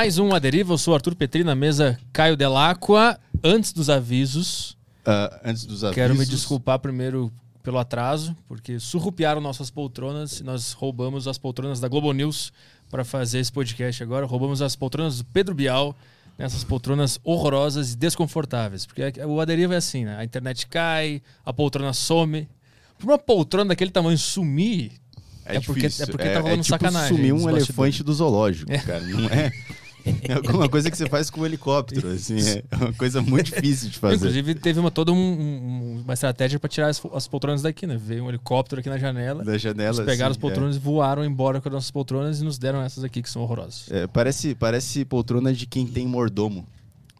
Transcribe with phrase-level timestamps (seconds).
[0.00, 3.16] Mais um A Deriva, eu sou o Arthur Petri na mesa Caio Delacqua.
[3.44, 5.94] Antes dos avisos, Ah, antes dos avisos.
[5.94, 7.32] quero me desculpar primeiro
[7.62, 12.52] pelo atraso, porque surrupiaram nossas poltronas e nós roubamos as poltronas da Globo News
[12.90, 14.26] para fazer esse podcast agora.
[14.26, 15.96] Roubamos as poltronas do Pedro Bial,
[16.36, 18.86] essas poltronas horrorosas e desconfortáveis.
[18.86, 20.16] Porque o A Deriva é assim, né?
[20.18, 22.48] A internet cai, a poltrona some.
[22.98, 24.90] Pra uma poltrona daquele tamanho sumir,
[25.46, 26.04] É, É porque- difícil.
[26.04, 29.00] é porque tá rolando tipo sacanagem sumir um elefante do zoológico, cara.
[29.00, 29.52] Não é.
[30.28, 32.36] É alguma coisa que você faz com um helicóptero, assim.
[32.70, 34.16] É uma coisa muito difícil de fazer.
[34.16, 37.96] Inclusive, teve uma, toda um- um- uma estratégia para tirar as, as poltronas daqui, né?
[37.96, 39.96] Veio um helicóptero aqui na janela, Da janela.
[39.96, 42.82] eles pegaram assim, as poltronas e voaram embora com as nossas poltronas e nos deram
[42.82, 43.90] essas aqui que são horrorosas.
[43.90, 46.66] É, É, parece, parece poltrona de quem tem mordomo.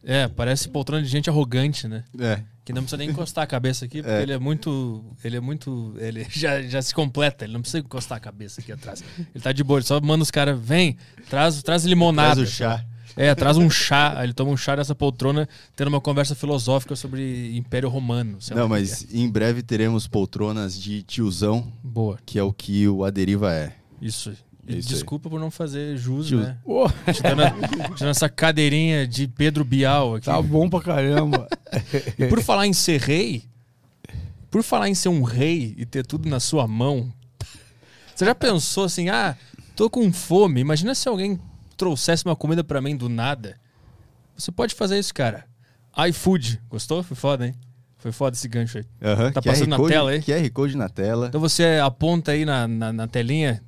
[0.02, 2.04] É, parece poltrona de gente arrogante, né?
[2.18, 2.40] É.
[2.64, 4.22] Que não precisa nem encostar a cabeça aqui, porque É.
[4.22, 5.04] ele é muito.
[5.22, 5.94] Ele é muito.
[5.98, 9.04] Ele já, já se completa, ele não precisa encostar a cabeça aqui atrás.
[9.34, 10.96] Ele tá de boa, ele só manda os caras, vem,
[11.28, 12.36] traz, traz limonada.
[12.36, 12.84] Traz o chá.
[13.16, 17.56] É, traz um chá, ele toma um chá nessa poltrona, tendo uma conversa filosófica sobre
[17.56, 18.38] Império Romano.
[18.50, 21.86] Não, que mas em breve teremos poltronas de tiozão, é.
[21.86, 23.72] Boa, que é o que o Aderiva é.
[24.02, 24.32] isso.
[24.66, 24.94] E Isso aí.
[24.94, 26.40] desculpa por não fazer jus, Jus.
[26.46, 26.56] né?
[27.12, 30.26] Te dando essa cadeirinha de Pedro Bial aqui.
[30.26, 31.48] Tá bom pra caramba.
[32.18, 33.44] E por falar em ser rei,
[34.50, 37.12] por falar em ser um rei e ter tudo na sua mão,
[38.14, 39.36] você já pensou assim, ah,
[39.74, 41.38] tô com fome, imagina se alguém
[41.76, 43.56] trouxesse uma comida pra mim do nada.
[44.36, 45.44] Você pode fazer isso, cara.
[46.08, 47.02] iFood, gostou?
[47.02, 47.54] Foi foda, hein?
[47.98, 48.84] Foi foda esse gancho aí.
[49.32, 50.22] Tá QR passando na Code- tela aí?
[50.22, 51.26] QR Code na tela.
[51.26, 53.60] Então você aponta aí na, na, na telinha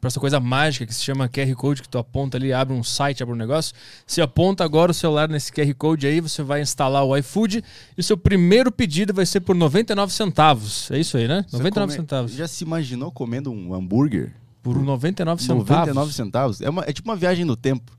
[0.00, 2.82] pra essa coisa mágica que se chama QR Code, que tu aponta ali, abre um
[2.82, 3.74] site, abre um negócio.
[4.06, 7.62] Você aponta agora o celular nesse QR Code aí, você vai instalar o iFood
[7.96, 10.90] e o seu primeiro pedido vai ser por 99 centavos.
[10.90, 11.44] É isso aí, né?
[11.48, 12.32] Você 99 come- centavos.
[12.32, 14.32] Já se imaginou comendo um hambúrguer?
[14.62, 15.68] Por 99 centavos.
[15.68, 16.60] 99 centavos?
[16.60, 17.92] É, uma, é tipo uma viagem no tempo.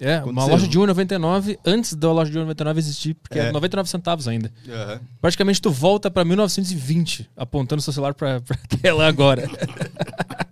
[0.00, 3.46] É, Quando uma você- loja de 1,99 antes da loja de 1,99 existir, porque é
[3.48, 3.52] É.
[3.52, 4.50] 99 centavos ainda.
[5.20, 9.48] Praticamente tu volta pra 1920 apontando seu celular pra, pra tela agora.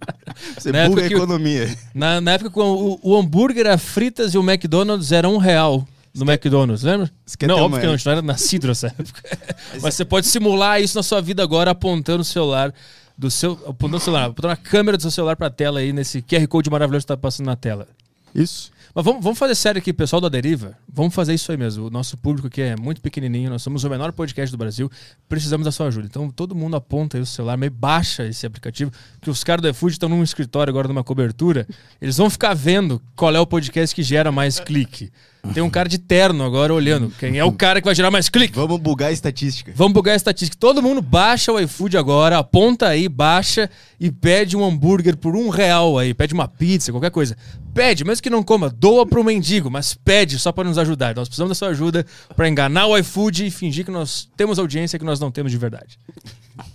[0.59, 1.77] Você Na buga a o- economia.
[1.95, 6.25] Na, na época, o, o hambúrguer, a fritas e o McDonald's era um real no
[6.31, 7.11] McDonald's, lembra?
[7.47, 9.23] Não, óbvio uma- que não, a gente não era nascido nessa época.
[9.81, 12.75] Mas você pode simular isso na sua vida agora apontando o celular
[13.17, 13.53] do seu.
[13.67, 16.69] Apontando o celular, apontando a câmera do seu celular pra tela aí, nesse QR Code
[16.71, 17.87] maravilhoso que tá passando na tela.
[18.35, 18.72] Isso.
[18.95, 20.77] Mas vamos, vamos fazer sério aqui, pessoal da Deriva.
[20.87, 21.87] Vamos fazer isso aí mesmo.
[21.87, 24.91] O nosso público aqui é muito pequenininho, nós somos o menor podcast do Brasil.
[25.27, 26.07] Precisamos da sua ajuda.
[26.07, 29.69] Então todo mundo aponta aí o celular, meio baixa esse aplicativo, que os caras do
[29.71, 31.67] iFood estão num escritório agora, numa cobertura.
[32.03, 35.11] Eles vão ficar vendo qual é o podcast que gera mais clique.
[35.53, 37.11] Tem um cara de terno agora olhando.
[37.19, 38.55] Quem é o cara que vai gerar mais clique?
[38.55, 39.73] Vamos bugar a estatística.
[39.75, 40.57] Vamos bugar a estatística.
[40.59, 43.69] Todo mundo baixa o iFood agora, aponta aí, baixa
[44.01, 46.15] e pede um hambúrguer por um real aí.
[46.15, 47.37] Pede uma pizza, qualquer coisa.
[47.75, 51.15] Pede, mesmo que não coma, doa pro mendigo, mas pede só para nos ajudar.
[51.15, 54.99] Nós precisamos da sua ajuda para enganar o iFood e fingir que nós temos audiência
[54.99, 55.99] que nós não temos de verdade.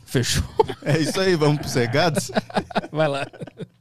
[0.05, 0.43] Fechou?
[0.83, 2.31] É isso aí, vamos pros recados?
[2.91, 3.27] Vai lá.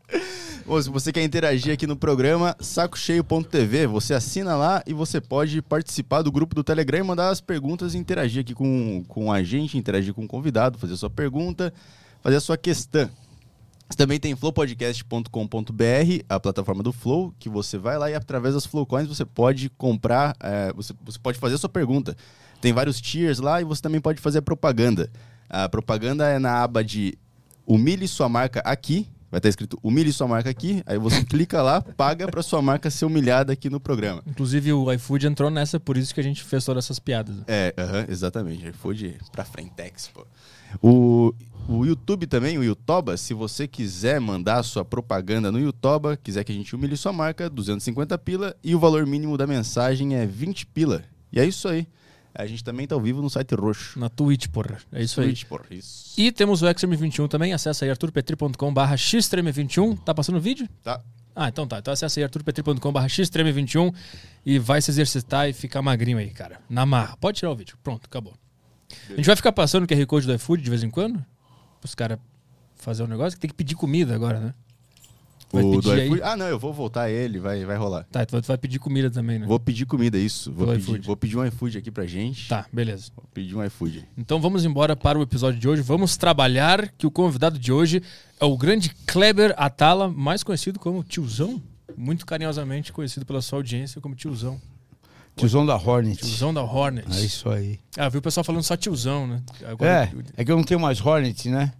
[0.66, 5.60] Bom, se você quer interagir aqui no programa, sacocheio.tv, você assina lá e você pode
[5.62, 9.42] participar do grupo do Telegram e mandar as perguntas e interagir aqui com, com a
[9.42, 11.72] gente, interagir com o convidado, fazer a sua pergunta,
[12.22, 13.08] fazer a sua questão.
[13.88, 18.66] Você também tem flowpodcast.com.br, a plataforma do Flow, que você vai lá e através das
[18.66, 22.16] Flowcoins você pode comprar, é, você, você pode fazer a sua pergunta.
[22.60, 25.08] Tem vários tiers lá e você também pode fazer propaganda.
[25.48, 27.16] A propaganda é na aba de
[27.64, 31.80] humilhe sua marca aqui, vai estar escrito humilhe sua marca aqui, aí você clica lá,
[31.80, 34.22] paga para sua marca ser humilhada aqui no programa.
[34.26, 37.36] Inclusive o iFood entrou nessa, por isso que a gente fez todas essas piadas.
[37.46, 38.72] É, aham, exatamente.
[38.72, 40.26] Foi de pra frentex, pô.
[40.82, 41.32] O,
[41.68, 46.52] o YouTube também, o Youtoba, se você quiser mandar sua propaganda no Youtoba, quiser que
[46.52, 50.66] a gente humilhe sua marca, 250 pila e o valor mínimo da mensagem é 20
[50.66, 51.04] pila.
[51.32, 51.86] E é isso aí.
[52.38, 53.98] A gente também tá ao vivo no site roxo.
[53.98, 54.78] Na Twitch, porra.
[54.92, 55.28] É isso aí.
[55.28, 56.14] Twitch, porra, isso.
[56.18, 57.52] E temos o Xtreme21 também.
[57.52, 59.98] Acesse aí arturpetri.com.br xtreme21.
[60.04, 60.68] Tá passando o vídeo?
[60.82, 61.00] Tá.
[61.34, 61.78] Ah, então tá.
[61.78, 63.94] Então acesse aí arturpetri.com.br xtreme21
[64.44, 66.60] e vai se exercitar e ficar magrinho aí, cara.
[66.68, 67.16] Na marra.
[67.16, 67.76] Pode tirar o vídeo.
[67.82, 68.34] Pronto, acabou.
[69.10, 71.24] A gente vai ficar passando o QR Code do iFood de vez em quando?
[71.82, 72.18] Os caras
[72.76, 74.54] fazer um negócio que tem que pedir comida agora, né?
[75.56, 78.04] Vai O do iFood- Ah, não, eu vou voltar ele, vai, vai rolar.
[78.10, 79.46] Tá, tu vai- tu vai pedir comida também, né?
[79.46, 80.50] Vou pedir comida, isso.
[80.52, 81.06] Vou Pelo pedir, iFood.
[81.06, 82.48] vou pedir um iFood aqui pra gente.
[82.48, 83.10] Tá, beleza.
[83.16, 84.06] Vou pedir um iFood.
[84.16, 85.82] Então vamos embora para o episódio de hoje.
[85.82, 88.02] Vamos trabalhar que o convidado de hoje
[88.40, 91.62] é o grande Kleber Atala, mais conhecido como Tiozão.
[91.96, 94.60] Muito carinhosamente conhecido pela sua audiência como Tiozão.
[95.34, 96.18] Tiozão da Hornet.
[96.18, 97.06] Tiozão da Hornet.
[97.14, 97.78] É isso aí.
[97.96, 99.42] Ah, viu o pessoal falando só Tiozão, né?
[99.66, 101.72] Agora- É, é que eu não tenho mais Hornet, né?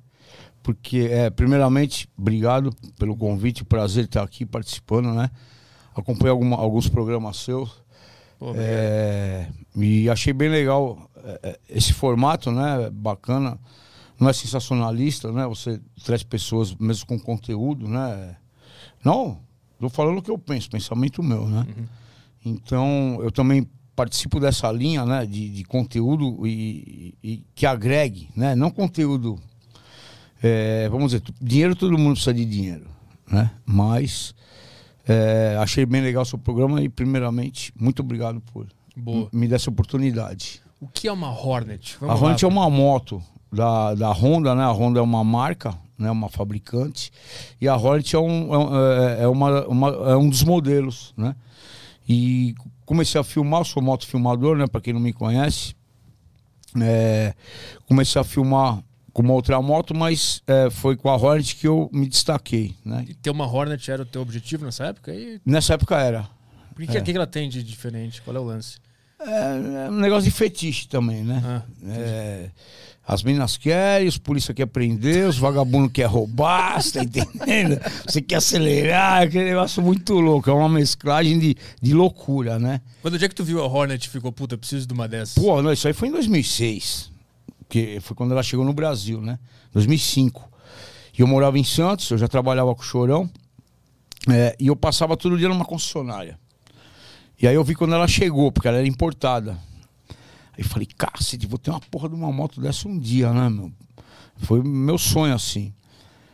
[0.66, 5.30] Porque, é, primeiramente, obrigado pelo convite, prazer estar aqui participando, né?
[5.94, 7.70] acompanhei alguma- alguns programas seus.
[8.36, 8.52] Pô.
[8.56, 12.90] É, e achei bem legal é, é, esse formato, né?
[12.92, 13.56] Bacana.
[14.18, 15.46] Não é sensacionalista, né?
[15.46, 18.36] Você traz pessoas mesmo com conteúdo, né?
[19.04, 19.38] Não,
[19.78, 21.64] tô falando o que eu penso, pensamento meu, né?
[22.44, 25.24] Então, eu também participo dessa linha, né?
[25.24, 28.56] De, de conteúdo e, e que agregue, né?
[28.56, 29.38] Não conteúdo...
[30.46, 32.86] é, vamos dizer, dinheiro todo mundo precisa de dinheiro,
[33.30, 33.50] né?
[33.64, 34.34] Mas...
[35.08, 38.66] é, achei bem legal o seu programa e, primeiramente, muito obrigado por
[38.96, 39.28] Boa.
[39.32, 40.60] me dar essa oportunidade.
[40.80, 41.96] O que é uma Hornet?
[42.02, 43.22] a Hornet é uma moto
[43.52, 44.62] da, da Honda, né?
[44.64, 46.10] A Honda é uma marca, né?
[46.10, 47.10] Uma fabricante.
[47.60, 51.34] E a Hornet é um, é é- é uma, uma- é um dos modelos, né?
[52.08, 52.54] E
[52.84, 54.66] comecei a filmar, eu sou motofilmador, né?
[54.66, 55.74] Para quem não me conhece.
[56.80, 57.32] É,
[57.86, 58.82] comecei a filmar
[59.16, 63.02] com uma outra moto, mas é, foi com a Hornet que eu me destaquei, né?
[63.08, 65.10] E ter uma Hornet era o teu objetivo nessa época?
[65.14, 66.28] E Nessa época era.
[66.74, 68.20] por que, que- que ela tem de diferente?
[68.20, 68.76] Qual é o lance?
[69.18, 71.42] É, é um negócio de fetiche também, né?
[71.42, 72.50] Ah, É,
[73.08, 77.80] as meninas querem, os polícia quer prender, os vagabundos quer roubar, você tá entendendo?
[78.06, 80.50] Você quer acelerar, aquele negócio muito louco.
[80.50, 82.82] É uma mesclagem de, de loucura, né?
[83.00, 85.42] Quando o dia que tu viu a Hornet e ficou, puta, preciso de uma dessas?
[85.42, 87.15] Pô, não, isso aí foi em 2006.
[87.68, 89.38] Que foi quando ela chegou no Brasil, né?
[89.72, 90.50] 2005.
[91.16, 93.28] E eu morava em Santos, eu já trabalhava com o Chorão.
[94.28, 96.38] é, e eu passava todo dia numa concessionária.
[97.40, 99.58] E aí eu vi quando ela chegou, porque ela era importada.
[100.56, 103.48] Aí eu falei, cacete, vou ter uma porra de uma moto dessa um dia, né,
[103.48, 103.70] meu?
[104.38, 105.72] Foi meu sonho, assim.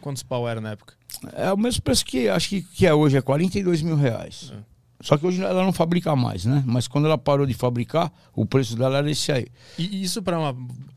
[0.01, 0.95] Quantos pau era na época?
[1.35, 4.53] É o mesmo preço que acho que, que é hoje, é 42 mil reais.
[5.03, 6.63] Só que hoje ela não fabrica mais, né?
[6.65, 9.47] Mas quando ela parou de fabricar, o preço dela era esse aí.
[9.77, 10.55] E isso pra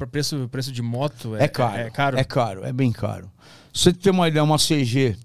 [0.09, 1.77] preço, preço de moto É, caro.
[1.77, 2.19] É, caro?
[2.19, 3.31] É caro, é bem caro.
[3.73, 5.17] Você ter uma ideia, uma CG,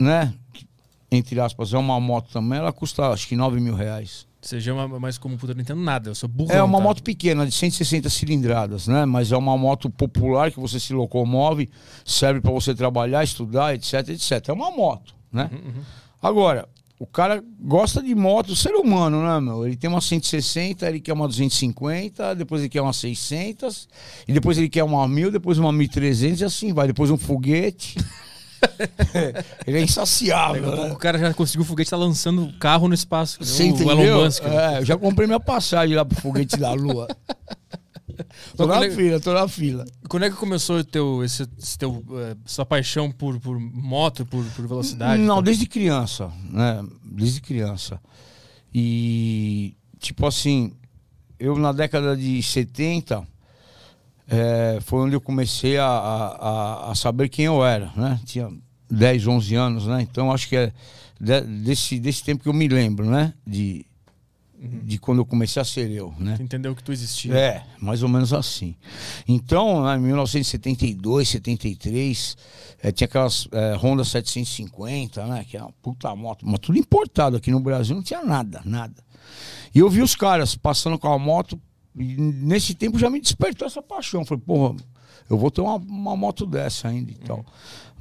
[0.00, 0.32] né?
[1.10, 4.26] Entre aspas, é uma moto também, ela custa acho que 9 mil reais.
[4.40, 6.10] Seja é uma, mais como puta, eu não entendo nada.
[6.10, 6.50] Eu sou burro.
[6.50, 9.04] É uma moto pequena, de 160 cilindradas, né?
[9.04, 11.70] Mas é uma moto popular que você se locomove,
[12.04, 14.48] serve para você trabalhar, estudar, etc, etc.
[14.48, 15.48] É uma moto, né?
[16.20, 16.68] Agora,
[17.02, 19.66] o cara gosta de moto, ser humano, né, meu?
[19.66, 23.88] Ele tem uma 160, ele quer uma 250, depois ele quer uma 600,
[24.28, 26.86] e depois ele quer uma 1000, depois uma 1300 e assim vai.
[26.86, 27.96] Depois um foguete.
[29.66, 30.92] ele é insaciável, né?
[30.92, 33.38] O cara já conseguiu o foguete, tá lançando o carro no espaço.
[33.40, 33.98] Você o entendeu?
[33.98, 34.44] Elon Musk.
[34.44, 34.74] né?
[34.74, 37.08] É, eu já comprei minha passagem lá pro foguete da Lua.
[38.56, 39.84] tô na é- fila, tô na fila.
[40.08, 44.44] Quando é que começou teu, esse, esse teu, eh, sua paixão por, por moto, por,
[44.44, 45.22] por velocidade?
[45.22, 46.84] Não, desde criança, né?
[47.04, 48.00] Desde criança.
[48.74, 50.72] E, tipo assim,
[51.38, 53.26] eu na década de 70
[54.28, 58.18] é, foi onde eu comecei a, a, a- saber quem eu era, né?
[58.24, 58.48] Tinha
[58.90, 60.00] 10, 11 anos, né?
[60.02, 60.72] Então acho que é
[61.20, 63.34] de- desse, desse tempo que eu me lembro, né?
[63.46, 63.84] De,
[64.62, 66.36] de quando eu comecei a ser eu, né?
[66.36, 67.34] Tu entendeu que tu existia.
[67.34, 68.76] É, mais ou menos assim.
[69.26, 72.36] Então, em 1972, 73,
[72.80, 75.44] eh, tinha aquelas eh, Honda 750, né?
[75.48, 79.02] Que é uma puta moto, mas tudo importado aqui no Brasil, não tinha nada, nada.
[79.74, 81.60] E eu vi os caras passando com a moto,
[81.96, 84.24] e nesse tempo já me despertou essa paixão.
[84.24, 84.76] Falei, porra,
[85.28, 87.44] eu vou ter uma, uma moto dessa ainda e tal.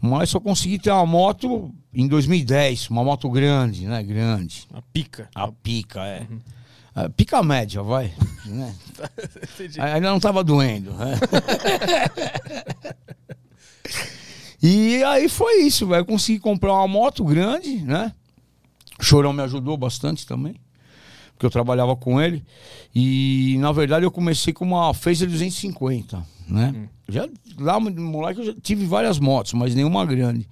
[0.01, 4.01] Mas só consegui ter uma moto em 2010, uma moto grande, né?
[4.01, 4.67] Grande.
[4.73, 5.29] A pica.
[5.35, 6.27] A pica, é.
[6.95, 8.11] A pica média, vai.
[8.45, 8.75] né?
[9.79, 10.91] Ainda não tava doendo.
[10.93, 11.19] né?
[14.61, 16.01] e aí foi isso, velho.
[16.01, 18.11] Eu consegui comprar uma moto grande, né?
[18.99, 20.55] O Chorão me ajudou bastante também.
[21.33, 22.43] Porque eu trabalhava com ele.
[22.93, 26.89] E, na verdade, eu comecei com uma Phaser 250, né?
[27.11, 27.27] Já,
[27.59, 30.47] lá, moleque, eu já tive várias motos, mas nenhuma grande.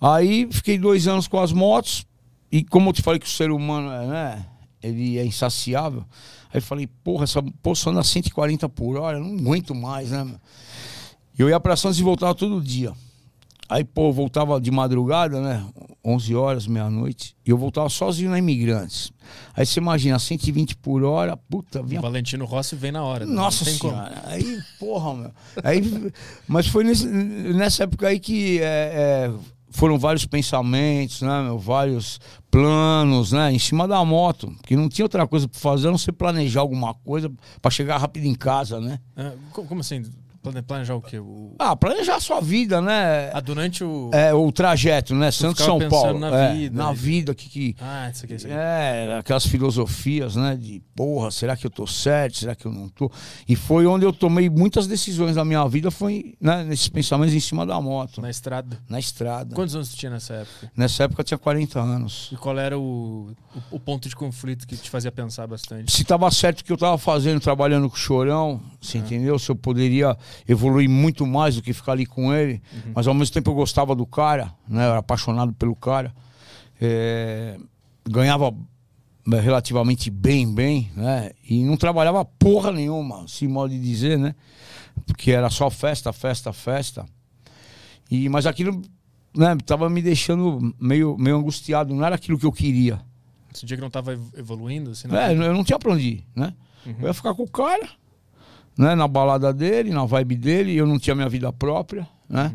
[0.00, 2.06] Aí, fiquei dois anos com as motos.
[2.50, 4.46] E como eu te falei que o ser humano é, né?
[4.82, 6.04] Ele é insaciável.
[6.52, 10.22] Aí falei, porra, essa porra anda 140 por hora, não aguento mais, né?
[10.22, 10.38] meu?
[11.36, 12.92] Eu ia pra Santos e voltava todo dia.
[13.74, 15.64] Aí, pô, eu voltava de madrugada, né?
[16.04, 17.34] 11 horas, meia-noite.
[17.44, 19.10] E eu voltava sozinho na Imigrantes.
[19.56, 23.26] Aí você imagina, 120 por hora, puta, O vinha Valentino Rossi vem na hora.
[23.26, 23.34] né?
[23.34, 23.94] nossa tem como.
[23.94, 24.22] senhora.
[24.26, 25.30] Aí, porra, meu.
[25.64, 26.12] Aí,
[26.46, 29.32] mas foi nesse- nessa época aí que é, é,
[29.70, 31.58] foram vários pensamentos, né, meu?
[31.58, 33.52] Vários planos, né?
[33.52, 34.54] Em cima da moto.
[34.64, 37.28] Que não tinha outra coisa pra fazer, a não ser planejar alguma coisa
[37.60, 39.00] pra chegar rápido em casa, né?
[39.16, 40.02] Ah, co- como assim?
[40.44, 41.18] Plane- Planejar o quê?
[41.18, 41.54] O...
[41.58, 43.30] Ah, planejar a sua vida, né?
[43.32, 44.10] Ah, durante o.
[44.12, 45.30] É, o trajeto, né?
[45.30, 46.18] Santos São Paulo.
[46.18, 46.94] na é, vida, Na né?
[46.94, 47.76] vida, que, que.
[47.80, 48.54] Ah, isso aqui, isso aqui.
[48.54, 50.54] É, aquelas filosofias, né?
[50.54, 52.36] De porra, será que eu tô certo?
[52.36, 53.10] Será que eu não tô?
[53.48, 57.40] E foi onde eu tomei muitas decisões da minha vida, foi né, nesses pensamentos em
[57.40, 58.78] cima da moto, Na estrada.
[58.86, 59.54] na estrada.
[59.54, 60.72] Quantos anos você tinha nessa época?
[60.76, 62.28] Nessa época eu tinha 40 anos.
[62.32, 63.30] E qual era o,
[63.72, 65.90] o, o ponto de conflito que te fazia pensar bastante?
[65.90, 69.38] Se tava certo o que eu tava fazendo, trabalhando com o Chorão, você entendeu?
[69.38, 70.16] Se eu poderia
[70.48, 72.62] evoluir muito mais do que ficar ali com ele,
[72.94, 74.84] mas ao mesmo tempo eu gostava do cara, né?
[74.86, 76.14] Eu era apaixonado pelo cara.
[76.80, 77.56] É,
[78.08, 78.54] ganhava
[79.32, 81.30] é, relativamente bem, bem, né?
[81.48, 84.34] E não trabalhava porra nenhuma, se modo de dizer, né?
[85.06, 87.06] Porque era só festa, festa, festa.
[88.10, 88.82] E, mas aquilo,
[89.34, 93.00] né, tava me deixando meio, meio angustiado, não era aquilo que eu queria.
[93.52, 94.90] Sentia que não estava evoluindo?
[94.90, 96.52] Assim, na É, eu não tinha pra onde ir, né?
[97.00, 97.88] Eu ia ficar com o cara,
[98.76, 98.94] né?
[98.94, 102.52] Na balada dele, na vibe dele, eu não tinha minha vida própria, né?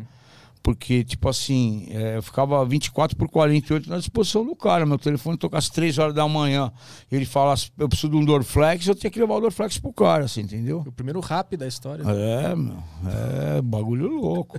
[0.62, 4.84] Porque, tipo assim, é, eu ficava 24 por 48 na disposição do cara.
[4.84, 6.70] Meu telefone tocasse 3 horas da manhã.
[7.10, 10.24] Ele falasse, eu preciso de um Dorflex, eu tinha que levar o Dorflex pro cara,
[10.24, 10.84] assim, entendeu?
[10.86, 12.02] O primeiro rap da história.
[12.02, 12.76] É, meu.
[13.06, 14.58] É, bagulho louco.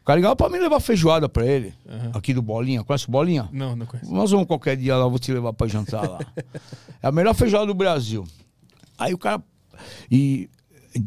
[0.00, 1.74] O cara ligava pra mim levar feijoada pra ele.
[1.88, 2.12] Aham.
[2.14, 2.84] Aqui do Bolinha.
[2.84, 3.48] Conhece o Bolinha?
[3.52, 4.12] Não, não conheço.
[4.12, 6.20] Nós vamos qualquer dia lá, eu vou te levar pra jantar lá.
[7.02, 8.24] é a melhor feijoada do Brasil.
[8.96, 9.42] Aí o cara.
[10.10, 10.48] E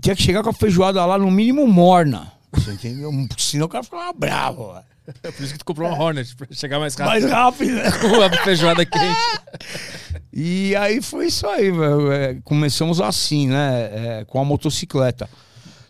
[0.02, 2.32] tinha que chegar com a feijoada lá, no mínimo morna.
[2.54, 3.12] Você entendeu?
[3.38, 4.74] Senão o cara ficava bravo.
[4.74, 4.86] velho.
[5.22, 7.10] É por isso que tu comprou uma Hornet, pra chegar mais rápido.
[7.10, 7.92] Mais rápido, né?
[8.00, 10.22] Com a feijoada quente.
[10.32, 12.12] E aí foi isso aí, velho.
[12.12, 14.20] É, começamos assim, né?
[14.22, 15.30] É, com a motocicleta.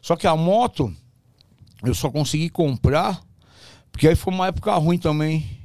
[0.02, 0.94] Só que a moto,
[1.84, 3.22] eu só consegui comprar,
[3.92, 5.60] porque aí foi uma época ruim também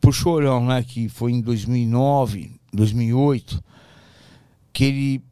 [0.00, 0.82] pro Chorão, né?
[0.82, 3.62] Que foi em 2009, 2008,
[4.72, 5.25] que ele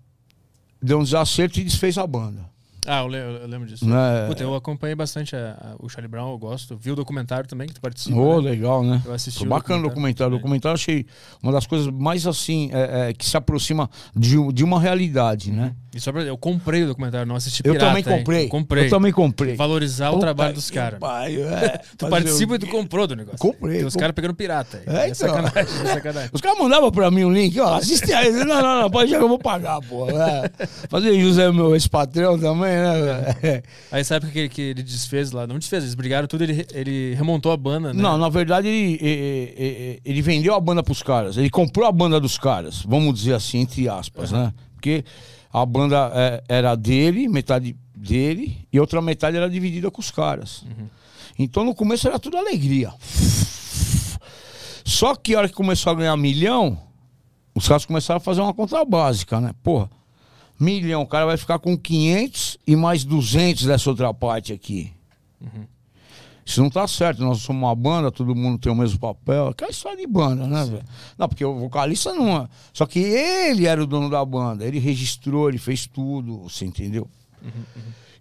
[0.84, 2.53] deu um desacerto e desfez a banda.
[2.86, 3.86] Ah, eu, le- eu lembro disso.
[3.88, 4.26] Né?
[4.28, 6.76] Puta, eu acompanhei bastante a- a- o Charlie Brown, eu gosto.
[6.76, 8.16] Vi o documentário também que tu participa.
[8.16, 8.50] Ô, né?
[8.50, 9.00] legal, né?
[9.04, 10.34] Eu assisti Foi o bacana o documentário.
[10.34, 10.38] O documentário.
[10.38, 11.06] documentário eu achei
[11.42, 15.74] uma das coisas mais assim, é, é, que se aproxima de, de uma realidade, né?
[15.94, 18.18] E só pra, eu comprei o documentário, não assisti Eu pirata, também hein?
[18.18, 18.44] comprei.
[18.44, 18.86] Eu comprei.
[18.86, 19.54] Eu também comprei.
[19.56, 20.98] Valorizar o Puta trabalho dos caras.
[21.02, 21.80] é.
[21.96, 23.38] Tu participa o e tu comprou do negócio.
[23.38, 24.82] Comprei, Tem os caras pegando pirata.
[24.86, 24.94] aí.
[24.96, 25.28] É, É, então.
[25.28, 25.64] sacanagem, é
[25.94, 26.30] sacanagem.
[26.32, 28.32] Os caras mandavam pra mim um link, ó, assiste aí.
[28.32, 30.08] Não, não, não, pode já que eu vou pagar, pô.
[30.10, 30.50] É.
[30.90, 33.62] Fazer José, meu ex-patrão também, né?
[33.92, 37.14] Aí essa época que, que ele desfez lá, não desfez, eles brigaram tudo, ele, ele
[37.14, 38.02] remontou a banda, né?
[38.02, 41.36] Não, na verdade, ele, ele, ele- ele vendeu a banda pros caras.
[41.36, 44.52] Ele comprou a banda dos caras, vamos dizer assim, entre aspas, né?
[44.74, 45.04] Porque
[45.52, 50.64] a banda é, era dele, metade dele, e outra metade era dividida com os caras.
[51.38, 52.92] Então no começo era tudo alegria.
[54.84, 56.78] Só que a hora que começou a ganhar milhão,
[57.54, 59.52] os caras começaram a fazer uma conta básica, né?
[59.62, 59.88] Porra,
[60.58, 64.92] milhão, o cara vai ficar com 500 e mais 200 dessa outra parte aqui.
[66.44, 69.48] Isso não tá certo, nós somos uma banda, todo mundo tem o mesmo papel.
[69.48, 70.84] Aquela história de banda, né, velho?
[71.16, 72.48] Não, porque o vocalista não é.
[72.72, 77.08] Só que ele era o dono da banda, ele registrou, ele fez tudo, você entendeu?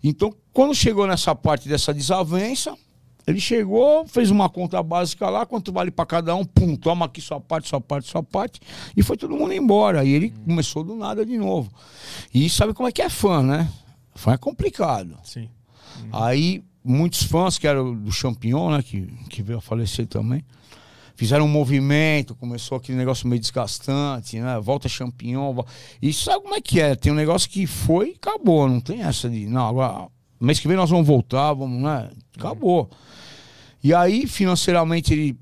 [0.01, 2.77] Então, quando chegou nessa parte dessa desavença,
[3.25, 7.21] ele chegou, fez uma conta básica lá, quanto vale pra cada um, pum, toma aqui
[7.21, 8.59] sua parte, sua parte, sua parte,
[8.97, 10.03] e foi todo mundo embora.
[10.03, 11.71] E ele começou do nada de novo.
[12.33, 13.69] E sabe como é que é fã, né?
[14.15, 15.17] Fã é complicado.
[15.23, 15.49] Sim.
[16.11, 18.83] Aí, muitos fãs, que eram do Champignon, né?
[18.83, 20.43] Que, que veio a falecer também,
[21.15, 24.59] fizeram um movimento, começou aquele negócio meio desgastante, né?
[24.59, 25.53] Volta Champignon.
[25.53, 25.67] vol-
[26.01, 26.95] E sabe como é que é?
[26.95, 28.67] Tem um negócio que foi e acabou.
[28.67, 29.45] Não tem essa de.
[29.47, 30.07] Não, agora,
[30.45, 32.09] mês que vem nós vamos voltar, vamos, né?
[32.37, 32.89] Acabou.
[33.83, 35.37] E aí, financeiramente, ele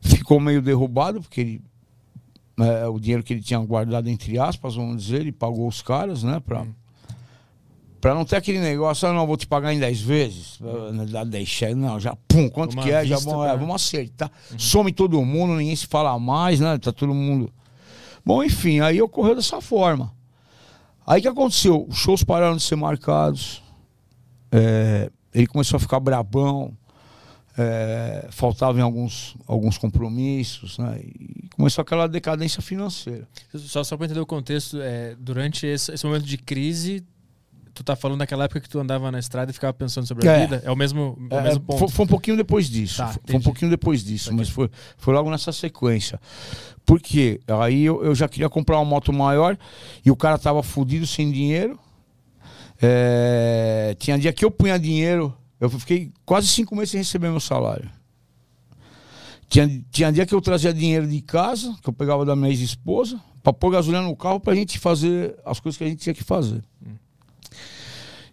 [0.00, 1.60] ficou meio derrubado, porque ele.
[2.58, 6.22] é, o dinheiro que ele tinha guardado, entre aspas, vamos dizer, ele pagou os caras,
[6.22, 6.40] né?
[6.40, 6.66] Pra,
[8.02, 10.58] Pra não ter aquele negócio, ah, não, vou te pagar em 10 vezes,
[11.08, 14.28] dá 10 cheques, não, já, pum, quanto Uma que é, já vamos, é, vamos acertar.
[14.58, 17.48] Some todo mundo, ninguém se fala mais, né, tá todo mundo...
[18.26, 20.12] Bom, enfim, aí ocorreu dessa forma.
[21.06, 21.86] Aí o que aconteceu?
[21.88, 23.61] Os shows pararam de ser marcados,
[24.52, 26.72] é, ele começou a ficar brabão,
[27.58, 33.26] é, faltava em alguns, alguns compromissos, né, e começou aquela decadência financeira.
[33.54, 37.04] Só, só pra entender o contexto, é, durante esse, esse momento de crise,
[37.74, 40.32] tu tá falando daquela época que tu andava na estrada e ficava pensando sobre a
[40.32, 40.40] É.
[40.40, 40.62] vida?
[40.64, 41.92] É o mesmo, é o mesmo foi, ponto.
[41.92, 42.98] foi um pouquinho depois disso.
[42.98, 44.38] Tá, foi, foi um pouquinho depois disso, Saquei.
[44.38, 46.20] mas foi, foi logo nessa sequência.
[46.84, 49.56] Porque aí eu, eu já queria comprar uma moto maior
[50.04, 51.78] e o cara tava fudido sem dinheiro.
[52.84, 57.38] É, tinha dia que eu punha dinheiro, eu fiquei quase cinco meses sem receber meu
[57.38, 57.88] salário.
[59.48, 63.20] Tinha, tinha dia que eu trazia dinheiro de casa, que eu pegava da minha ex-esposa,
[63.40, 66.24] pra pôr gasolina no carro pra gente fazer as coisas que a gente tinha que
[66.24, 66.64] fazer.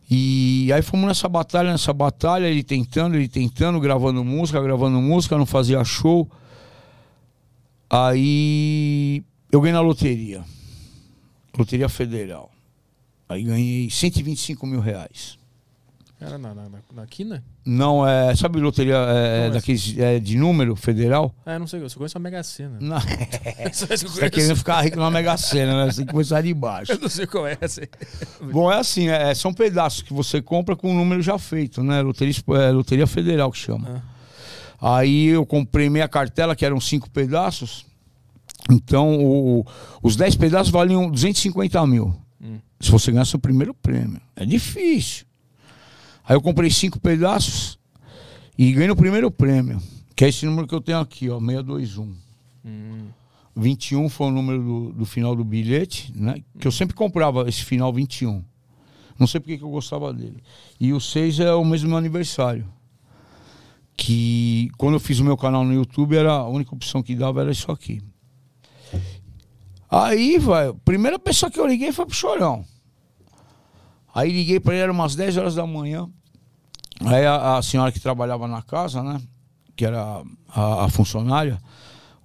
[0.10, 5.38] E aí fomos nessa batalha, nessa batalha, ele tentando, ele tentando, gravando música, gravando música,
[5.38, 6.28] não fazia show.
[7.88, 10.44] Aí eu ganhei na loteria.
[11.56, 12.50] Loteria Federal.
[13.30, 15.38] Aí ganhei 125 mil reais.
[16.22, 17.42] Era na, na, na, na quina?
[17.66, 18.36] Não, é.
[18.36, 21.34] Sabe loteria é, Como daqueles é, de número federal?
[21.46, 22.78] Ah, eu não sei, eu só conheço a Mega Sena.
[22.82, 22.98] Não.
[23.72, 25.92] Você tá querendo ficar rico na Mega Sena, né?
[25.92, 26.92] Você tem que começar de baixo.
[26.92, 27.82] Eu não sei qual é essa.
[28.52, 32.02] Bom, é assim, é, são pedaços que você compra com o número já feito, né?
[32.02, 34.04] Loteria, é, loteria Federal que chama.
[34.82, 37.86] Aí eu comprei meia cartela, que eram cinco pedaços.
[38.70, 39.66] Então, o-
[40.04, 42.14] os 10 pedaços valiam 250 mil.
[42.80, 44.22] Se você ganhasse o primeiro prêmio.
[44.36, 45.26] É difícil.
[46.24, 47.78] Aí eu comprei cinco pedaços
[48.58, 49.82] e ganhei o primeiro prêmio.
[50.16, 52.16] Que é esse número que eu tenho aqui, ó, 621.
[52.66, 53.08] Hum.
[53.56, 56.42] 21 foi o número do, do final do bilhete, né?
[56.60, 58.44] Que eu sempre comprava esse final 21.
[59.18, 60.42] Não sei porque que eu gostava dele.
[60.80, 62.66] E o 6 é o mesmo aniversário.
[63.98, 67.42] Que quando eu fiz o meu canal no YouTube, era a única opção que dava
[67.42, 68.02] era isso aqui.
[69.90, 72.64] Aí, vai, a primeira pessoa que eu liguei foi pro Chorão.
[74.14, 76.08] Aí liguei pra ele, era umas 10 horas da manhã.
[77.06, 79.20] Aí a, a senhora que trabalhava na casa, né?
[79.76, 81.58] Que era a, a funcionária.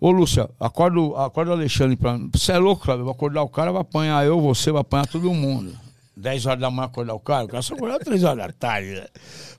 [0.00, 2.28] Ô, Lúcia, acorda, acorda o Alexandre pra mim.
[2.34, 3.04] Você é louco, Cláudio?
[3.04, 5.74] Vou acordar o cara, vai apanhar eu, você, vai apanhar todo mundo.
[6.16, 8.90] 10 horas da manhã acordar o cara, o cara só acordar 3 horas da tarde.
[8.90, 9.06] Né?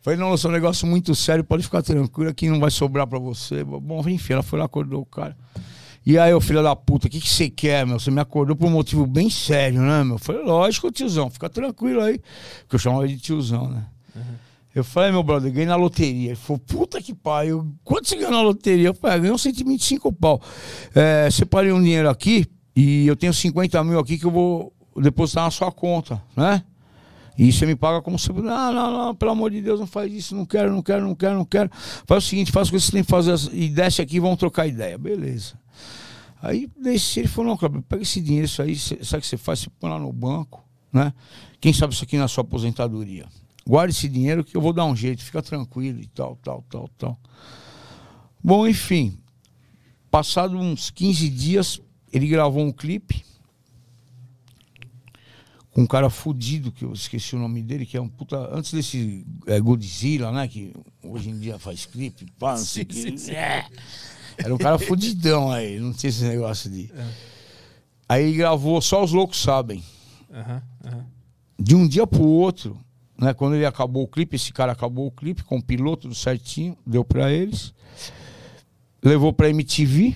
[0.01, 3.07] Falei, não, Lúcia, é um negócio muito sério, pode ficar tranquilo, aqui não vai sobrar
[3.07, 3.63] pra você.
[3.63, 5.35] Bom, enfim, ela foi lá, acordou o cara.
[6.05, 7.99] E aí, ô filho da puta, o que, que você quer, meu?
[7.99, 10.15] Você me acordou por um motivo bem sério, né, meu?
[10.15, 12.21] Eu falei, lógico, tiozão, fica tranquilo aí.
[12.61, 13.85] Porque eu chamava ele de tiozão, né?
[14.75, 16.31] Eu falei, meu brother, ganhei na loteria.
[16.31, 18.89] Ele falou, puta que pariu, quanto você ganhou na loteria?
[18.89, 20.41] Eu falei, ah, ganhei uns 125 pau.
[20.93, 22.45] É, separei um dinheiro aqui
[22.75, 26.61] e eu tenho 50 mil aqui que eu vou depositar na sua conta, né?
[27.37, 28.31] E você me paga como se.
[28.31, 31.15] Não, não, não, pelo amor de Deus, não faz isso, não quero, não quero, não
[31.15, 31.69] quero, não quero.
[32.05, 34.37] Faz o seguinte, faz o que você tem que fazer e desce aqui e vamos
[34.37, 34.97] trocar ideia.
[34.97, 35.53] Beleza.
[36.45, 39.35] Aí desci, ele falou, não, Cláudio, pega esse dinheiro, isso aí, sabe o que você
[39.35, 39.59] faz?
[39.59, 41.11] Você põe lá no banco, né?
[41.59, 43.25] Quem sabe isso aqui na sua aposentadoria.
[43.67, 46.87] Guarde esse dinheiro que eu vou dar um jeito, fica tranquilo e tal, tal, tal,
[46.99, 47.19] tal.
[48.43, 49.17] Bom, enfim,
[50.11, 51.81] passado uns 15 dias,
[52.13, 53.25] ele gravou um clipe
[55.71, 58.55] com um cara fudido, que eu esqueci o nome dele, que é um puta.
[58.55, 60.47] Antes desse é, Godzilla, né?
[60.47, 60.71] Que
[61.03, 63.31] hoje em dia faz clipe, pá, não sei o que.
[63.31, 63.65] É.
[64.37, 66.91] Era um cara fudidão aí, não tinha esse negócio de.
[68.07, 69.83] Aí ele gravou Só os Loucos Sabem.
[70.31, 71.05] Aham, aham.
[71.57, 72.77] De um dia pro outro,
[73.17, 73.33] né?
[73.33, 76.77] Quando ele acabou o clipe, esse cara acabou o clipe com o piloto tudo certinho,
[76.85, 77.73] deu pra eles.
[79.03, 80.15] Levou pra MTV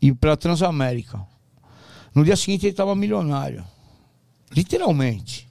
[0.00, 1.20] e pra Transamérica.
[2.14, 3.64] No dia seguinte ele tava milionário.
[4.54, 5.48] Literalmente.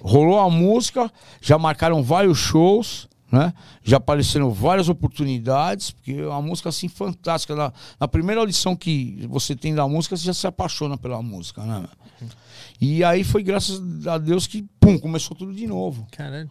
[0.00, 3.52] Rolou a música, já marcaram vários shows, né?
[3.82, 7.54] Já apareceram várias oportunidades, porque é uma música assim fantástica.
[7.54, 11.62] Na, na primeira audição que você tem da música, você já se apaixona pela música,
[11.62, 11.86] né?
[12.80, 16.06] E aí foi graças a Deus que, pum, começou tudo de novo.
[16.12, 16.50] Caralho.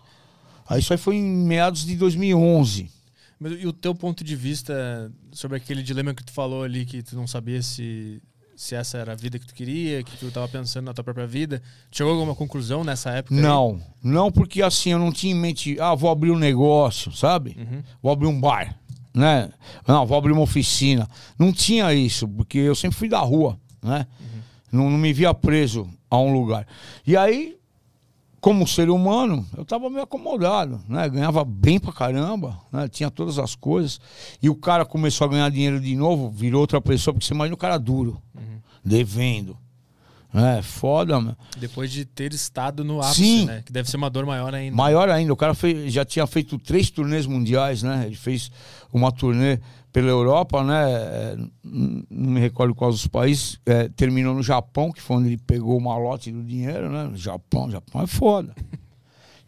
[0.68, 2.92] Aí isso aí foi em meados de 2011.
[3.40, 7.02] Mas e o teu ponto de vista sobre aquele dilema que tu falou ali, que
[7.02, 8.22] tu não sabia se,
[8.58, 11.28] se essa era a vida que tu queria, que tu tava pensando na tua própria
[11.28, 11.62] vida?
[11.92, 13.36] Chegou a alguma conclusão nessa época?
[13.36, 13.40] aí?
[13.40, 17.56] Não, não porque assim eu não tinha em mente, ah, vou abrir um negócio, sabe?
[17.56, 17.84] Uhum.
[18.02, 18.76] Vou abrir um bar,
[19.14, 19.52] né?
[19.88, 21.08] Não, vou abrir uma oficina.
[21.38, 24.08] Não tinha isso, porque eu sempre fui da rua, né?
[24.72, 26.66] Não, não me via preso a um lugar.
[27.06, 27.58] E aí,
[28.42, 31.08] como ser humano, eu tava meio acomodado, né?
[31.08, 32.88] Ganhava bem pra caramba, né?
[32.88, 34.02] Tinha todas as coisas.
[34.42, 37.54] E o cara começou a ganhar dinheiro de novo, virou outra pessoa, porque você imagina
[37.54, 38.20] o cara duro,
[38.88, 39.58] devendo.
[40.34, 41.38] É, foda, mano.
[41.58, 43.46] Depois de ter estado no ápice, Sim.
[43.46, 43.64] né?
[43.66, 44.76] Que deve ser uma dor maior ainda.
[44.76, 48.04] Maior ainda, o cara fez- já tinha feito três turnês mundiais, né?
[48.06, 48.52] Ele fez
[48.94, 49.60] uma turnê
[49.92, 50.84] pela Europa, né?
[50.92, 53.58] É, Não me recordo quais os países.
[53.66, 57.10] É, terminou no Japão, que foi onde ele pegou o malote do dinheiro, né?
[57.16, 58.54] Japão, Japão é foda.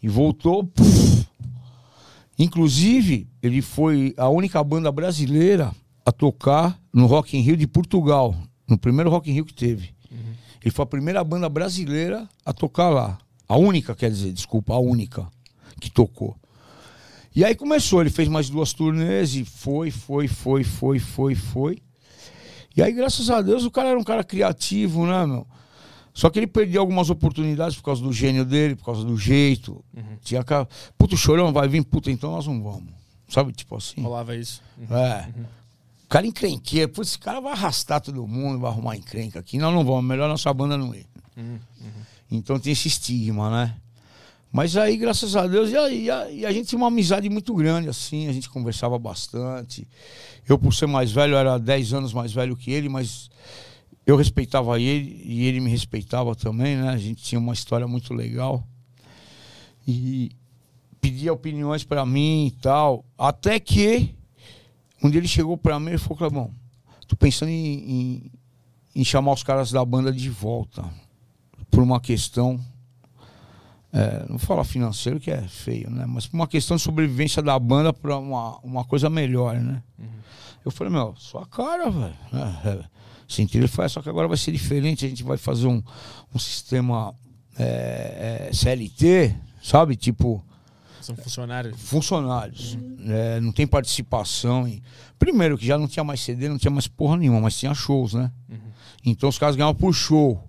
[0.02, 0.64] E voltou.
[0.64, 1.28] puf.
[2.38, 5.72] Inclusive, ele foi a única banda brasileira
[6.06, 8.34] a tocar no Rock in Rio de Portugal,
[8.70, 9.94] no primeiro Rock in Rio que teve.
[10.62, 13.18] Ele foi a primeira banda brasileira a tocar lá.
[13.48, 15.28] A única, quer dizer, desculpa, a única
[15.80, 16.36] que tocou.
[17.36, 21.78] E aí começou, ele fez mais duas turnês e foi, foi, foi, foi, foi, foi.
[22.76, 25.48] E aí, graças a Deus, o cara era um cara criativo, né, meu?
[26.14, 29.84] Só que ele perdeu algumas oportunidades por causa do gênio dele, por causa do jeito.
[30.22, 32.94] Tinha cara, puta, o chorão vai vir, puta, então nós não vamos.
[33.30, 34.02] Sabe, tipo assim.
[34.02, 34.62] Rolava isso.
[34.78, 34.98] Uhum.
[34.98, 35.30] É.
[36.10, 36.90] O cara encrenqueiro.
[36.92, 39.60] Putz, esse cara vai arrastar todo mundo, vai arrumar encrenca aqui.
[39.60, 41.06] Nós não vamos, melhor nossa banda não ir.
[41.38, 41.60] Uhum.
[42.32, 43.76] Então tem esse estigma, né?
[44.52, 47.30] Mas aí, graças a Deus, e a, e a- e a gente tinha uma amizade
[47.30, 49.88] muito grande, assim, a gente conversava bastante.
[50.48, 53.30] Eu, por ser mais velho, era 10 anos mais velho que ele, mas
[54.04, 56.90] eu respeitava ele e ele me respeitava também, né?
[56.90, 58.68] A gente tinha uma história muito legal.
[59.88, 60.32] E
[61.00, 63.06] pedia opiniões para mim e tal.
[63.16, 64.16] Até que
[65.04, 66.52] um dia ele chegou para mim e falou: Clebão,
[67.08, 68.32] tô pensando em, em,
[68.96, 70.84] em chamar os caras da banda de volta.
[71.72, 72.60] Por uma questão.
[73.94, 76.06] é, não vou falar financeiro que é feio, né?
[76.08, 79.84] Mas por uma questão de sobrevivência da banda para uma, uma coisa melhor, né?
[80.66, 82.16] Eu falei, meu, sua cara, velho.
[82.34, 82.86] É, é.
[83.28, 85.84] Senti ele "É, só que agora vai ser diferente, a gente vai fazer um,
[86.34, 87.14] um sistema
[87.58, 89.96] é, é, CLT, sabe?
[89.96, 90.44] Tipo,
[91.10, 91.82] São funcionários.
[91.82, 92.78] funcionários.
[93.08, 94.68] É, não tem participação.
[94.68, 94.82] Em...
[95.18, 98.14] Primeiro, que já não tinha mais CD, não tinha mais porra nenhuma, mas tinha shows,
[98.14, 98.32] né?
[99.04, 100.44] Então os caras ganhavam por show.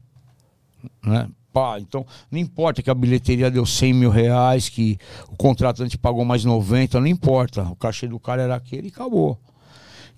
[1.03, 1.29] Né?
[1.53, 6.25] Pá, então, não importa que a bilheteria deu 100 mil reais, que o contratante pagou
[6.25, 7.63] mais 90, não importa.
[7.63, 9.39] O cachê do cara era aquele e acabou.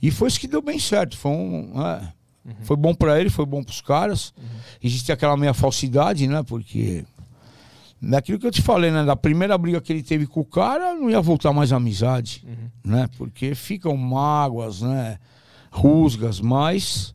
[0.02, 1.16] E foi isso que deu bem certo.
[1.16, 2.12] Foi, um, é,
[2.62, 4.34] foi bom pra ele, foi bom pros caras.
[4.82, 6.42] Existe aquela meia falsidade, né?
[6.42, 7.04] Porque
[8.02, 9.04] Daquilo que eu te falei, né?
[9.04, 12.44] Da primeira briga que ele teve com o cara, não ia voltar mais amizade,
[12.84, 13.08] né?
[13.16, 15.18] Porque ficam mágoas, né?
[15.70, 17.14] Rusgas, mas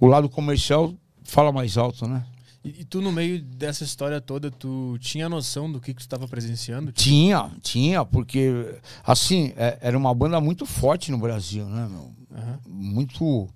[0.00, 0.92] o lado comercial
[1.24, 2.24] fala mais alto, né?
[2.62, 6.06] E, e tu, no meio dessa história toda, tu tinha noção do que, que tu
[6.06, 6.92] estava presenciando?
[6.92, 12.12] Tinha, tinha, porque, assim, é- era uma banda muito forte no Brasil, né, meu?
[12.36, 12.58] Aham.
[12.68, 13.48] Muito,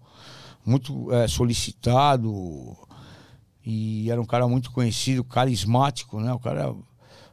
[0.65, 2.77] muito é, solicitado.
[3.65, 6.33] E era um cara muito conhecido, carismático, né?
[6.33, 6.75] O cara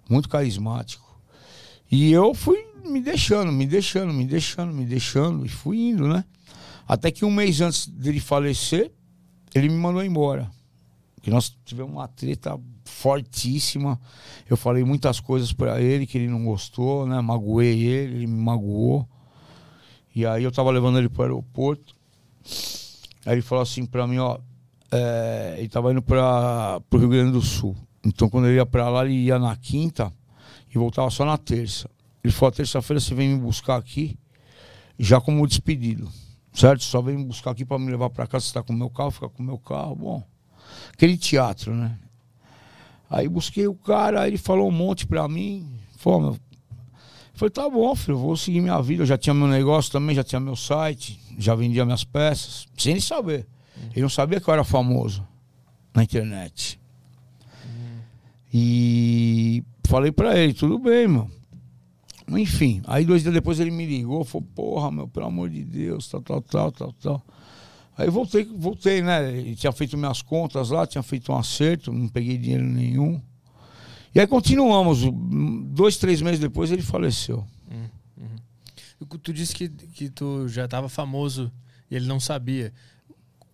[0.09, 1.05] muito carismático.
[1.89, 6.23] E eu fui me deixando, me deixando, me deixando, me deixando, e fui indo, né?
[6.87, 8.91] Até que um mês antes dele falecer,
[9.53, 10.49] ele me mandou embora.
[11.21, 13.99] Que nós tivemos uma treta fortíssima.
[14.49, 17.19] Eu falei muitas coisas pra ele que ele não gostou, né?
[17.19, 19.07] Magoei ele, ele me magoou.
[20.15, 21.95] E aí eu tava levando ele pro aeroporto.
[23.25, 24.39] Aí ele falou assim pra mim, ó,
[24.91, 27.75] é, ele tava indo para pro Rio Grande do Sul.
[28.05, 30.13] Então quando ele ia pra lá, ele ia na quinta
[30.73, 31.89] e voltava só na terça.
[32.23, 34.17] Ele falou, terça-feira você vem me buscar aqui,
[34.97, 36.09] já como despedido.
[36.53, 36.83] Certo?
[36.83, 38.89] Só vem me buscar aqui pra me levar pra casa, você tá com o meu
[38.89, 40.23] carro, fica com o meu carro, bom.
[40.91, 41.97] Aquele teatro, né?
[43.09, 45.71] Aí busquei o cara, aí ele falou um monte pra mim.
[45.97, 46.39] Falou, meu,
[47.37, 49.03] Falei, tá bom, filho, vou seguir minha vida.
[49.03, 52.93] Eu já tinha meu negócio também, já tinha meu site, já vendia minhas peças, sem
[52.93, 53.45] ele saber.
[53.91, 55.25] Ele não sabia que eu era famoso
[55.93, 56.79] na internet.
[58.53, 61.29] E falei pra ele, tudo bem, meu.
[62.29, 66.07] Enfim, aí dois dias depois ele me ligou, falou, porra, meu, pelo amor de Deus,
[66.09, 67.23] tal, tal, tal, tal, tal.
[67.97, 69.31] Aí voltei, voltei, né?
[69.31, 73.19] Ele tinha feito minhas contas lá, tinha feito um acerto, não peguei dinheiro nenhum.
[74.13, 74.99] E aí continuamos.
[75.71, 77.45] Dois, três meses depois ele faleceu.
[78.99, 81.51] Tu- Tu disse que, que tu já estava famoso
[81.89, 82.71] e ele não sabia.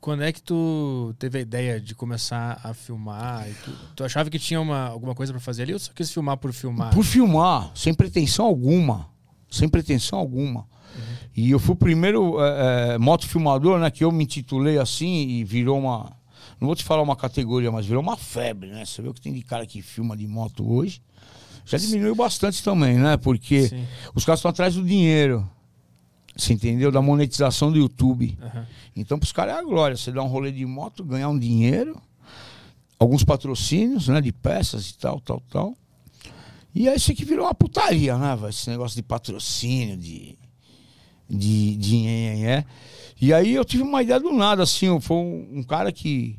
[0.04, 3.48] Quando é que tu teve a ideia de começar a filmar?
[3.64, 6.36] Tu, tu achava que tinha uma, alguma coisa pra fazer ali ou só quis filmar
[6.36, 6.94] por filmar?
[6.94, 9.08] Por filmar, sem pretensão alguma.
[9.50, 10.68] Sem pretensão alguma.
[11.34, 13.90] E eu fui o primeiro é, é, motofilmador, né?
[13.90, 16.12] Que eu me intitulei assim e virou uma.
[16.60, 18.84] Não vou te falar uma categoria, mas virou uma febre, né?
[18.84, 21.02] Você vê o que tem de cara que filma de moto hoje.
[21.66, 23.16] Já diminuiu bastante também, né?
[23.16, 23.88] Porque Sim.
[24.14, 25.50] os caras estão atrás do dinheiro.
[26.36, 26.92] Você entendeu?
[26.92, 28.38] Da monetização do YouTube.
[28.42, 28.68] Aham.
[28.96, 29.96] Então, para os caras é a glória.
[29.96, 32.02] Você dá um rolê de moto, ganhar um dinheiro,
[32.98, 34.20] alguns patrocínios, né?
[34.20, 35.76] De peças e tal, tal, tal.
[36.76, 38.36] E aí isso aqui virou uma putaria, né?
[38.36, 38.50] velho?
[38.50, 40.36] Esse negócio de patrocínio, de.
[41.30, 41.76] de.
[41.76, 42.66] de nhenhenhé.
[43.22, 45.00] E aí eu tive uma ideia do nada, assim.
[45.00, 46.36] Foi um, um cara que.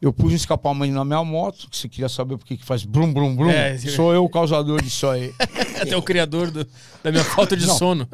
[0.00, 3.10] Eu pus um escapamento na minha moto, que você queria saber por que faz brum,
[3.12, 3.48] brum, brum.
[3.48, 5.32] É, Sou eu o causador disso aí.
[5.80, 6.66] Até o criador do-
[7.02, 7.74] da minha falta de Não.
[7.78, 8.08] sono.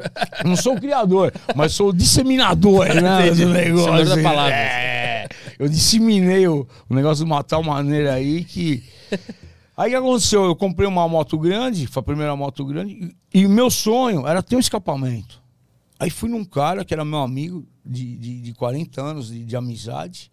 [0.45, 3.31] Não sou o criador, mas sou o disseminador, né?
[3.35, 4.15] Do negócio.
[4.15, 4.55] Da palavra.
[4.55, 5.27] É,
[5.59, 8.83] eu disseminei o, o negócio de uma tal maneira aí que.
[9.75, 10.45] Aí o que aconteceu?
[10.45, 14.41] Eu comprei uma moto grande, foi a primeira moto grande, e o meu sonho era
[14.41, 15.41] ter um escapamento.
[15.99, 19.55] Aí fui num cara que era meu amigo de, de, de 40 anos de, de
[19.55, 20.29] amizade.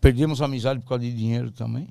[0.00, 1.88] Perdemos a amizade por causa de dinheiro também.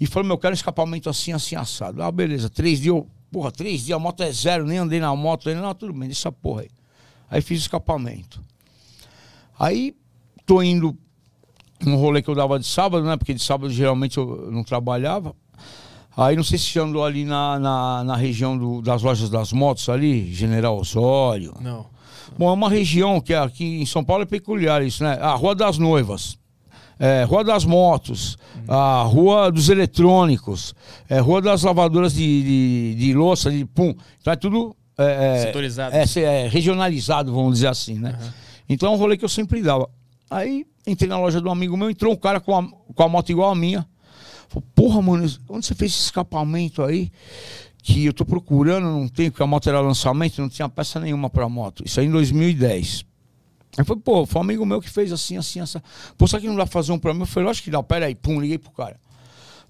[0.00, 2.02] E falou, meu, eu quero um escapamento assim, assim, assado.
[2.02, 2.48] Ah, beleza.
[2.48, 5.48] Três dias, eu, porra, três dias, a moto é zero, nem andei na moto.
[5.50, 6.70] Ele, não, tudo bem, deixa essa porra aí.
[7.30, 8.42] Aí fiz o escapamento.
[9.58, 9.94] Aí
[10.46, 10.96] tô indo
[11.84, 13.16] num rolê que eu dava de sábado, né?
[13.16, 15.34] Porque de sábado geralmente eu não trabalhava.
[16.16, 19.88] Aí não sei se andou ali na, na, na região do- das lojas das motos
[19.88, 21.54] ali, General Osório.
[21.60, 21.86] Não.
[22.36, 25.14] Bom, é uma região que aqui em São Paulo é peculiar isso, né?
[25.20, 26.37] A Rua das Noivas.
[26.98, 30.74] É, Rua das Motos, a Rua dos Eletrônicos,
[31.08, 33.94] é, Rua das Lavadoras de, de, de louça, de pum.
[34.20, 35.96] Então é tudo é, é, Setorizado.
[35.96, 38.18] é, é regionalizado, vamos dizer assim, né?
[38.68, 39.88] Então é um rolê que eu sempre dava.
[40.28, 43.08] Aí entrei na loja de um amigo meu, entrou um cara com a, com a
[43.08, 43.86] moto igual a minha.
[44.48, 47.10] Falou, porra, mano, onde você fez esse escapamento aí?
[47.82, 51.30] Que eu tô procurando, não tem, porque a moto era lançamento, não tinha peça nenhuma
[51.30, 51.82] pra moto.
[51.86, 53.04] Isso aí em 2010.
[53.78, 55.78] Aí foi, pô, foi um amigo meu que fez assim, assim, assim.
[56.16, 57.20] Pô, será que não dá pra fazer um mim?
[57.20, 58.98] Eu falei, lógico que dá, pera aí, pum, liguei pro cara.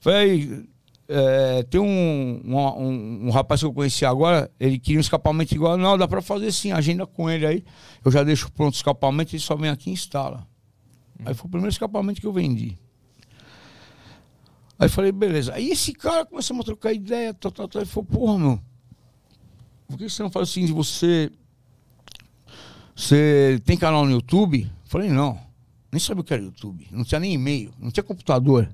[0.00, 0.64] Falei,
[1.06, 5.54] é, tem um, um, um- um rapaz que eu conheci agora, ele queria um escapamento
[5.54, 5.76] igual.
[5.76, 7.64] Não, dá pra fazer sim, agenda com ele aí.
[8.04, 10.46] Eu já deixo pronto o escapamento, ele só vem aqui e instala.
[11.26, 12.78] Aí foi o primeiro escapamento que eu vendi.
[14.78, 15.52] Aí falei, beleza.
[15.54, 17.82] Aí esse cara começou a trocar ideia, tal, tal, tal.
[17.82, 18.60] Ele falou, porra, meu,
[19.88, 21.30] por que você não faz assim de você.
[22.98, 24.68] Você tem canal no YouTube?
[24.84, 25.38] Falei, não.
[25.90, 26.84] Nem sabia o que era YouTube.
[26.90, 28.68] Não tinha nem e-mail, não tinha computador.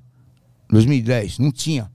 [0.67, 1.91] 2010, não tinha.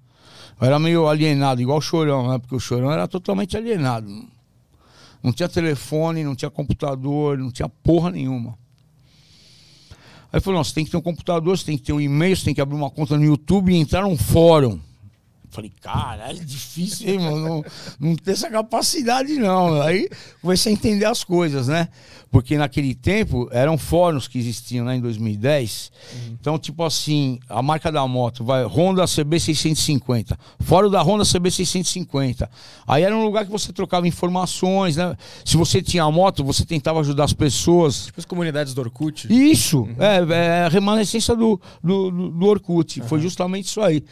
[0.60, 2.38] Eu era meio alienado, igual o Chorão, né?
[2.38, 4.08] Porque o Chorão era totalmente alienado.
[5.20, 8.56] Não tinha telefone, não tinha computador, não tinha porra nenhuma.
[10.32, 12.36] Aí falou, não, você tem que ter um computador, você tem que ter um e-mail,
[12.36, 14.78] você tem que abrir uma conta no YouTube e entrar num fórum.
[15.50, 17.38] Falei, caralho, é difícil, hein, mano?
[17.40, 17.64] Não,
[17.98, 19.82] não ter essa capacidade, não.
[19.82, 20.08] Aí
[20.40, 21.88] comecei a entender as coisas, né?
[22.30, 25.90] Porque naquele tempo eram fóruns que existiam, né, em 2010.
[26.30, 30.38] Então, tipo assim, a marca da moto, vai, Honda CB 650.
[30.60, 32.48] Fórum da Honda CB 650.
[32.86, 35.16] Aí era um lugar que você trocava informações, né?
[35.44, 38.06] Se você tinha moto, você tentava ajudar as pessoas.
[38.06, 39.26] Tipo as comunidades do Orkut.
[39.28, 43.00] Isso, é, é a remanescência do, do, do- do Orkut.
[43.02, 44.04] Foi justamente isso aí.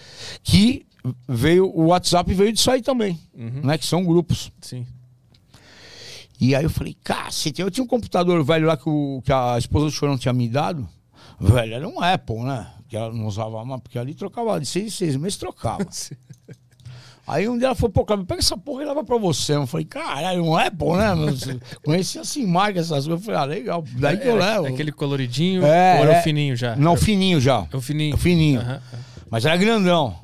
[0.42, 0.88] Que
[1.29, 3.79] veio, o WhatsApp veio disso aí também, né?
[3.79, 4.51] Que são grupos.
[4.61, 4.87] Sim.
[6.41, 9.57] E aí eu falei, cacete, eu tinha um computador velho lá que, o- que a
[9.59, 10.89] esposa do Chorão tinha me dado.
[11.41, 12.67] Velho, era um Apple, né?
[12.89, 15.85] Que ela não usava mais, porque ali trocava de seis em seis meses, trocava.
[17.27, 19.55] Aí um dia ela falou, pô, Cláudio, pega essa porra e leva pra você.
[19.55, 21.15] Eu falei, caralho, um Apple, né?
[21.15, 21.35] meu?
[21.85, 23.09] Conhecia assim, marca essas coisas.
[23.09, 24.67] Eu falei, ah, legal, daí que eu levo.
[24.67, 26.21] É Aquele coloridinho É, ou era é.
[26.21, 26.75] o fininho já?
[26.75, 27.67] Não, fininho já.
[27.71, 28.13] É o fininho.
[28.13, 28.61] É o fininho.
[28.61, 28.81] Aham.
[29.31, 30.17] Mas era grandão.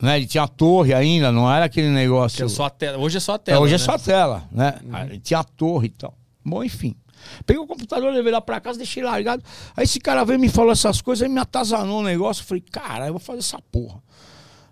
[0.00, 0.16] Né?
[0.16, 2.44] Ele tinha torre ainda, não era aquele Que negócio.
[2.44, 2.98] é só a tela.
[2.98, 3.60] Hoje é só a É, tela.
[3.60, 3.84] hoje é né?
[3.84, 4.74] só tela, né?
[4.92, 6.14] Aí Tinha a torre e tal.
[6.44, 6.94] Bom, enfim.
[7.44, 9.42] Peguei o computador, levei lá pra casa, deixei largado.
[9.76, 12.40] Aí esse cara veio e me falou essas coisas, aí me atazanou o negócio.
[12.42, 14.02] Eu falei, cara, eu vou fazer essa porra.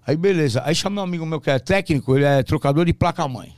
[0.06, 0.62] Aí beleza.
[0.64, 3.54] Aí chamei um amigo meu que é técnico, ele é trocador de placa-mãe.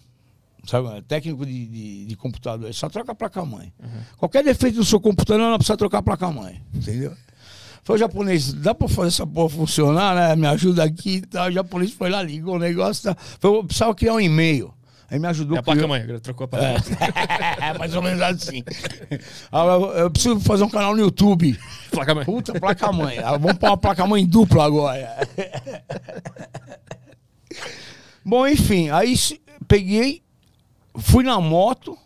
[0.67, 0.89] Sabe?
[0.89, 2.67] É técnico de, de, de computador.
[2.67, 3.73] Ele só troca a placa-mãe.
[4.19, 6.61] Qualquer defeito do seu computador, não precisa trocar a placa-mãe.
[6.75, 7.13] Entendeu?
[7.83, 10.37] Foi o japonês, dá pra fazer essa porra funcionar, né?
[10.37, 11.49] Me ajuda aqui e tal.
[11.49, 13.03] O japonês foi lá, ligou o negócio.
[13.05, 13.17] Tá.
[13.39, 14.73] Foi, eu precisava criar um e-mail.
[15.11, 15.57] Aí me ajudou.
[15.57, 16.03] É a placa-mãe.
[16.03, 16.77] agora Trocou a placa-mãe.
[17.61, 18.63] é, mais ou menos assim.
[19.97, 21.59] Eu, preciso fazer um canal no YouTube.
[21.91, 22.25] Placa-mãe.
[22.25, 23.19] Puta, placa-mãe.
[23.19, 25.27] Ah, Vamos pôr uma placa-mãe dupla agora.
[28.25, 29.17] Bom, enfim, aí
[29.67, 30.23] peguei,
[30.97, 31.99] fui na moto,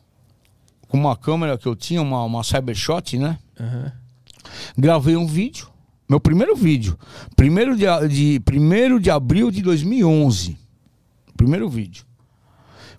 [0.89, 3.39] com uma câmera que eu tinha, uma, uma Cybershot, né?
[3.61, 3.93] Aham.
[4.77, 5.69] Gravei um vídeo,
[6.09, 6.99] meu primeiro vídeo,
[7.37, 10.59] primeiro de, de, primeiro de abril de 2011.
[11.37, 12.05] Primeiro vídeo.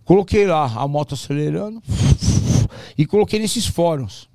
[0.04, 1.82] Coloquei lá a moto acelerando
[2.98, 4.30] e coloquei nesses fóruns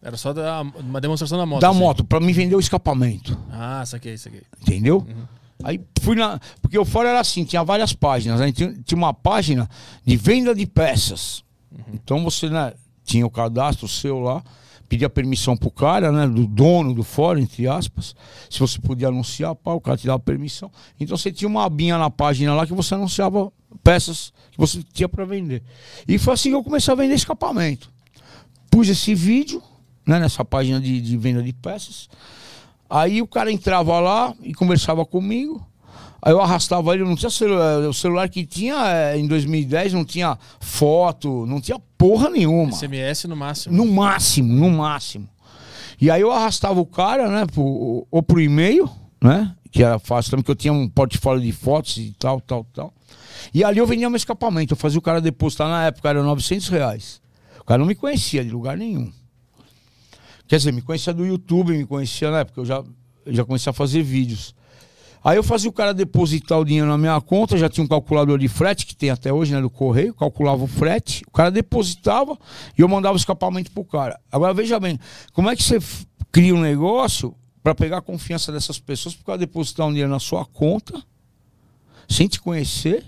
[0.00, 1.60] Era só da- uma demonstração da moto.
[1.60, 1.78] da assim.
[1.78, 3.36] moto para me vender o escapamento.
[3.50, 4.42] Ah, saquei, saquei.
[4.62, 4.98] Entendeu?
[4.98, 5.24] Uhum.
[5.64, 6.38] Aí fui na.
[6.62, 8.38] Porque o fórum era assim, tinha várias páginas.
[8.38, 8.52] Né?
[8.52, 9.68] Tinha, tinha uma página
[10.06, 11.42] de venda de peças.
[11.72, 11.82] Uhum.
[11.94, 12.72] Então você né,
[13.04, 14.40] tinha o cadastro seu lá,
[14.88, 16.26] pedia permissão pro cara, né?
[16.26, 18.16] Do dono do fórum, entre aspas.
[18.48, 20.70] Se você podia anunciar, pá, o cara te dava permissão.
[20.98, 23.52] Então você tinha uma abinha na página lá que você anunciava
[23.84, 25.62] peças que você tinha para vender.
[26.06, 27.90] E foi assim que eu comecei a vender escapamento.
[28.70, 29.62] Pus esse vídeo
[30.06, 32.08] né, nessa página de, de venda de peças.
[32.88, 35.64] Aí o cara entrava lá e conversava comigo.
[36.20, 37.78] Aí eu arrastava ele, não tinha celular.
[37.80, 42.72] O celular que tinha eh, em 2010 não tinha foto, não tinha porra nenhuma.
[42.72, 43.76] SMS no máximo.
[43.76, 45.28] No máximo, no máximo.
[46.00, 48.88] E aí eu arrastava o cara, né, pro, ou pro e-mail,
[49.22, 49.54] né?
[49.70, 52.92] Que era fácil também, que eu tinha um portfólio de fotos e tal, tal, tal.
[53.52, 54.72] E ali eu vendia meu escapamento.
[54.72, 57.20] Eu fazia o cara depositar na época, era 900 reais.
[57.60, 59.12] O cara não me conhecia de lugar nenhum.
[60.46, 62.82] Quer dizer, me conhecia do YouTube, me conhecia na época, eu já,
[63.26, 64.54] eu já comecei a fazer vídeos.
[65.28, 68.38] Aí eu fazia o cara depositar o dinheiro na minha conta, já tinha um calculador
[68.38, 72.34] de frete, que tem até hoje, né, do correio, calculava o frete, o cara depositava
[72.78, 74.18] e eu mandava o escapamento pro cara.
[74.32, 74.98] Agora veja bem,
[75.34, 75.78] como é que você
[76.32, 80.18] cria um negócio para pegar a confiança dessas pessoas pro cara depositar um dinheiro na
[80.18, 80.98] sua conta,
[82.08, 83.04] sem te conhecer,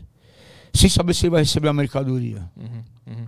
[0.75, 2.51] sem saber se ele vai receber a mercadoria.
[2.55, 2.85] Uhum,
[3.17, 3.27] uhum.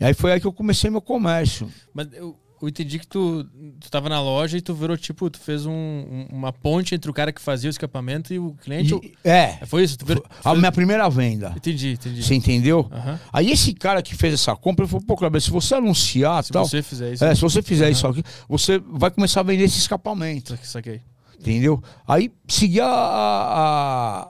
[0.00, 1.70] E aí foi aí que eu comecei meu comércio.
[1.94, 3.44] Mas eu- eu entendi que tu,
[3.80, 7.10] tu tava na loja e tu virou tipo, tu fez um- um- uma ponte entre
[7.10, 8.94] o cara que fazia o escapamento e o cliente.
[8.94, 9.96] E- é, Foi isso?
[10.04, 11.52] Virou, a minha primeira venda.
[11.56, 12.22] Entendi, entendi.
[12.22, 12.88] Você entendeu?
[12.90, 13.20] Aham.
[13.32, 16.52] Aí esse cara que fez essa compra, ele falou, pô, Kleber, se você anunciar Se
[16.52, 16.64] tal.
[16.66, 17.24] você fizer isso.
[17.24, 20.58] É, se você fizer isso aqui, você vai começar a vender esse escapamento.
[20.62, 21.00] Saquei.
[21.38, 21.82] Entendeu?
[22.08, 24.28] Aí seguir a, a- a-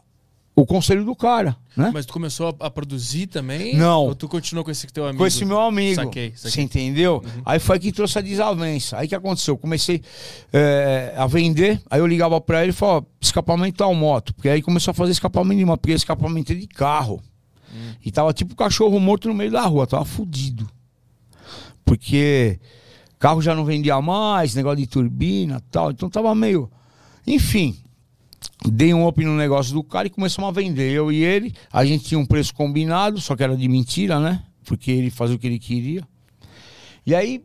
[0.59, 1.91] o conselho do cara, né?
[1.93, 3.77] Mas tu começou a, a produzir também?
[3.77, 4.07] Não.
[4.07, 5.19] Ou tu continuou com esse teu amigo?
[5.19, 5.97] Com esse meu amigo.
[5.97, 6.65] Saquei, Você saquei.
[6.65, 7.23] entendeu?
[7.45, 8.97] Aí foi que trouxe a desavença.
[8.97, 9.53] Aí que aconteceu?
[9.53, 10.01] Eu comecei
[10.51, 14.33] é, a vender, aí eu ligava pra ele e falava, escapamento tal moto.
[14.33, 17.23] Porque aí começou a fazer escapamento de moto, porque escapamento é de carro.
[18.03, 20.67] E tava tipo cachorro morto no meio da rua, tava fudido.
[21.85, 22.59] Porque
[23.19, 25.91] carro já não vendia mais, negócio de turbina tal.
[25.91, 26.71] Então tava meio.
[27.27, 27.77] Enfim.
[28.71, 30.93] Dei um up no negócio do cara e começamos a vender.
[30.93, 34.43] Eu e ele, a gente tinha um preço combinado, só que era de mentira, né?
[34.65, 36.03] Porque ele fazia o que ele queria.
[37.07, 37.45] E aí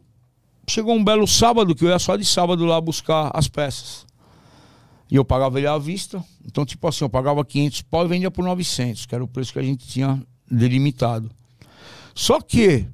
[0.67, 4.05] chegou um belo sábado, que eu ia só de sábado lá buscar as peças.
[5.09, 6.23] E eu pagava ele à vista.
[6.45, 9.51] Então, tipo assim, eu pagava 500 pau e vendia por 900, que era o preço
[9.53, 11.29] que a gente tinha delimitado.
[12.15, 12.87] Só que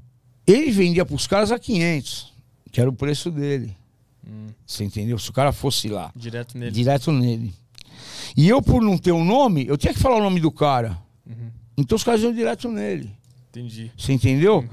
[0.46, 2.34] ele vendia para os caras a 500,
[2.72, 3.76] que era o preço dele.
[4.66, 5.18] Você entendeu?
[5.18, 6.72] Se o cara fosse lá, Direto nele.
[6.72, 7.54] direto nele.
[8.38, 10.98] E eu, por não ter um nome, eu tinha que falar o nome do cara.
[11.26, 11.50] Uhum.
[11.76, 13.12] Então os caras iam direto nele.
[13.50, 13.92] Entendi.
[13.98, 14.64] Você entendeu?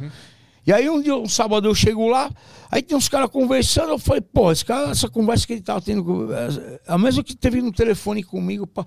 [0.66, 2.31] E aí um dia, um sábado eu chego lá,
[2.70, 5.81] aí tem uns caras conversando, eu falei, pô, esse cara, essa conversa que ele tava
[5.81, 8.85] tendo, é a mesma que teve no telefone comigo, pá.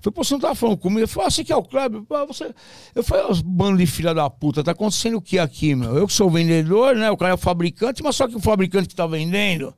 [0.00, 1.00] Falei, pô, você não tava falando comigo?
[1.00, 2.02] Ele falou, ah, você que é o Kleber?
[2.28, 2.54] Você...
[2.94, 5.94] Eu falei, os bando de filha da puta, tá acontecendo o que aqui, meu?
[5.96, 7.10] Eu que sou o vendedor, né?
[7.10, 9.74] O cara é o fabricante, mas só que o fabricante que tá vendendo.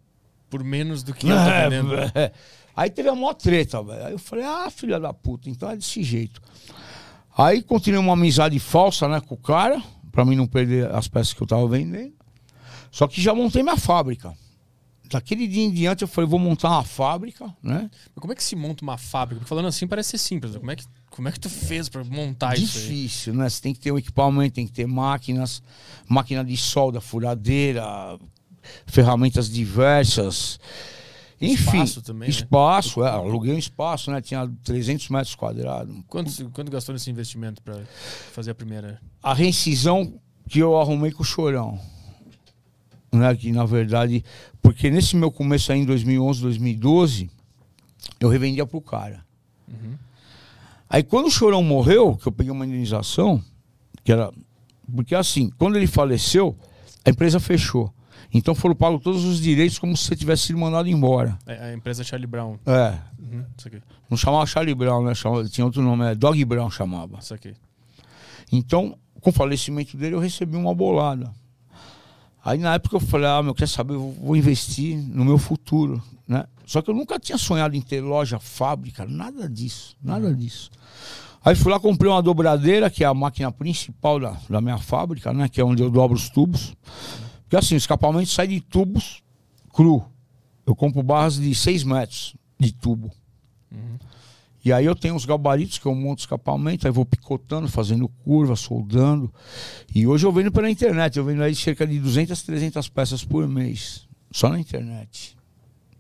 [0.51, 1.95] Por menos do que eu tô É, vendendo.
[2.15, 2.33] é.
[2.79, 4.07] Aí teve a maior treta, velho.
[4.07, 6.41] Aí eu falei, ah, filha da puta, então é desse jeito.
[7.37, 11.33] Aí continuei uma amizade falsa, né, com o cara, pra mim não perder as peças
[11.33, 12.13] que eu tava vendendo.
[12.89, 14.33] Só que já montei minha fábrica.
[15.11, 17.91] Daquele dia em diante eu falei, vou montar uma fábrica, né?
[18.15, 19.41] Mas como é que se monta uma fábrica?
[19.41, 20.55] Porque falando assim parece ser simples.
[20.55, 22.85] Como é que, como é que tu fez pra montar isso aí?
[22.85, 23.49] Difícil, né?
[23.49, 25.61] Você tem que ter um equipamento, tem que ter máquinas,
[26.09, 27.85] máquina de solda, furadeira,
[28.87, 30.61] ferramentas diversas.
[31.41, 32.35] Enfim, Espaço também, né?
[32.35, 34.21] espaço, é, aluguei um espaço, né?
[34.21, 35.97] Tinha 300 metros quadrados.
[36.09, 37.79] Quanto, quanto gastou nesse investimento pra
[38.33, 39.01] fazer a primeira?
[39.23, 41.79] A rescisão que eu arrumei com o Chorão.
[43.13, 43.35] Né?
[43.37, 44.25] Que na verdade,
[44.61, 47.31] porque nesse meu começo aí em 2011, 2012,
[48.19, 49.27] eu revendia pro cara.
[50.91, 53.43] Aí quando o Chorão morreu, que eu peguei uma indenização,
[54.03, 54.33] que era.
[54.95, 56.57] Porque assim, quando ele faleceu,
[57.05, 57.93] a empresa fechou.
[58.33, 61.39] Então foram pagos todos os direitos como se você tivesse sido mandado embora.
[61.47, 62.59] É, A empresa Charlie Brown.
[62.67, 62.95] É.
[63.19, 63.83] Uhum, isso aqui.
[64.11, 65.15] Não chamava Charlie Brown, né?
[65.15, 67.19] Chamava, tinha outro nome, é Dog Brown chamava.
[67.21, 67.55] Isso aqui.
[68.53, 71.33] Então, com o falecimento dele, eu recebi uma bolada.
[72.45, 76.03] Aí na época eu falei, ah, meu, quer saber, eu vou investir no meu futuro,
[76.27, 76.45] né?
[76.65, 80.71] Só que eu nunca tinha sonhado em ter loja, fábrica, nada disso, nada disso.
[81.45, 85.33] Aí fui lá, comprei uma dobradeira, que é a máquina principal da, da minha fábrica,
[85.33, 85.49] né?
[85.49, 86.75] Que é onde eu dobro os tubos.
[87.49, 89.23] Porque assim, o escapamento sai de tubos
[89.73, 90.05] cru.
[90.67, 93.11] Eu compro barras de 6 metros de tubo.
[94.63, 98.07] E aí eu tenho os gabaritos que eu monto o escapamento, aí vou picotando, fazendo
[98.07, 99.33] curva, soldando.
[99.95, 103.49] E hoje eu vendo pela internet, eu vendo aí cerca de 200, 300 peças por
[103.49, 104.07] mês.
[104.31, 105.35] Só na internet.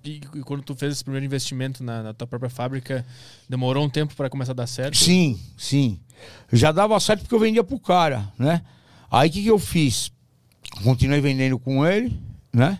[0.04, 3.06] E, e quando tu fez esse primeiro investimento na, na tua própria fábrica,
[3.48, 4.98] demorou um tempo pra começar a dar certo?
[4.98, 5.98] Sim, sim.
[6.52, 8.60] Já dava certo porque eu vendia pro cara, né?
[9.10, 10.12] Aí o que, que eu fiz?
[10.82, 12.18] Continuei vendendo com ele,
[12.52, 12.78] né?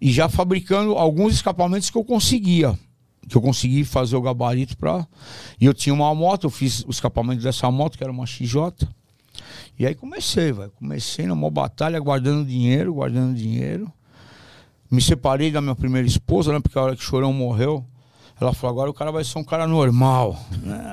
[0.00, 2.78] E já fabricando alguns escapamentos que eu conseguia.
[3.28, 5.06] Que eu consegui fazer o gabarito pra.
[5.60, 8.88] E eu tinha uma moto, eu fiz o escapamento dessa moto, que era uma XJ.
[9.78, 10.70] E aí comecei, velho.
[10.72, 13.92] Comecei numa batalha, guardando dinheiro, guardando dinheiro.
[14.90, 16.60] Me separei da minha primeira esposa, né?
[16.60, 17.84] Porque a hora que o Chorão morreu,
[18.40, 20.40] ela falou, agora o cara vai ser um cara normal.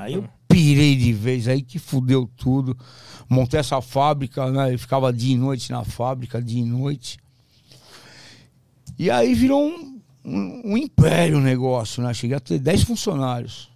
[0.01, 2.77] Aí eu pirei de vez, aí que fudeu tudo.
[3.27, 4.73] Montei essa fábrica, né?
[4.73, 7.17] Eu ficava dia e noite na fábrica, dia e noite.
[8.97, 12.13] E aí virou um, um, um império o negócio, né?
[12.13, 13.69] Cheguei a ter 10 funcionários.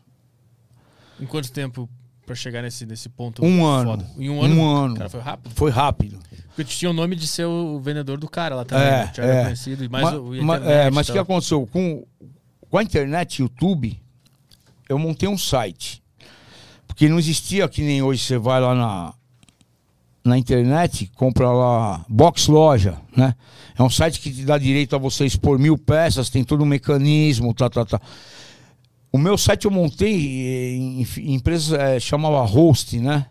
[1.20, 1.90] Em quanto tempo
[2.26, 3.44] pra chegar nesse, nesse ponto?
[3.44, 3.92] Um ano.
[3.92, 4.08] foda?
[4.18, 4.56] Em um ano?
[4.56, 4.96] Um ano.
[4.96, 5.54] Cara, foi rápido.
[5.56, 6.20] Foi rápido.
[6.56, 8.86] Porque tinha o nome de ser o vendedor do cara lá também.
[8.86, 9.12] É, né?
[9.18, 9.44] Era é.
[9.46, 9.84] conhecido.
[9.84, 11.68] E mais Ma- o, internet é, mas o que aconteceu?
[11.68, 12.06] Com,
[12.70, 14.00] com a internet, YouTube,
[14.88, 16.04] eu montei um site.
[16.88, 19.14] Porque não existia que nem hoje você vai lá na,
[20.23, 23.36] na internet, compra lá box loja, né?
[23.78, 26.67] É um site que te dá direito a você expor mil peças, tem todo um
[26.67, 28.01] mecanismo, tá, tá, tá.
[29.11, 33.26] O meu site eu montei em, em empresa, é, chamava Host, né?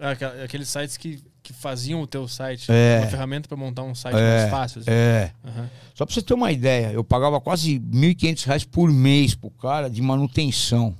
[0.00, 2.66] Ah, aquela- Aqueles sites que que faziam o teu site.
[2.68, 2.98] É.
[3.02, 4.80] Uma ferramenta para montar um site É, mais fácil.
[4.80, 4.90] assim.
[4.90, 5.30] É.
[5.46, 5.70] Aham.
[5.94, 9.88] Só pra você ter uma ideia, eu pagava quase 1.500 reais por mês pro cara
[9.88, 10.92] de manutenção.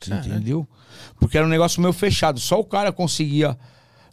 [0.00, 0.26] Caraca.
[0.26, 0.66] entendeu?
[1.20, 2.40] Porque era um negócio meio fechado.
[2.40, 3.58] Só o cara conseguia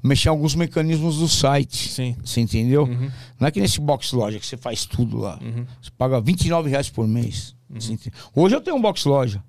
[0.05, 1.89] mexer alguns mecanismos do site.
[1.89, 2.15] Sim.
[2.23, 2.83] Você entendeu?
[2.83, 3.11] Uhum.
[3.39, 5.39] Não é que nesse box loja que você faz tudo lá.
[5.41, 5.65] Uhum.
[5.81, 7.55] Você paga 29 reais por mês.
[7.69, 8.11] Entende?
[8.33, 9.43] Hoje eu tenho um box loja.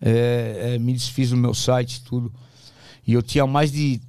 [0.00, 2.32] É, é, me desfiz do meu site tudo.
[3.06, 4.00] E eu tinha mais de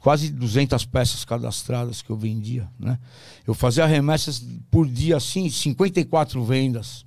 [0.00, 2.98] quase 200 peças cadastradas que eu vendia, né?
[3.46, 7.04] Eu fazia remessas por dia, assim, 54 vendas.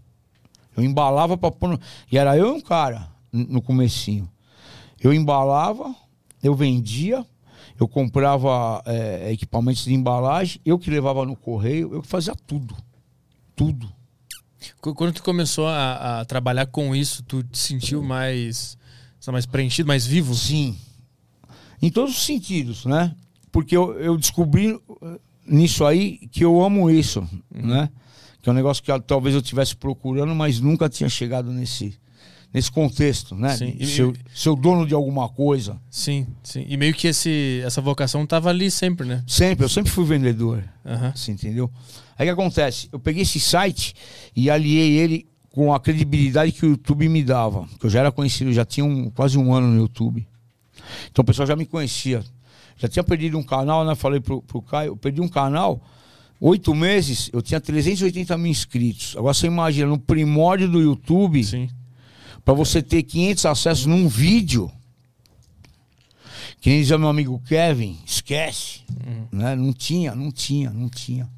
[0.76, 1.70] Eu embalava para pôr...
[1.70, 1.80] no-
[2.12, 4.30] E era eu e um cara no comecinho.
[5.02, 5.94] Eu embalava,
[6.42, 7.26] eu vendia,
[7.84, 12.76] eu comprava é, equipamentos de embalagem, eu que levava no correio, eu que fazia tudo.
[13.56, 13.92] Tudo.
[14.82, 18.78] Qu- Quando tu começou a, a trabalhar com isso, tu te sentiu mais,
[19.28, 20.34] mais preenchido, mais vivo?
[20.34, 20.78] Sim.
[21.82, 23.14] Em todos os sentidos, né?
[23.52, 27.90] Porque eu, eu descobri eh, nisso aí que eu amo isso, né?
[28.42, 31.98] Que é um negócio que ah, talvez eu estivesse procurando, mas nunca tinha chegado nesse,
[32.54, 33.58] nesse contexto, né?
[33.58, 33.76] Sim.
[33.80, 35.80] E- o dono de alguma coisa.
[35.90, 36.66] Sim, sim.
[36.68, 39.24] E meio que esse, essa vocação tava ali sempre, né?
[39.28, 40.64] Sempre, eu sempre fui vendedor.
[40.86, 41.12] Aham.
[41.16, 41.70] Você entendeu?
[42.18, 42.88] Aí o que acontece?
[42.92, 43.96] Eu peguei esse site
[44.36, 47.68] e aliei ele com a credibilidade que o YouTube me dava.
[47.80, 50.28] Que eu já era conhecido, já tinha um- quase um ano no YouTube.
[51.12, 52.24] Então o pessoal já me conhecia.
[52.78, 53.96] Já tinha perdido um canal, né?
[53.96, 55.82] Falei pro, pro Caio, eu perdi um canal.
[56.40, 59.16] Oito meses, eu tinha 380 mil inscritos.
[59.18, 61.70] Agora você imagina, no primórdio do YouTube, Sim.
[62.44, 64.72] Para você ter 500 acessos num vídeo.
[66.60, 68.82] Que nem dizia meu amigo Kevin, esquece.
[69.32, 69.56] Né?
[69.56, 71.30] Não tinha, não tinha, não tinha.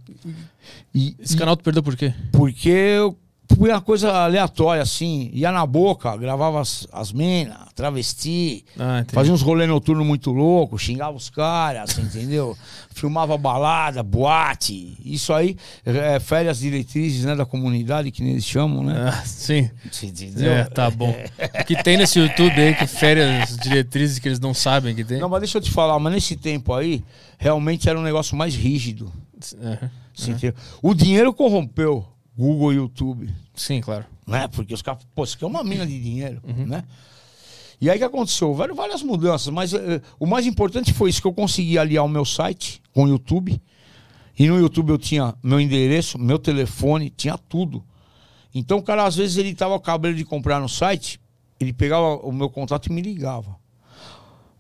[0.94, 2.14] E, Esse canal tu perdeu por quê?
[2.32, 3.18] porque eu
[3.54, 9.34] fui uma coisa aleatória, assim, ia na boca, gravava as, as minas, travesti, Ah, fazia
[9.34, 12.58] uns rolê noturno muito louco, xingava os caras, entendeu?
[12.94, 19.10] Filmava balada, boate, isso aí, é, férias diretrizes né, da comunidade, que eles chamam, né?
[19.10, 19.70] Ah, sim.
[20.02, 20.52] Entendeu?
[20.52, 21.14] É, tá bom.
[21.60, 25.20] O que tem nesse YouTube aí que férias diretrizes que eles não sabem que tem?
[25.20, 27.04] Não, mas deixa eu te falar, mas nesse tempo aí,
[27.38, 29.12] realmente era um negócio mais rígido.
[30.14, 30.54] Você entendeu?
[30.82, 32.06] O dinheiro corrompeu
[32.38, 33.34] Google e YouTube.
[33.54, 34.06] Sim, claro.
[34.28, 34.48] né?
[34.48, 36.84] Porque os caras, pô, isso aqui é uma mina de dinheiro, né?
[37.80, 38.50] E aí o que aconteceu?
[38.50, 42.10] Houveram várias mudanças, mas eh, o mais importante foi isso, que eu consegui aliar o
[42.10, 43.62] meu site com o YouTube.
[44.38, 47.84] E no YouTube eu tinha meu endereço, meu telefone, tinha tudo.
[48.54, 51.20] Então o cara, às vezes, ele tava acabando de comprar no site,
[51.60, 53.56] ele pegava o meu contato e me ligava.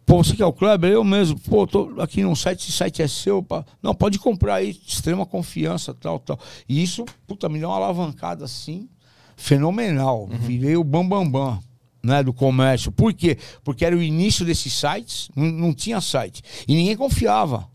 [0.06, 0.92] Pô, você que é o Kleber?
[0.92, 1.40] Eu mesmo.
[1.40, 3.42] Pô, tô aqui num site, esse site é seu.
[3.42, 3.66] Pá.
[3.82, 6.40] Não, pode comprar aí, extrema confiança, tal, tal.
[6.70, 8.88] E isso, puta, me deu uma alavancada assim,
[9.36, 10.28] fenomenal.
[10.28, 11.60] Virei o bambambam, bam, bam,
[12.04, 12.92] né, do comércio.
[12.92, 13.38] Por quê?
[13.64, 16.44] Porque era o início desses sites, não, não tinha site.
[16.68, 17.68] E ninguém confiava.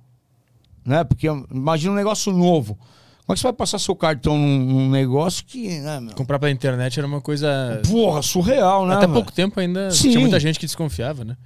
[0.85, 1.03] Né?
[1.03, 2.79] Porque imagina um negócio novo.
[3.27, 6.01] Como é que você vai passar seu cartão num, num negócio que, né?
[6.17, 7.81] Comprar pela internet era uma coisa.
[7.89, 8.95] Porra, surreal, né?
[8.95, 9.15] Até velho?
[9.15, 10.11] pouco tempo ainda Sim.
[10.11, 11.37] tinha muita gente que desconfiava, né?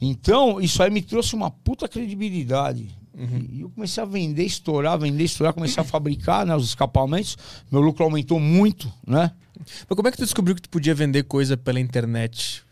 [0.00, 2.88] Então, isso aí me trouxe uma puta credibilidade.
[3.52, 7.36] E eu comecei a vender, estourar, vender, estourar, comecei a fabricar né, os escapamentos.
[7.70, 9.32] Meu lucro aumentou muito, né?
[9.58, 12.62] Mas como é que tu descobriu que tu podia vender coisa pela internet?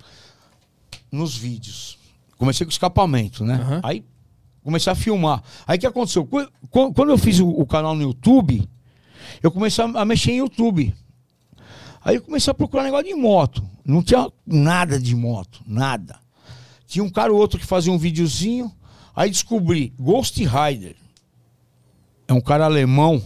[1.12, 1.98] Nos vídeos.
[2.38, 3.54] Comecei com escapamento, né?
[3.56, 3.80] Aham.
[3.82, 4.04] Aí
[4.62, 5.42] comecei a filmar.
[5.66, 6.24] Aí o que aconteceu?
[6.26, 8.66] Qu- qu- Quando eu fiz o, canal no YouTube,
[9.42, 10.94] eu comecei a, a mexer em YouTube.
[12.04, 13.62] Aí eu comecei a procurar negócio de moto.
[13.84, 16.18] Não tinha nada de moto, nada.
[16.88, 18.72] Tinha um cara ou outro que fazia um videozinho.
[19.14, 20.96] Aí descobri Ghost Rider.
[22.26, 23.22] É um cara alemão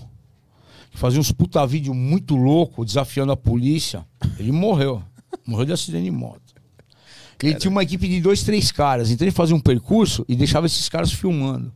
[0.90, 4.04] que fazia uns puta vídeo muito louco, desafiando a polícia.
[4.36, 5.00] Ele morreu.
[5.46, 6.42] Morreu de acidente de moto.
[7.40, 9.10] Ele tinha uma equipe de dois, três caras.
[9.10, 11.72] Então ele fazia um percurso e deixava esses caras filmando.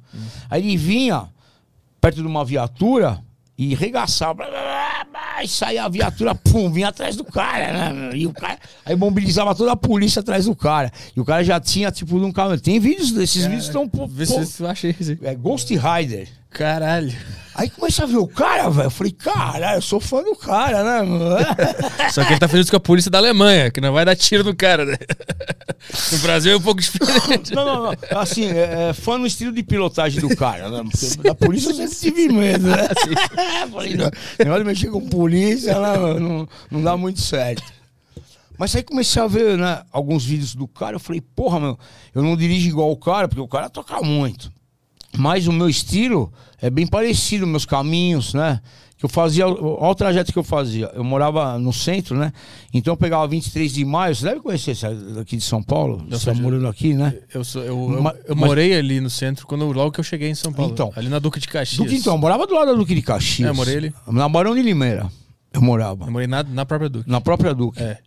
[0.51, 1.29] Aí ele vinha
[2.01, 3.23] perto de uma viatura
[3.59, 4.45] e regaçava.
[5.43, 8.11] e saía a viatura, pum, vinha atrás do cara, né?
[8.15, 8.59] E o cara.
[8.85, 10.93] Aí mobilizava toda a polícia atrás do cara.
[11.15, 12.59] E o cara já tinha, tipo, num carro.
[12.61, 13.91] Tem vídeos desses vídeos estão.
[14.09, 14.67] Vê se isso.
[14.67, 15.19] aí.
[15.23, 16.29] É Ghost Rider.
[16.51, 17.15] Caralho.
[17.59, 18.87] Aí comecei a ver o cara, velho.
[18.87, 21.03] Eu falei, caralho, eu sou fã do cara, né?
[21.03, 21.37] mano?
[22.13, 24.15] Só que ele tá fazendo isso com a polícia da Alemanha, que não vai dar
[24.15, 24.97] tiro no cara, né?
[26.13, 27.55] No Brasil é um pouco diferente.
[27.55, 28.21] Não, não, não.
[28.21, 30.83] Assim, é, é fã no estilo de pilotagem do cara, né?
[30.83, 32.89] Porque da polícia eu sempre tive medo, né?
[33.71, 36.19] Falei, não, negócio de mexer com polícia, né?
[36.19, 37.63] não, não dá muito certo.
[38.59, 41.79] Mas aí comecei a ver, né, alguns vídeos do cara, eu falei, porra, meu,
[42.15, 44.51] eu não dirijo igual o cara, porque o cara toca muito.
[45.17, 48.61] Mas o meu estilo é bem parecido, meus caminhos, né?
[48.99, 50.91] Que eu fazia, olha o trajeto que eu fazia.
[50.95, 52.33] Eu morava no centro, né?
[52.73, 54.15] Então eu pegava 23 de maio.
[54.15, 54.75] Você deve conhecer
[55.21, 56.03] aqui de São Paulo.
[56.11, 57.15] Eu Você tá morando aqui, né?
[57.33, 60.31] Eu, sou, eu, eu, eu mas- morei ali no centro quando logo que eu cheguei
[60.31, 60.73] em São Paulo.
[60.73, 60.91] Então.
[60.97, 61.77] ali na Duque de Caxias.
[61.77, 63.51] Duque, então, eu morava do lado da Duque de Caxias.
[63.51, 63.95] É, morei ali.
[64.07, 65.11] Na Barão de Limeira.
[65.53, 66.07] Eu morava.
[66.07, 67.11] Eu morei na, na própria Duque.
[67.11, 67.83] Na própria Duque.
[67.83, 67.99] É.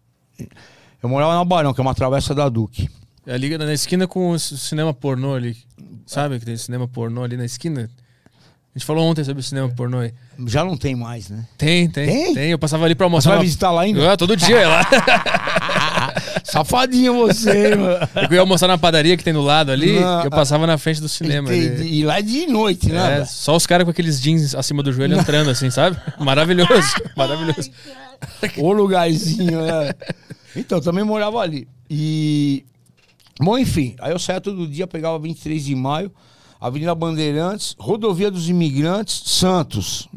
[1.03, 2.89] Eu morava na Barão, que é uma travessa da Duque.
[3.27, 5.55] É ali na esquina com o cinema pornô ali.
[6.09, 7.87] Sabe que tem cinema pornô ali na esquina?
[8.73, 10.11] A gente falou ontem sobre o cinema pornô aí.
[10.47, 11.45] Já não tem mais, né?
[11.55, 12.07] Tem, tem.
[12.07, 12.33] Tem?
[12.33, 13.29] Tem, eu passava ali pra Você almoçar.
[13.29, 14.11] vai uma- visitar lá ainda?
[14.13, 14.81] Ah, todo dia lá.
[16.43, 18.07] Safadinho você, mano.
[18.27, 21.07] Eu ia almoçar na padaria que tem do lado ali, eu passava na frente do
[21.07, 21.53] cinema.
[21.53, 21.99] E, ali.
[21.99, 23.19] e lá é de noite, né?
[23.21, 25.95] É, só os caras com aqueles jeans acima do joelho entrando assim, sabe?
[26.19, 27.69] Maravilhoso, maravilhoso.
[28.57, 29.93] O lugarzinho, né?
[30.55, 31.67] Então, também morava ali.
[31.87, 32.65] E.
[33.39, 36.11] Bom, enfim, aí eu saía todo dia, pegava 23 de maio,
[36.59, 40.09] Avenida Bandeirantes, Rodovia dos Imigrantes, Santos.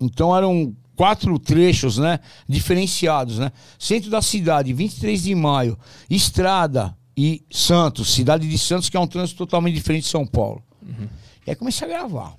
[0.00, 2.20] Então eram quatro trechos, né?
[2.48, 3.52] Diferenciados, né?
[3.78, 5.78] Centro da cidade, 23 de maio,
[6.08, 10.62] Estrada e Santos, cidade de Santos, que é um trânsito totalmente diferente de São Paulo.
[11.46, 12.34] E aí comecei a gravar.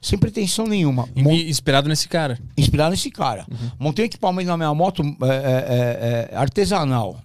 [0.00, 1.08] Sem pretensão nenhuma.
[1.16, 2.38] Mon- inspirado nesse cara.
[2.56, 3.46] inspirado nesse cara.
[3.78, 7.20] Montei um equipamento na minha moto é, é, é, é, artesanal.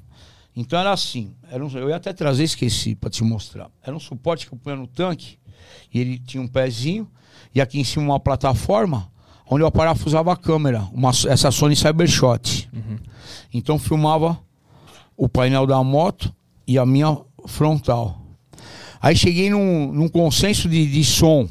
[0.55, 1.33] Então era assim.
[1.49, 3.69] Era um- eu ia até trazer, esqueci pra te mostrar.
[3.81, 5.37] Era um suporte que eu punha no tanque.
[5.93, 7.07] E ele tinha um pezinho.
[7.55, 9.11] E aqui em cima uma plataforma
[9.49, 10.87] onde eu parafusava a câmera.
[10.93, 12.69] Uma, essa Sony Cybershot.
[13.53, 14.39] Então filmava
[15.17, 16.33] o painel da moto
[16.67, 18.19] e a minha frontal.
[19.01, 21.47] Aí cheguei num, num consenso de, de som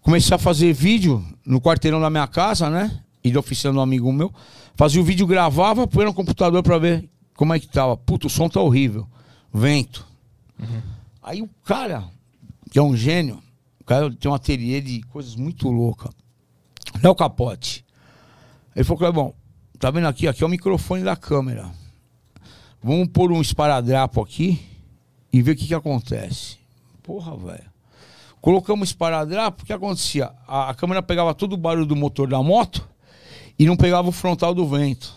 [0.00, 3.00] comecei a fazer vídeo no quarteirão da minha casa, né?
[3.22, 4.32] E da oficina do amigo meu.
[4.74, 7.08] Fazia o vídeo, gravava, põe no computador pra ver
[7.38, 7.96] como é que tava.
[7.96, 9.06] Puta, o som tá horrível.
[9.54, 10.04] Vento.
[11.22, 12.10] Aí o cara,
[12.68, 13.40] que é um gênio,
[13.80, 16.10] o cara tem um ateliê de coisas muito loucas.
[17.00, 17.84] Léo Capote.
[18.74, 19.34] Ele falou, bom,
[19.78, 20.26] tá vendo aqui?
[20.26, 21.70] Aqui é o microfone da câmera.
[22.82, 24.60] Vamos pôr um esparadrapo aqui
[25.32, 26.58] e ver o que que acontece.
[27.04, 27.70] Porra, velho.
[28.40, 30.32] Colocamos esparadrapo, o que acontecia?
[30.44, 32.88] A, a câmera pegava todo o barulho do motor da moto
[33.56, 35.14] e não pegava o frontal do vento.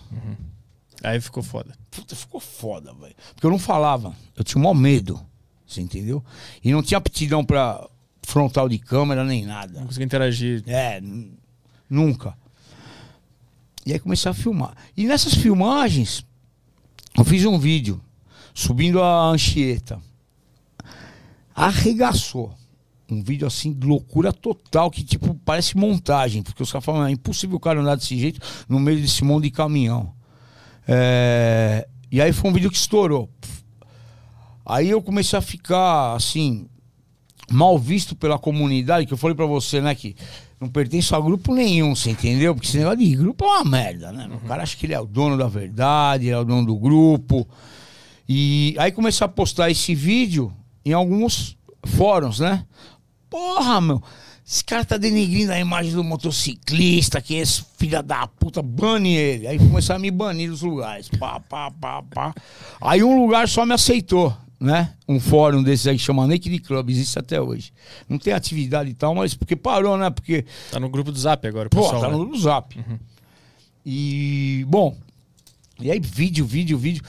[1.04, 1.74] Aí ficou foda.
[1.90, 3.16] Puta, ficou foda, velho.
[3.34, 4.16] Porque eu não falava.
[4.36, 5.20] Eu tinha o maior medo.
[5.66, 6.24] Você entendeu?
[6.64, 7.88] E não tinha aptidão pra
[8.24, 9.80] frontal de câmera nem nada.
[9.80, 10.64] Não consegui interagir.
[10.68, 11.02] É,
[11.90, 12.38] nunca.
[13.86, 14.76] E aí comecei a filmar.
[14.96, 16.26] E nessas filmagens,
[17.18, 18.02] eu fiz um vídeo
[18.54, 20.00] subindo a Anchieta.
[21.56, 22.54] Arregaçou.
[23.10, 27.12] Um vídeo assim de loucura total, que tipo, parece montagem, porque os caras falam, é
[27.12, 28.40] impossível o cara andar desse jeito
[28.70, 30.14] no meio desse monte de caminhão.
[30.88, 33.30] É, E aí foi um vídeo que estourou.
[34.66, 36.68] Aí eu comecei a ficar assim,
[37.50, 40.16] mal visto pela comunidade, que eu falei pra você, né, que
[40.60, 42.54] não pertenço a grupo nenhum, você entendeu?
[42.54, 44.30] Porque esse negócio de grupo é uma merda, né?
[44.32, 46.78] O cara acha que ele é o dono da verdade, ele é o dono do
[46.78, 47.48] grupo.
[48.30, 50.54] E aí comecei a postar esse vídeo
[50.86, 52.66] em alguns fóruns, né?
[53.30, 54.04] Porra, meu,
[54.46, 59.48] esse cara tá denegrindo a imagem do motociclista, que esse filho da puta, bane ele.
[59.48, 61.08] Aí começaram a me banir dos lugares.
[61.10, 62.34] Pá, pá, pá, pá.
[62.82, 64.94] Aí um lugar só me aceitou, né?
[65.08, 67.72] Um fórum desses aí que chama Naked Club, existe até hoje.
[68.10, 70.10] Não tem atividade e tal, mas porque parou, né?
[70.10, 72.02] Porque Tá no grupo do Zap agora, o Pô, pessoal.
[72.02, 72.18] tá né?
[72.18, 72.78] no Zap.
[73.86, 74.96] E, bom,
[75.80, 77.04] e aí vídeo, vídeo, vídeo.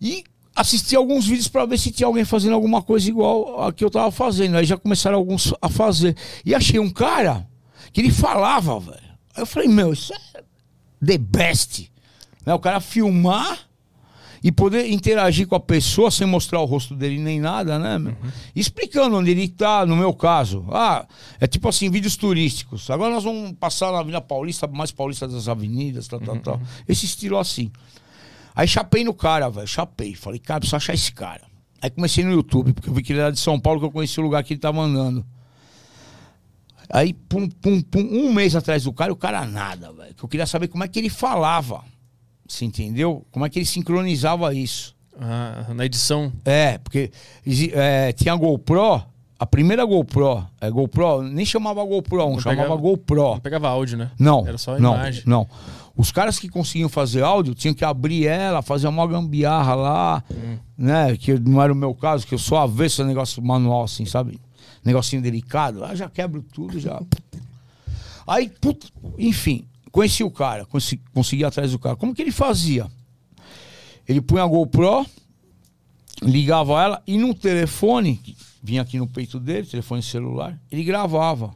[0.00, 0.24] E
[0.54, 3.90] assisti alguns vídeos pra ver se tinha alguém fazendo alguma coisa igual a que eu
[3.90, 4.56] tava fazendo.
[4.56, 6.16] Aí já começaram alguns a fazer.
[6.44, 7.46] E achei um cara
[7.92, 8.98] que ele falava, velho.
[9.34, 10.42] Aí eu falei, meu, isso é
[11.04, 11.90] the best.
[12.46, 12.54] Né?
[12.54, 13.58] O cara filmar
[14.42, 18.14] e poder interagir com a pessoa sem mostrar o rosto dele nem nada, né, meu?
[18.54, 20.66] Explicando onde ele tá, no meu caso.
[20.70, 21.06] Ah,
[21.40, 22.90] é tipo assim, vídeos turísticos.
[22.90, 26.60] Agora nós vamos passar na Avenida Paulista, mais Paulista das Avenidas, tal, tal, tal.
[26.86, 27.72] Esse estilo assim.
[28.54, 30.14] Aí chapei no cara, velho, chapei.
[30.14, 31.42] Falei, cara, preciso achar esse cara.
[31.82, 33.90] Aí comecei no YouTube, porque eu vi que ele era de São Paulo, que eu
[33.90, 35.26] conheci o lugar que ele tava andando.
[36.88, 40.14] Aí, pum, pum, pum, um mês atrás do cara, o cara nada, velho.
[40.14, 41.84] Que eu queria saber como é que ele falava.
[42.46, 43.26] Você entendeu?
[43.30, 44.94] Como é que ele sincronizava isso.
[45.18, 46.32] Ah, na edição.
[46.44, 47.10] É, porque
[47.72, 49.04] é, tinha a GoPro,
[49.44, 53.22] a primeira GoPro, é, GoPro, nem chamava GoPro 1, Não chamava pegava- GoPro.
[53.34, 54.10] Não pegava áudio, né?
[54.18, 55.22] Não, Era só não, imagem.
[55.26, 55.46] não.
[55.94, 60.56] Os caras que conseguiam fazer áudio tinham que abrir ela, fazer uma gambiarra lá, Hum.
[60.78, 61.14] né?
[61.16, 64.40] Que não era o meu caso, que eu só avesso esse negócio manual, assim, sabe?
[64.82, 65.84] Negocinho delicado.
[65.84, 67.00] Aí já quebro tudo, já.
[68.26, 68.50] Aí,
[69.18, 71.96] enfim, conheci o cara, consegui, consegui atrás do cara.
[71.96, 72.86] Como que ele fazia?
[74.08, 75.04] Ele punha a GoPro,
[76.22, 78.20] ligava ela e num telefone,
[78.64, 81.54] vinha aqui no peito dele, telefone celular, ele gravava.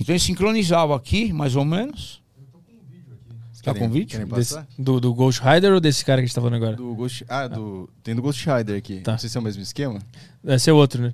[0.00, 2.22] Então ele sincronizava aqui, mais ou menos.
[3.62, 4.10] Tá Querem- com vídeo?
[4.20, 4.68] Querem Desse- passar?
[4.78, 6.76] do, do Ghost Rider ou desse cara que a gente tá falando agora?
[6.76, 7.24] Do Ghost...
[7.28, 7.90] Ah, do...
[8.00, 9.00] tem do Ghost Rider aqui.
[9.00, 9.12] Tá.
[9.12, 9.98] Não sei se é o mesmo esquema.
[10.44, 11.12] Esse é o outro, né?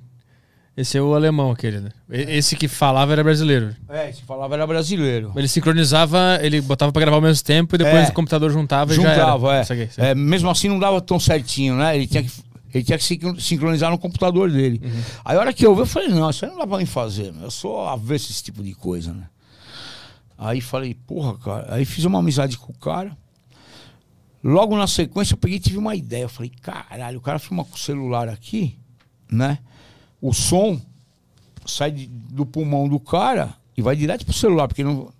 [0.77, 1.89] Esse é o alemão aquele, né?
[2.11, 3.75] E- Esse que falava era brasileiro.
[3.89, 5.33] É, se falava era brasileiro.
[5.35, 8.09] Ele sincronizava, ele botava pra gravar ao mesmo tempo e depois É.
[8.11, 9.59] o computador juntava e já Juntava, era.
[9.61, 9.63] é.
[9.63, 10.11] Saquei, saquei.
[10.11, 11.95] É, Mesmo assim não dava tão certinho, né?
[11.95, 12.29] Ele tinha que,
[12.73, 14.81] ele tinha que sincro- sincronizar no computador dele.
[15.23, 16.85] Aí a hora que eu vi, eu falei, não, isso aí não dá pra mim
[16.85, 17.43] fazer, meu.
[17.43, 19.27] eu sou avesso a esse tipo de coisa, né?
[20.37, 21.73] Aí falei, porra, cara.
[21.75, 23.15] Aí fiz uma amizade com o cara.
[24.43, 26.23] Logo na sequência eu peguei e tive uma ideia.
[26.23, 28.77] Eu falei, caralho, o cara filma com o celular aqui,
[29.31, 29.59] né?
[30.21, 30.81] O som
[31.65, 35.13] sai de- do pulmão do cara e vai direto pro celular, porque não.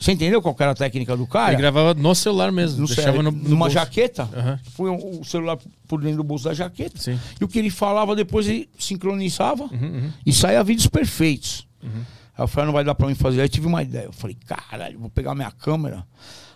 [0.00, 1.52] Você entendeu qual era a técnica do cara?
[1.52, 2.80] Ele gravava no celular mesmo.
[2.80, 3.74] no deixava no, numa bolso.
[3.74, 4.28] jaqueta.
[4.34, 4.58] Aham.
[4.74, 6.98] Foi o celular por dentro do bolso da jaqueta.
[6.98, 7.18] Sim.
[7.40, 10.12] E o que ele falava depois ele sincronizava Uhum, uhum.
[10.24, 11.66] e saía vídeos perfeitos.
[11.82, 13.40] Aí eu falei, não vai dar pra mim fazer.
[13.40, 14.04] Aí eu tive uma ideia.
[14.04, 16.04] Eu falei, caralho, vou pegar minha câmera.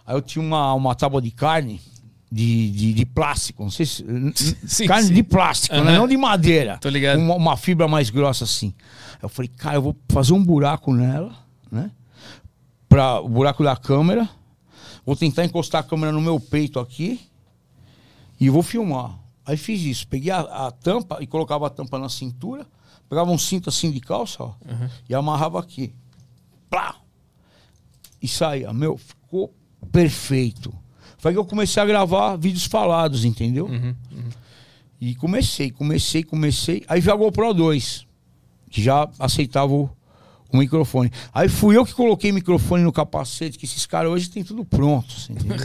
[0.06, 1.80] Aí eu tinha uma, uma tábua de carne
[2.32, 3.62] de, de, de plástico.
[3.62, 4.04] Não sei se.
[4.66, 5.14] Sim, carne sim.
[5.14, 5.96] de plástico, né?
[5.96, 6.78] Não de madeira.
[6.78, 7.18] Tô ligado.
[7.18, 8.72] Uma, uma fibra mais grossa assim.
[9.12, 11.32] Aí eu falei, cara, eu vou fazer um buraco nela,
[11.70, 11.90] né?
[12.94, 14.28] Pra, o buraco da câmera.
[15.04, 17.20] Vou tentar encostar a câmera no meu peito aqui
[18.38, 19.18] e vou filmar.
[19.44, 20.06] Aí fiz isso.
[20.06, 22.64] Peguei a, a tampa e colocava a tampa na cintura.
[23.08, 24.52] Pegava um cinto assim de calça, ó,
[25.08, 25.92] e amarrava aqui.
[26.70, 26.94] Plá!
[28.22, 28.72] E saía.
[28.72, 29.52] Meu, ficou
[29.90, 30.72] perfeito.
[31.18, 33.66] Foi que eu comecei a gravar vídeos falados, entendeu?
[33.66, 33.94] Uhum,
[35.00, 36.84] E comecei, comecei, comecei.
[36.86, 38.06] Aí veio a GoPro 2,
[38.70, 39.90] que já aceitava o,
[40.54, 41.10] o microfone.
[41.32, 45.12] Aí fui eu que coloquei microfone no capacete, que esses caras hoje tem tudo pronto,
[45.28, 45.56] entendeu?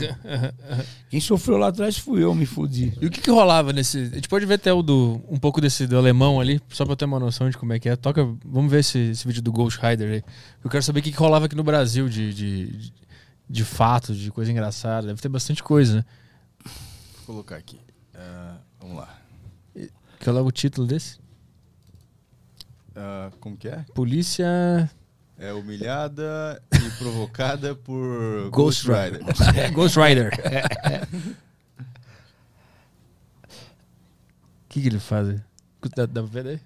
[1.08, 2.92] Quem sofreu lá atrás fui eu, me fudi.
[3.00, 3.98] E o que que rolava nesse...
[3.98, 5.20] A gente pode ver até o do...
[5.28, 7.78] Um pouco desse do alemão ali, só pra eu ter uma noção de como é
[7.78, 7.94] que é.
[7.94, 8.24] Toca...
[8.44, 10.22] Vamos ver esse, esse vídeo do Ghost Rider aí.
[10.62, 12.34] Eu quero saber o que que rolava aqui no Brasil de...
[12.34, 12.92] de, de,
[13.48, 15.06] de fatos, de coisa engraçada.
[15.06, 16.04] Deve ter bastante coisa, né?
[16.64, 17.78] Vou colocar aqui.
[18.14, 19.16] Ah, vamos lá.
[20.22, 21.18] Qual é o título desse?
[23.02, 23.82] Ah, como que é?
[23.94, 24.90] Polícia...
[25.38, 29.22] É humilhada e provocada por Ghost Ghost Rider.
[29.72, 30.30] Ghost Rider.
[30.34, 31.32] O
[34.68, 35.28] que, que ele faz?
[35.96, 36.60] Dá, dá pra ver daí?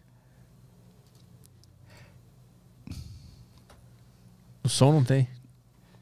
[4.65, 5.29] O som não tem.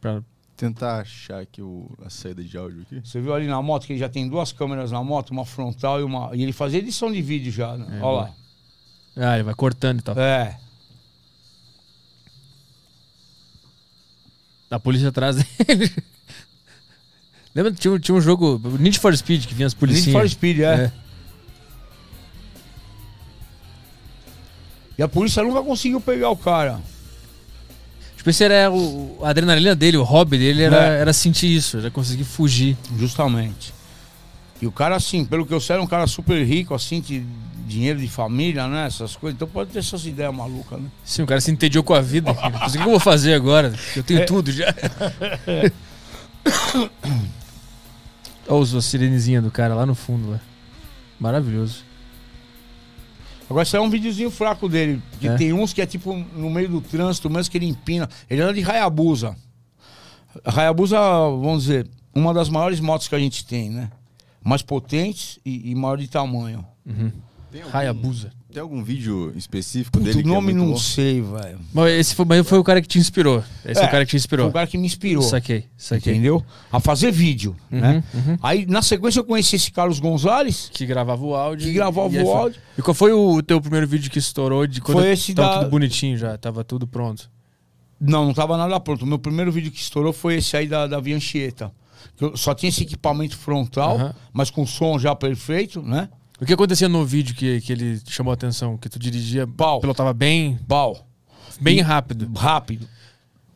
[0.01, 0.23] Pra-
[0.57, 3.01] Tentar achar aqui o, a saída de áudio aqui.
[3.05, 6.01] Você viu ali na moto que ele já tem duas câmeras na moto, uma frontal
[6.01, 6.31] e uma.
[6.35, 7.99] E ele fazia edição de vídeo já, né?
[7.99, 8.35] É, Olha lá.
[9.17, 10.19] Ah, ele vai cortando e tal.
[10.19, 10.59] É.
[14.71, 15.37] A polícia atrás
[15.67, 15.93] dele.
[17.55, 20.13] Lembra que tinha, tinha um jogo, Need for Speed, que vinha as Need polícias.
[20.13, 20.91] for Speed, é.
[24.97, 26.81] E a polícia nunca conseguiu pegar o cara.
[28.17, 31.01] Tipo, esse era o, a adrenalina dele, o hobby dele era, É.
[31.01, 32.77] era sentir isso, era conseguir fugir.
[32.99, 33.75] Justamente.
[34.61, 37.27] E o cara, assim, pelo que eu sei, era um cara super rico, assim, de
[37.73, 38.87] dinheiro de família, né?
[38.87, 39.37] Essas coisas.
[39.37, 40.89] Então pode ter essas ideias malucas, né?
[41.05, 42.31] Sim, o cara se entediou com a vida.
[42.31, 43.73] O que eu vou fazer agora?
[43.97, 44.25] Eu tenho É.
[44.25, 44.67] tudo já.
[48.49, 50.31] Olha os- a sirenezinha do cara lá no fundo.
[50.31, 50.41] Lá.
[51.19, 51.85] Maravilhoso.
[53.49, 55.03] Agora, isso é um videozinho fraco dele.
[55.21, 55.37] Que É?
[55.37, 58.09] tem uns que é tipo no meio do trânsito, mesmo que ele empina.
[58.29, 59.37] Ele anda de Hayabusa.
[60.45, 63.91] Hayabusa, vamos dizer, uma das maiores motos que a gente tem, né?
[64.43, 66.65] Mais potentes e, e maior de tamanho.
[67.53, 68.33] Tem Hayabusa.
[68.51, 70.79] Tem algum vídeo específico Puta, dele o que é nome muito não bom?
[70.79, 71.59] sei, velho.
[71.73, 73.43] Mas esse foi, mas foi o cara que te inspirou.
[73.65, 74.49] Esse é, É, o cara que te Foi inspirou.
[74.49, 75.23] o cara que me inspirou.
[75.23, 76.13] Saquei, saquei.
[76.15, 76.45] Entendeu?
[76.71, 78.03] A fazer vídeo, né?
[78.13, 78.39] uhum.
[78.43, 80.71] Aí, na sequência, eu conheci esse Carlos Gonzalez.
[80.73, 81.67] Que gravava o áudio.
[81.67, 82.61] Que gravava e o foi- áudio.
[82.79, 85.59] E qual foi o teu primeiro vídeo que estourou de quando Foi esse tava da-
[85.61, 87.31] tudo bonitinho já, tava tudo pronto?
[88.01, 89.03] Não, não tava nada pronto.
[89.03, 91.71] O meu primeiro vídeo que estourou foi esse aí da, da Vianchieta.
[92.17, 94.15] Que eu só tinha esse equipamento frontal, Aham.
[94.33, 96.09] mas com som já perfeito, né?
[96.43, 98.77] O que acontecia no vídeo que, que ele chamou a atenção?
[98.77, 99.81] Que tu dirigia, Pau.
[99.81, 101.07] pilotava bem, Pau.
[101.61, 102.29] bem E- rápido.
[102.37, 102.89] Rápido.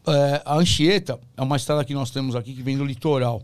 [0.06, 3.42] É, a Anchieta é uma estrada que nós temos aqui que vem do litoral.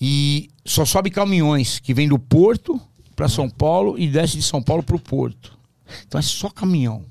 [0.00, 2.80] E só sobe caminhões que vem do Porto
[3.16, 5.58] para São Paulo e desce de São Paulo para o Porto.
[6.06, 7.04] Então é só caminhão.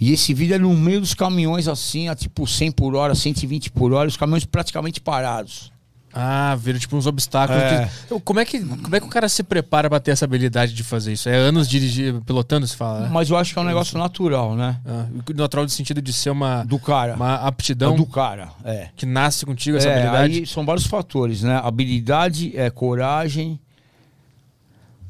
[0.00, 3.70] E esse vídeo é no meio dos caminhões assim, a tipo 100 por hora, 120
[3.70, 5.70] por hora, os caminhões praticamente parados.
[6.12, 7.62] Ah, viram tipo uns obstáculos.
[7.62, 7.88] É.
[8.08, 10.72] que- como, é que, como é que o cara se prepara pra ter essa habilidade
[10.74, 11.28] de fazer isso?
[11.28, 13.08] É anos dirigir, pilotando, se fala, né?
[13.12, 14.80] Mas eu acho que é um negócio natural, né?
[14.84, 17.14] Ah, natural no sentido de ser uma, Do cara.
[17.14, 18.88] uma aptidão do cara, é.
[18.96, 20.38] que nasce contigo, essa É, habilidade.
[20.40, 21.60] aí são vários fatores, né?
[21.62, 23.58] Habilidade, é, coragem,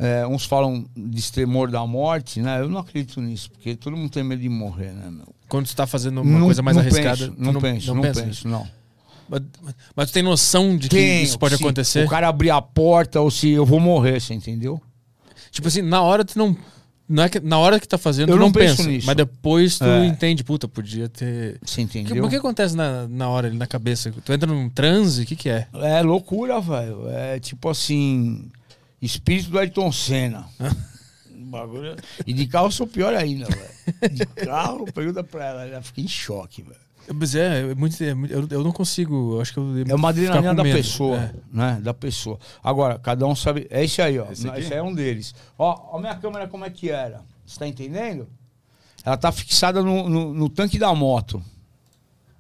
[0.03, 2.59] É, uns falam de tremor da morte, né?
[2.61, 5.27] Eu não acredito nisso, porque todo mundo tem medo de morrer, né, meu?
[5.47, 7.17] Quando você tá fazendo uma coisa mais arriscada.
[7.29, 8.49] Penso, tu não, penso, não, pensa penso, nisso?
[8.49, 8.67] não.
[9.31, 9.43] Mas,
[9.95, 12.05] mas tu tem noção de que isso pode se acontecer?
[12.05, 14.83] O cara abrir a porta ou se eu vou morrer, você entendeu?
[15.53, 16.57] Tipo assim, na hora tu não.
[17.09, 18.89] Não é que, na hora que tá fazendo, Eu tu não, não penso pensa.
[18.89, 19.07] nisso.
[19.07, 20.07] Mas depois tu É.
[20.07, 21.59] entende, puta, podia ter.
[21.61, 22.25] Você que, entendeu?
[22.25, 24.13] o que acontece na, na hora ali, na cabeça?
[24.25, 25.23] Tu entra num transe?
[25.23, 25.67] O que, que é?
[25.75, 27.09] É loucura, velho.
[27.09, 28.49] É tipo assim.
[29.03, 30.47] Espírito do Ayrton Senna.
[31.35, 31.97] Bagulho.
[32.27, 34.15] E de carro eu sou pior ainda, velho.
[34.15, 36.77] De carro, pergunta pra ela, ela fica em choque, velho.
[37.15, 39.35] Mas é, é muito, é muito- eu, eu não consigo.
[39.37, 40.77] eu Acho que eu É uma adrenalina da medo.
[40.77, 41.33] pessoa, É.
[41.53, 41.81] né?
[41.83, 42.39] Da pessoa.
[42.63, 43.67] Agora, cada um sabe.
[43.71, 44.31] É esse aí, ó.
[44.31, 44.49] Esse?
[44.49, 45.35] Esse aí é um deles.
[45.59, 47.23] Ó, a minha câmera como é que era.
[47.45, 48.29] Você tá entendendo?
[49.05, 51.43] Ela tá fixada no, no, no tanque da moto.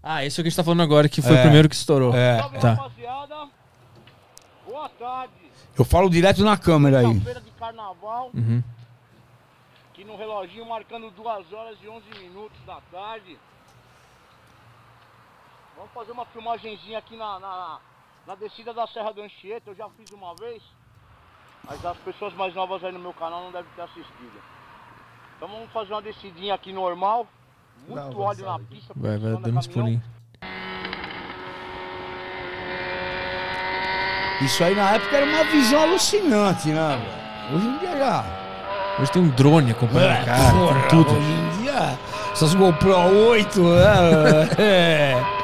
[0.02, 1.38] Ah, esse é o que a gente tá falando agora, que foi É.
[1.38, 2.14] o primeiro que estourou.
[2.14, 2.38] É.
[2.38, 2.72] Salve, Tá.
[2.74, 3.48] rapaziada.
[4.66, 5.32] Boa tarde.
[5.76, 7.06] Eu falo direto na câmera aí.
[7.06, 8.30] Quinta-feira de carnaval.
[8.34, 8.62] Uhum.
[9.90, 13.36] Aqui no reloginho marcando 2 horas e 11 minutos da tarde.
[15.80, 17.78] Vamos fazer uma filmagenzinha aqui na, na,
[18.26, 19.70] na descida da Serra do Anchieta.
[19.70, 20.62] Eu já fiz uma vez.
[21.66, 24.42] Mas as pessoas mais novas aí no meu canal não devem ter assistido.
[25.36, 27.26] Então vamos fazer uma descidinha aqui normal.
[27.88, 28.92] Muito óleo na pista.
[28.94, 29.62] Vai, vai caminhão.
[29.72, 30.04] pulinhos.
[34.42, 37.50] Isso aí na época era uma visão alucinante, né?
[37.54, 38.24] Hoje em dia já.
[39.00, 41.12] Hoje tem um drone acompanhando É, o cara, porra, com tudo.
[41.12, 41.98] Hoje em dia,
[42.32, 42.96] essas GoPro
[43.30, 44.48] 8, né?
[44.62, 45.39] é.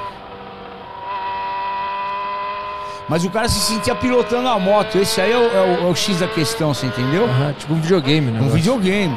[3.08, 4.98] Mas o cara se sentia pilotando a moto.
[4.98, 7.28] Esse aí é o, é o- é o X da questão, você entendeu?
[7.58, 8.40] Tipo um videogame, né?
[8.40, 9.16] Um videogame.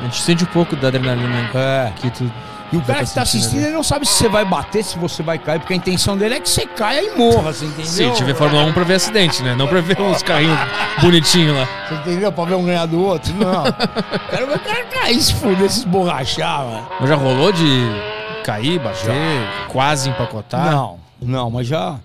[0.00, 1.92] A gente sente um pouco da adrenalina É.
[1.96, 2.30] que tu.
[2.72, 3.66] E o já cara que tá assistindo, ali.
[3.66, 6.36] ele não sabe se você vai bater, se você vai cair, porque a intenção dele
[6.36, 7.84] é que você caia e morra, você entendeu?
[7.84, 9.56] Sim, tiver Fórmula 1 pra ver acidente, né?
[9.56, 10.56] Não pra ver uns carrinhos
[11.02, 11.68] bonitinhos lá.
[11.88, 12.30] Você entendeu?
[12.30, 13.34] Pra ver um ganhar do outro?
[13.34, 13.64] Não.
[14.30, 16.86] Quero ver o cara cair, se fuder, se esborrachar, mano.
[17.00, 17.88] Mas já rolou de
[18.44, 19.12] cair, bater,
[19.68, 20.70] quase empacotar?
[20.70, 21.96] Não, não, mas já.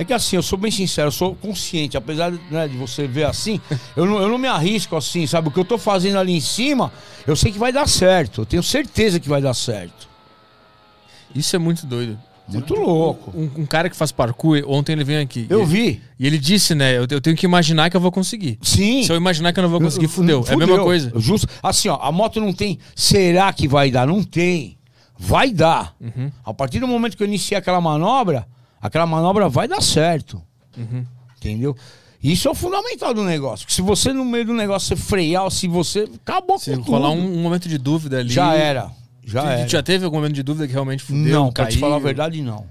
[0.00, 3.24] É que assim, eu sou bem sincero, eu sou consciente, apesar né, de você ver
[3.24, 3.60] assim,
[3.94, 5.48] eu não, eu não me arrisco assim, sabe?
[5.48, 6.90] O que eu tô fazendo ali em cima,
[7.26, 10.08] eu sei que vai dar certo, eu tenho certeza que vai dar certo.
[11.34, 12.18] Isso é muito doido.
[12.48, 13.30] Muito louco.
[13.36, 15.46] Um, um cara que faz parkour, ontem ele veio aqui.
[15.50, 16.02] Eu e, vi.
[16.18, 16.96] E ele disse, né?
[16.96, 18.58] Eu, eu tenho que imaginar que eu vou conseguir.
[18.62, 19.04] Sim.
[19.04, 20.44] Se eu imaginar que eu não vou conseguir, Eu- fudeu.
[20.48, 21.12] É a mesma coisa.
[21.16, 21.46] Justo.
[21.62, 22.78] Assim, ó, a moto não tem.
[22.96, 24.06] Será que vai dar?
[24.06, 24.78] Não tem.
[25.18, 25.94] Vai dar.
[26.00, 26.32] Uhum.
[26.42, 28.48] A partir do momento que eu iniciei aquela manobra,
[28.80, 30.40] aquela manobra vai dar certo.
[30.76, 31.04] Uhum.
[31.36, 31.76] Entendeu?
[32.22, 33.66] Isso é o fundamental do negócio.
[33.66, 36.08] Que se você, no meio do negócio, você frear, se você.
[36.26, 38.28] Acabou Se com rolar um, um momento de dúvida ali.
[38.30, 38.90] Já era.
[39.24, 39.68] Já Tu- era.
[39.68, 41.32] já teve algum momento de dúvida que realmente fudeu?
[41.32, 41.80] não, pra te caiu?
[41.80, 42.66] falar a verdade, não.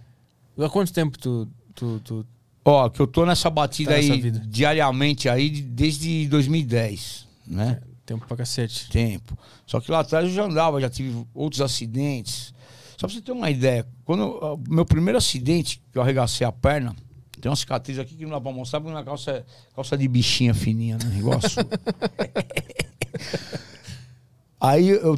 [0.59, 1.47] Há quanto tempo tu.
[1.73, 2.25] tu, tu...
[2.65, 4.43] Ó, que eu tô nessa batida Tá nessa aí vida.
[4.45, 7.79] diariamente aí de- desde 2010, né?
[8.05, 8.89] Tempo pra cacete.
[8.89, 9.37] tempo.
[9.65, 12.53] Só que lá atrás eu já andava, já tive outros acidentes.
[12.99, 16.93] Só pra você ter uma ideia, quando meu primeiro acidente, que eu arregacei a perna,
[17.39, 20.53] tem uma cicatriz aqui que não dá pra mostrar, porque minha calça calça de bichinha
[20.53, 21.17] fininha, né?
[21.17, 21.39] Igual.
[24.59, 25.17] Aí eu,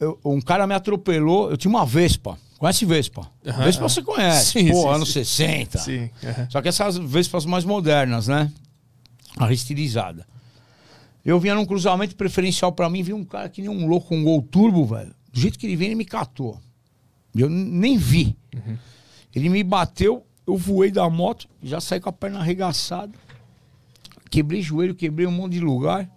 [0.00, 2.36] eu- um cara me atropelou, eu tinha uma Vespa.
[2.58, 3.30] Conhece Vespa?
[3.46, 4.50] Aham, Vespa você conhece.
[4.50, 5.24] Sim, Pô, sim, anos sim.
[5.24, 5.78] 60.
[5.78, 6.10] Sim.
[6.24, 6.48] aham.
[6.50, 8.50] Só que essas Vespas mais modernas, né?
[9.36, 10.26] A restilizada.
[11.24, 14.24] Eu vinha num cruzamento preferencial pra mim, vi um cara que nem um louco, um
[14.24, 15.14] gol turbo, velho.
[15.32, 16.60] Do jeito que ele veio, ele me catou.
[17.34, 18.36] Eu nem vi.
[19.34, 23.12] Ele me bateu, eu voei da moto, já saí com a perna arregaçada.
[24.30, 26.08] Quebrei joelho, quebrei um monte de lugar.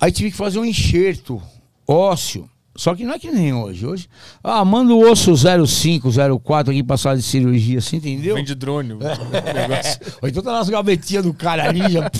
[0.00, 1.42] Aí tive que fazer um enxerto
[1.86, 2.48] ósseo.
[2.74, 3.86] Só que não é que nem hoje.
[3.86, 4.08] Hoje,
[4.42, 6.08] ah, manda o osso 05,
[6.40, 8.36] 04 aqui pra sala de cirurgia, assim, entendeu?
[8.36, 9.20] Vem de drone negócio.
[10.22, 11.80] Ou então tá nas gavetinhas do cara ali.
[11.92, 12.10] Já...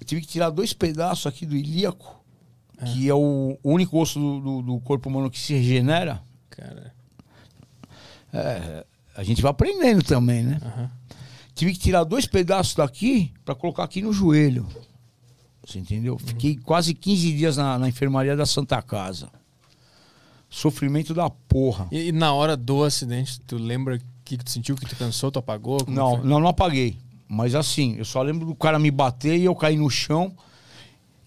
[0.00, 2.19] Eu tive que tirar dois pedaços aqui do ilíaco,
[2.86, 6.22] que é o único osso do, do- do corpo humano que se regenera.
[6.50, 6.92] Cara.
[8.32, 8.84] É,
[9.16, 10.58] a gente vai aprendendo também, né?
[10.62, 10.90] Aham.
[11.54, 14.66] Tive que tirar dois pedaços daqui pra colocar aqui no joelho.
[15.66, 16.18] Você entendeu?
[16.18, 19.28] Fiquei quase 15 dias na, na enfermaria da Santa Casa.
[20.48, 21.86] Sofrimento da porra.
[21.92, 24.96] E, e na hora do acidente, tu lembra o que, que tu sentiu, que tu
[24.96, 25.78] cansou, tu apagou?
[25.86, 26.26] Não, foi?
[26.26, 26.96] não, não apaguei.
[27.28, 30.32] Mas assim, eu só lembro do cara me bater e eu cair no chão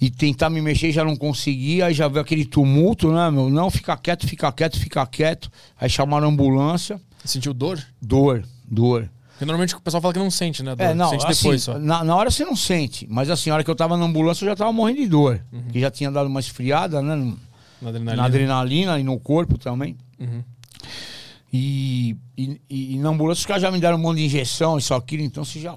[0.05, 1.85] e tentar me mexer já não conseguia.
[1.85, 3.49] Aí já veio aquele tumulto, né, meu?
[3.49, 5.49] Não, fica quieto, fica quieto, fica quieto.
[5.79, 6.99] Aí chamaram a ambulância.
[7.23, 7.81] Sentiu dor?
[8.01, 9.09] Dor, dor.
[9.31, 10.75] Porque normalmente o pessoal fala que não sente, né?
[10.75, 10.83] Dor.
[10.83, 11.79] É, não, sente assim, depois só.
[11.79, 13.07] Na, na hora você não sente.
[13.09, 15.41] Mas assim, na hora que eu tava na ambulância eu já tava morrendo de dor.
[15.51, 15.63] Uhum.
[15.71, 17.15] Que já tinha dado uma esfriada, né?
[17.15, 17.39] no-
[17.81, 18.15] Na adrenalina.
[18.15, 19.95] Na adrenalina e no corpo também.
[20.19, 20.43] Uhum.
[21.51, 24.77] E, e, e- e na ambulância os caras já me deram um monte de injeção,
[24.77, 25.75] isso, aquilo, então você já.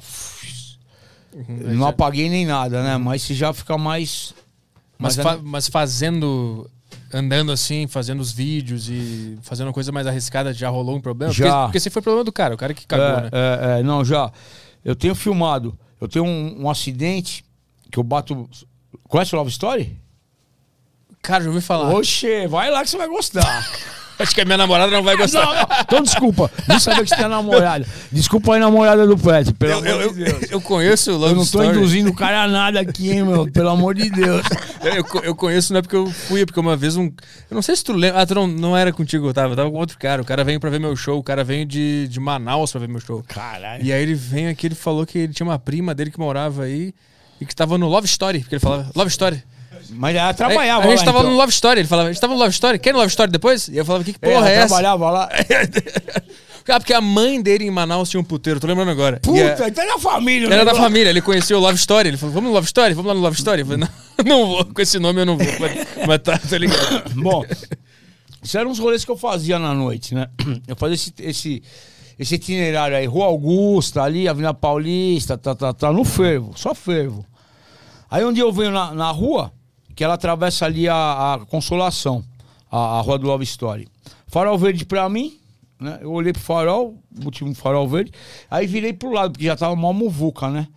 [1.49, 2.97] Não apaguei nem nada, né?
[2.97, 4.34] Mas se já fica mais.
[4.99, 6.70] Mas, Mas fa- é- mas fazendo.
[7.12, 11.32] Andando assim, fazendo os vídeos e fazendo coisa mais arriscada, já rolou um problema?
[11.32, 11.45] Já.
[11.45, 13.30] Porque, porque esse foi o problema do cara, o cara que cagou, é, né?
[13.32, 14.30] é, é, não, já.
[14.84, 15.78] Eu tenho filmado.
[16.01, 17.45] Eu tenho um, um acidente
[17.91, 18.49] que eu bato.
[19.05, 19.99] Conhece o Love Story?
[21.22, 21.95] Cara, já ouvi falar.
[21.95, 23.66] Oxê, vai lá que você vai gostar.
[24.19, 25.45] Acho que a minha namorada não vai gostar.
[25.45, 25.67] Não, não.
[25.81, 26.51] Então desculpa.
[26.67, 27.87] Não sabia que você tem namorada.
[28.11, 30.51] Desculpa aí, namorada do Pet, pelo Eu, amor de eu, Deus.
[30.53, 31.69] eu conheço o Love Eu não tô Story.
[31.79, 33.51] induzindo o cara a nada aqui, hein, meu?
[33.51, 34.43] Pelo amor de Deus.
[34.83, 37.05] Eu, eu conheço, não é porque eu fui, é porque uma vez um.
[37.05, 38.23] Eu não sei se tu lembra.
[38.23, 40.23] Ah, tu não, não era contigo, eu tava, eu tava com outro cara.
[40.23, 42.89] O cara veio pra ver meu show, o cara veio de, de Manaus pra ver
[42.89, 43.23] meu show.
[43.29, 43.85] Caralho.
[43.85, 46.62] E aí ele vem aqui, ele falou que ele tinha uma prima dele que morava
[46.64, 46.95] aí
[47.41, 49.43] e que tava no Love Story, porque ele falava Love Story.
[49.91, 51.31] Mas ela trabalhava a gente lá, tava então.
[51.31, 53.31] no Love Story, ele falava, a gente tava no Love Story, quer no Love Story
[53.31, 53.68] depois?
[53.68, 54.68] E eu falava, que, que É, porra é, ela essa?
[54.68, 55.29] trabalhava lá.
[56.68, 59.18] Ah, porque a mãe dele em Manaus tinha um puteiro, tô lembrando agora.
[59.18, 60.47] A- Puta, então é da família.
[60.47, 60.64] Era né?
[60.64, 62.09] da família, ele conhecia o Love Story.
[62.09, 62.93] Ele falou, vamos no Love Story?
[62.93, 63.61] Vamos lá no Love Story?
[63.61, 63.89] Eu falei, não,
[64.27, 65.47] não vou, com esse nome eu não vou.
[66.09, 67.14] Mas, tá, tá ligado.
[67.14, 67.45] Bom,
[68.43, 70.27] isso eram uns rolês que eu fazia na noite, né?
[70.66, 71.62] Eu fazia esse, esse,
[72.18, 77.24] esse itinerário aí, Rua Augusta, ali, Avenida Paulista, tá, tá, tá, no fervo, só fervo.
[78.11, 79.53] Aí um dia eu venho na, na rua,
[79.97, 82.22] que ela atravessa ali a, a Consolação,
[82.70, 83.88] a, a Rua do Love Story.
[84.26, 85.38] Farol verde pra mim,
[85.80, 85.99] né?
[86.03, 86.94] Eu olhei pro farol,
[87.42, 88.12] um farol verde,
[88.51, 90.68] aí virei pro lado, porque já tava mó muvuca, né?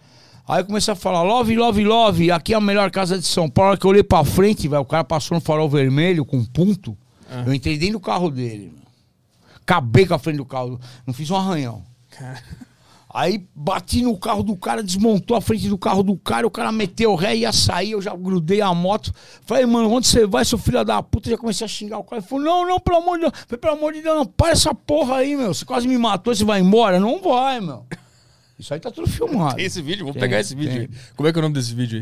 [0.48, 3.78] Aí comecei a falar, love, love, love, aqui é a melhor casa de São Paulo.
[3.78, 6.98] Que eu olhei pra frente, velho, o cara passou no farol vermelho com ponto.
[7.46, 8.74] Eu entrei dentro do carro dele.
[9.62, 10.80] Acabei com a frente do carro.
[11.06, 11.84] Não fiz um arranhão.
[13.20, 16.72] Aí bati no carro do cara, desmontou a frente do carro do cara, o cara
[16.72, 19.12] meteu o ré, ia sair, eu já grudei a moto.
[19.46, 21.30] Falei, mano, onde você vai, seu filho da puta?
[21.30, 22.22] Já comecei a xingar o cara.
[22.22, 23.34] Ele falou, não, não, pelo amor de Deus.
[23.46, 25.54] Falei, pelo amor de Deus, não, para essa porra aí, meu.
[25.54, 26.98] Você quase me matou, você vai embora?
[26.98, 27.86] Não vai, meu.
[28.58, 29.58] Isso aí tá tudo filmado.
[29.58, 30.06] Tem esse vídeo?
[30.06, 30.82] Vou Tem, pegar esse vídeo tem.
[30.84, 30.90] aí.
[31.18, 32.00] Como é que é o nome desse vídeo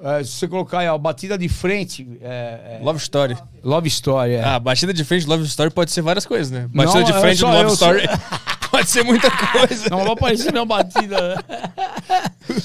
[0.00, 0.18] aí?
[0.20, 3.36] É, se você colocar aí, ó, batida de frente, é, é, Love Story.
[3.64, 4.44] Love Story, é.
[4.44, 6.68] Ah, batida de frente Love Story pode ser várias coisas, né?
[6.72, 8.02] Batida Não, de é frente só Love Story
[8.80, 9.88] pode ser muita coisa.
[9.90, 11.36] Não vai aparecer minha batida.
[11.36, 11.42] né?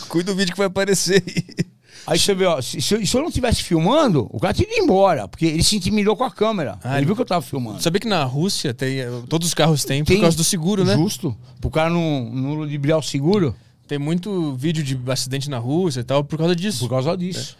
[0.09, 1.65] Cuida do vídeo que vai aparecer aí.
[2.07, 4.67] Aí você vê, ó, se, se eu- se eu não tivesse filmando, o cara tinha
[4.71, 6.77] ido embora, porque ele se intimidou com a câmera.
[6.83, 7.81] Ah, ele viu que eu tava filmando.
[7.81, 10.85] Sabia que na Rússia tem, eh, todos os carros têm por Tem- causa do seguro,
[10.85, 10.95] né?
[10.95, 11.35] Justo.
[11.59, 13.55] Pro cara não, não ludibriar o seguro,
[13.87, 16.79] Tem muito vídeo de acidente na Rússia e tal por causa disso.
[16.79, 17.55] por causa disso.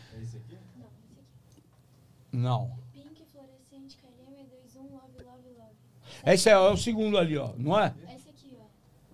[2.31, 2.71] Não.
[2.93, 6.33] Pink fluorescente KLM21 Love Love Love.
[6.33, 7.49] Esse é, é o segundo ali, ó.
[7.57, 7.93] Não é?
[8.15, 8.65] Esse aqui, ó.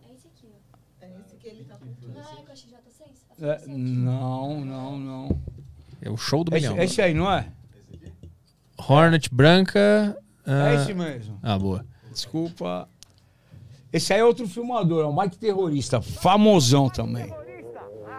[0.09, 1.05] É esse aqui, ó.
[1.05, 3.11] É esse que ele tá com Não é com a XJ6?
[3.29, 5.41] A É, não, não, não.
[6.01, 6.83] É o show do Esse, milhão.
[6.83, 7.47] esse aí, não é?
[8.77, 10.17] Hornet branca.
[10.45, 11.37] ah, É esse mesmo.
[11.41, 11.85] Ah, boa.
[12.11, 12.87] Desculpa.
[13.93, 17.33] Esse aí é outro filmador, é um Mike Terrorista, famosão também.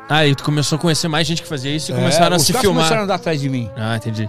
[0.09, 2.37] Ah, e tu começou a conhecer mais gente que fazia isso e começaram É, a
[2.37, 2.75] os se filmar.
[2.75, 3.71] começaram a andar atrás de mim.
[3.77, 4.29] Ah, entendi.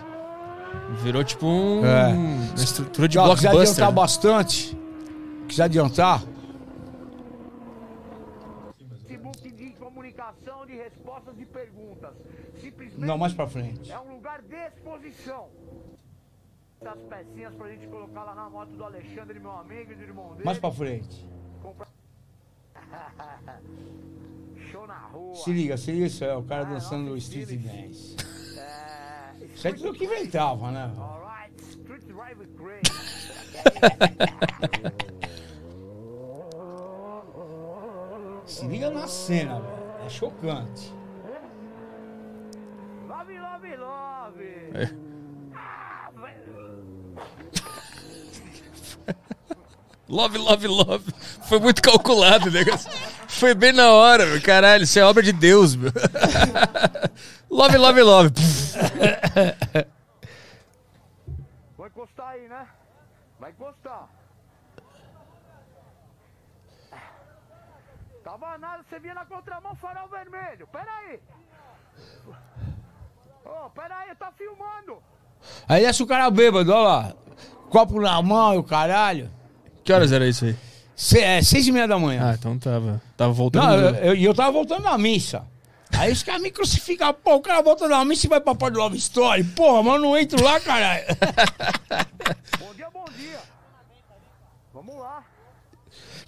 [1.02, 2.08] Virou tipo um, É.
[2.08, 3.60] uma estrutura de quiser blockbuster.
[3.60, 3.92] adiantar né?
[3.96, 4.78] bastante,
[5.48, 6.24] quiser adiantar,
[9.08, 12.12] Facebook de comunicação de respostas de perguntas.
[13.04, 13.92] Simplesmente não, mais pra frente.
[13.92, 15.50] é um lugar de exposição.
[16.82, 20.32] Das pecinhas pra gente colocar lá na moto do Alexandre, meu amigo e do irmão
[20.34, 20.44] dele.
[20.46, 21.26] Mais pra frente.
[21.62, 21.88] Comprar-
[24.72, 25.36] Show na rua.
[25.36, 28.16] Se liga, se liga isso aí, o cara dançando street dance.
[28.60, 30.92] É, Isso aí tudo que inventava, né?
[30.98, 32.84] Alright, Street Drive Crazy.
[38.46, 39.84] Se liga na cena, velho.
[40.06, 40.94] É chocante.
[43.78, 44.44] Love, love, love.
[44.74, 44.90] É.
[50.10, 51.12] Love, love, love.
[51.48, 52.92] Foi muito calculado o negócio.
[53.28, 54.42] Foi bem na hora, meu.
[54.42, 55.92] Caralho, isso é obra de Deus, meu.
[57.50, 58.30] love, love, love.
[61.78, 62.68] Vai encostar aí, né?
[63.40, 64.10] Vai encostar.
[68.24, 70.66] Tava nada, você vinha na contramão, farol vermelho.
[70.68, 71.20] Pera aí.
[73.46, 74.98] Ô, pera aí, tá filmando.
[75.68, 77.14] Aí desce o cara bêbado, olha lá.
[77.70, 79.30] Copo na mão e o caralho.
[79.84, 80.56] Que horas era isso aí?
[80.96, 82.30] Se- é seis e meia da manhã.
[82.32, 83.02] Ah, então tava.
[83.18, 83.66] Tava voltando.
[83.66, 85.46] Não, eu, eu, e eu tava voltando da missa.
[85.98, 87.14] Aí os caras me crucificam.
[87.14, 89.44] Pô, o cara volta da missa e vai pra do Love Story.
[89.44, 91.04] Porra, mas eu não entro lá, caralho.
[92.60, 93.40] Bom dia, bom dia.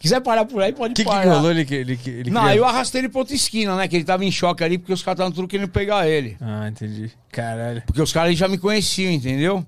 [0.05, 1.23] Quiser parar por aí, pode O que, que parar.
[1.23, 1.49] que rolou?
[1.51, 3.87] Ele, que- ele, ele Não, queria- eu arrastei ele pra outra esquina, né?
[3.87, 6.37] Que ele tava em choque ali, porque os caras estavam tudo querendo pegar ele.
[6.39, 7.11] Ah, entendi.
[7.31, 7.81] Caralho.
[7.87, 9.65] Porque os caras já me conheciam, entendeu?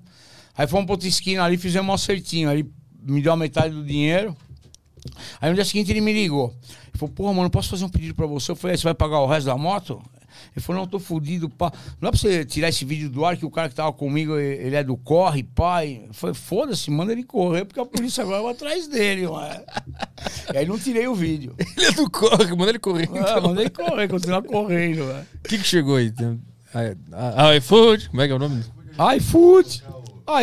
[0.56, 2.48] Aí fomos pra outra esquina ali, fizemos um acertinho.
[2.48, 2.64] Aí
[3.02, 4.36] me deu a metade do dinheiro.
[5.40, 6.48] Aí no dia seguinte ele me ligou.
[6.88, 8.50] Ele falou, porra, mano, posso fazer um pedido pra você?
[8.52, 10.00] Eu falei, "É, você vai pagar o resto da moto?
[10.56, 11.72] Ele falou, não, tô fudido, pá.
[12.00, 14.36] Não é pra você tirar esse vídeo do ar que o cara que tava comigo,
[14.38, 16.04] ele é do corre, pai.
[16.08, 19.60] Eu falei, foda-se, manda ele correr, porque a polícia agora vai atrás dele, mano.
[20.52, 21.54] E aí não tirei o vídeo.
[21.76, 23.08] Ele é do corre, manda ele correr.
[23.26, 25.26] Ah, mandei ele correr, continuar correndo, velho.
[25.44, 26.10] O que, que chegou aí?
[26.10, 26.40] Tem-
[27.12, 28.08] Ah, ah, iFood?
[28.10, 28.62] Como é que é o nome?
[29.16, 29.82] iFood,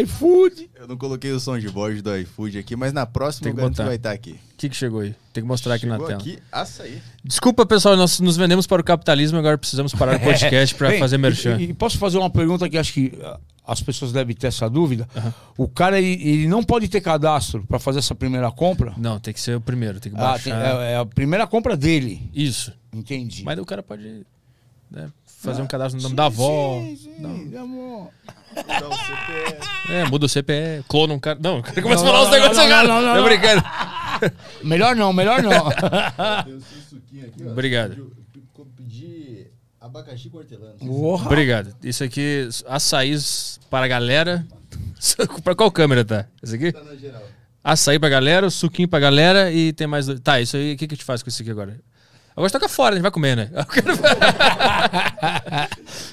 [0.01, 0.69] iFood.
[0.75, 3.85] Eu não coloquei o som de voz do iFood aqui, mas na próxima que botar.
[3.85, 4.31] vai estar aqui.
[4.53, 5.15] O que, que chegou aí?
[5.35, 6.19] Tem que mostrar aqui na Chegou tela.
[6.21, 7.01] aqui, açaí.
[7.21, 11.17] Desculpa, pessoal, nós nos vendemos para o capitalismo, agora precisamos parar o podcast para fazer
[11.17, 11.57] merchan.
[11.59, 14.69] E, e posso fazer uma pergunta que acho que ah, as pessoas devem ter essa
[14.69, 15.05] dúvida.
[15.57, 18.93] O cara, ele, ele não pode ter cadastro para fazer essa primeira compra?
[18.97, 20.81] Não, tem que ser o primeiro, tem que Ah, tem- baixar.
[20.83, 22.29] é, é a primeira compra dele.
[22.33, 22.71] Isso.
[22.93, 23.43] Entendi.
[23.43, 24.25] Mas o cara pode
[24.89, 26.79] né, fazer um cadastro no nome da avó.
[26.79, 28.07] Sim, sim, amor.
[28.55, 29.67] Dá o CPF.
[29.91, 31.37] É, muda o CPE, clona um cara.
[31.41, 32.89] Não, o cara começa Não, a falar não, uns negócios não, não, errados.
[32.89, 33.23] não, não, Tô não.
[33.25, 33.63] brincando.
[34.63, 35.69] Melhor não, melhor não.
[36.43, 37.51] Tem seu suquinho aqui, ó.
[37.51, 38.11] Obrigado.
[38.77, 39.47] Pedi
[39.79, 40.73] abacaxi com hortelã.
[41.25, 41.75] Obrigado.
[41.83, 44.45] Isso aqui, açaís para a galera.
[45.43, 46.25] pra qual câmera tá?
[46.41, 46.71] Esse aqui?
[46.71, 47.23] Tá na geral.
[47.63, 50.05] Açaí pra galera, suquinho pra galera e tem mais.
[50.05, 51.79] dois- Tá, isso aí, o que, que a gente faz com isso aqui agora?
[52.35, 53.49] Agora toca fora, a gente vai comer, né?
[53.55, 53.95] Eu quero-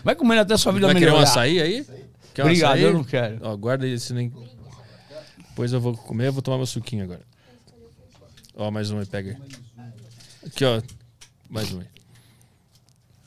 [0.04, 1.30] Vai comendo até a sua vida Vai querer um melhorar.
[1.30, 1.86] açaí aí?
[2.34, 2.82] Quer um Obrigado, açaí?
[2.84, 3.38] eu não quero.
[3.42, 4.32] Ó, guarda isso nem.
[5.50, 7.20] Depois eu vou comer, eu vou tomar meu suquinho agora.
[8.54, 9.86] Ó, mais um aí, pega aí.
[10.46, 10.82] Aqui, ó.
[11.48, 11.86] Mais um aí.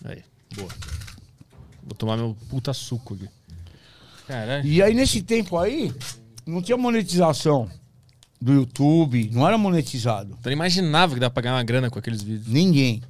[0.06, 0.24] Aí,
[0.56, 0.70] boa.
[1.84, 3.30] Vou tomar meu puta suco aqui.
[4.28, 4.66] Caralho.
[4.66, 5.94] E aí, nesse tempo aí,
[6.46, 7.70] não tinha monetização
[8.40, 10.32] do YouTube, não era monetizado.
[10.32, 12.48] Eu nem imaginava que dá pra ganhar uma grana com aqueles vídeos.
[12.48, 13.02] Ninguém.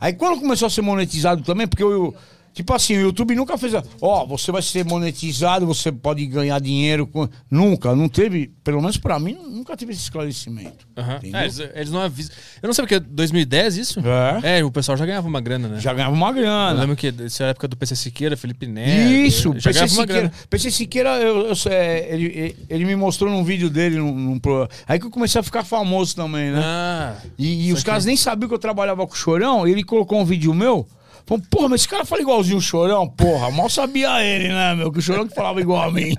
[0.00, 2.14] Aí quando começou a ser monetizado também, porque o.
[2.52, 3.72] Tipo assim, o YouTube nunca fez.
[4.00, 7.06] Ó, você vai ser monetizado, você pode ganhar dinheiro.
[7.06, 7.28] Com...
[7.50, 8.50] Nunca, não teve.
[8.62, 10.86] Pelo menos pra mim, nunca teve esse esclarecimento.
[11.16, 11.40] Entendeu?
[11.40, 12.34] É, eles, eles não avisam.
[12.62, 14.00] Eu não sei porque 2010 isso?
[14.42, 14.58] É.
[14.58, 15.80] É, o pessoal já ganhava uma grana, né?
[15.80, 16.80] Já ganhava uma Eu grana.
[16.80, 19.10] lembro que isso era a época do PC Siqueira, Felipe Neto.
[19.10, 20.32] Isso, já PC Siqueira.
[20.50, 24.40] PC Siqueira, eu, eu é, ele, ele, me mostrou num vídeo dele, num, num
[24.86, 26.60] aí que eu comecei a ficar famoso também, né?
[26.62, 30.20] Ah, E, e os caras nem sabiam que eu trabalhava com o Chorão, ele colocou
[30.20, 30.86] um vídeo meu.
[31.26, 33.50] Falou, porra, mas esse cara fala igualzinho o Chorão, porra.
[33.50, 34.90] Mal sabia ele, né, meu?
[34.92, 36.14] Que o Chorão que falava igual a mim.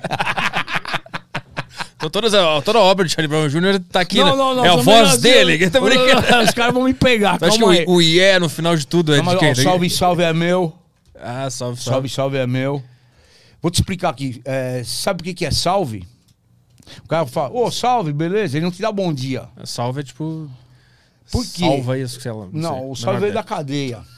[1.95, 2.31] então todas
[2.63, 3.79] toda a obra de Charlie Brown Jr.
[3.91, 4.29] tá aqui, né?
[4.65, 5.57] é a voz dele.
[5.57, 6.43] que tá brincando.
[6.43, 9.13] Os caras vão me pegar, Tu acha que o, o IE no final de tudo
[9.13, 9.51] é Calma de quem?
[9.51, 10.73] ó, salve, salve é meu.
[11.15, 12.09] Ah, salve, Salve, salve.
[12.09, 12.83] salve é meu.
[13.61, 14.41] Vou te explicar aqui.
[14.43, 16.05] É, sabe o que, que é salve?
[17.03, 18.57] O cara fala, ô, salve, beleza?
[18.57, 19.43] Ele não te dá bom dia.
[19.63, 20.49] Salve é tipo.
[21.31, 21.65] Por quê?
[21.65, 22.47] Salva aí, sei lá.
[22.51, 23.43] Não, sei, o salve veio da ideia.
[23.43, 24.12] cadeia.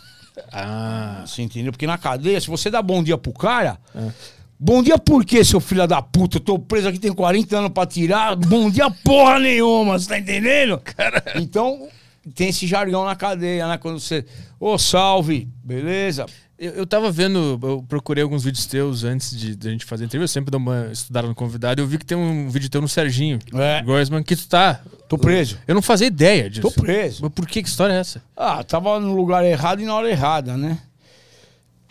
[0.51, 1.71] Ah, Você entendeu?
[1.71, 3.77] Porque na cadeia, se você dá bom dia pro cara.
[3.93, 4.09] É.
[4.57, 6.37] Bom dia por quê, seu filho da puta?
[6.37, 8.35] Eu tô preso aqui, tem 40 anos pra tirar.
[8.37, 10.81] Bom dia porra nenhuma, você tá entendendo?
[11.35, 11.87] Então,
[12.33, 13.77] tem esse jargão na cadeia, né?
[13.77, 14.25] Quando você.
[14.59, 16.25] Ô, salve, beleza?
[16.57, 20.03] Eu, eu tava vendo, eu procurei alguns vídeos teus antes de, de a gente fazer
[20.03, 20.23] a entrevista.
[20.23, 21.81] Eu sempre dou uma estudada no convidado.
[21.81, 23.39] Eu vi que tem um vídeo teu no Serginho.
[23.53, 23.81] É.
[23.81, 24.79] Groisman, que tu tá.
[25.09, 25.57] Tô preso.
[25.67, 26.61] Eu não fazia ideia disso.
[26.61, 27.23] Tô preso.
[27.23, 27.61] Mas por que?
[27.61, 28.23] Que história é essa?
[28.35, 30.79] Ah, tava no lugar errado e na hora errada, né?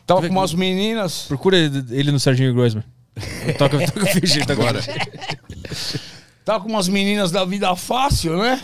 [0.07, 1.27] Tava com umas meninas.
[1.29, 2.85] Procura ele no Serginho Groisman.
[3.59, 4.81] Toca, toca o vídeo agora.
[6.45, 8.61] Tava com umas meninas da vida fácil, né?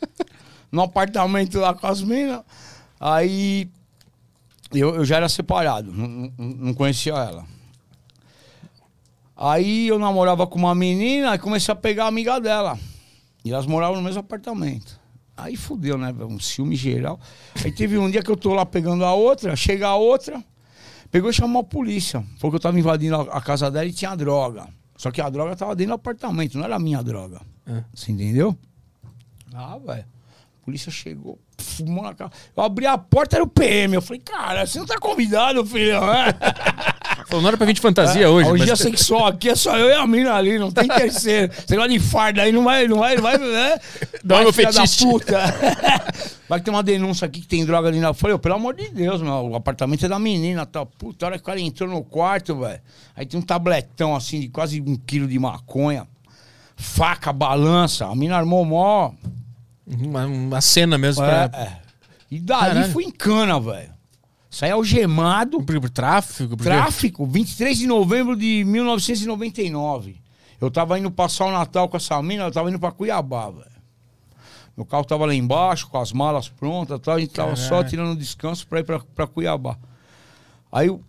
[0.70, 2.40] no apartamento lá com as meninas.
[3.00, 3.70] Aí
[4.72, 7.44] eu, eu já era separado, não, não- conhecia ela.
[9.36, 12.78] Aí eu namorava com uma menina e comecei a pegar a amiga dela.
[13.44, 14.98] E elas moravam no mesmo apartamento.
[15.36, 16.12] Aí fudeu, né?
[16.18, 17.20] Um ciúme geral.
[17.62, 20.42] Aí teve um dia que eu tô lá pegando a outra, chega a outra,
[21.10, 22.24] pegou e chamou a polícia.
[22.38, 24.66] Falou que eu tava invadindo a, casa dela e tinha droga.
[24.96, 27.42] Só que a droga tava dentro do apartamento, não era a minha droga.
[27.66, 27.84] É.
[27.94, 28.56] Você entendeu?
[29.54, 30.06] Ah, velho.
[30.66, 32.28] Polícia chegou, fumou na cara.
[32.56, 33.94] Eu abri a porta, era o PM.
[33.94, 36.00] Eu falei, cara, você não tá convidado, filho.
[36.00, 36.34] né?
[37.28, 38.48] Falou, não era pra vir de fantasia hoje.
[38.48, 41.52] A mas- orgia sexual aqui é só eu e a mina ali, não tem terceiro.
[41.52, 43.78] Você gosta de farda aí, não vai, não vai, não vai, né?
[44.24, 45.04] Dá meu filha da fetiche.
[45.06, 45.38] puta.
[46.48, 48.08] Vai ter uma denúncia aqui que tem droga ali na.
[48.08, 50.86] Eu falei, ô, pelo amor de Deus, meu, o apartamento é da menina, tá?
[50.86, 52.80] Puta, a hora que o cara entrou no quarto, velho.
[53.16, 56.06] Aí tem um tabletão assim, de quase um quilo de maconha.
[56.76, 58.06] Faca, balança.
[58.06, 59.10] A mina armou mó.
[59.86, 61.58] Uma, uma cena mesmo É, pra.
[61.60, 61.80] é.
[62.30, 62.92] E dali Caralho.
[62.92, 63.94] fui em cana, velho.
[64.50, 65.62] Saí algemado.
[65.62, 66.56] Por, por tráfico?
[66.56, 66.64] Por?
[66.64, 70.20] Tráfico, 23 de novembro de 1999.
[70.60, 73.76] Eu tava indo passar o Natal com essa mina, eu tava indo pra Cuiabá, velho.
[74.76, 77.88] Meu carro tava lá embaixo, com as malas prontas, tal, a gente tava só Caralho.
[77.88, 79.76] tirando descanso pra ir pra, pra Cuiabá.
[80.72, 81.02] Aí eu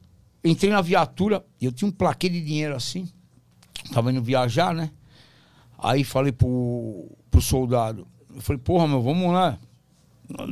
[0.43, 3.09] entrei na viatura e eu tinha um plaquê de dinheiro assim.
[3.93, 4.89] Tava indo viajar, né?
[5.77, 8.07] Aí falei pro, pro soldado,
[8.37, 9.57] eu falei, porra, meu, vamos lá.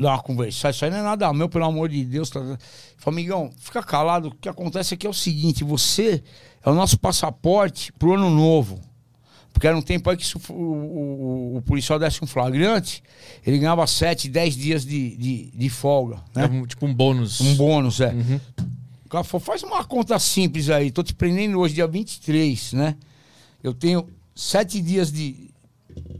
[0.01, 0.71] dar uma conversa.
[0.71, 2.29] Isso aí não é nada meu, pelo amor de Deus.
[2.31, 2.39] Tá...
[2.97, 4.29] Falei, amigão, fica calado.
[4.29, 6.23] O que acontece aqui é o seguinte: você
[6.63, 8.79] é o nosso passaporte pro ano novo.
[9.53, 13.01] Porque era um tempo aí que se o, o, o, policial desse um flagrante,
[13.45, 16.17] ele ganhava 7, 10 dias de, de, de folga.
[16.35, 16.43] Né?
[16.43, 17.39] É um- tipo um bônus.
[17.39, 18.11] Um bônus, é.
[18.11, 18.39] Uhum.
[19.05, 20.91] O cara falou, faz uma conta simples aí.
[20.91, 22.97] Tô te prendendo hoje, dia 23, né?
[23.63, 25.49] Eu tenho sete dias de,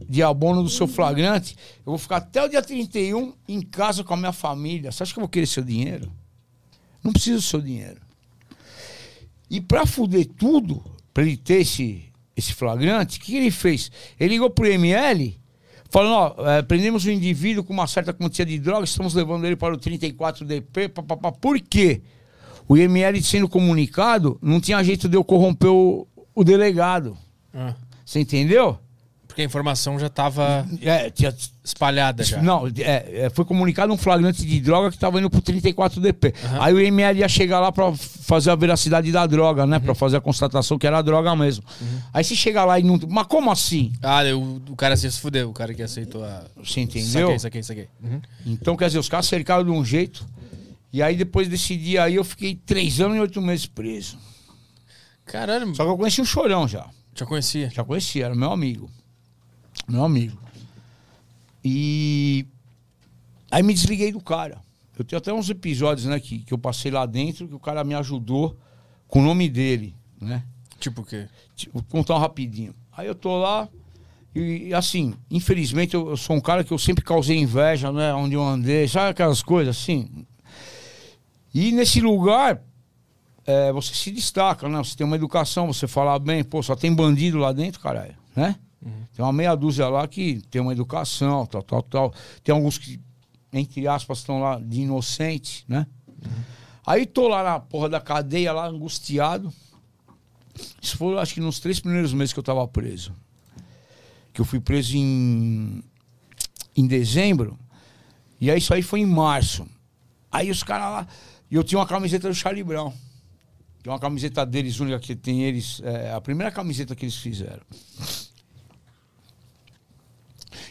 [0.08, 1.56] de abono do seu flagrante.
[1.78, 4.90] Eu vou ficar até o dia 31 em casa com a minha família.
[4.92, 6.10] Você acha que eu vou querer seu dinheiro?
[7.02, 8.00] Não preciso do seu dinheiro.
[9.48, 10.82] E pra fuder tudo,
[11.14, 12.04] pra ele ter esse,
[12.36, 13.90] esse flagrante, o que, que ele fez?
[14.18, 15.38] Ele ligou pro ML,
[15.88, 19.56] falando, ó, é, prendemos um indivíduo com uma certa quantia de droga, estamos levando ele
[19.56, 21.30] para o 34DP, papapá.
[21.30, 22.02] Por quê?
[22.68, 27.16] O IML sendo comunicado, não tinha jeito de eu corromper o, o delegado.
[27.54, 27.74] Ah,
[28.04, 28.78] Você entendeu?
[29.36, 32.40] Porque a informação já tava É, tinha, espalhada já.
[32.40, 36.34] não, é, é, foi comunicado um flagrante de droga que estava indo pro 34DP.
[36.58, 39.78] Aí o IML ia chegar lá pra fazer a veracidade da droga, né?
[39.78, 41.62] Pra fazer a constatação que era droga mesmo.
[42.14, 42.98] Aí se chegar lá e não.
[43.10, 43.92] Mas como assim?
[44.02, 46.44] Ah, o, o cara se fudeu, o cara que aceitou a.
[46.56, 47.38] Você entendeu?
[47.38, 47.88] Saquei, saquei, saquei.
[48.02, 48.22] Uhum.
[48.46, 50.26] Então, quer dizer, os caras cercaram de um jeito.
[50.90, 54.16] E aí, depois desse dia aí, eu fiquei três anos e oito meses preso.
[55.26, 56.86] Caralho, Só que eu conheci o Chorão já.
[57.14, 57.68] já conhecia.
[57.68, 58.88] Já conheci, era meu amigo.
[59.88, 60.38] Meu amigo.
[61.64, 62.46] E
[63.50, 64.60] aí me desliguei do cara.
[64.98, 67.84] Eu tenho até uns episódios, né, que, que eu passei lá dentro, que o cara
[67.84, 68.56] me ajudou
[69.06, 70.42] com o nome dele, né?
[70.78, 71.28] Tipo o quê?
[71.54, 72.74] Tipo, Vou contar um rapidinho.
[72.96, 73.68] Aí eu tô lá
[74.34, 78.12] e, assim, infelizmente eu, eu sou um cara que eu sempre causei inveja, né?
[78.12, 80.26] Onde eu andei, sabe aquelas coisas assim?
[81.54, 82.62] E nesse lugar,
[83.46, 84.76] é, você se destaca, né?
[84.78, 88.56] Você tem uma educação, você fala bem, pô, só tem bandido lá dentro, caralho, né?
[88.82, 92.14] Tem uma meia dúzia lá que tem uma educação, tal, tal, tal.
[92.44, 93.00] Tem alguns que,
[93.52, 95.86] entre aspas, estão lá de inocente, né?
[96.86, 99.52] Aí tô lá na porra da cadeia, lá angustiado.
[100.80, 103.12] Isso foi, acho que nos três primeiros meses que eu tava preso.
[104.32, 105.82] Que eu fui preso em,
[106.76, 107.58] em dezembro.
[108.40, 109.66] E aí isso aí foi em março.
[110.30, 111.08] Aí os caras lá.
[111.50, 112.92] E eu tinha uma camiseta do Charlie Brown.
[113.84, 115.80] É uma camiseta deles, única que tem eles.
[115.82, 117.62] É a primeira camiseta que eles fizeram.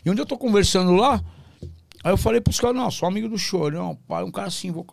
[0.06, 1.20] E onde eu tô conversando lá,
[2.04, 4.24] aí eu falei pros caras, não, sou amigo do Chorão, pai.
[4.24, 4.86] Um cara assim, vou.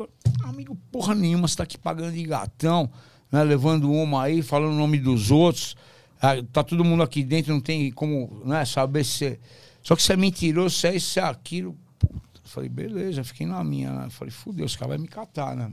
[0.43, 2.91] Amigo porra nenhuma, você tá aqui pagando de gatão,
[3.31, 3.45] né?
[3.45, 5.77] Levando uma aí, falando o nome dos outros.
[6.21, 9.39] Ah, tá todo mundo aqui dentro, não tem como né, saber se.
[9.83, 11.77] Só que você é mentiroso, se é isso, se é aquilo.
[11.99, 12.41] Puta.
[12.45, 14.09] Falei, beleza, fiquei na minha, né?
[14.09, 15.71] Falei, fudeu, esse cara vai me catar, né?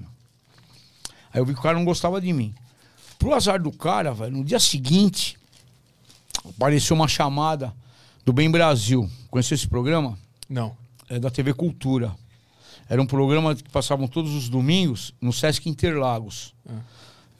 [1.31, 2.53] Aí eu vi que o cara não gostava de mim.
[3.17, 5.37] Pro azar do cara, velho, no dia seguinte,
[6.43, 7.73] apareceu uma chamada
[8.29, 9.09] do Bem Brasil.
[9.31, 10.15] Conheceu esse programa?
[10.47, 10.77] Não.
[11.09, 12.15] É da TV Cultura.
[12.87, 16.53] Era um programa que passavam todos os domingos no Sesc Interlagos.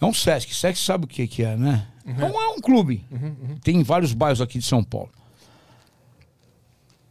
[0.01, 0.51] É um Sesc.
[0.51, 1.87] Sesc sabe o que, que é, né?
[2.07, 3.05] É, um, é um clube.
[3.61, 5.11] Tem em vários bairros aqui de São Paulo.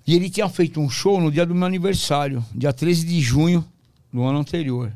[0.05, 3.64] E ele tinha feito um show no dia do meu aniversário, dia 13 de junho
[4.12, 4.93] do ano anterior.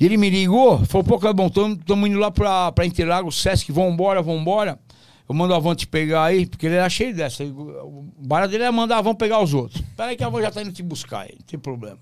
[0.00, 4.22] E ele me ligou, falou, pô, Clebão, estamos indo lá pra, pra Interlagos, Sesc, vambora,
[4.22, 4.78] vambora.
[5.32, 7.42] Eu mando a van te pegar aí, porque ele era cheio dessa.
[7.42, 9.82] O barato dele era mandar a van pegar os outros.
[9.96, 11.98] Peraí que a van já tá indo te buscar aí, não tem problema.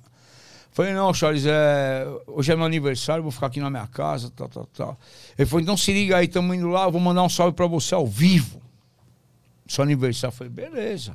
[0.72, 2.04] Falei, não, Charles, é...
[2.26, 4.98] hoje é meu aniversário, vou ficar aqui na minha casa, tal, tal, tal.
[5.38, 7.68] Ele falou, então se liga aí, estamos indo lá, eu vou mandar um salve pra
[7.68, 8.60] você ao vivo.
[9.68, 10.34] Seu aniversário.
[10.34, 11.14] Eu falei, beleza.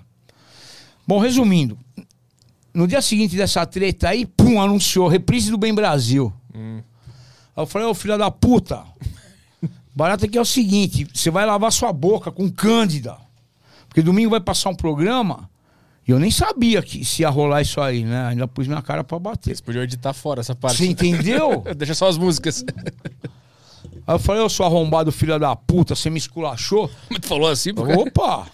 [1.06, 1.78] Bom, resumindo,
[2.74, 6.34] no dia seguinte dessa treta aí, pum, anunciou, reprise do Bem Brasil.
[7.58, 8.86] Aí eu falei, ô filha da puta,
[9.96, 13.18] barato aqui é o seguinte, você vai lavar sua boca com Cândida.
[13.88, 15.50] Porque domingo vai passar um programa,
[16.08, 18.28] e eu nem sabia que se ia rolar isso aí, né?
[18.28, 19.50] Ainda pus minha cara pra bater.
[19.50, 20.78] Eles podiam editar fora essa parte.
[20.78, 21.64] Você entendeu?
[21.76, 22.64] Deixa só as músicas.
[24.06, 26.92] Aí eu falei, eu sou arrombado, filha da puta, você me esculachou?
[27.10, 27.84] Mas tu falou assim, pô?
[27.84, 28.48] Opa!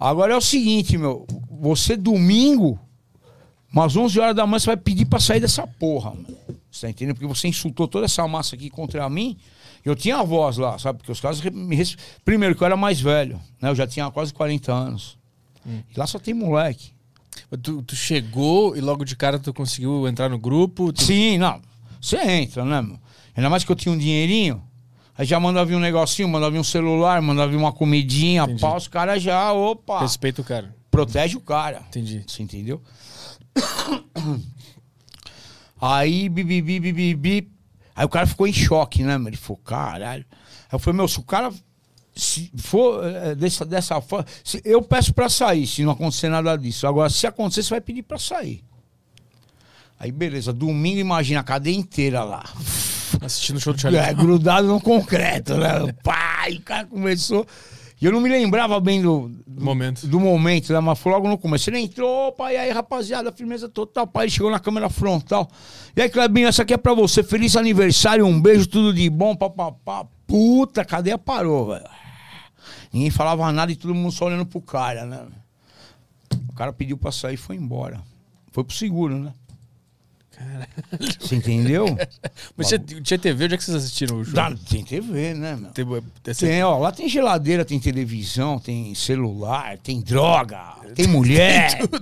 [0.00, 1.26] Agora é o seguinte, meu.
[1.60, 2.78] Você domingo,
[3.70, 6.38] umas 11 horas da manhã, você vai pedir pra sair dessa porra, meu.
[6.70, 7.14] Você tá entendendo?
[7.14, 9.36] Porque você insultou toda essa massa aqui contra mim.
[9.84, 10.98] Eu tinha a voz lá, sabe?
[10.98, 11.76] Porque os caras me.
[12.24, 13.68] Primeiro, que eu era mais velho, né?
[13.70, 15.18] Eu já tinha quase 40 anos.
[15.66, 16.92] E lá só tem moleque.
[17.62, 20.92] Tu, tu chegou e logo de cara tu conseguiu entrar no grupo.
[20.92, 21.60] tu- Sim, não.
[22.00, 22.98] Você entra, né, meu?
[23.36, 24.62] Ainda mais que eu tinha um dinheirinho.
[25.16, 28.60] Aí já mandava vir um negocinho, mandava vir um celular, mandava vir uma comidinha, Entendi.
[28.60, 30.74] pá, os caras já, opa, Respeita o cara.
[30.90, 31.82] protege o cara.
[31.88, 32.24] Entendi.
[32.26, 32.80] Você entendeu?
[35.80, 37.51] Aí, bibibi, bibibi.
[37.94, 39.14] Aí o cara ficou em choque, né?
[39.26, 40.24] Ele falou, caralho.
[40.30, 41.52] Aí eu falei, meu, se o cara
[42.14, 46.56] se for é, dessa, dessa forma, se- eu peço pra sair, se não acontecer nada
[46.56, 46.86] disso.
[46.86, 48.62] Agora, se acontecer, você vai pedir pra sair.
[49.98, 52.44] Aí, beleza, domingo, imagina a cadeia inteira lá.
[53.20, 55.68] Assistindo o show do Charlie É, grudado no concreto, né?
[56.50, 57.46] E o cara começou.
[58.02, 59.64] E eu não me lembrava bem do, Brown.
[59.64, 60.08] Momento.
[60.08, 60.80] do momento, né?
[60.80, 61.70] Mas foi logo no começo.
[61.70, 64.08] Ele entrou, opa, e aí, rapaziada, firmeza total.
[64.08, 65.48] Pai, ele chegou na câmera frontal.
[65.94, 67.22] E aí, Clebinho, essa aqui é pra você.
[67.22, 70.04] Feliz aniversário, um beijo, tudo de bom, papapá.
[70.26, 71.88] Puta, a cadeia parou, velho.
[72.92, 75.24] Ninguém falava nada e todo mundo só olhando pro cara, né?
[76.48, 78.00] O cara pediu pra sair e foi embora.
[78.50, 79.32] Foi pro seguro, né?
[81.20, 81.86] Você entendeu?
[82.56, 84.56] Mas tinha, tinha TV, onde é que vocês assistiram o jogo?
[84.68, 85.70] Tem TV, né, meu?
[85.70, 85.86] Tem,
[86.26, 90.60] esse- Tem, ó, lá tem geladeira, tem televisão, tem celular, tem droga,
[90.94, 91.78] tem mulher.
[91.88, 92.00] tudo.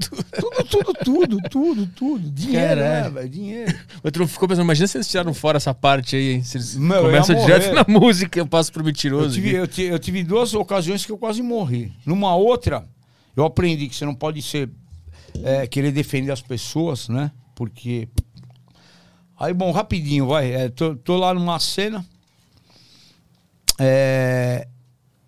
[0.65, 3.15] tudo, tudo, tudo, tudo, Dinheiro, né, Caralho.
[3.15, 3.29] velho?
[3.29, 3.75] Dinheiro.
[4.03, 6.43] Mas tu não ficou pensando, imagina se eles tiraram fora essa parte aí, hein?
[6.45, 9.35] Se eles Meu, eu começam direto na música, eu passo pro Eu mentiroso.
[9.35, 9.57] tive, aqui.
[9.57, 11.93] eu, ti- eu tive duas ocasiões que eu quase morri.
[12.05, 12.85] Numa outra,
[13.37, 14.69] eu aprendi que você não pode ser
[15.45, 17.31] é, querer defender as pessoas, né?
[17.55, 18.09] Porque.
[19.41, 20.53] Aí, bom, rapidinho, vai.
[20.53, 22.05] É, tô, tô lá numa cena.
[23.79, 24.69] É,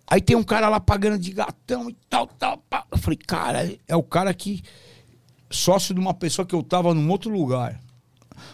[0.06, 2.58] Aí tem um cara lá pagando de gatão e tal, tal.
[2.68, 2.84] pá.
[2.92, 4.62] Eu falei, cara, é o cara que.
[5.50, 7.80] Sócio de uma pessoa que eu tava num outro lugar.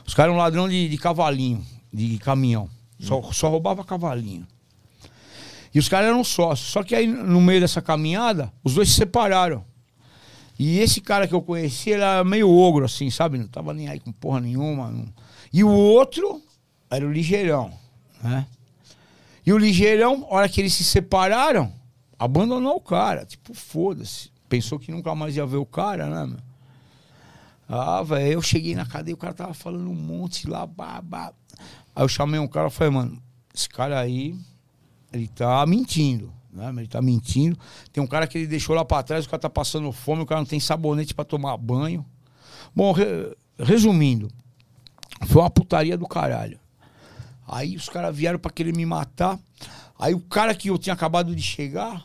[0.07, 2.69] Os caras eram ladrão de, de cavalinho, de caminhão.
[3.01, 4.47] Só, só roubava cavalinho.
[5.75, 6.71] E os caras eram sócios.
[6.71, 9.65] Só que aí, no meio dessa caminhada, os dois se separaram.
[10.59, 13.39] E esse cara que eu conheci, ele era meio ogro, assim, sabe?
[13.39, 14.91] Não tava nem aí com porra nenhuma.
[14.91, 15.09] não-
[15.53, 16.43] E o outro
[16.91, 17.73] era o ligeirão,
[18.23, 18.47] né?
[19.47, 21.73] E o ligeirão, hora que eles se separaram,
[22.19, 23.25] abandonou o cara.
[23.25, 24.31] Tipo, foda-se.
[24.49, 26.39] Pensou que nunca mais ia ver o cara, né, meu?
[27.69, 31.33] Ah, velho, eu cheguei na cadeia, o cara tava falando um monte lá, babá.
[31.95, 33.23] Aí eu chamei um cara e falei, mano,
[33.55, 34.35] esse cara aí,
[35.13, 36.73] ele tá mentindo, né?
[36.77, 37.59] Ele tá mentindo.
[37.93, 40.27] Tem um cara que ele deixou lá pra trás, o cara tá passando fome, o
[40.27, 42.05] cara não tem sabonete pra tomar banho.
[42.75, 44.29] Bom, re- resumindo,
[45.27, 46.59] foi uma putaria do caralho.
[47.47, 49.39] Aí os caras vieram pra querer me matar.
[49.99, 52.05] Aí o cara que eu tinha acabado de chegar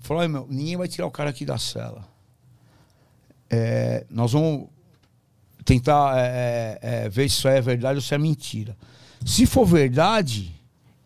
[0.00, 2.08] falou: "Ai, meu, ninguém vai tirar o cara aqui da cela.
[3.48, 4.68] É, nós vamos
[5.64, 8.76] tentar é, é, ver se isso é verdade ou se é mentira.
[9.24, 10.54] Se for verdade,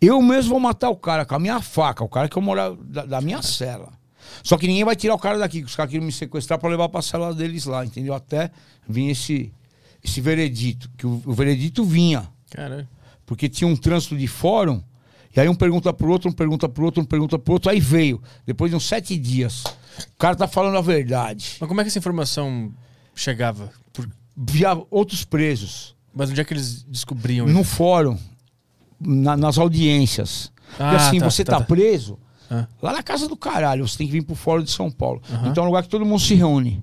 [0.00, 2.76] eu mesmo vou matar o cara com a minha faca, o cara que eu moro
[2.76, 3.92] da, da minha cela.
[4.42, 6.68] Só que ninguém vai tirar o cara daqui, que os caras queriam me sequestrar pra
[6.68, 8.14] levar pra cela deles lá, entendeu?
[8.14, 8.50] Até
[8.88, 9.52] vir esse,
[10.04, 12.28] esse veredito, que o, o veredito vinha.
[13.26, 14.82] Porque tinha um trânsito de fórum,
[15.34, 17.80] e aí um pergunta pro outro, um pergunta pro outro, um pergunta pro outro, aí
[17.80, 18.22] veio.
[18.46, 19.64] Depois de uns sete dias.
[19.64, 21.56] O cara tá falando a verdade.
[21.58, 22.72] Mas como é que essa informação
[23.14, 23.72] chegava?
[23.92, 25.94] Por- Via outros presos.
[26.14, 27.70] Mas onde é que eles descobriam No isso?
[27.70, 28.18] fórum,
[29.00, 30.52] na- nas audiências.
[30.78, 31.64] e Ah, assim, tá, você tá, tá, tá.
[31.64, 32.18] preso
[32.50, 32.66] Ah.
[32.82, 35.22] lá na casa do caralho, você tem que vir pro fórum de São Paulo.
[35.32, 35.48] Aham.
[35.48, 36.82] Então é um lugar que todo mundo se reúne.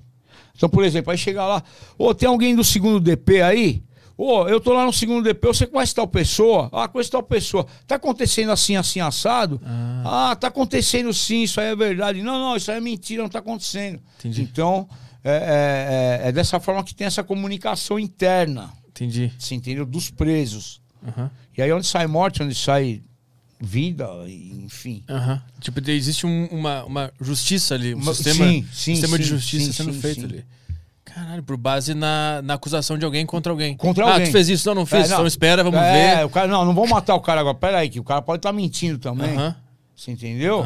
[0.54, 1.62] Então, por exemplo, aí chega lá,
[1.98, 3.82] ô, tem alguém do segundo DP aí?
[4.16, 6.68] Ô, eu tô lá no segundo DP, que conhece tal pessoa.
[6.72, 7.66] Ah, conhece tal pessoa.
[7.86, 9.60] Tá acontecendo assim, assim, assado?
[10.04, 12.22] Ah, tá acontecendo sim, isso aí é verdade.
[12.22, 14.00] Não, não, isso aí é mentira, não tá acontecendo.
[14.18, 14.42] Entendi.
[14.42, 14.88] Então,
[15.24, 19.32] é, é- é- é dessa forma que tem essa comunicação interna, Entendi.
[19.38, 19.86] você entendeu?
[19.86, 20.80] Dos presos.
[21.04, 21.30] Aham.
[21.56, 23.02] E aí onde sai morte, onde sai
[23.62, 25.04] vida, enfim.
[25.08, 25.40] Aham.
[25.60, 29.24] Tipo, de- existe um- uma, uma justiça ali, um Uma- sistema, sim, sim, sistema de
[29.24, 30.44] sim, justiça sim, sendo feito ali.
[31.04, 33.76] Caralho, por base na, na acusação de alguém contra alguém.
[33.76, 34.26] Contra ah, alguém.
[34.26, 34.66] tu fez isso?
[34.68, 35.06] Não, não fez.
[35.06, 35.16] É, não.
[35.16, 36.24] Então espera, vamos é, ver.
[36.24, 37.54] O cara, não, não vamos matar o cara agora.
[37.54, 39.30] Pera aí, que o cara pode estar mentindo também.
[39.94, 40.64] Você entendeu?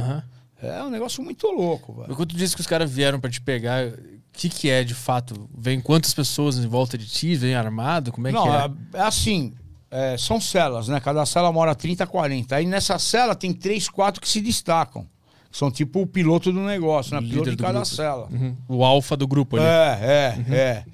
[0.62, 2.14] É um negócio muito louco, velho.
[2.14, 3.92] Quando tu disse que os caras vieram pra te pegar, o
[4.32, 5.48] que que é de fato?
[5.56, 7.34] Vem quantas pessoas em volta de ti?
[7.34, 8.10] Vem armado?
[8.10, 8.98] Como é não, que é?
[8.98, 9.52] é, é assim.
[9.90, 11.00] É, são celas, né?
[11.00, 12.56] Cada cela mora 30, 40.
[12.56, 15.06] Aí nessa cela tem três, quatro que se destacam.
[15.50, 17.26] Que são tipo o piloto do negócio, né?
[17.26, 17.86] Piloto de cada grupo.
[17.86, 18.28] cela.
[18.30, 18.56] Uhum.
[18.68, 19.64] O alfa do grupo ali.
[19.64, 19.98] É,
[20.48, 20.84] é, é.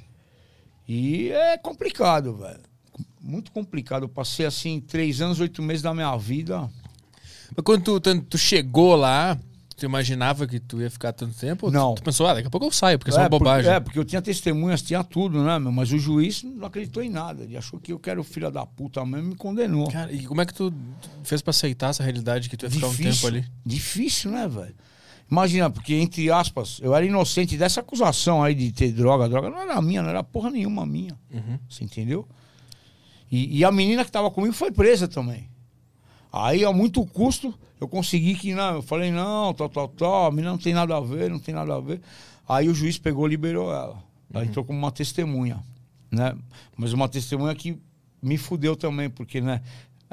[0.86, 2.60] E é complicado, velho.
[3.20, 4.02] Muito complicado.
[4.04, 6.68] Eu passei assim três anos, oito meses da minha vida.
[7.56, 9.38] Mas quando tu, tu chegou lá,
[9.82, 11.70] tu imaginava que tu ia ficar tanto tempo?
[11.70, 11.94] Não.
[11.94, 13.70] Tu, pensou, ah, daqui a pouco eu saio, porque é só uma porque- bobagem.
[13.72, 15.72] é, porque eu tinha testemunhas, tinha tudo, né, meu?
[15.72, 17.42] Mas o juiz não acreditou em nada.
[17.42, 19.90] Ele achou que eu quero filho da puta mesmo e me condenou.
[19.90, 20.72] Cara, e como é que tu
[21.24, 23.44] fez pra aceitar essa realidade que tu ia ficar um tempo ali?
[23.66, 24.74] Difícil, né, velho?
[25.30, 29.28] Imagina, porque, entre aspas, eu era inocente dessa acusação aí de ter droga.
[29.28, 31.18] Droga não era minha, não era porra nenhuma minha.
[31.32, 31.58] Uhum.
[31.68, 32.28] Você entendeu?
[33.30, 35.48] E, e a menina que tava comigo foi presa também.
[36.32, 40.30] Aí, a muito custo, eu consegui que, não, eu falei, não, tal, tal, tal, a
[40.30, 42.00] menina não tem nada a ver, não tem nada a ver.
[42.48, 44.02] Aí o juiz pegou e liberou ela.
[44.32, 45.62] Ela entrou como uma testemunha,
[46.10, 46.34] né?
[46.76, 47.78] Mas uma testemunha que
[48.22, 49.60] me fudeu também, porque, né,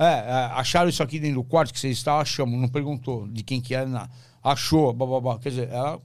[0.02, 3.44] É, é, acharam isso aqui dentro do quarto que você está, achamos, não perguntou de
[3.44, 4.10] quem que era, nada.
[4.42, 5.38] Achou, bababá.
[5.40, 6.02] Quer dizer, ela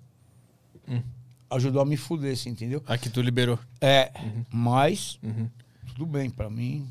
[1.51, 2.83] ajudou a me fuder, você entendeu?
[2.89, 3.59] Aqui tu liberou.
[3.81, 4.11] É,
[4.51, 5.49] mas Uhum.
[5.87, 6.87] tudo bem, pra mim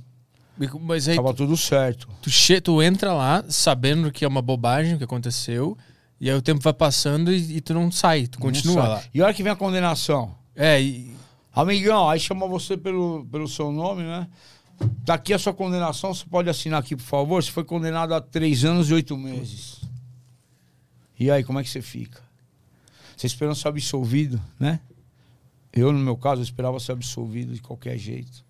[0.82, 2.08] Mas aí tava tudo certo.
[2.22, 5.78] tu, che tu entra lá sabendo que é uma bobagem o que aconteceu,
[6.22, 8.88] e aí o tempo vai passando e, e tu não sai, tu continua sabe.
[8.88, 9.04] lá.
[9.14, 10.36] E a hora que vem a condenação?
[10.56, 11.16] É, e,
[11.56, 14.28] Amigão, aí chama você pelo, pelo seu nome, né?
[15.06, 17.44] Daqui a sua condenação, você pode assinar aqui, por favor.
[17.44, 19.82] Você foi condenado a três anos e oito meses.
[21.20, 22.20] E aí, como é que você fica?
[23.16, 24.80] Você esperando ser absolvido, né?
[25.72, 28.44] Eu, no meu caso, eu esperava ser absolvido de qualquer jeito.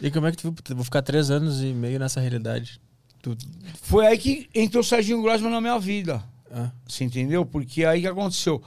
[0.00, 2.80] E como é que tu vou ficar três anos e meio nessa realidade?
[3.22, 3.36] Tu,
[3.82, 6.22] Foi aí que entrou o Serginho Grossman na minha vida.
[6.50, 7.44] ah, Você entendeu?
[7.46, 8.62] Porque aí que aconteceu?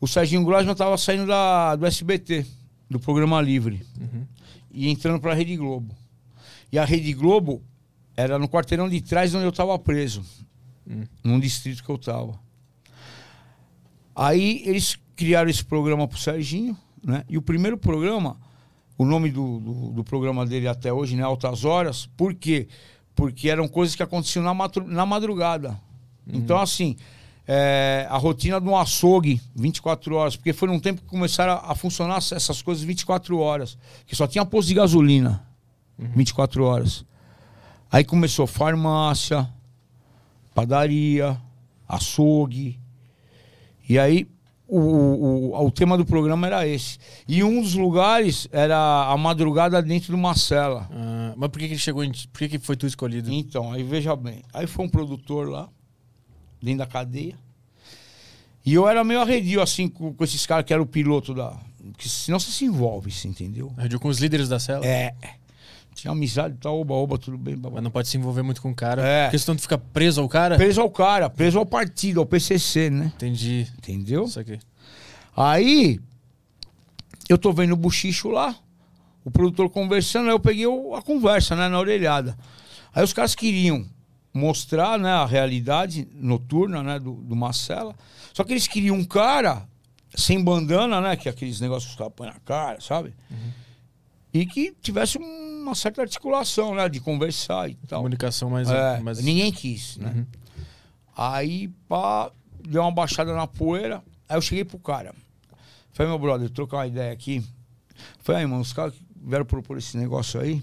[0.00, 2.46] O Serginho Grossman tava saindo da, do SBT,
[2.88, 3.86] do programa Livre,
[4.70, 5.94] e entrando pra Rede Globo.
[6.72, 7.62] E a Rede Globo
[8.16, 10.22] era no quarteirão de trás onde eu tava preso,
[11.22, 12.38] num distrito que eu tava.
[14.14, 17.24] Aí eles criaram esse programa pro Serginho, né?
[17.28, 18.38] E o primeiro programa,
[19.00, 21.22] o nome do, do, do programa dele até hoje, né?
[21.22, 22.68] Altas Horas, por quê?
[23.14, 24.54] Porque eram coisas que aconteciam na,
[24.86, 25.80] na madrugada.
[26.30, 26.96] Então, assim,
[27.48, 31.72] é, a rotina de um açougue, 24 horas, porque foi num tempo que começaram a,
[31.72, 35.46] a funcionar essas coisas 24 horas, que só tinha posto de gasolina,
[35.98, 37.02] 24 horas.
[37.90, 39.48] Aí começou farmácia,
[40.54, 41.40] padaria,
[41.88, 42.78] açougue.
[43.88, 44.28] E aí
[44.70, 46.98] o, o, o tema do programa era esse.
[47.26, 48.76] E um dos lugares era
[49.10, 50.88] a madrugada dentro de uma cela.
[50.92, 52.12] ah, mas por que, que ele chegou em?
[52.12, 53.32] Por que, que foi tu escolhido?
[53.32, 54.42] Então, aí veja bem.
[54.52, 55.68] Aí foi um produtor lá,
[56.62, 57.36] dentro da cadeia.
[58.64, 61.58] E eu era meio arredio, assim, com, com esses caras que eram o piloto da.
[61.96, 63.72] Que senão você se envolve, você entendeu?
[63.76, 64.86] Arredio com os líderes da cela?
[64.86, 65.14] É.
[65.94, 67.56] Tinha amizade e tal, oba, oba, tudo bem.
[67.56, 67.74] babá.
[67.76, 69.06] Mas não pode se envolver muito com o cara.
[69.06, 69.24] É.
[69.24, 70.56] Porque senão tu fica preso ao cara.
[70.56, 73.12] Preso ao cara, preso ao partido, ao PCC, né?
[73.16, 73.66] Entendi.
[73.78, 74.24] Entendeu?
[74.24, 74.58] Isso aqui.
[75.36, 76.00] Aí,
[77.28, 78.54] eu tô vendo o buchicho lá,
[79.24, 82.36] o produtor conversando, aí eu peguei a conversa, né, na orelhada.
[82.94, 83.86] Aí os caras queriam
[84.32, 87.94] mostrar, né, a realidade noturna, né, do, do Marcela.
[88.32, 89.66] Só que eles queriam um cara
[90.14, 93.14] sem bandana, né, que é aqueles negócios que os caras põem na cara, sabe?
[94.32, 98.00] E que tivesse uma certa articulação, né, de conversar e tal.
[98.00, 98.68] Comunicação mais.
[98.70, 99.22] É, mais...
[99.22, 100.26] Ninguém quis, né?
[101.16, 102.30] Aí, pá,
[102.66, 104.02] deu uma baixada na poeira.
[104.28, 105.14] Aí eu cheguei pro cara.
[105.92, 107.44] Falei, meu brother, trocar uma ideia aqui.
[108.20, 110.62] Falei, aí, mano, os caras vieram propor esse negócio aí,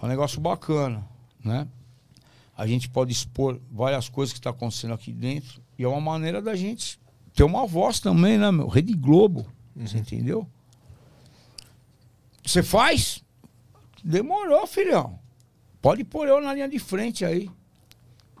[0.00, 1.06] é um negócio bacana,
[1.44, 1.68] né?
[2.56, 5.62] A gente pode expor várias coisas que tá acontecendo aqui dentro.
[5.78, 6.98] E é uma maneira da gente
[7.32, 8.66] ter uma voz também, né, meu?
[8.66, 9.46] Rede Globo.
[9.76, 10.46] Você entendeu?
[12.50, 13.22] Você faz?
[14.02, 15.20] Demorou, filhão.
[15.80, 17.48] Pode pôr eu na linha de frente aí.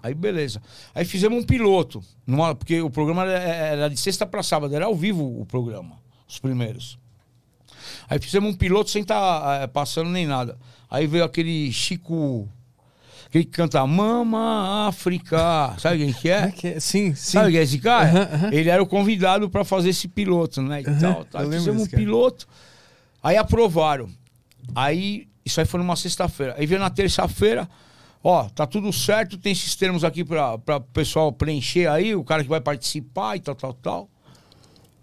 [0.02, 0.60] Aí beleza.
[0.92, 2.02] Aí fizemos um piloto.
[2.26, 5.96] Numa, porque o programa era, de sexta para sábado, era ao vivo o programa.
[6.28, 6.98] Os primeiros.
[8.08, 10.58] Aí fizemos um piloto sem estar passando nem nada.
[10.90, 12.48] Aí veio aquele Chico.
[13.26, 15.76] Aquele que canta Mama África.
[15.78, 16.50] Sabe quem que é?
[16.50, 16.80] que é?
[16.80, 17.32] Sim, sim.
[17.32, 18.50] Sabe quem é esse cara?
[18.50, 20.80] Ele era o convidado para fazer esse piloto, né?
[20.80, 21.42] E tal, tal.
[21.42, 22.02] eu lembro Fizemos um cara.
[23.22, 24.08] Aí aprovaram.
[24.74, 26.54] Aí, isso aí foi numa sexta-feira.
[26.58, 27.68] Aí veio na terça-feira,
[28.22, 32.42] ó, tá tudo certo, tem esses termos aqui para o pessoal preencher aí, o cara
[32.42, 34.10] que vai participar e tal, tal, tal.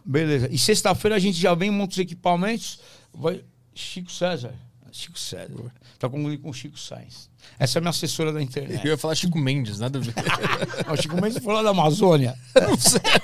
[0.05, 0.47] Beleza.
[0.51, 2.79] E sexta-feira a gente já vem, monta os equipamentos.
[3.13, 3.43] Vai...
[3.73, 4.53] Chico César.
[4.91, 5.53] Chico César.
[5.99, 7.29] Tá confundindo com Chico Sainz.
[7.59, 8.83] Essa é a minha assessora da internet.
[8.85, 10.13] Eu ia falar Chico Mendes, nada a ver.
[10.91, 12.35] O Chico Mendes foi lá da Amazônia.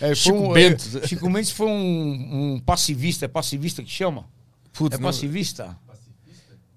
[0.00, 0.98] É, foi Chico um- Bento.
[1.02, 3.24] é, Chico Mendes foi um, um passivista.
[3.24, 4.24] É passivista que chama?
[4.72, 5.76] Putz, é não- passivista?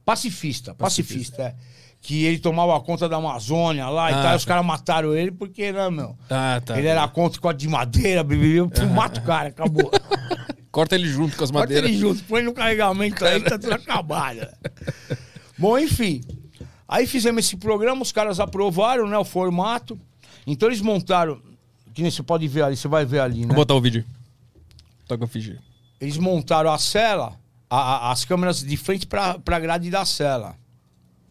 [0.05, 0.73] Pacifista.
[0.73, 1.55] Pacifista, é.
[2.01, 4.33] Que ele tomava conta da Amazônia lá e Ah, tal.
[4.33, 4.47] e Os tá.
[4.47, 6.17] caras mataram ele porque, né, meu?
[6.29, 6.77] Ah, tá.
[6.77, 8.61] Ele era contra código de madeira, bebê,
[8.93, 9.91] mata o cara, acabou.
[10.79, 11.89] Corta ele junto com as Bota madeiras.
[11.89, 14.47] ele junto, põe no carregamento aí, tá tudo acabado.
[15.57, 16.21] Bom, enfim.
[16.87, 19.99] Aí fizemos esse programa, os caras aprovaram, né, o formato.
[20.47, 21.41] Então eles montaram,
[21.93, 23.47] que nem você pode ver ali, você vai ver ali, né?
[23.47, 24.05] Vou botar o vídeo.
[25.05, 25.59] Toca o vídeo.
[25.99, 27.37] Eles montaram a cela,
[27.69, 30.55] a- a- as câmeras de frente pra, pra grade da cela.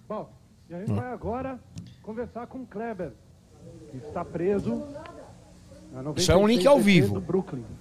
[0.06, 0.30] Bom,
[0.68, 1.58] e a gente vai agora
[2.02, 3.12] conversar com o Kleber,
[3.90, 4.84] que está preso.
[6.16, 7.22] Isso é um link ao 96 vivo.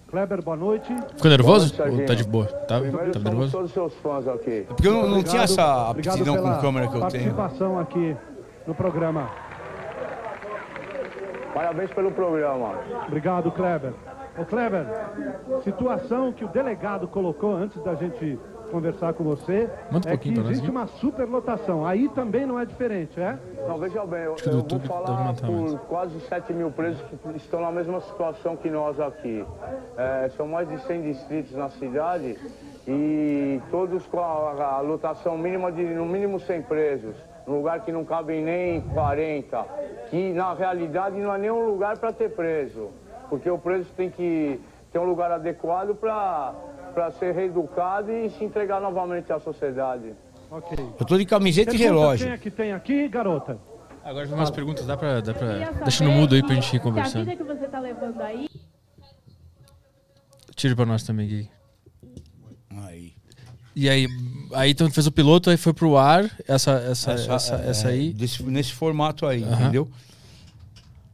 [0.09, 0.95] Kleber, boa noite.
[1.15, 1.73] Ficou nervoso?
[1.81, 2.45] Ou tá de boa?
[2.45, 3.51] Tá, Primeiro, tá nervoso?
[3.51, 4.65] todos seus fãs aqui.
[4.67, 7.33] Porque eu não, não tinha essa aptidão com câmera que eu tenho.
[7.33, 8.15] participação aqui
[8.65, 9.29] no programa.
[11.53, 12.75] Parabéns pelo programa.
[13.07, 13.93] Obrigado, Kleber.
[14.37, 14.85] Ô, Kleber,
[15.63, 20.29] situação que o delegado colocou antes da gente conversar com você Manda um é que
[20.29, 21.85] existe uma superlotação.
[21.85, 23.37] Aí também não é diferente, é?
[23.67, 27.61] Não, veja bem, eu, eu vou deve falar por quase 7 mil presos que estão
[27.61, 29.45] na mesma situação que nós aqui.
[29.97, 32.37] É, são mais de 100 distritos na cidade
[32.87, 37.15] e todos com a, a lotação mínima de no mínimo 100 presos,
[37.45, 39.65] num lugar que não cabem nem 40,
[40.09, 42.89] que na realidade não é nem um lugar para ter preso,
[43.29, 44.61] porque o preso tem que
[44.91, 46.53] ter um lugar adequado para
[47.11, 50.13] ser reeducado e se entregar novamente à sociedade.
[50.49, 50.77] Ok.
[50.99, 52.25] Eu tô de camiseta e relógio.
[52.25, 53.57] Quem é que tem aqui, garota?
[54.03, 55.19] Agora vem umas perguntas, dá pra.
[55.21, 55.57] Dá pra...
[55.83, 57.25] Deixa no mudo aí pra gente ir A conversando.
[57.25, 58.47] vida que você tá levando aí,
[60.55, 61.49] Tira pra nós também, Gui.
[62.85, 63.13] Aí.
[63.75, 64.07] E aí,
[64.53, 67.87] aí então tu fez o piloto, aí foi pro ar, essa, essa, essa, é, essa
[67.89, 68.11] aí.
[68.11, 69.87] desse- nesse formato aí, entendeu?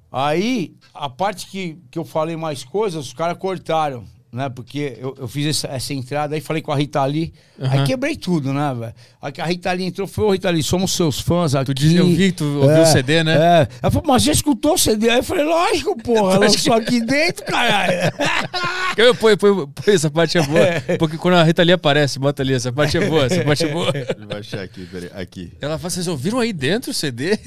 [0.10, 4.50] Aí, a parte que, que eu falei mais coisas, os caras cortaram, né?
[4.50, 7.32] Porque eu, eu fiz essa, essa entrada aí, falei com a Rita Lee,
[7.62, 7.72] Aham.
[7.82, 8.94] aí quebrei tudo, né, velho?
[9.22, 11.66] Aí que a Rita Lee entrou, foi, ô Rita Lee, somos seus fãs aqui.
[11.66, 13.36] Tu disse, eu vi tu ouviu o CD, né?
[13.36, 13.68] É.
[13.82, 15.10] Ela falou, mas já escutou o CD?
[15.10, 17.94] Aí eu falei, lógico, porra, ela lançou aqui dentro, caralho.
[18.96, 20.98] Eu, põe, põe, põe, essa parte é boa.
[21.00, 23.68] Porque quando a Rita Lee aparece, bota ali, essa parte é boa, essa parte é
[23.68, 23.90] boa.
[23.96, 25.10] Ele vai achar aqui, peraí.
[25.16, 25.52] Aqui.
[25.60, 27.38] Ela fala, vocês ouviram aí dentro o CD?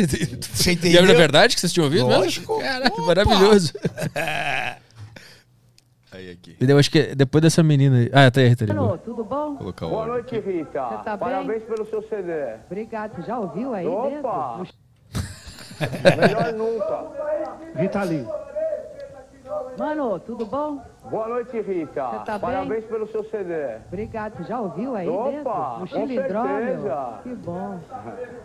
[0.52, 1.04] Você E entendeu?
[1.04, 2.06] é verdade que vocês tinham ouvido?
[2.06, 2.20] mesmo?
[2.20, 2.58] Lógico.
[2.58, 3.06] Caraca, Opa.
[3.06, 3.72] maravilhoso.
[6.16, 6.56] Aí, aqui.
[6.58, 8.10] E eu acho que depois dessa menina aí.
[8.10, 8.72] Ah, tá aí, Rita.
[8.72, 9.48] Alô, tudo bom?
[9.48, 10.88] Vou colocar Boa noite, Rita.
[10.88, 11.18] Você tá bem?
[11.18, 12.32] Parabéns pelo seu CD.
[12.66, 13.22] Obrigado.
[13.26, 14.08] Já ouviu aí Opa!
[14.08, 14.76] dentro?
[16.16, 18.04] Melhor nunca.
[18.04, 18.26] Lee.
[19.78, 20.82] Mano, tudo bom?
[21.10, 22.08] Boa noite, Rita.
[22.08, 22.40] Você tá bem?
[22.40, 23.76] Parabéns pelo seu CD.
[23.86, 24.42] Obrigado.
[24.44, 25.50] Já ouviu aí Opa, dentro?
[25.52, 26.82] No com Chilindró, certeza.
[26.82, 27.22] meu?
[27.22, 27.80] Que bom.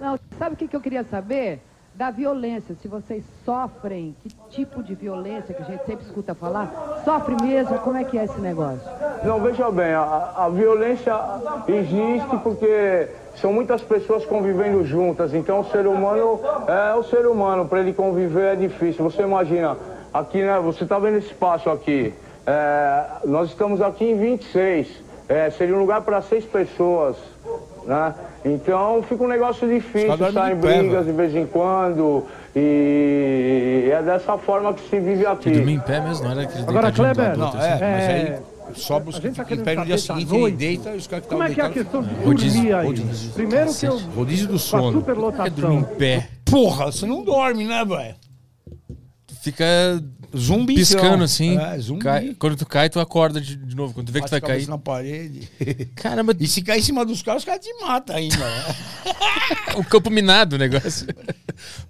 [0.02, 1.62] Não, sabe o que, que eu queria saber?
[1.94, 7.02] Da violência, se vocês sofrem, que tipo de violência que a gente sempre escuta falar,
[7.04, 8.82] sofre mesmo, como é que é esse negócio?
[9.24, 11.14] Não, veja bem, a, a violência
[11.68, 17.68] existe porque são muitas pessoas convivendo juntas, então o ser humano é o ser humano,
[17.68, 19.04] para ele conviver é difícil.
[19.04, 19.78] Você imagina,
[20.14, 22.14] aqui, né, você está vendo esse espaço aqui,
[22.48, 24.88] é, nós estamos aqui em 26,
[25.28, 27.18] é, seria um lugar para seis pessoas,
[27.86, 28.16] né?
[28.44, 34.38] Então fica um negócio difícil, Só saem brigas de vez em quando, e é dessa
[34.38, 35.52] forma que se vive aqui.
[35.52, 37.84] Que dormia em pé mesmo, não era aquele Agora, Kleber, Não, outro, é, assim.
[37.84, 38.12] mas É.
[38.14, 40.58] aí sobra os A que tá ficam em pé no dia seguinte, ele noite.
[40.58, 42.86] deita e os caras que Como é que é a questão de Rodízio, dormir aí?
[42.88, 43.32] rodízio.
[43.34, 43.98] Primeiro que eu...
[44.16, 44.82] Rodízio do sono.
[44.82, 45.74] É dormir superlotação.
[45.80, 46.28] em pé.
[46.46, 48.16] Porra, você não dorme, né, velho?
[49.42, 49.66] Fica
[50.38, 50.76] Zumbi.
[50.76, 51.58] piscando assim.
[51.58, 52.04] É, zumbi.
[52.04, 53.94] cai- quando tu cai, tu acorda de, de novo.
[53.94, 54.68] Quando tu vê que tu vai Bate cair.
[54.68, 55.50] na parede.
[55.96, 58.38] Caramba, E se cair em cima dos caras, os caras te matam ainda.
[58.38, 58.76] né?
[59.76, 61.08] o campo minado o negócio.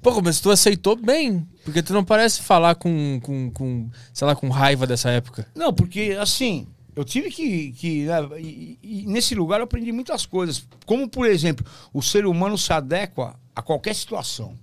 [0.01, 1.47] Pô, mas tu aceitou bem.
[1.63, 5.47] Porque tu não parece falar com, com, com sei lá, com raiva dessa época.
[5.55, 7.71] Não, porque assim, eu tive que.
[7.73, 10.65] que né, e, e nesse lugar eu aprendi muitas coisas.
[10.85, 14.55] Como, por exemplo, o ser humano se adequa a qualquer situação.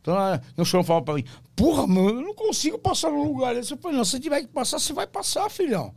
[0.00, 1.24] Então, ah, o senhor falava pra mim,
[1.54, 3.72] porra, mano, eu não consigo passar num lugar desse.
[3.72, 5.92] Eu falei, não, se você tiver que passar, você vai passar, filhão.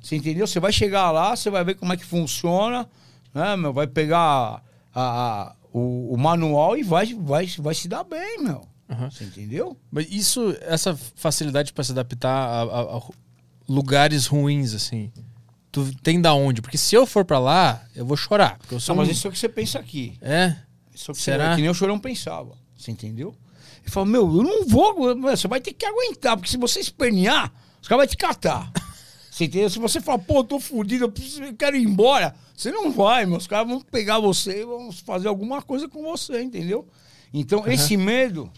[0.00, 0.46] Você entendeu?
[0.46, 2.88] Você vai chegar lá, você vai ver como é que funciona,
[3.34, 3.72] né, meu?
[3.72, 4.62] Vai pegar a-
[4.94, 8.66] a- o, o manual e vai, vai, vai se dar bem, meu.
[9.10, 9.76] Você entendeu?
[9.90, 13.00] Mas isso, essa facilidade pra se adaptar a, a- a
[13.68, 15.12] lugares ruins, assim,
[15.70, 16.62] tu tem da onde?
[16.62, 18.56] Porque se eu for pra lá, eu vou chorar.
[18.58, 20.16] Porque eu sou Não, mas um- isso é o que você pensa aqui.
[20.22, 20.56] É?
[20.94, 21.50] Isso que Será?
[21.50, 22.56] Você, que nem o Chorão pensava.
[22.78, 23.34] Você entendeu?
[23.82, 27.52] Ele falou, meu, eu não vou, você vai ter que aguentar, porque se você espernear,
[27.82, 28.72] os caras vão te catar.
[29.30, 29.70] Você entendeu?
[29.70, 32.90] Se você falar, pô, eu tô fudido, eu, preciso- eu quero ir embora, você não
[32.90, 36.88] vai, meus caras vão pegar você e vão fazer alguma coisa com você, entendeu?
[37.32, 38.50] Então, esse medo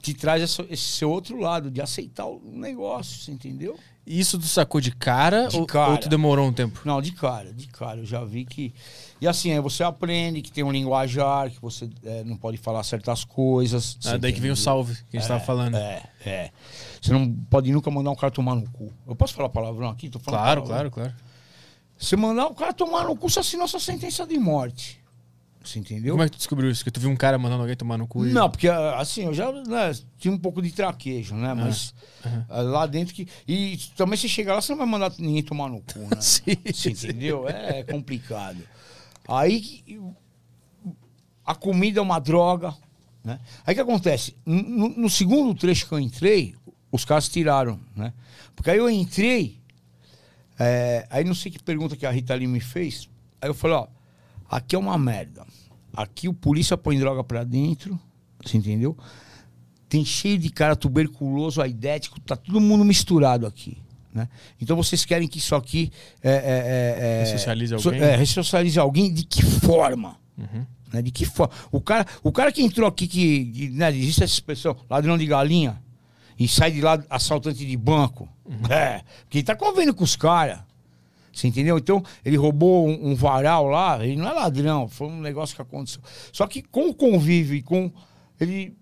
[0.00, 3.76] te traz esse seu outro lado, de aceitar o negócio, você entendeu?
[4.06, 5.92] Isso tu sacou de cara, De ou, cara.
[5.92, 6.80] ou tu demorou um tempo?
[6.84, 8.00] Não, de cara, de cara.
[8.00, 8.74] Eu já vi que.
[9.18, 12.82] E assim, aí você aprende que tem um linguajar, que você é, não pode falar
[12.82, 13.96] certas coisas.
[13.98, 15.76] Você daí que vem o salve que a gente tava falando.
[15.76, 16.50] É, é.
[17.00, 18.92] Você não pode nunca mandar um cara tomar no cu.
[19.06, 20.10] Eu posso falar palavrão aqui?
[20.10, 20.90] Tô falando Claro, palavrão.
[20.90, 21.24] claro, claro.
[21.96, 25.00] Você mandar o cara tomar no cu, você assinou sua sentença de morte.
[25.64, 26.12] Você entendeu?
[26.12, 26.84] Como é que tu descobriu isso?
[26.84, 28.26] Que tu viu um cara mandando alguém tomar no cu?
[28.26, 31.54] e- Não, porque assim, eu já né, tinha um pouco de traquejo, né?
[31.54, 31.94] Mas
[32.50, 33.26] ah, lá dentro que.
[33.48, 36.16] E também se chegar lá, você não vai mandar ninguém tomar no cu, né?
[36.20, 37.08] Sim, Você sim.
[37.08, 37.48] entendeu?
[37.48, 38.58] É complicado.
[39.26, 39.82] Aí
[41.44, 42.74] a comida é uma droga.
[43.22, 43.40] Né?
[43.66, 44.36] Aí o que acontece?
[44.44, 46.54] No, no segundo trecho que eu entrei,
[46.92, 48.12] os caras tiraram, né?
[48.54, 49.58] Porque aí eu entrei,
[50.58, 53.08] é, aí não sei que pergunta que a Rita Lee me fez.
[53.40, 53.86] Aí eu falei, ó,
[54.48, 55.46] aqui é uma merda.
[55.92, 57.98] Aqui o polícia põe droga pra dentro,
[58.44, 58.96] você entendeu?
[59.88, 63.78] Tem cheio de cara tuberculoso, aidético, tá todo mundo misturado aqui.
[64.12, 64.28] Né?
[64.60, 65.90] Então vocês querem que isso aqui
[66.22, 68.02] é, é, é, é, Ressocialize so- alguém?
[68.02, 70.16] É, ressocialize alguém de que forma?
[70.38, 70.64] Uhum.
[70.92, 71.02] Né?
[71.02, 71.52] De que forma?
[71.72, 75.26] O cara, o cara que entrou aqui, que, que, né, existe essa expressão, ladrão de
[75.26, 75.82] galinha,
[76.38, 78.28] e sai de lá assaltante de banco.
[78.44, 78.72] Uhum.
[78.72, 80.60] É, porque ele tá convendo com os caras.
[81.34, 81.76] Você entendeu?
[81.78, 85.62] Então, ele roubou um, um varal lá, ele não é ladrão, foi um negócio que
[85.62, 86.00] aconteceu.
[86.32, 87.90] Só que com o convívio e com.
[88.40, 88.76] Ele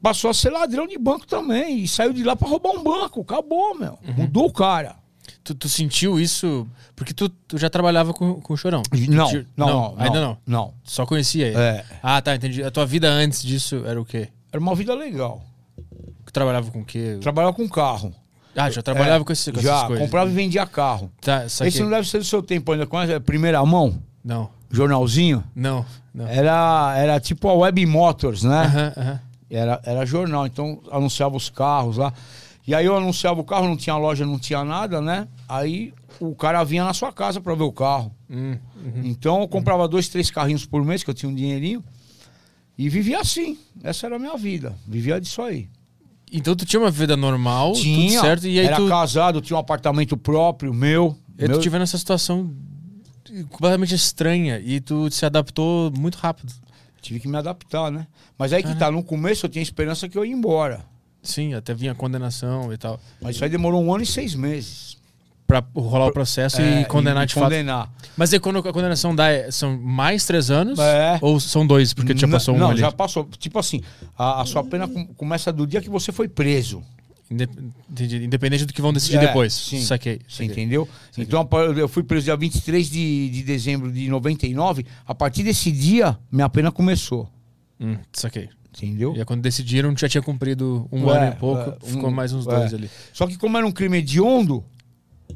[0.00, 1.80] passou a ser ladrão de banco também.
[1.80, 3.20] E saiu de lá pra roubar um banco.
[3.22, 3.98] Acabou, meu.
[4.06, 4.14] Uhum.
[4.14, 4.96] Mudou o cara.
[5.44, 6.66] Tu, tu sentiu isso?
[6.96, 8.82] Porque tu, tu já trabalhava com, com o Chorão.
[9.08, 10.38] Não, Tu- não, não, ainda não.
[10.46, 10.74] Não.
[10.84, 11.56] Só conhecia ele.
[11.58, 11.84] É.
[12.02, 12.62] Ah, tá, entendi.
[12.62, 14.28] A tua vida antes disso era o quê?
[14.52, 15.42] Era uma vida legal.
[16.32, 17.18] Trabalhava com o quê?
[17.20, 18.14] Trabalhava com carro.
[18.58, 20.04] Ah, já trabalhava É, com, esse, com já, essas coisas.
[20.04, 21.10] comprava e vendia carro.
[21.20, 21.44] Tá.
[21.46, 22.86] Esse não deve ser do seu tempo ainda.
[22.86, 23.12] Conhece?
[23.12, 24.02] É Primeira mão?
[24.24, 25.42] Não, Jornalzinho?
[25.54, 26.26] não, não.
[26.26, 28.62] Era, era tipo a Web Motors, né?
[28.64, 29.20] Aham, aham.
[29.50, 32.12] Era, era jornal, então anunciava os carros lá.
[32.66, 35.26] E aí eu anunciava o carro, não tinha loja, não tinha nada, né?
[35.48, 38.12] Aí o cara vinha na sua casa pra ver o carro.
[38.28, 39.00] Hum, uhum.
[39.04, 41.82] Então eu comprava dois, três carrinhos por mês, que eu tinha um dinheirinho.
[42.76, 43.56] E vivia assim.
[43.82, 44.74] Essa era a minha vida.
[44.86, 45.68] Vivia disso aí.
[46.32, 48.18] Então tu tinha uma vida normal, tinha.
[48.18, 51.16] tudo certo, e aí era tu, casado, tinha um apartamento próprio, meu.
[51.38, 52.54] e tu meu tive nessa situação
[53.50, 56.52] completamente estranha e tu se adaptou muito rápido.
[57.00, 58.06] Tive que me adaptar, né?
[58.36, 60.84] Mas aí que tá, no começo eu tinha esperança que eu ia embora.
[61.22, 63.00] Sim, até vinha a condenação e tal.
[63.20, 64.97] Mas isso aí demorou um ano e seis meses.
[65.48, 67.44] Pra rolar o processo É, e condenar e de fato.
[67.44, 67.90] condenar.
[68.16, 70.78] Mas aí quando a condenação dá, é- são mais três anos?
[70.78, 71.18] É.
[71.22, 72.80] Ou são dois, porque já passou um Não, ali?
[72.80, 73.26] já passou.
[73.38, 73.80] Tipo assim,
[74.16, 76.82] a, a sua pena com- começa do dia que você foi preso.
[78.20, 79.52] Independente do que vão decidir É, depois.
[79.52, 79.80] sim.
[79.82, 80.20] Saquei.
[80.28, 80.46] Você saquei.
[80.64, 80.88] entendeu?
[81.16, 84.84] Então apa- eu fui preso dia 23 de, de dezembro de 99.
[85.06, 87.28] A partir desse dia, minha pena começou.
[87.80, 88.48] Hum, saquei.
[88.76, 89.14] Entendeu?
[89.16, 92.12] E aí quando decidiram, já tinha cumprido um É, ano e pouco, é, ficou um-
[92.12, 92.50] mais uns é.
[92.50, 92.90] dois ali.
[93.12, 94.62] Só que como era um crime hediondo,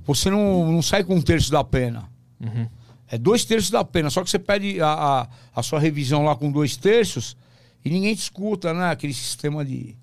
[0.05, 2.09] você não, não sai com um terço da pena.
[2.40, 2.66] Uhum.
[3.09, 4.09] É dois terços da pena.
[4.10, 7.36] Só que você pede a, a, a sua revisão lá com dois terços
[7.85, 8.90] e ninguém te escuta, né?
[8.90, 9.94] Aquele sistema de,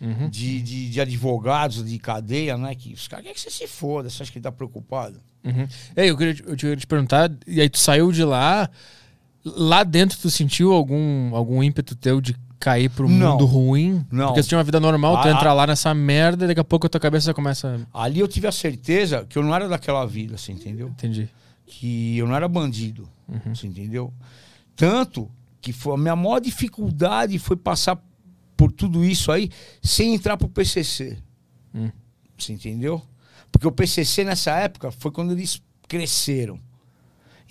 [0.00, 0.28] Uhum.
[0.28, 2.74] de, de, de advogados, de cadeia, né?
[2.74, 4.10] Que os caras querem que você se foda.
[4.10, 5.20] Você acha que ele tá preocupado?
[5.44, 5.66] Uhum.
[5.96, 8.68] Ei, eu queria, te- eu queria te perguntar, e aí tu saiu de lá,
[9.44, 13.32] lá dentro tu sentiu algum, algum ímpeto teu de cair pro Não.
[13.32, 14.04] mundo ruim?
[14.10, 14.26] Não.
[14.28, 16.64] Porque tu tinha uma vida normal, tu Ah, entra lá nessa merda e daqui a
[16.64, 17.86] pouco a tua cabeça começa...
[17.92, 20.88] Ali eu tive a certeza que eu não era daquela vida, você entendeu?
[20.88, 21.28] Entendi.
[21.66, 23.54] Que eu não era bandido, Uhum.
[23.54, 24.12] você entendeu?
[24.74, 25.28] Tanto
[25.60, 27.98] que foi, a minha maior dificuldade foi passar
[28.56, 29.50] por tudo isso aí
[29.82, 31.18] sem entrar pro PCC.
[31.74, 31.90] Hum.
[32.38, 33.02] Você entendeu?
[33.50, 36.58] Porque o PCC nessa época foi quando eles cresceram.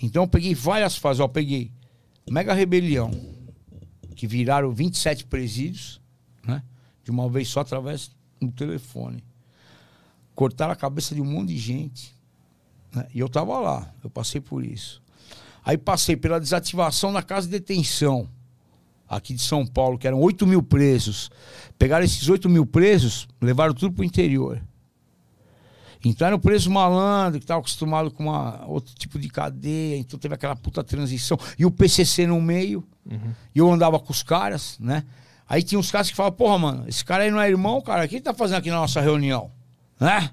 [0.00, 1.20] Então eu peguei várias fases.
[1.20, 1.70] Ó, peguei
[2.30, 3.10] Mega Rebelião,
[4.16, 6.00] que viraram 27 presídios,
[6.44, 6.62] né?
[7.04, 8.10] De uma vez só através
[8.40, 9.22] do telefone.
[10.34, 12.14] Cortaram a cabeça de um monte de gente.
[12.92, 13.06] né?
[13.14, 15.02] E eu tava lá, eu passei por isso.
[15.64, 18.28] Aí passei pela desativação da casa de detenção,
[19.08, 21.30] aqui de São Paulo, que eram 8 mil presos.
[21.78, 24.62] Pegaram esses 8 mil presos, levaram tudo pro interior.
[26.04, 30.18] Então era um preso malandro, que estava acostumado com uma, outro tipo de cadeia, então
[30.18, 31.38] teve aquela puta transição.
[31.58, 32.84] E o PCC no meio,
[33.54, 35.04] e eu andava com os caras, né?
[35.48, 38.04] Aí tinha uns caras que falavam, porra, mano, esse cara aí não é irmão, cara,
[38.04, 39.50] o que ele tá fazendo aqui na nossa reunião?
[39.98, 40.30] Né?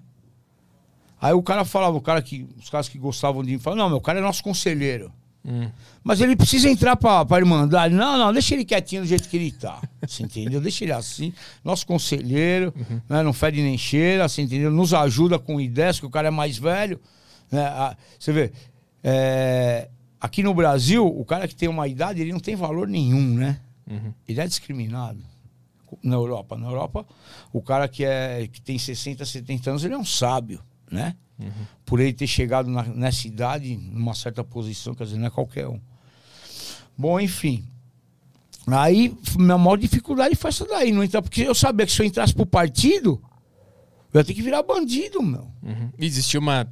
[1.22, 3.90] Aí o cara falava, o cara que, os caras que gostavam de mim, falavam, não,
[3.90, 5.11] meu, o cara é nosso conselheiro.
[5.45, 5.70] Hum.
[6.03, 7.94] Mas ele precisa entrar pra, pra Irmandade.
[7.94, 9.82] Não, não, deixa ele quietinho do jeito que ele tá.
[10.07, 10.61] Você entendeu?
[10.61, 11.34] Deixa ele assim.
[11.64, 12.74] Nosso conselheiro,
[13.10, 14.72] né, não fede nem cheira, você entendeu?
[14.72, 16.99] Nos ajuda com ideias, que o cara é mais velho.
[17.52, 17.61] né?
[17.65, 18.52] Ah, Você vê,
[19.03, 19.90] é,
[20.20, 23.60] aqui no Brasil, o cara que tem uma idade, ele não tem valor nenhum, né?
[24.28, 25.20] Ele é discriminado.
[26.02, 26.57] Na Europa.
[26.57, 27.06] Na Europa,
[27.52, 30.60] o cara que, é, que tem 60, 70 anos, ele é um sábio,
[30.94, 31.15] né?
[31.86, 35.68] Por ele ter chegado na, nessa idade, numa certa posição, quer dizer, não é qualquer
[35.68, 35.80] um.
[36.98, 37.68] Bom, enfim.
[38.68, 42.06] Aí, minha maior dificuldade foi essa daí, não entrar, porque eu sabia que se eu
[42.06, 43.22] entrasse pro partido,
[44.14, 45.52] eu ia ter que virar bandido, meu.
[45.61, 45.91] Uhum.
[45.98, 46.65] Existia uma,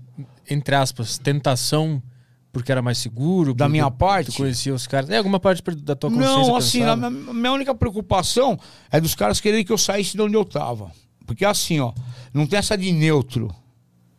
[0.49, 2.01] entre aspas, tentação
[2.51, 3.53] porque era mais seguro?
[3.53, 4.31] Da minha parte?
[4.31, 5.09] Tu conhecia os caras?
[5.09, 8.59] É alguma parte da tua consciência Não, assim, a minha, minha única preocupação
[8.91, 10.91] é dos caras quererem que eu saísse de onde eu tava.
[11.25, 11.93] Porque assim, ó,
[12.33, 13.55] não tem essa de neutro.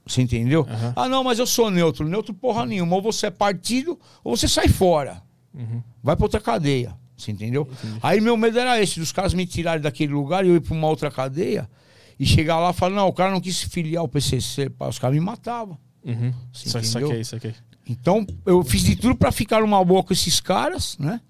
[0.06, 0.66] Você entendeu?
[0.68, 0.92] Aham.
[0.96, 2.08] Ah, não, mas eu sou neutro.
[2.08, 2.96] Neutro porra nenhuma.
[2.96, 5.22] Ou você é partido, ou você sai fora.
[5.54, 5.82] Uhum.
[6.02, 6.94] Vai pra outra cadeia.
[7.16, 7.68] Você entendeu?
[8.02, 10.74] Aí meu medo era esse, dos caras me tirarem daquele lugar e eu ir pra
[10.74, 11.70] uma outra cadeia
[12.18, 14.68] e chegar lá e falar, não, o cara não quis se filiar ao PCC.
[14.70, 15.78] pá, Os caras me matavam.
[16.04, 16.32] Uhum.
[16.52, 17.08] Você Sa- entendeu?
[17.08, 17.54] Saquei, saquei.
[17.88, 21.20] Então, eu fiz de tudo pra ficar numa boa com esses caras, né?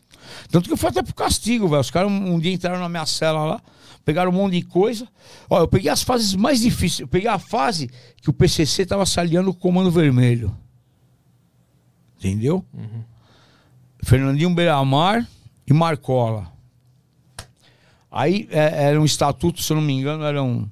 [0.50, 1.80] Tanto que eu fui até pro castigo, velho.
[1.80, 3.62] Os caras um, um dia entraram na minha cela lá,
[4.04, 5.08] pegaram um monte de coisa.
[5.48, 7.00] Ó, eu peguei as fases mais difíceis.
[7.00, 10.56] Eu peguei a fase que o PCC tava se aliando com o Comando Vermelho.
[12.18, 12.64] Entendeu?
[14.02, 15.26] Fernandinho Beiramar
[15.66, 16.52] e Marcola.
[18.10, 20.70] Aí é, era um estatuto, se eu não me engano, eram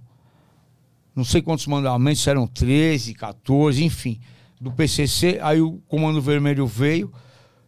[1.15, 4.21] não sei quantos mandamentos, eram 13, 14, enfim,
[4.61, 5.39] do PCC.
[5.43, 7.13] Aí o Comando Vermelho veio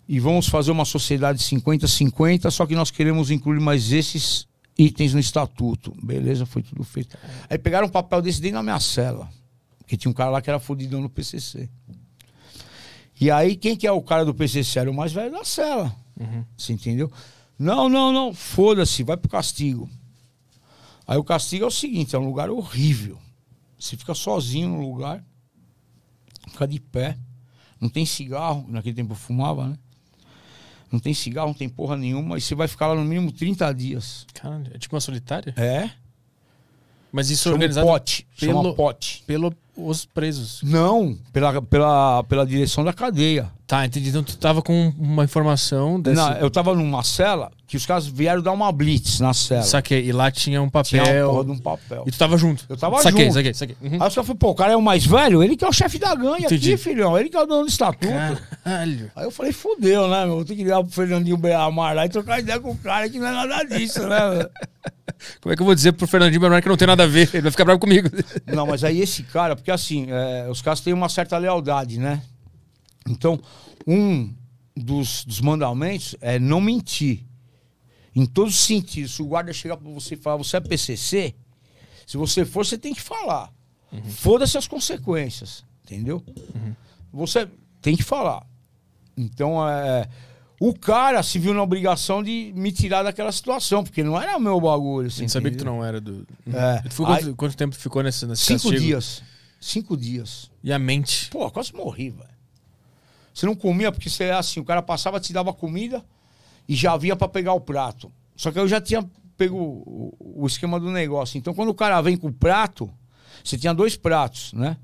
[0.09, 4.47] e vamos fazer uma sociedade 50-50, só que nós queremos incluir mais esses
[4.79, 5.93] itens no estatuto.
[6.03, 7.17] Beleza, foi tudo feito.
[7.49, 9.29] Aí pegaram um papel desse dentro da minha cela,
[9.87, 11.69] que tinha um cara lá que era fodidão no PCC.
[13.21, 14.79] E aí, quem que é o cara do PCC?
[14.81, 15.95] Era o mais velho da cela.
[16.57, 17.11] Você entendeu?
[17.59, 19.89] Não, não, não, foda-se, vai pro castigo.
[21.07, 23.19] Aí o castigo é o seguinte, é um lugar horrível.
[23.79, 25.25] Você fica sozinho no lugar,
[26.49, 27.17] fica de pé,
[27.81, 29.79] não tem cigarro, naquele tempo eu fumava, né?
[30.93, 33.73] Não tem cigarro, não tem porra nenhuma, e você vai ficar lá no mínimo 30
[33.73, 34.27] dias.
[34.35, 35.55] Caralho, é tipo uma solitária?
[35.57, 35.91] É?
[37.11, 39.25] Mas isso é Chama organizado pote, chama pelo, pote.
[39.27, 40.63] pelo os presos.
[40.63, 43.51] Não, pela, pela, pela direção da cadeia.
[43.73, 44.11] Tá, entendi.
[44.11, 46.17] Então tu tava com uma informação desse...
[46.17, 49.63] Não, eu tava numa cela que os caras vieram dar uma blitz na cela.
[49.63, 50.05] Saquei.
[50.05, 51.25] E lá tinha um Tinha papel.
[51.25, 52.05] uma porra de um papel.
[52.07, 52.67] E tu tava junto.
[52.69, 53.33] Eu tava saquei, junto.
[53.33, 53.93] Saquei, saquei, Uhum.
[53.93, 55.43] Aí os caras falaram, pô, o cara é o mais velho?
[55.43, 56.75] Ele que é o chefe da gangue Entendi.
[56.75, 57.19] aqui, filhão.
[57.19, 58.13] Ele que é o dono do estatuto.
[58.63, 59.11] Caralho.
[59.17, 60.35] Aí eu falei, fudeu, né, meu?
[60.35, 63.19] Vou ter que ligar pro Fernandinho Beamar lá e trocar ideia com o cara que
[63.19, 64.19] não é nada disso, né?
[65.41, 67.31] Como é que eu vou dizer pro Fernandinho Bernardo que não tem nada a ver?
[67.33, 68.11] Ele vai ficar bravo comigo.
[68.47, 72.21] Não, mas aí esse cara, porque assim, é, os caras têm uma certa lealdade, né?
[73.09, 73.41] Então,
[73.87, 74.33] um
[74.77, 77.25] dos, dos mandamentos é não mentir.
[78.15, 79.15] Em todos os sentidos.
[79.15, 81.35] Se o guarda chegar pra você e falar, você é PCC,
[82.07, 83.53] se você for, você tem que falar.
[84.17, 86.23] Foda-se as consequências, entendeu?
[87.13, 87.49] Você
[87.81, 88.47] tem que falar.
[89.17, 90.09] Então, é,
[90.59, 94.59] o cara se viu na obrigação de me tirar daquela situação, porque não era meu
[94.61, 95.09] bagulho.
[95.09, 96.27] Assim, sabia que tu não era do.
[96.47, 96.81] É.
[96.83, 98.81] Tu ficou quanto, Aí- quanto tempo ficou nesse, nesse Cinco castigo?
[98.81, 99.23] dias.
[99.61, 100.51] Cinco dias.
[100.65, 101.29] E a mente.
[101.31, 102.32] Pô, quase morri, velho.
[103.33, 106.05] Você não comia porque você é assim, o cara passava, te dava comida
[106.69, 108.11] e já vinha pra pegar o prato.
[108.37, 109.05] Só que eu já tinha
[109.37, 111.39] pego o, o esquema do negócio.
[111.39, 112.91] Então, quando o cara vem com o prato,
[113.43, 114.77] você tinha dois pratos, né?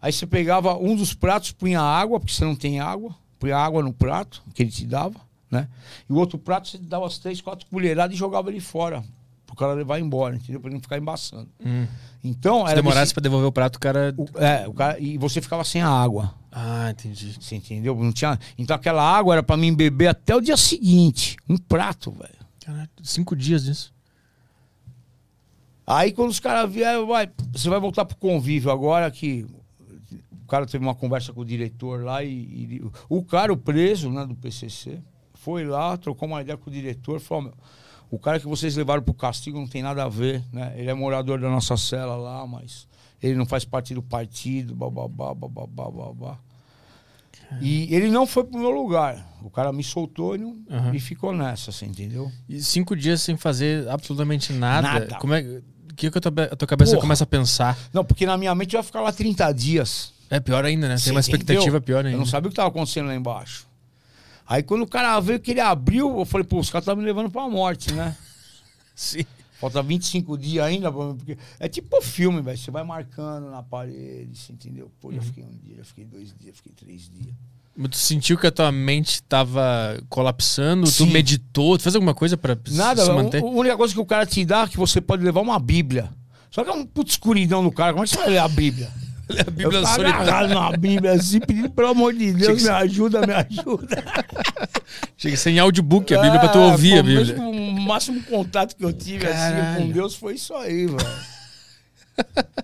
[0.00, 3.82] Aí você pegava um dos pratos, punha água, porque você não tem água, punha água
[3.82, 5.14] no prato que ele te dava,
[5.50, 5.68] né?
[6.08, 9.04] E o outro prato você dava as três, quatro colheradas e jogava ele fora.
[9.46, 10.60] Pro cara levar embora, entendeu?
[10.60, 11.48] Pra ele não ficar embaçando.
[12.24, 14.14] Então, Se era demorasse desse- pra devolver o prato, o cara.
[14.16, 16.34] o- é, o cara, e você ficava sem a água.
[16.52, 17.34] Ah, entendi.
[17.40, 17.96] Você entendeu?
[17.96, 18.38] Não tinha...
[18.58, 21.36] Então aquela água era pra mim beber até o dia seguinte.
[21.48, 22.34] Um prato, velho.
[22.64, 23.92] Caralho, cinco dias disso.
[25.86, 29.46] Aí quando os caras vieram, vai, você vai voltar pro convívio agora que
[30.44, 34.10] o cara teve uma conversa com o diretor lá e, e- o cara, o preso,
[34.10, 35.00] né, do PCC,
[35.34, 37.54] foi lá, trocou uma ideia com o diretor, falou, meu,
[38.10, 40.72] o cara que vocês levaram pro castigo não tem nada a ver, né?
[40.76, 42.86] Ele é morador da nossa cela lá, mas
[43.22, 46.38] ele não faz parte do partido, bababá, bababá, babá.
[47.60, 49.26] E ele não foi pro meu lugar.
[49.42, 50.94] O cara me soltou e, Aham.
[50.94, 52.32] e ficou nessa, você entendeu?
[52.48, 54.88] E cinco dias sem fazer absolutamente nada.
[54.88, 55.14] Nada.
[55.18, 57.02] Como é o que, que a tua, a tua cabeça Porra.
[57.02, 57.78] começa a pensar?
[57.92, 60.14] Não, porque na minha mente vai ficar lá 30 dias.
[60.30, 60.94] É pior ainda, né?
[60.94, 61.82] Tem Você uma expectativa entendeu?
[61.82, 62.18] pior Eu ainda.
[62.18, 63.66] não sabia o que estava acontecendo lá embaixo.
[64.46, 67.04] Aí quando o cara veio que ele abriu, eu falei, pô, os caras estão me
[67.04, 68.16] levando pra morte, né?
[68.96, 69.26] Sim.
[69.62, 72.58] Falta 25 dias ainda, porque é tipo filme, velho.
[72.58, 74.90] Você vai marcando na parede, você entendeu?
[75.00, 75.14] Pô, Uhum.
[75.14, 77.32] já fiquei um dia, já fiquei dois dias, fiquei três dias.
[77.76, 80.84] Mas tu sentiu que a tua mente tava colapsando?
[80.86, 81.10] Tu Sim.
[81.12, 81.78] meditou?
[81.78, 83.40] Tu fez alguma coisa pra Nada, se manter?
[83.40, 86.10] a única coisa que o cara te dá é que você pode levar uma Bíblia.
[86.50, 88.48] Só que é um puto escuridão no cara, como é que você vai ler a
[88.48, 88.90] Bíblia?
[89.32, 90.20] A Bíblia eu tava solitária.
[90.20, 94.04] agarrado na Bíblia assim, pedindo, pelo amor de Deus, me ajuda, me ajuda.
[95.22, 97.36] Chega sem audiobook a Bíblia pra tu Ah, ouvir a Bíblia.
[97.36, 100.96] mesmo- O máximo contato que eu tive assim, com Deus foi isso aí, velho.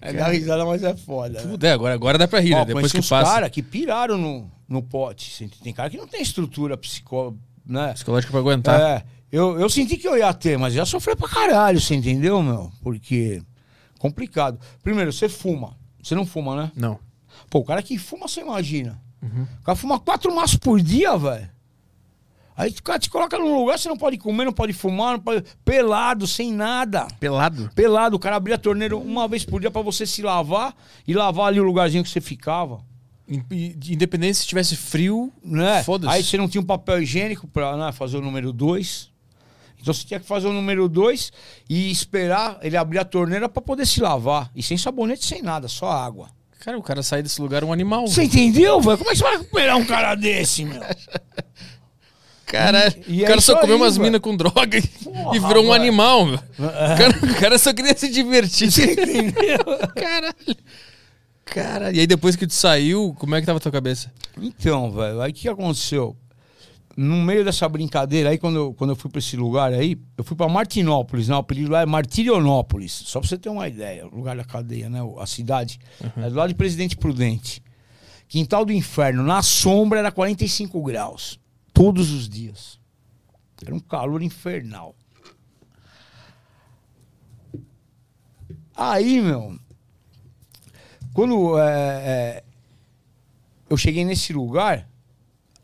[0.00, 1.42] É dar risada, mas é foda.
[1.42, 1.56] né?
[1.68, 2.64] É, agora, agora dá pra rir, Ó, né?
[2.66, 3.30] Depois que passa.
[3.32, 5.30] caras que piraram no, no pote.
[5.34, 7.34] assim, Tem cara que não tem estrutura psicó,
[7.66, 7.92] né?
[7.92, 8.80] Psicológico pra aguentar.
[8.80, 12.42] É, eu, eu senti que eu ia ter, mas já sofri pra caralho, você entendeu,
[12.42, 12.70] meu?
[12.82, 13.42] Porque
[13.98, 14.58] complicado.
[14.82, 15.76] Primeiro, você fuma.
[16.02, 16.72] Você não fuma, né?
[16.76, 16.98] Não.
[17.50, 18.98] Pô, o cara que fuma, você imagina.
[19.22, 19.46] Uhum.
[19.60, 21.50] O cara fuma quatro maços por dia, velho.
[22.56, 25.20] Aí o cara te coloca num lugar, você não pode comer, não pode fumar, não
[25.20, 25.44] pode...
[25.64, 27.06] pelado, sem nada.
[27.20, 27.70] Pelado?
[27.72, 30.74] Pelado, o cara abria a torneira uma vez por dia pra você se lavar
[31.06, 32.84] e lavar ali o lugarzinho que você ficava.
[33.28, 35.84] Independente se tivesse frio, Né?
[35.84, 36.12] Foda-se.
[36.12, 39.08] Aí você não tinha um papel higiênico pra né, fazer o número dois.
[39.80, 41.30] Então você tinha que fazer o número dois
[41.70, 44.50] e esperar ele abrir a torneira pra poder se lavar.
[44.52, 46.28] E sem sabonete, sem nada, só água.
[46.58, 48.06] Cara, o cara sai desse lugar um animal.
[48.06, 48.98] Você entendeu, velho?
[48.98, 50.80] Como é que você vai recuperar um cara desse, meu?
[52.46, 54.82] Caralho, E- e o é cara só isso comeu aí, umas minas com droga e,
[54.82, 55.72] Porra, e virou um velho.
[55.74, 56.36] animal, meu.
[56.38, 58.68] O cara, o cara só queria se divertir.
[58.68, 59.58] Entendeu?
[59.94, 60.56] Caralho.
[61.44, 61.96] Caralho.
[61.96, 64.10] E aí depois que tu saiu, como é que tava a tua cabeça?
[64.40, 66.16] Então, velho, aí o que aconteceu?
[67.00, 70.24] No meio dessa brincadeira aí, quando eu, quando eu fui pra esse lugar aí, eu
[70.24, 71.36] fui pra Martinópolis, né?
[71.36, 72.90] O apelido lá é Martirionópolis.
[72.90, 74.98] Só pra você ter uma ideia, o lugar da cadeia, né?
[75.16, 75.78] A cidade.
[76.16, 77.62] É do lado de Presidente Prudente.
[78.26, 81.38] Quintal do Inferno, na sombra era 45 graus.
[81.72, 82.80] Todos os dias.
[83.64, 84.96] Era um calor infernal.
[88.74, 89.56] Aí, meu,
[91.14, 92.44] quando é, é,
[93.70, 94.88] eu cheguei nesse lugar,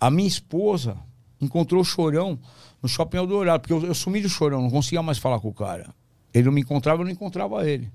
[0.01, 0.97] a minha esposa
[1.45, 2.39] encontrou o Chorão
[2.83, 5.55] no Shopping Eldorado, porque eu, eu sumi do Chorão, não conseguia mais falar com o
[5.55, 5.95] cara.
[6.33, 7.91] Ele não me encontrava, eu não encontrava ele.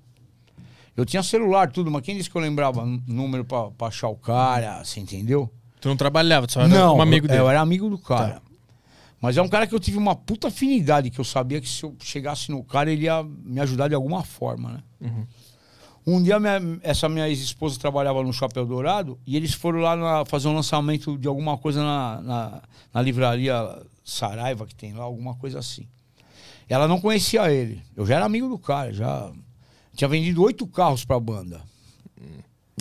[0.95, 4.15] Eu tinha celular, tudo, mas quem disse que eu lembrava número pra, pra achar o
[4.15, 5.49] cara, você entendeu?
[5.79, 7.39] Tu não trabalhava, tu só era não, um amigo dele.
[7.39, 8.35] eu era amigo do cara.
[8.35, 8.41] Tá.
[9.21, 11.83] Mas é um cara que eu tive uma puta afinidade, que eu sabia que se
[11.83, 14.83] eu chegasse no cara, ele ia me ajudar de alguma forma, né?
[15.01, 15.27] Uhum.
[16.09, 20.25] Um dia minha- essa minha ex-esposa trabalhava no Shopping Dourado e eles foram lá na-
[20.25, 22.61] fazer um lançamento de alguma coisa na, na,
[22.93, 23.53] na livraria
[24.03, 25.87] Saraiva que tem lá, alguma coisa assim.
[26.67, 27.81] Ela não conhecia ele.
[27.95, 29.31] Eu já era amigo do cara, já
[29.95, 31.61] tinha vendido oito carros pra banda.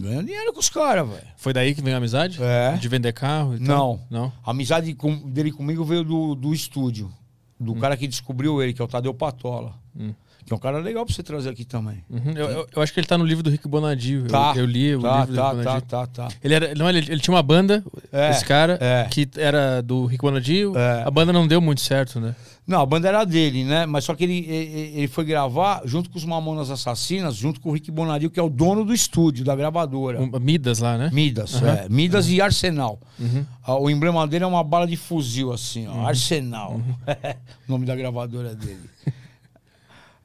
[0.00, 1.26] Ganhando dinheiro com os caras, velho.
[1.36, 2.38] Foi daí que veio a amizade?
[2.40, 2.76] É.
[2.76, 4.00] De vender carro Não.
[4.08, 4.32] Não.
[4.46, 7.12] A amizade com- dele comigo veio do, do estúdio.
[7.58, 9.74] Do cara que descobriu ele, que é o Tadeu Patola.
[9.98, 10.14] Hum.
[10.48, 12.02] Que é um cara legal pra você trazer aqui também.
[12.08, 12.32] Uhum.
[12.34, 14.22] Eu, eu- eu acho que ele tá no livro do Rick Bonadio.
[14.22, 14.54] Eu- Tá.
[14.56, 15.86] Eu, li o tá, livro do tá, Rick tá, Bonadio.
[15.88, 16.28] tá, tá.
[16.42, 19.06] Ele, era, não, ele, ele tinha uma banda, É, esse cara, é.
[19.10, 20.76] que era do Rick Bonadio.
[20.76, 21.02] É.
[21.04, 22.34] A banda não deu muito certo, né?
[22.66, 23.86] Não, a banda era dele, né?
[23.86, 27.70] Mas só que ele, ele, ele foi gravar junto com os Mamonas Assassinas, junto com
[27.70, 30.20] o Rick Bonadio, que é o dono do estúdio, da gravadora.
[30.20, 31.08] Um- Midas lá, né?
[31.12, 31.68] Midas, Aham.
[31.72, 31.86] é.
[31.88, 32.98] Midas e Arsenal.
[33.18, 33.44] Uhum.
[33.80, 36.06] O emblema dele é uma bala de fuzil, assim, ó.
[36.06, 36.72] Arsenal.
[36.72, 36.94] Uhum.
[37.68, 38.80] o nome da gravadora dele.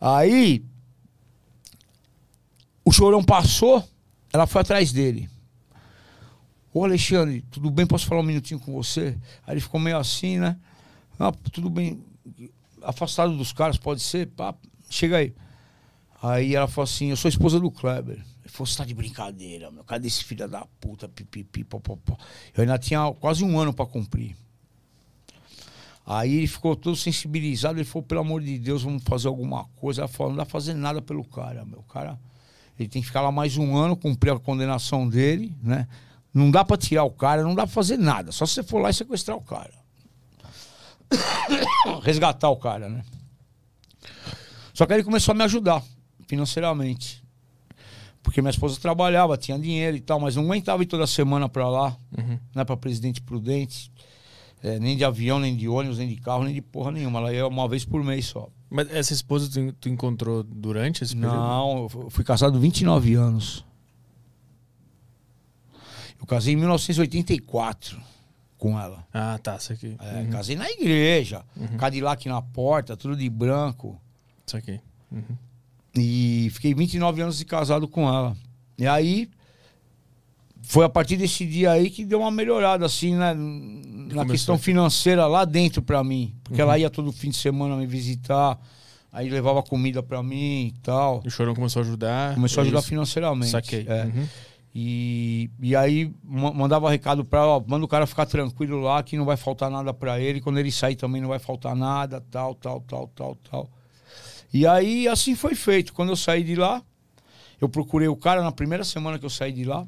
[0.06, 0.66] Aí,
[2.84, 3.82] o chorão passou,
[4.34, 5.30] ela foi atrás dele.
[6.74, 7.88] Ô Alexandre, tudo bem?
[7.88, 9.18] Posso falar um minutinho com você?
[9.48, 10.58] Aí ele ficou meio assim, né?
[11.18, 12.04] Ah, tudo bem.
[12.82, 14.28] Afastado dos caras, pode ser?
[14.28, 14.54] Pá,
[14.90, 15.34] chega aí.
[16.22, 18.18] Aí ela falou assim: Eu sou esposa do Kleber.
[18.18, 19.86] Ele falou: Você tá de brincadeira, meu.
[19.86, 21.08] Cadê esse filho da puta?
[21.08, 22.18] Pipipi, popopó.
[22.54, 24.36] Eu ainda tinha quase um ano pra cumprir.
[26.06, 27.78] Aí ele ficou todo sensibilizado.
[27.80, 30.02] Ele falou: Pelo amor de Deus, vamos fazer alguma coisa.
[30.02, 31.80] Ela falou: Não dá pra fazer nada pelo cara, meu.
[31.80, 32.20] O cara,
[32.78, 35.88] ele tem que ficar lá mais um ano, cumprir a condenação dele, né?
[36.34, 38.32] Não dá pra tirar o cara, não dá pra fazer nada.
[38.32, 39.72] Só se você for lá e sequestrar o cara.
[42.04, 43.04] Resgatar o cara, né?
[44.74, 45.84] Só que aí ele começou a me ajudar
[46.28, 47.24] financeiramente.
[48.24, 51.70] Porque minha esposa trabalhava, tinha dinheiro e tal, mas não aguentava ir toda semana pra
[51.70, 52.40] lá, Uhum.
[52.56, 53.92] né, pra Presidente Prudente.
[54.64, 57.20] É, nem de avião, nem de ônibus, nem de carro, nem de porra nenhuma.
[57.20, 58.48] Ela ia uma vez por mês só.
[58.70, 61.36] Mas essa esposa tu, tu encontrou durante esse período?
[61.36, 63.66] Não, eu fu- fui casado 29 anos.
[66.20, 68.00] Eu casei em 1984
[68.58, 69.06] com ela.
[69.14, 69.98] Ah, tá, isso aqui.
[70.00, 70.30] É, Uhum.
[70.30, 71.76] Casei na igreja, Uhum.
[71.78, 74.00] Cadillac na porta, tudo de branco.
[74.48, 74.80] Isso aqui.
[75.12, 75.38] Uhum.
[75.96, 78.36] E fiquei 29 anos de casado com ela.
[78.78, 79.30] E aí,
[80.66, 83.34] foi a partir desse dia aí que deu uma melhorada, assim, né?
[83.34, 84.26] Na começou.
[84.28, 86.34] questão financeira lá dentro pra mim.
[86.44, 86.68] Porque Uhum.
[86.68, 88.60] ela ia todo fim de semana me visitar,
[89.12, 91.22] aí levava comida pra mim e tal.
[91.24, 92.34] E o Chorão começou a ajudar.
[92.36, 92.88] Começou a ajudar isso?
[92.88, 93.52] financeiramente.
[93.52, 93.86] Saquei.
[93.88, 94.06] É.
[94.06, 94.28] Uhum.
[94.76, 99.04] E, e aí ma- mandava recado pra ela, ó, manda o cara ficar tranquilo lá,
[99.04, 100.42] que não vai faltar nada pra ele.
[100.42, 103.70] Quando ele sair também não vai faltar nada, tal, tal, tal, tal, tal.
[104.54, 105.94] E aí assim foi feito.
[105.94, 106.82] Quando eu saí de lá,
[107.62, 109.86] eu procurei o cara na primeira semana que eu saí de lá.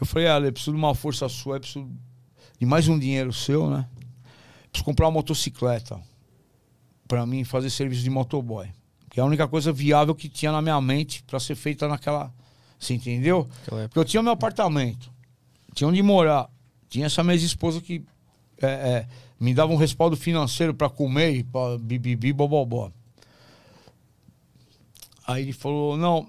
[0.00, 1.88] Eu falei, olha, eu preciso de uma força sua, eu preciso
[2.58, 3.86] de mais um dinheiro seu, né?
[4.70, 6.00] Preciso comprar uma motocicleta
[7.06, 8.68] pra mim fazer serviço de motoboy.
[9.10, 12.32] Que é a única coisa viável que tinha na minha mente pra ser feita naquela.
[12.78, 13.48] Você entendeu?
[13.86, 15.10] Porque eu tinha meu apartamento,
[15.72, 16.50] tinha onde morar,
[16.88, 18.04] tinha essa minha esposa que
[18.60, 19.08] é, é,
[19.38, 22.90] me dava um respaldo financeiro pra comer e pra bibibi, bobobó.
[25.26, 26.28] Aí ele falou: não,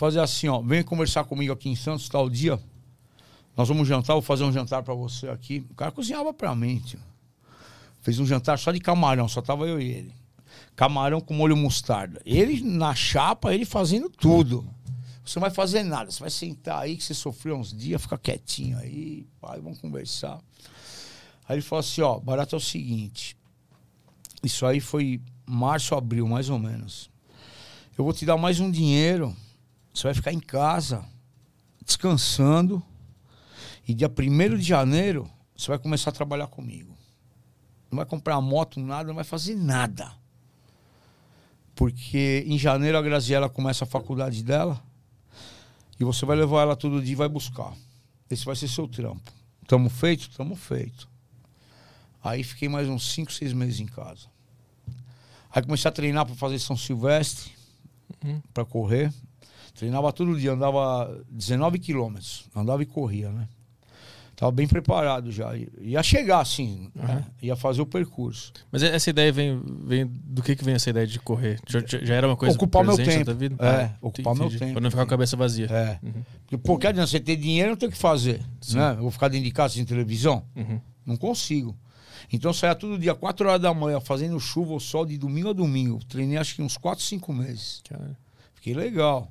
[0.00, 2.58] fazer assim, ó, vem conversar comigo aqui em Santos tal dia.
[3.54, 5.66] Nós vamos jantar, vou fazer um jantar pra você aqui.
[5.68, 6.98] O cara cozinhava pra mim, tio.
[8.00, 10.14] Fez um jantar só de camarão, só tava eu e ele.
[10.74, 12.22] Camarão com molho mostarda.
[12.24, 14.66] Ele na chapa, ele fazendo tudo.
[15.22, 18.16] Você não vai fazer nada, você vai sentar aí que você sofreu uns dias, fica
[18.16, 20.40] quietinho aí, pai, vamos conversar.
[21.46, 23.36] Aí ele falou assim, ó, barato é o seguinte.
[24.42, 27.10] Isso aí foi março, abril, mais ou menos.
[27.98, 29.36] Eu vou te dar mais um dinheiro.
[30.00, 31.04] Você vai ficar em casa,
[31.84, 32.82] descansando.
[33.86, 36.96] E dia 1 de janeiro, você vai começar a trabalhar comigo.
[37.90, 40.10] não vai comprar moto, nada, não vai fazer nada.
[41.74, 44.82] Porque em janeiro a Graziella começa a faculdade dela
[45.98, 47.74] e você vai levar ela todo dia e vai buscar.
[48.30, 49.30] Esse vai ser seu trampo.
[49.66, 50.30] Tamo feito?
[50.30, 51.06] Tamo feito.
[52.24, 54.28] Aí fiquei mais uns 5, 6 meses em casa.
[55.50, 57.52] Aí comecei a treinar para fazer São Silvestre,
[58.54, 59.12] para correr.
[59.74, 62.44] Treinava todo dia, andava 19 quilômetros.
[62.54, 63.48] Andava e corria, né?
[64.36, 65.52] Tava bem preparado já.
[65.82, 67.26] Ia chegar, assim, né?
[67.42, 68.54] ia fazer o percurso.
[68.72, 71.60] Mas essa ideia vem, vem do que que vem essa ideia de correr?
[71.68, 73.24] Já, já- era uma coisa Ocupar meu tempo.
[73.26, 73.56] tua vida?
[73.58, 74.72] É, Ah, ocupar meu tempo.
[74.72, 75.66] Pra não ficar com a cabeça vazia.
[75.66, 75.98] É.
[76.02, 76.22] Uhum.
[76.40, 78.40] Porque, pô, que adianta você ter dinheiro, não tem o que fazer.
[78.72, 78.92] Né?
[78.92, 80.42] Eu vou ficar dentro de casa sem televisão?
[80.56, 80.80] Uhum.
[81.04, 81.76] Não consigo.
[82.32, 85.52] Então saía todo dia, 4 horas da manhã, fazendo chuva ou sol de domingo a
[85.52, 86.02] domingo.
[86.06, 87.82] Treinei acho que uns 4, 5 meses.
[87.86, 88.16] Cara,
[88.54, 89.30] Fiquei legal.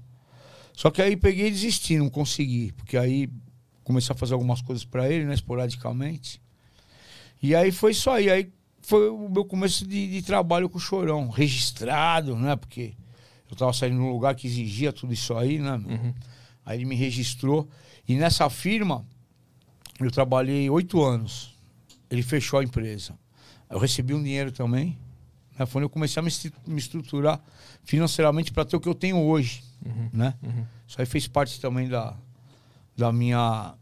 [0.80, 2.72] Só que aí peguei e desisti, não consegui.
[2.72, 3.30] Porque aí
[3.84, 6.42] comecei a fazer algumas coisas pra ele, né, esporadicamente.
[7.44, 8.30] E aí foi isso aí.
[8.30, 8.50] Aí
[8.82, 11.28] foi o meu começo de, de trabalho com o Chorão.
[11.28, 12.56] Registrado, né?
[12.56, 12.94] Porque
[13.52, 15.74] eu tava saindo num lugar que exigia tudo isso aí, né?
[15.74, 16.14] Uhum.
[16.66, 17.68] Aí ele me registrou.
[18.08, 19.06] E nessa firma,
[20.00, 21.58] eu trabalhei oito anos.
[22.10, 23.20] Ele fechou a empresa.
[23.70, 24.98] Eu recebi um dinheiro também.
[25.58, 25.66] Né?
[25.66, 27.44] Foi onde eu comecei a me estruturar
[27.84, 29.68] financeiramente para ter o que eu tenho hoje.
[30.14, 30.34] Né?
[30.88, 32.14] Isso aí fez parte também da,
[32.98, 33.74] da minha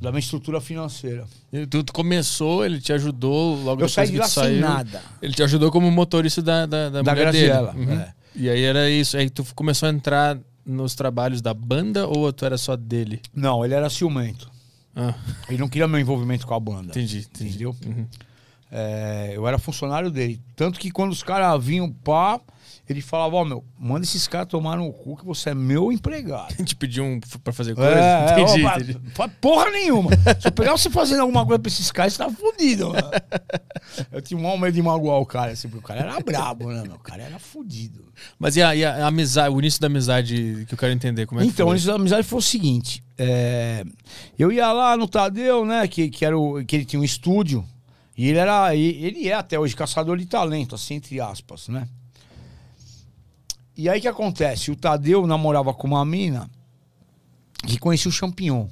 [0.00, 1.24] da minha estrutura financeira.
[1.52, 4.42] E Tu, tu começou, ele te ajudou logo Eu depois saí que de lá sem
[4.44, 4.60] saiu.
[4.60, 5.02] nada.
[5.22, 7.86] Ele te ajudou como motorista da, da, da, Da mulher Graziella, dele.
[7.86, 7.98] Uhum.
[8.00, 8.14] é.
[8.36, 9.16] E aí era isso.
[9.16, 13.22] Aí tu começou a entrar nos trabalhos da banda ou tu era só dele?
[13.34, 14.50] Não, ele era ciumento.
[14.96, 15.14] Ah,
[15.48, 16.88] Ele não queria meu envolvimento com a banda.
[16.90, 17.50] entendi, entendi.
[17.50, 17.76] Entendeu?
[17.86, 18.06] Uhum.
[18.70, 20.40] É, eu era funcionário dele.
[20.54, 22.40] Tanto que quando os caras vinham pá,
[22.88, 26.52] ele falava, ó, meu, manda esses caras tomar no cu que você é meu empregado.
[26.54, 27.90] A gente pediu um pra fazer coisa?
[27.90, 29.00] É, entendi, é, ó, entendi.
[29.14, 30.10] fa- Porra nenhuma.
[30.40, 33.10] Se eu pegar você fazendo alguma coisa pra esses caras, você tá fudido, mano.
[34.12, 36.82] Eu tinha um medo de magoar o cara, assim, porque o cara era brabo, né,
[36.82, 36.96] meu?
[36.96, 38.04] O cara era fudido.
[38.38, 41.40] Mas e a, e a amizade, o início da amizade que eu quero entender, como
[41.40, 41.74] é que então, foi?
[41.74, 43.84] antes da amizade foi o seguinte: é,
[44.38, 45.86] eu ia lá no Tadeu, né?
[45.88, 47.64] Que, que, era o, que ele tinha um estúdio.
[48.16, 48.74] E ele era.
[48.76, 51.88] Ele é até hoje caçador de talento, assim, entre aspas, né?
[53.76, 54.70] E aí o que acontece?
[54.70, 56.48] O Tadeu namorava com uma mina
[57.66, 58.66] que conhecia o Champignon.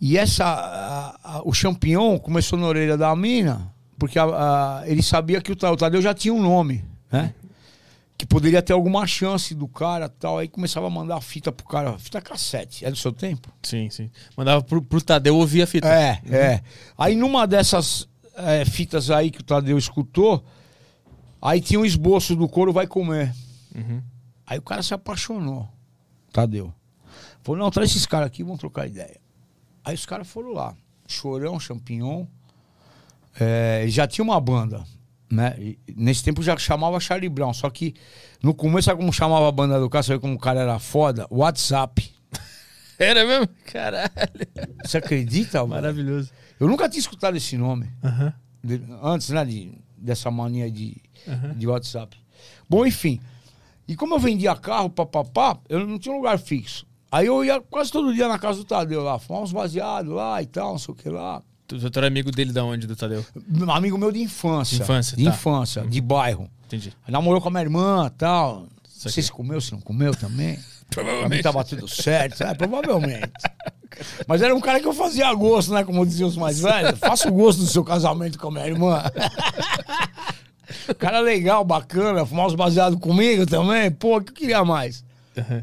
[0.00, 0.44] E essa.
[0.44, 5.52] a- a- o Champignon começou na orelha da mina, porque a- a- ele sabia que
[5.52, 7.32] o Ta- o Tadeu já tinha um nome, né?
[8.16, 10.38] que poderia ter alguma chance do cara tal.
[10.38, 12.84] Aí começava a mandar fita pro cara, fita cassete.
[12.84, 13.48] É do seu tempo?
[13.62, 14.08] Sim, sim.
[14.36, 15.88] Mandava pro, pro Tadeu ouvir a fita.
[15.88, 16.60] É, é.
[16.96, 20.44] Aí numa dessas é, fitas aí que o Tadeu escutou,
[21.44, 23.32] aí tinha um esboço do couro Vai Comer.
[23.74, 24.02] Uhum.
[24.46, 25.68] Aí o cara se apaixonou.
[26.32, 26.72] Tadeu.
[27.42, 29.20] Falou, não, traz esses caras aqui, vamos trocar ideia.
[29.84, 30.74] Aí os caras foram lá.
[31.06, 32.26] Chorão, Champignon.
[33.38, 34.84] É, já tinha uma banda.
[35.30, 35.54] Né?
[35.58, 37.52] E nesse tempo já chamava Charlie Brown.
[37.52, 37.94] Só que
[38.42, 40.02] no começo, sabe como chamava a banda do cara?
[40.02, 41.26] Sabe como o cara era foda?
[41.30, 42.12] WhatsApp.
[42.98, 43.48] Era mesmo?
[43.72, 44.10] Caralho.
[44.84, 45.74] Você acredita, mano?
[45.74, 46.30] Maravilhoso.
[46.60, 47.90] Eu nunca tinha escutado esse nome.
[48.62, 50.96] De- antes, né, de, dessa mania de,
[51.56, 52.16] de WhatsApp.
[52.68, 53.20] Bom, enfim.
[53.86, 56.86] E como eu vendia carro, papapá, eu não tinha um lugar fixo.
[57.12, 60.42] Aí eu ia quase todo dia na casa do Tadeu lá, fumar uns baseados lá
[60.42, 61.42] e tal, não sei o que lá.
[61.66, 63.24] Tu, tu era amigo dele da onde, do Tadeu?
[63.68, 64.76] Amigo meu de infância.
[64.76, 65.30] De infância, De tá.
[65.30, 66.50] infância, de bairro.
[66.66, 66.92] Entendi.
[67.06, 68.60] Namorou com a minha irmã e tal.
[68.62, 70.58] Não sei se comeu, se não comeu também.
[70.90, 71.42] Pra mim Provavelmente.
[71.42, 72.42] tava tudo certo.
[72.42, 73.32] É, provavelmente.
[74.28, 75.82] Mas era um cara que eu fazia gosto, né?
[75.82, 76.98] Como diziam os mais velhos.
[76.98, 79.02] Faça o gosto do seu casamento com a minha irmã.
[80.98, 82.26] cara legal, bacana.
[82.26, 83.90] Fumar uns baseados comigo também.
[83.90, 85.04] Pô, o que eu queria mais?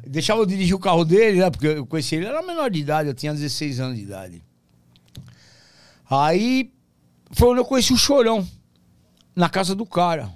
[0.05, 1.49] Deixava eu dirigir o carro dele, né?
[1.49, 4.43] Porque eu conheci ele, ele era menor de idade, eu tinha 16 anos de idade.
[6.09, 6.71] Aí
[7.31, 8.45] foi onde eu conheci o Chorão,
[9.35, 10.29] na casa do cara.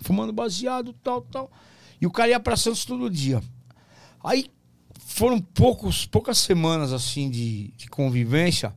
[0.00, 1.50] Fumando baseado, tal, tal.
[2.00, 3.40] E o cara ia pra Santos todo dia.
[4.24, 4.46] Aí
[5.06, 8.74] foram poucos, poucas semanas assim de, de convivência.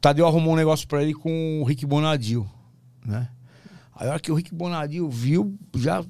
[0.00, 2.48] Tadeu arrumou um negócio pra ele com o Rick Bonadil,
[3.04, 3.30] né?
[3.98, 6.04] Aí a hora que o Rick Bonadil viu, já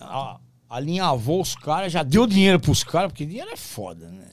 [0.00, 0.38] a-
[0.70, 4.26] alinhavou os caras, já deu dinheiro pros caras, porque dinheiro é foda, né?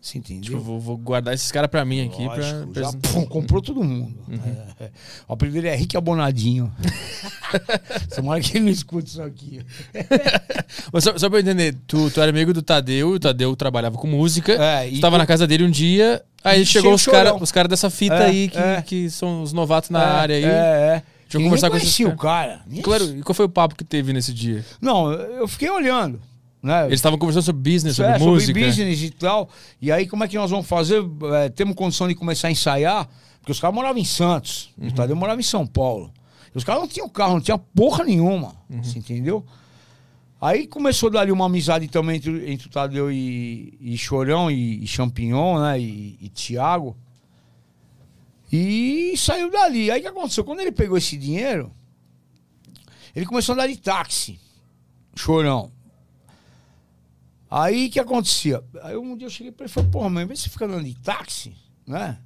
[0.00, 0.42] Você entendeu?
[0.52, 2.22] Tipo, vou, vou guardar esses caras pra mim aqui.
[2.28, 4.14] Pra, Lógico, pra- já, pum, comprou todo mundo.
[4.78, 4.90] É, é.
[5.26, 6.72] O apelido dele é Rick Abonadinho.
[8.14, 9.60] Tomara que ele não escute isso aqui.
[10.92, 13.56] Mas só, só pra eu entender, tu, tu era amigo do Tadeu, e o Tadeu
[13.56, 14.52] trabalhava com música.
[14.52, 17.66] É, tu tava tu- na casa dele um dia, aí chegou os caras os cara
[17.66, 18.82] dessa fita É, aí que, é.
[18.82, 20.44] que são os novatos na É, área aí.
[20.44, 21.02] É, é.
[21.28, 22.62] Deixa eu Ninguém conversar com conhecia o cara.
[22.66, 24.64] Ninguém- Claro, e qual foi o papo que teve nesse dia?
[24.80, 26.20] Não, eu fiquei olhando.
[26.62, 26.86] Né?
[26.86, 28.58] Eles estavam conversando sobre business, sobre É, música.
[28.58, 29.48] business e tal.
[29.80, 31.04] E aí, como é que nós vamos fazer?
[31.42, 33.08] É, temos condição de começar a ensaiar?
[33.40, 36.10] Porque os caras moravam em Santos, o Tadeu morava em São Paulo.
[36.52, 38.54] E os caras não tinham carro, não tinha porra nenhuma.
[38.82, 39.44] Você entendeu?
[40.40, 44.86] Aí começou dali uma amizade também entre, entre o Tadeu e, e Chorão e, e
[44.86, 45.80] Champignon, né?
[45.80, 46.96] E, e Thiago.
[48.52, 49.90] E saiu dali.
[49.90, 50.44] Aí o que aconteceu?
[50.44, 51.72] Quando ele pegou esse dinheiro,
[53.14, 54.38] ele começou a andar de táxi.
[55.14, 55.72] Chorão.
[57.50, 58.62] Aí o que acontecia?
[58.82, 60.66] Aí um dia eu cheguei pra ele e falei, porra, mãe, vê se você fica
[60.66, 61.54] andando de táxi,
[61.86, 62.18] né?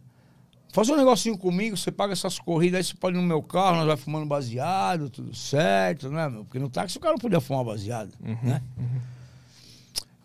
[0.72, 3.76] Faz um negocinho comigo, você paga essas corridas, aí você pode ir no meu carro,
[3.76, 6.44] nós vai fumando baseado, tudo certo, né, meu?
[6.44, 8.62] Porque no táxi o cara não podia fumar baseado, né?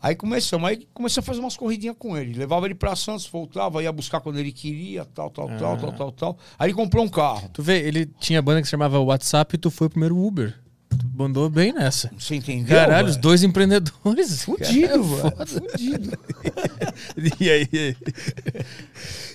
[0.05, 2.37] Aí começamos, aí comecei a fazer umas corridinhas com ele.
[2.37, 6.11] Levava ele pra Santos, voltava, ia buscar quando ele queria, tal, tal, tal, tal, tal,
[6.11, 6.37] tal.
[6.59, 7.49] Aí ele comprou um carro.
[7.51, 10.53] Tu vê, ele tinha banda que se chamava WhatsApp e tu foi o primeiro Uber.
[10.91, 12.11] Tu mandou bem nessa.
[12.19, 12.77] Você entendeu?
[12.77, 14.43] Caralho, os dois empreendedores.
[14.43, 15.47] Fudido, é velho.
[15.47, 16.19] Fudido.
[17.41, 17.97] E aí, e aí?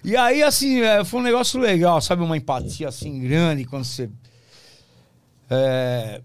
[0.04, 2.22] E aí, assim, é, foi um negócio legal, sabe?
[2.22, 4.08] Uma empatia assim grande quando você.
[5.50, 6.22] é,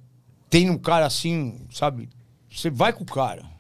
[0.51, 2.07] tem um cara assim, sabe?
[2.47, 3.54] Você vai com o cara.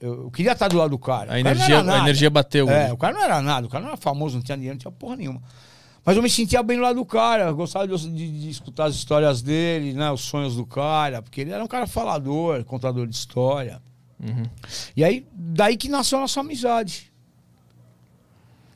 [0.00, 1.24] Eu, queria estar do lado do cara.
[1.24, 2.70] A cara energia, a energia bateu.
[2.70, 4.80] É, o cara não era nada, o cara não era famoso, não tinha dinheiro, não
[4.80, 5.42] tinha porra nenhuma.
[6.04, 8.84] Mas eu me sentia bem do lado do cara, eu gostava de, de- de escutar
[8.86, 13.06] as histórias dele, né, os sonhos do cara, porque ele era um cara falador, contador
[13.06, 13.82] de história.
[14.20, 14.44] Uhum.
[14.96, 17.12] E aí, daí que nasceu a nossa amizade.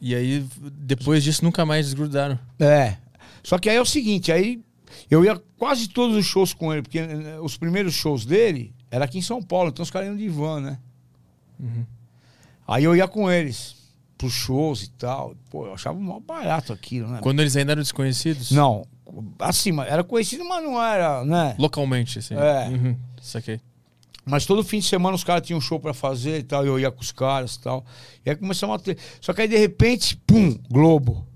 [0.01, 2.39] E aí, depois disso, nunca mais desgrudaram.
[2.59, 2.97] É.
[3.43, 4.61] Só que aí é o seguinte, aí
[5.11, 9.05] eu ia quase todos os shows com ele, porque eh, os primeiros shows dele era
[9.05, 10.79] aqui em São Paulo, então os caras iam de van, né?
[12.67, 13.77] Aí eu ia com eles
[14.17, 15.35] pros shows e tal.
[15.51, 17.19] Pô, eu achava mó barato aquilo, né?
[17.23, 18.51] Quando eles ainda eram desconhecidos?
[18.53, 18.87] Não,
[19.39, 21.55] assim, era conhecido, mas não era, né?
[21.59, 22.35] Localmente, assim.
[22.35, 22.69] É.
[22.69, 22.97] Uhum.
[23.21, 23.61] Saquei.
[24.25, 26.69] Mas todo fim de semana os caras tinham um show pra fazer e tal, e
[26.69, 27.85] eu ia com os caras e tal.
[28.25, 28.97] E aí começamos a ter.
[29.21, 31.27] Só que aí de repente, pum, Globo.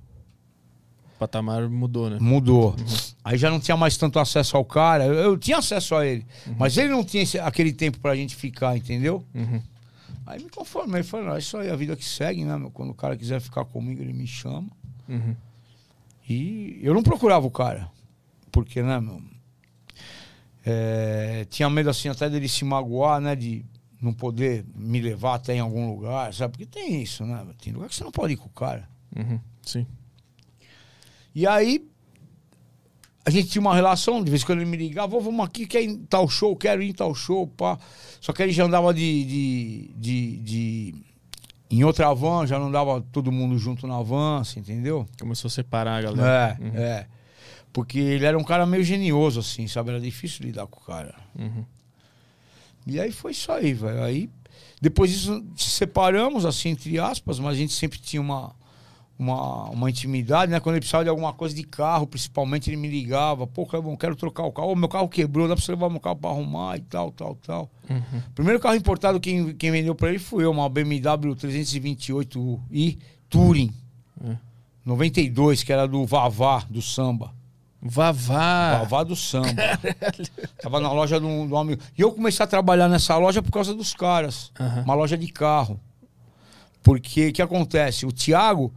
[1.17, 2.19] O patamar mudou, né?
[2.21, 2.77] Mudou.
[3.25, 5.05] Aí já não tinha mais tanto acesso ao cara.
[5.07, 6.25] Eu, eu tinha acesso a ele.
[6.59, 9.25] Mas ele não tinha esse- aquele tempo pra gente ficar, entendeu?
[9.35, 9.61] Uhum.
[10.27, 11.03] Aí me conformei.
[11.03, 12.57] Falei, não, é isso aí, a vida que segue, né?
[12.57, 12.71] meu?
[12.71, 14.69] Quando o cara quiser ficar comigo, ele me chama.
[15.09, 15.37] Uhum.
[16.29, 17.89] E eu não procurava o cara.
[18.51, 19.23] Porque, né, meu?
[20.69, 23.37] é, tinha medo, assim, até dele se magoar, né?
[23.37, 23.65] De
[24.03, 26.53] não poder me levar até em algum lugar, sabe?
[26.53, 27.47] Porque tem isso, né?
[27.63, 28.89] Tem lugar que você não pode ir com o cara.
[29.17, 29.41] Uhum.
[29.63, 29.87] Sim.
[31.33, 31.89] E aí,
[33.27, 35.67] a gente tinha uma relação, de vez em quando ele me ligava, "Ô, vamos aqui,
[35.67, 37.77] quer ir em tal show, quero ir em tal show, pá.
[38.21, 40.95] Só que ele já andava de, de, de, de-
[41.69, 45.05] Em outra van, já não dava todo mundo junto na van, você entendeu?
[45.19, 46.57] Começou a separar a galera.
[46.61, 46.77] É, Uhum.
[46.77, 47.07] é.
[47.73, 49.91] Porque ele era um cara meio genioso, assim, sabe?
[49.91, 51.15] Era difícil lidar com o cara.
[51.39, 51.65] Uhum.
[52.87, 54.03] E aí foi isso aí, velho.
[54.03, 54.31] Aí,
[54.81, 58.55] depois disso, se separamos, assim, entre aspas, mas a gente sempre tinha uma,
[59.19, 60.61] uma, uma intimidade, né?
[60.61, 63.47] Quando ele precisava de alguma coisa de carro, principalmente, ele me ligava.
[63.47, 64.73] Pô, Clebão, quero trocar o carro.
[64.73, 67.35] Ô, meu carro quebrou, dá pra você levar meu carro pra arrumar e tal, tal,
[67.37, 67.71] tal.
[67.89, 68.23] Uhum.
[68.35, 72.99] Primeiro carro importado, quem, quem vendeu pra ele fui eu, uma BMW 328i
[73.29, 73.73] Touring.
[74.25, 74.37] É.
[74.85, 77.35] 92, que era do Vavá, do samba.
[77.83, 78.79] Vavá.
[78.79, 79.49] Vavá do samba.
[80.61, 81.83] Tava na loja de um, de um amigo.
[81.97, 84.53] E eu comecei a trabalhar nessa loja por causa dos caras.
[84.59, 84.83] Aham.
[84.83, 85.81] Uma loja de carro.
[86.83, 88.07] Porque o que acontece?
[88.07, 88.73] O Thiago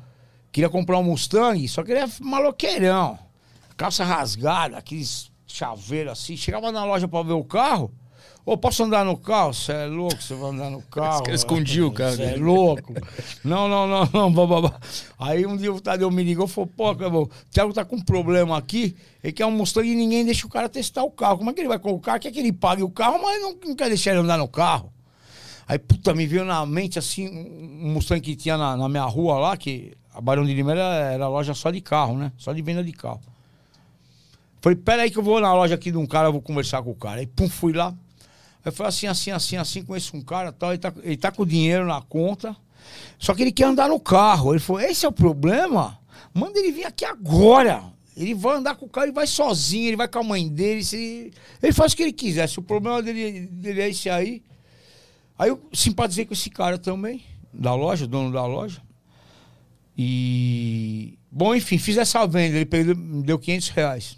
[0.52, 3.18] queria comprar um Mustang, só que ele é maloqueirão.
[3.78, 6.36] Calça rasgada, aqueles chaveiros assim.
[6.36, 7.92] Chegava na loja pra ver o carro.
[8.46, 9.54] Ô, posso andar no carro?
[9.54, 11.24] Você é louco, você vai andar no carro.
[11.24, 12.94] caras escondiam o carro Você é louco.
[13.44, 14.32] Não, não, não, não.
[14.32, 14.80] blá.
[15.20, 18.02] Aí um dia o Tadeu me ligou e falou: pô, o Thiago tá com um
[18.02, 18.96] problema aqui.
[19.24, 21.38] Ele quer um Mustang e ninguém deixa o cara testar o carro.
[21.38, 22.20] Como é que ele vai carro?
[22.20, 24.92] Quer que ele pague o carro, mas não, não quer deixar ele andar no carro.
[25.68, 29.38] Aí, puta, me veio na mente assim, um Mustang que tinha na, na minha rua
[29.38, 32.34] lá, que a Barão de Lima era, era loja só de carro, né?
[32.38, 33.22] Só de venda de carro.
[34.60, 36.84] Falei, pera aí que eu vou na loja aqui de um cara, eu vou conversar
[36.84, 37.22] com o cara.
[37.22, 37.96] Aí, pum, fui lá.
[38.66, 41.44] Aí foi assim, assim, assim, assim, conheço um cara tal, ele tá, ele tá com
[41.44, 42.54] o dinheiro na conta,
[43.18, 44.52] só que ele quer andar no carro.
[44.52, 45.98] Ele falou, esse é o problema?
[46.34, 47.82] Manda ele vir aqui agora.
[48.18, 50.84] Ele vai andar com o carro, ele vai sozinho, ele vai com a mãe dele.
[50.84, 51.32] Se...
[51.64, 52.50] Ele faz o que ele quiser.
[52.50, 54.44] Se o problema dele, dele é esse aí.
[55.38, 57.24] Aí eu simpatizei com esse cara também,
[57.54, 58.82] da loja, dono da loja.
[60.02, 61.18] E.
[61.30, 62.58] Bom, enfim, fiz essa venda.
[62.58, 64.18] Ele me deu 500 reais.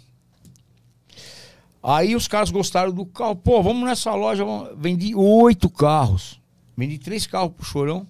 [1.82, 3.34] Aí os caras gostaram do carro.
[3.34, 4.44] Pô, vamos nessa loja.
[4.44, 6.40] vamos- Vendi oito carros.
[6.76, 8.06] Vendi três carros pro Chorão.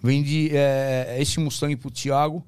[0.00, 2.46] Vendi eh, esse Mustang pro Thiago.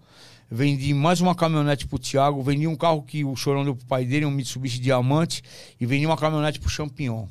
[0.49, 2.41] Vendi mais uma caminhonete pro Thiago.
[2.43, 5.43] Vendi um carro que o Chorão deu pro pai dele, um Mitsubishi Diamante.
[5.81, 7.27] E vendi uma caminhonete pro Champignon.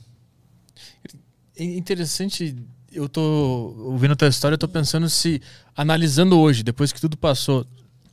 [1.55, 2.55] É interessante,
[2.97, 5.41] eu tô ouvindo a tua história, eu tô pensando se,
[5.75, 7.65] analisando hoje, depois que tudo passou,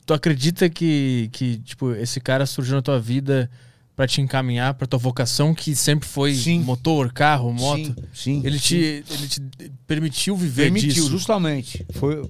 [0.05, 3.51] tu acredita que, que, tipo, esse cara surgiu na tua vida
[3.97, 6.61] pra te encaminhar pra tua vocação, que sempre foi Sim.
[6.61, 7.95] motor, carro, moto?
[8.13, 8.43] Sim, sim.
[8.45, 8.67] Ele sim.
[8.67, 9.41] te, ele te
[9.87, 11.11] permitiu viver Permitiu, disso.
[11.11, 11.87] justamente.
[11.93, 12.29] Foi,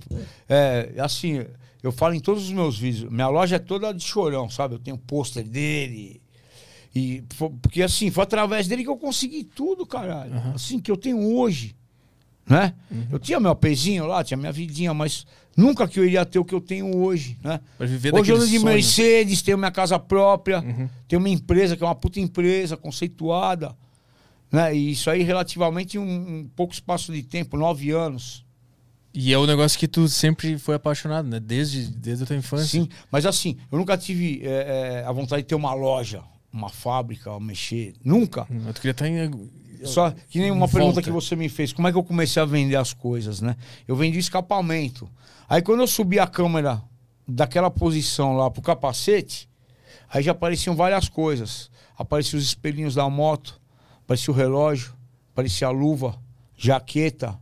[0.48, 1.44] é, assim,
[1.82, 3.10] eu falo em todos os meus vídeos.
[3.10, 4.74] Minha loja é toda de chorão, sabe?
[4.74, 6.22] Eu tenho pôster dele.
[6.94, 7.24] E,
[7.60, 10.32] porque assim, foi através dele que eu consegui tudo, caralho.
[10.54, 11.74] Assim, que eu tenho hoje.
[12.46, 12.74] Né?
[13.10, 15.26] Eu tinha meu apezinho lá, tinha minha vidinha, mas
[15.56, 17.58] nunca que eu iria ter o que eu tenho hoje, né?
[17.80, 17.94] Hoje
[18.32, 18.64] eu ando de sonho.
[18.64, 20.88] Mercedes, tenho minha casa própria, Uhum.
[21.08, 23.74] tenho uma empresa que é uma puta empresa, conceituada.
[24.52, 24.76] Né?
[24.76, 28.44] E isso aí relativamente em um, um pouco espaço de tempo, nove anos.
[29.12, 31.40] E é um negócio que tu sempre foi apaixonado, né?
[31.40, 32.66] Desde, desde a tua infância.
[32.66, 36.20] Sim, mas assim, eu nunca tive é, é, a vontade de ter uma loja,
[36.52, 37.94] uma fábrica, mexer.
[38.04, 38.42] Nunca.
[38.50, 39.30] Hum, Eu queria estar em...
[39.86, 42.46] Só que nem uma pergunta que você me fez, como é que eu comecei a
[42.46, 43.56] vender as coisas, né?
[43.86, 45.08] Eu vendi escapamento.
[45.48, 46.82] Aí quando eu subi a câmera
[47.26, 49.48] daquela posição lá pro capacete,
[50.10, 51.70] aí já apareciam várias coisas.
[51.96, 53.60] Apareciam os espelhinhos da moto,
[54.04, 54.94] aparecia o relógio,
[55.32, 56.18] aparecia a luva,
[56.56, 57.38] jaqueta.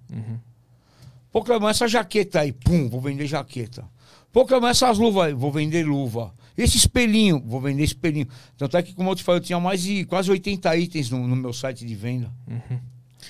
[1.30, 3.84] Pô, Clemão, essa jaqueta aí, pum, vou vender jaqueta.
[4.32, 6.32] Pô, Clemão, essas luvas aí, vou vender luva.
[6.56, 8.26] Esse espelhinho, vou vender espelhinho.
[8.56, 11.26] Tanto é que, como eu te falei, eu tinha mais de quase 80 itens no,
[11.26, 12.30] no meu site de venda.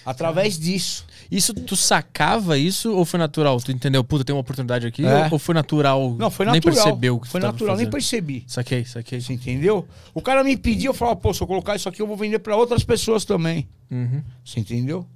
[0.05, 1.07] Através disso.
[1.31, 3.61] Isso, tu sacava isso ou foi natural?
[3.61, 5.05] Tu entendeu, puta, tem uma oportunidade aqui?
[5.05, 5.27] É.
[5.27, 6.17] Ou, ou foi natural?
[6.19, 6.75] Não, foi Nem natural.
[6.75, 8.45] percebeu o que Foi natural, nem percebi.
[8.47, 9.21] Saquei, saquei.
[9.21, 9.87] Você entendeu?
[10.13, 12.41] O cara me pediu, eu falava, pô, se eu colocar isso aqui, eu vou vender
[12.41, 13.69] pra outras pessoas também.
[13.91, 14.23] Uhum.
[14.45, 15.07] Você entendeu?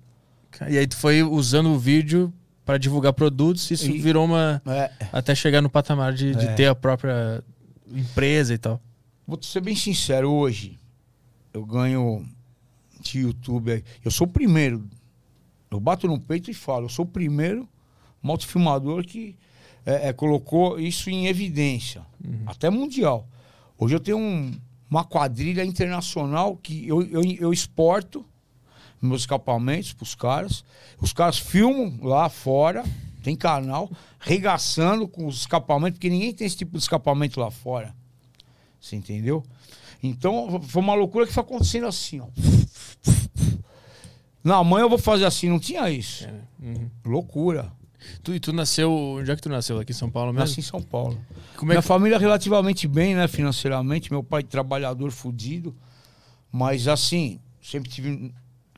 [0.69, 2.33] E aí tu foi usando o vídeo
[2.67, 4.61] pra divulgar produtos, isso E- virou uma...
[4.67, 4.91] É.
[5.13, 6.53] Até chegar no patamar de, de É.
[6.55, 7.43] ter a própria
[7.91, 8.79] empresa e tal.
[9.27, 10.79] Vou ser bem sincero, hoje
[11.55, 12.27] eu ganho
[13.01, 13.83] de YouTube.
[14.05, 14.85] Eu sou o primeiro.
[15.71, 17.67] Eu bato no peito e falo, eu sou o primeiro
[18.23, 19.37] motofilmador que
[19.85, 22.03] é, é, colocou isso em evidência.
[22.47, 23.29] Até mundial.
[23.79, 24.53] Hoje eu tenho um-
[24.91, 28.25] uma quadrilha internacional que eu, eu, eu exporto
[29.01, 30.65] meus escapamentos pros caras.
[31.01, 32.85] Os caras filmam lá fora,
[33.23, 37.95] tem canal, regaçando com os escapamentos, porque ninguém tem esse tipo de escapamento lá fora.
[38.81, 39.45] Você entendeu?
[40.03, 42.27] Então, foi uma loucura que foi acontecendo assim, ó.
[44.45, 46.29] Na mãe eu vou fazer assim, não tinha isso.
[46.63, 46.89] Uhum.
[47.05, 47.73] Loucura.
[48.23, 48.93] Tu, e tu nasceu...
[48.93, 49.81] Onde é que tu nasceu?
[49.81, 50.47] Aqui em São Paulo mesmo?
[50.47, 51.19] Nasci em São Paulo.
[51.57, 51.89] Como é Minha que...
[51.89, 54.13] família relativamente bem, né, financeiramente.
[54.13, 55.75] Meu pai trabalhador fudido.
[56.53, 58.33] Mas assim, sempre tive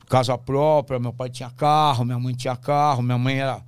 [0.09, 0.99] casa própria.
[0.99, 3.01] Meu pai tinha carro, minha mãe tinha carro.
[3.01, 3.61] Minha mãe era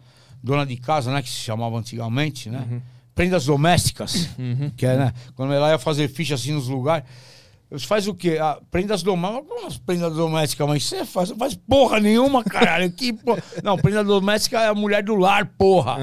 [0.44, 2.82] dona de casa, né, que se chamava antigamente, né?
[3.14, 4.30] Prendas domésticas,
[4.76, 5.14] que é, né?
[5.36, 7.06] Quando ela ia fazer ficha assim nos lugares.
[7.70, 8.38] Você faz o quê?
[8.38, 9.48] Ah, prendas domésticas.
[9.48, 10.68] Como as prendas domésticas?
[10.68, 12.92] Mas você faz, não faz porra nenhuma, caralho.
[12.92, 13.42] Que porra.
[13.64, 15.98] Não, prenda doméstica é a mulher do lar, porra.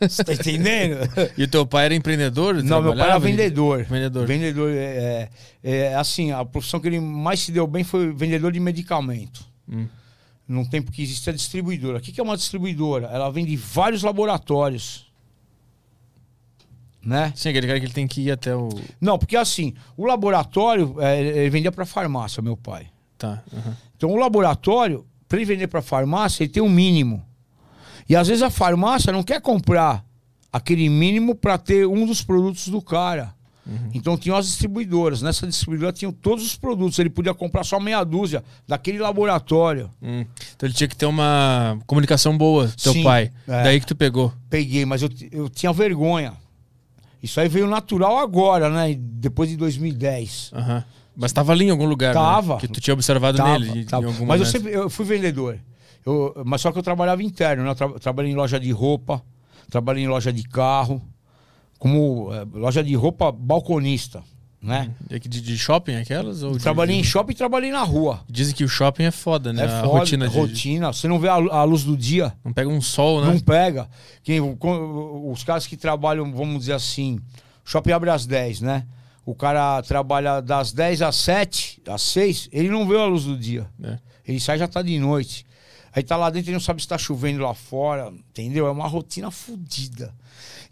[0.00, 0.98] Você tá entendendo?
[1.38, 2.60] E o teu pai era empreendedor?
[2.64, 3.84] Não, meu pai era vendedor.
[3.84, 4.26] Vendedor.
[4.26, 5.28] Vendedor, é,
[5.62, 9.53] é, é, assim, a profissão que ele mais se deu bem foi vendedor de medicamento.
[9.68, 9.86] Hum.
[10.46, 11.98] Num tempo que existia distribuidora.
[11.98, 13.06] O que é uma distribuidora?
[13.06, 15.10] Ela vende vários laboratórios.
[17.02, 17.32] Né?
[17.36, 18.68] Sim, aquele cara que ele tem que ir até o...
[19.00, 22.88] Não, porque assim, o laboratório, é, ele vendia para farmácia, meu pai.
[23.18, 23.42] Tá.
[23.52, 23.76] aham.
[23.96, 27.24] Então o laboratório, para ele vender para farmácia, ele tem um mínimo.
[28.08, 30.04] E às vezes a farmácia não quer comprar
[30.52, 33.34] aquele mínimo para ter um dos produtos do cara.
[33.94, 35.22] Então tinham as distribuidoras.
[35.22, 36.98] Nessa distribuidora tinham todos os produtos.
[36.98, 39.90] Ele podia comprar só meia dúzia daquele laboratório.
[40.02, 40.24] Hum.
[40.54, 43.32] Então ele tinha que ter uma comunicação boa, teu Sim, pai.
[43.48, 43.62] é.
[43.62, 44.32] Daí que tu pegou.
[44.50, 46.34] Peguei, mas eu, eu tinha vergonha.
[47.22, 48.94] Isso aí veio natural agora, né?
[48.98, 50.50] Depois de 2010.
[50.52, 50.84] Aham.
[51.16, 52.20] Mas tava ali em algum lugar, né?
[52.20, 52.58] Tava.
[52.58, 54.06] Que tu tinha observado Tava, nele tava.
[54.08, 54.44] Mas eu momento.
[54.46, 55.58] sempre eu fui vendedor.
[56.04, 57.70] Eu, mas só que eu trabalhava interno, né?
[57.70, 59.22] Eu tra- trabalhei em loja de roupa,
[59.70, 61.00] trabalhei em loja de carro,
[61.84, 64.22] como eh, loja de roupa balconista,
[64.62, 64.90] né?
[65.10, 66.42] É De, de shopping aquelas?
[66.42, 68.24] Ou Trabalhei de- em shopping e trabalhei na rua.
[68.26, 69.64] Dizem que o shopping é foda, né?
[69.64, 70.34] É a foda, rotina de...
[70.34, 70.92] rotina.
[70.94, 73.30] Você não vê a, a luz do dia, Não pega um sol, né?
[73.30, 73.86] não pega.
[74.22, 77.18] Quem, os caras que trabalham, vamos dizer assim,
[77.62, 78.86] shopping abre às 10, né?
[79.26, 83.36] O cara trabalha das 10 às 7, às 6, ele não vê a luz do
[83.36, 83.66] dia.
[83.82, 83.98] É.
[84.26, 85.44] Ele sai já tá de noite.
[85.94, 88.66] Aí tá lá dentro e não sabe se tá chovendo lá fora, entendeu?
[88.66, 90.12] É uma rotina fodida.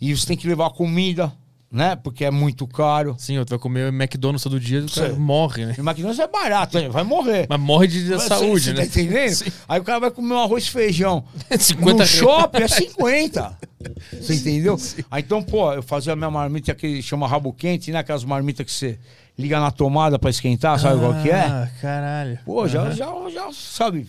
[0.01, 1.33] E você tem que levar comida,
[1.71, 1.95] né?
[1.95, 3.15] Porque é muito caro.
[3.19, 5.21] Sim, eu vai comer McDonald's todo dia, o cara Sim.
[5.21, 5.75] morre, né?
[5.79, 6.89] E McDonald's é barato, né?
[6.89, 7.47] vai morrer.
[7.49, 8.81] Mas morre de Mas saúde, você né?
[8.81, 9.31] Tá entendendo?
[9.33, 9.53] Sim.
[9.69, 11.25] Aí o cara vai comer um arroz e feijão.
[11.57, 13.59] 50 no shopping é 50.
[14.13, 14.79] Você entendeu?
[15.11, 17.99] Aí então, pô, eu fazia a minha marmita que chama rabo quente, né?
[17.99, 18.97] Aquelas marmitas que você
[19.37, 21.41] liga na tomada pra esquentar, sabe qual que é?
[21.41, 22.39] Ah, caralho.
[22.45, 24.07] Pô, já, já, já, sabe?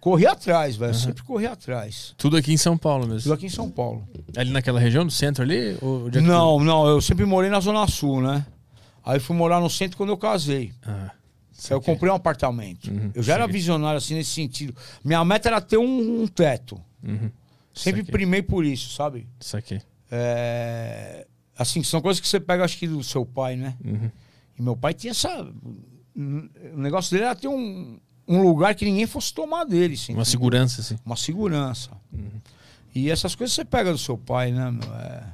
[0.00, 0.94] Corri atrás, velho.
[0.94, 2.14] Sempre corri atrás.
[2.16, 3.32] Tudo aqui em São Paulo Tudo mesmo.
[3.34, 4.06] aqui em São Paulo.
[4.36, 5.76] Ali naquela região, do centro ali?
[5.82, 8.46] Ou é Não, não, eu sempre morei na Zona Sul, né?
[9.04, 10.72] Aí fui morar no centro quando eu casei.
[10.86, 12.90] Ah, Aí eu comprei um apartamento.
[12.90, 14.74] Uhum, eu já era visionário assim nesse sentido.
[15.02, 16.80] Minha meta era ter um, um teto.
[17.02, 17.30] uhum.
[17.74, 19.26] Sempre primei por isso, sabe?
[19.40, 19.80] Isso aqui.
[20.10, 21.26] É,
[21.58, 23.76] Assim, são coisas que você pega, acho que, do seu pai, né?
[23.84, 24.10] Uhum.
[24.56, 25.42] E meu pai tinha essa.
[26.14, 27.98] O negócio dele era ter um,
[28.28, 29.94] um lugar que ninguém fosse tomar dele.
[29.94, 30.24] assim, Uma entendeu?
[30.30, 30.98] segurança, assim.
[31.04, 31.90] Uma segurança.
[32.94, 34.70] E essas coisas você pega do seu pai, né?
[34.70, 34.94] meu?
[34.94, 35.24] É,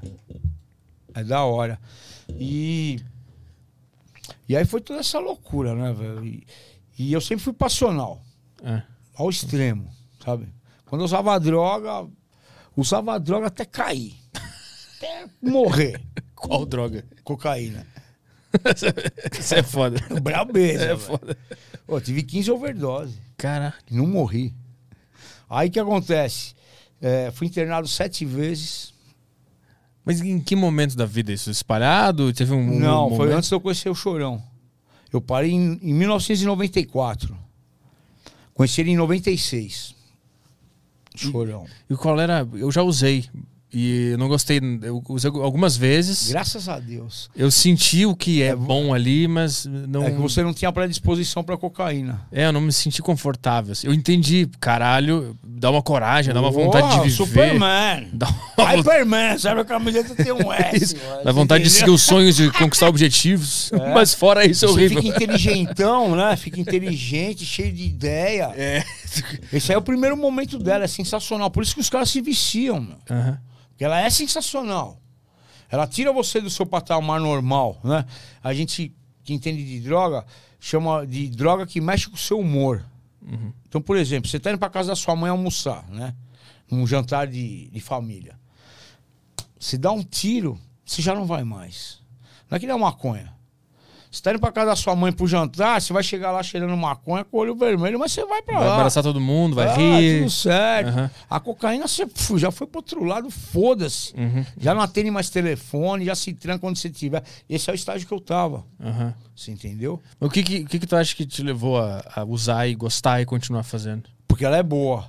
[1.20, 1.78] é da hora.
[2.38, 3.00] E.
[4.48, 6.24] E aí foi toda essa loucura, né, velho?
[6.24, 6.46] E,
[6.98, 8.22] e eu sempre fui passional,
[8.62, 8.82] É.
[9.14, 9.90] ao extremo,
[10.24, 10.48] sabe?
[10.86, 12.06] Quando eu usava droga,
[12.76, 14.14] usava droga até cair.
[14.96, 16.00] Até morrer.
[16.34, 17.04] Qual droga?
[17.24, 17.86] Cocaína.
[19.38, 19.98] Isso é foda.
[20.20, 20.84] Brabeza.
[20.92, 21.36] É foda.
[21.86, 23.19] Pô, tive 15 overdose.
[23.36, 24.55] Cara, E não morri.
[25.48, 26.55] Aí que acontece?
[27.01, 28.94] É, fui internado sete vezes.
[30.05, 31.51] mas em que momento da vida isso?
[31.51, 32.32] Espalhado?
[32.32, 32.77] Teve um.
[32.77, 33.36] um não, foi momento?
[33.36, 34.43] antes de eu conhecer o Chorão.
[35.12, 37.36] Eu parei em, em 1994.
[38.55, 39.94] Conheci ele em 96.
[41.15, 41.66] Chorão.
[41.89, 42.48] E qual era?
[42.55, 43.28] Eu já usei.
[43.76, 44.60] E eu não gostei.
[44.82, 46.30] Eu usei algumas vezes.
[46.30, 47.28] Graças a Deus.
[47.36, 50.05] Eu senti o que é, bom ali, mas não.
[50.05, 52.22] É que você não tinha predisposição pra cocaína.
[52.30, 53.72] É, eu não me senti confortável.
[53.72, 53.88] assim.
[53.88, 57.10] Eu entendi, caralho, dá uma coragem, dá uma vontade de viver.
[57.10, 58.09] Superman.
[58.14, 59.60] Dá uma Hyperman, sabe?
[59.60, 60.94] A camiseta tem um S.
[61.24, 63.72] dá vontade de seguir os sonhos de conquistar objetivos.
[63.92, 65.02] Mas fora isso é Você horrível.
[65.02, 66.36] fica inteligentão, né?
[66.36, 68.52] Fica inteligente, cheio de ideia.
[68.56, 68.84] É.
[69.52, 71.51] Esse aí é o primeiro momento dela, é sensacional.
[71.51, 72.96] Por isso que os caras se viciam, meu.
[73.10, 73.38] Aham.
[73.74, 75.01] Porque ela é sensacional.
[75.68, 78.06] Ela tira você do seu patamar normal, né?
[78.42, 78.94] A gente
[79.24, 80.24] que entende de droga
[80.60, 82.84] chama de droga que mexe com o seu humor.
[83.66, 86.14] Então, por exemplo, você tá indo pra casa da sua mãe almoçar, né?
[86.70, 88.38] Num jantar de, de família.
[89.59, 92.01] Se dá um tiro, você já não vai mais.
[92.48, 93.34] Não é que nem a maconha.
[94.14, 96.76] Você tá indo pra casa da sua mãe pro jantar, você vai chegar lá cheirando
[96.76, 98.76] maconha com o olho vermelho, mas você vai pra Vai lá.
[98.76, 100.18] abraçar todo mundo, vai Ah, rir.
[100.20, 100.88] tudo certo.
[100.90, 101.10] Aham.
[101.28, 104.14] A cocaína você já foi pro outro lado, foda-se.
[104.16, 104.44] Uhum.
[104.56, 107.24] Já não atende mais telefone, já se tranca onde você tiver.
[107.50, 108.64] Esse é o estágio que eu tava.
[108.80, 109.12] Aham.
[109.34, 110.00] Você entendeu?
[110.20, 113.20] O que, que, que que tu acha que te levou a, a usar e gostar
[113.20, 114.04] e continuar fazendo?
[114.28, 115.08] Porque ela é boa.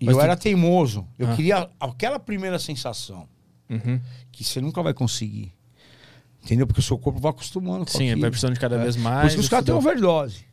[0.00, 1.04] E Mas eu tu- era teimoso.
[1.18, 1.34] Eu Ah.
[1.34, 3.26] queria aquela primeira sensação
[3.68, 4.00] Uhum.
[4.30, 5.52] que você nunca vai conseguir.
[6.44, 6.66] Entendeu?
[6.66, 8.20] Porque o seu corpo vai acostumando com Sim, aquilo.
[8.22, 9.20] vai precisando de cada vez mais.
[9.20, 10.46] Por isso que os caras têm overdose.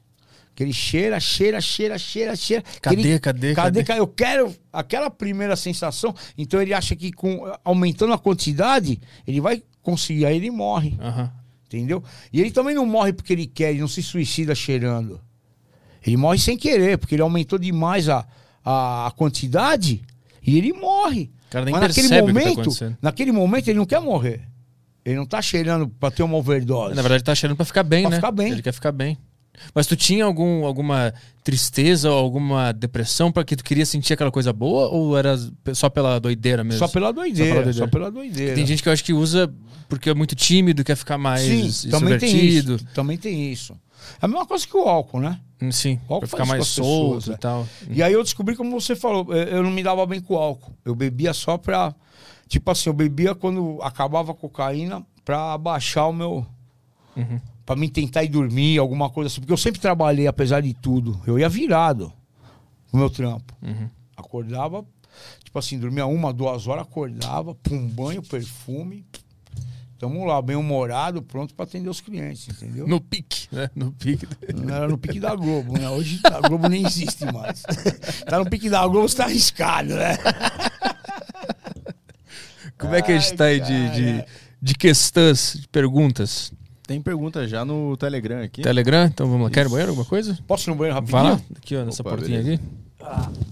[0.53, 2.63] Que ele cheira, cheira, cheira, cheira, cheira.
[2.81, 3.99] Cadê, Ele- cadê, cadê, cadê?
[3.99, 6.15] Eu quero aquela primeira sensação.
[6.37, 10.25] Então ele acha que com aumentando a quantidade, ele vai conseguir.
[10.25, 10.97] Aí ele morre.
[11.01, 11.31] Aham.
[11.67, 12.01] Entendeu?
[12.31, 15.19] E ele também não morre porque ele quer, ele não se suicida cheirando.
[16.05, 18.25] Ele morre sem querer, porque ele aumentou demais a,
[18.63, 20.01] a, a quantidade
[20.45, 21.31] e ele morre.
[21.53, 22.97] Mas naquele tá momento, acontecendo.
[23.01, 24.41] naquele momento ele não quer morrer.
[25.06, 26.95] Ele não tá cheirando pra ter uma overdose.
[26.95, 28.15] Na verdade, tá cheirando pra ficar bem, Pra né?
[28.18, 28.52] ficar bem.
[28.52, 29.18] Ele quer ficar bem.
[29.73, 31.14] Mas tu tinha algum, alguma
[31.44, 34.90] tristeza ou alguma depressão pra que tu queria sentir aquela coisa boa?
[34.90, 35.38] Ou era
[35.73, 36.80] só pela doideira mesmo?
[36.80, 37.88] Só pela doideira, Só pela só doideira.
[37.91, 38.56] pela doideira.
[38.56, 39.53] Tem gente que eu acho que usa
[39.88, 42.77] porque é muito tímido, quer ficar mais Sim, também tem isso.
[42.94, 43.73] Também tem isso.
[44.22, 45.40] É a mesma coisa que o álcool, né?
[45.61, 47.68] Hum, Sim, O álcool pra ficar mais solto pessoas, e tal.
[47.90, 50.73] E aí eu descobri, como você falou, eu não me dava bem com o álcool.
[50.84, 51.95] Eu bebia só pra.
[52.56, 56.48] Tipo assim, eu bebia quando acabava a cocaína pra abaixar o meu.
[57.14, 57.38] Uhum.
[57.65, 59.41] Pra mim tentar ir dormir, alguma coisa assim.
[59.41, 61.19] Porque eu sempre trabalhei, apesar de tudo.
[61.27, 62.14] Eu ia virado
[62.94, 63.53] no meu trampo.
[63.61, 63.90] Uhum.
[64.15, 64.86] Acordava,
[65.44, 69.06] tipo assim, dormia uma, duas horas, acordava, pum, banho, perfume.
[69.99, 72.88] Tamo lá, bem humorado, pronto pra atender os clientes, entendeu?
[72.88, 73.69] No pique, né?
[73.76, 74.26] No pique.
[74.53, 75.90] Não era no pique da Globo, né?
[75.90, 77.64] Hoje a Globo nem existe mais.
[78.26, 80.18] tá no pique da Globo, você tá arriscado, né?
[82.85, 84.25] Como é que a gente Ai, tá aí de, de,
[84.61, 86.53] de questões, de perguntas?
[86.85, 88.61] Tem pergunta já no Telegram aqui.
[88.61, 89.07] Telegram?
[89.07, 89.49] Então vamos lá.
[89.49, 90.37] Quer no banheiro alguma coisa?
[90.45, 91.21] Posso ir no banheiro rapidinho?
[91.23, 92.61] Vai lá, aqui, ó, nessa Opa, portinha beleza.
[92.61, 93.45] aqui.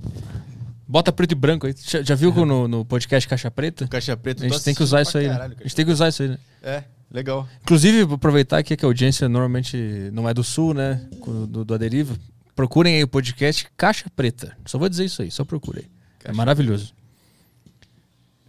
[0.88, 1.74] Bota preto e branco aí.
[1.84, 3.88] Já, já viu que no, no podcast Caixa Preta?
[3.88, 4.46] Caixa preta.
[4.46, 5.26] A gente tem que usar isso aí.
[5.28, 5.34] né?
[5.34, 6.38] caralho, A gente tem que usar isso aí, né?
[6.62, 7.48] É, legal.
[7.64, 9.76] Inclusive, aproveitar aqui que a audiência normalmente
[10.14, 11.02] não é do sul, né?
[11.48, 12.16] Do, do Aderiva.
[12.56, 14.56] Procurem aí o podcast Caixa Preta.
[14.68, 15.86] Só vou dizer isso aí, só procurem.
[16.24, 16.94] É maravilhoso.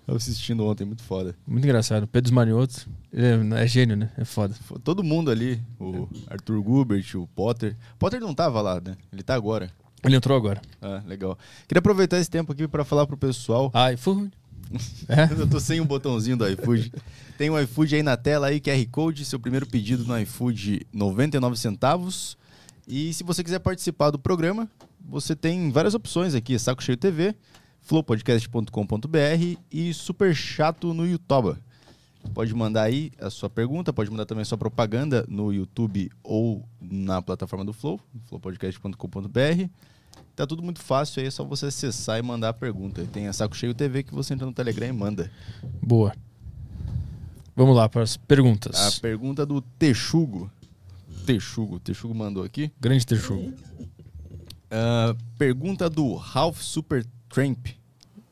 [0.06, 1.34] Eu assistindo ontem, muito foda.
[1.46, 2.06] Muito engraçado.
[2.06, 2.86] Pedro Manioto.
[3.12, 4.10] Ele é, é gênio, né?
[4.18, 4.52] É foda.
[4.54, 7.74] Fo- Todo mundo ali, o Arthur Gubert, o Potter.
[7.98, 8.96] Potter não tava lá, né?
[9.12, 9.70] Ele tá agora.
[10.04, 10.60] Ele entrou agora.
[10.82, 11.38] Ah, legal.
[11.66, 13.72] Queria aproveitar esse tempo aqui pra falar pro pessoal.
[13.94, 14.30] iFood.
[15.08, 15.32] É?
[15.40, 16.92] Eu tô sem o botãozinho do iFood.
[17.38, 21.56] Tem o iFood aí na tela aí, QR Code, seu primeiro pedido no iFood, 99
[21.56, 22.36] centavos.
[22.86, 24.68] E se você quiser participar do programa,
[25.08, 27.34] você tem várias opções aqui: Saco Cheio TV,
[27.84, 31.56] flowpodcast.com.br e Super Chato no YouTube.
[32.32, 36.66] Pode mandar aí a sua pergunta, pode mandar também a sua propaganda no YouTube ou
[36.80, 39.68] na plataforma do Flow, flowpodcast.com.br.
[40.34, 43.02] Tá tudo muito fácil aí, é só você acessar e mandar a pergunta.
[43.02, 45.30] E Tem a Saco Cheio TV que você entra no Telegram e manda.
[45.82, 46.14] Boa.
[47.54, 48.96] Vamos lá para as perguntas.
[48.96, 50.50] A pergunta do Texugo.
[51.24, 52.72] Texugo, Texugo mandou aqui.
[52.80, 53.52] Grande Texugo.
[54.70, 57.66] Ah, pergunta do Ralph Super Tramp.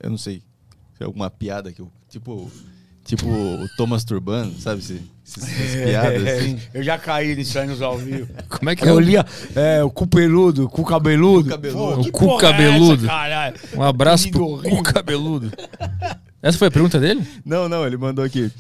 [0.00, 0.42] Eu não sei
[0.96, 1.90] se é alguma piada que eu.
[2.08, 2.50] Tipo.
[3.04, 4.80] Tipo o Thomas Turban, sabe?
[4.80, 6.60] Se, se, essas piadas assim.
[6.72, 8.28] Eu já caí nisso aí nos ao vivo.
[8.48, 8.88] Como é que é?
[8.90, 9.26] Eu o- lia
[9.56, 11.46] é, o cu peludo, cu cabeludo.
[11.46, 11.94] Cu cabeludo.
[11.96, 13.06] Pô, O cu é cabeludo.
[13.06, 13.54] essa?
[13.76, 14.76] Um abraço pro horrível.
[14.78, 15.50] cu cabeludo.
[16.40, 17.26] Essa foi a pergunta dele?
[17.44, 18.52] Não, não, ele mandou aqui.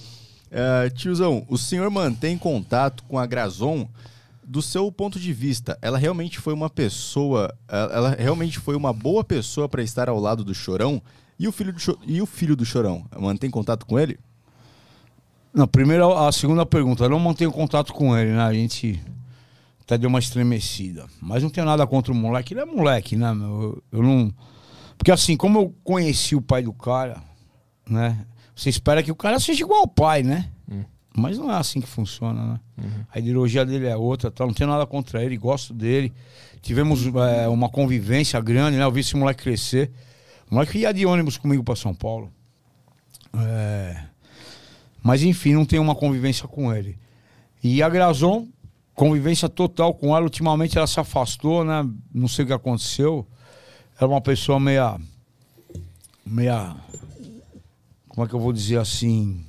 [0.50, 3.88] Ah, tiozão, o senhor mantém contato com a Grazon
[4.44, 5.78] do seu ponto de vista.
[5.80, 7.54] Ela realmente foi uma pessoa.
[7.68, 11.00] Ela realmente foi uma boa pessoa para estar ao lado do chorão?
[11.38, 13.04] E o filho do, Cho- e o filho do chorão?
[13.18, 14.18] Mantém contato com ele?
[15.52, 17.04] Não, primeiro a segunda pergunta.
[17.04, 18.42] Eu não mantenho contato com ele, né?
[18.42, 19.00] A gente
[19.82, 21.06] até deu uma estremecida.
[21.20, 22.54] Mas não tenho nada contra o moleque.
[22.54, 23.30] Ele é moleque, né?
[23.32, 24.32] Eu, eu não.
[24.96, 27.22] Porque assim, como eu conheci o pai do cara,
[27.88, 28.24] né?
[28.54, 30.50] Você espera que o cara seja igual ao pai, né?
[31.14, 32.60] Mas não é assim que funciona, né?
[33.12, 34.46] A ideologia dele é outra, tá?
[34.46, 36.12] não tenho nada contra ele, gosto dele.
[36.62, 38.84] Tivemos é, uma convivência grande, né?
[38.84, 39.90] Eu vi esse moleque crescer.
[40.50, 42.32] O moleque ia de ônibus comigo para São Paulo.
[43.34, 44.04] É.
[45.02, 46.96] Mas enfim, não tenho uma convivência com ele.
[47.62, 48.46] E a Grazon,
[48.94, 50.24] convivência total com ela.
[50.24, 51.86] Ultimamente ela se afastou, né?
[52.14, 53.26] Não sei o que aconteceu.
[53.96, 54.98] Era uma pessoa meia.
[56.24, 56.74] meia.
[58.08, 59.44] Como é que eu vou dizer assim?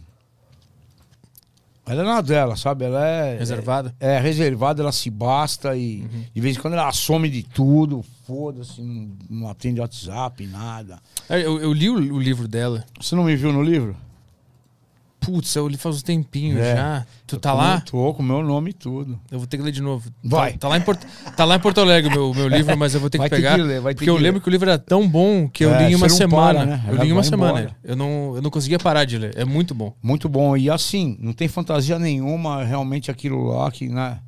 [1.86, 2.86] Ela é na dela, sabe?
[2.86, 3.38] Ela é.
[3.38, 3.94] Reservada?
[4.00, 8.82] É, reservada, ela se basta e de vez em quando ela some de tudo, foda-se,
[8.82, 11.00] não, não atende WhatsApp, nada.
[11.30, 12.86] É, Eu, eu li o, o livro dela.
[13.00, 13.96] Você não me viu no livro?
[15.26, 16.76] Putz, eu li faz um tempinho É.
[16.76, 17.06] já.
[17.26, 17.82] Tu tá lá?
[17.82, 19.20] Tô com o meu nome e tudo.
[19.32, 20.10] Eu vou ter que ler de novo.
[20.24, 20.54] Vai.
[20.54, 22.94] Tá, tá lá, em Porto, tá lá em Porto Alegre o meu, meu livro, mas
[22.94, 23.56] eu vou ter Vai que ter pegar.
[23.56, 24.44] que ler, vai ter porque eu que lembro ler.
[24.44, 26.60] que o livro era tão bom que eu É, li em uma semana.
[26.60, 26.84] para, né?
[26.88, 27.60] Eu li em uma semana.
[27.62, 27.76] embora.
[27.84, 29.34] Eu não, eu não conseguia parar de ler.
[29.38, 29.94] É muito bom.
[30.02, 30.56] Muito bom.
[30.58, 34.20] E assim, não tem fantasia nenhuma, realmente aquilo lá que, né?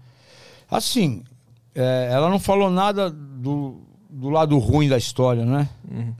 [0.69, 1.23] Assim,
[1.76, 3.81] é, ela não falou nada do,
[4.15, 5.67] do lado ruim da história, né?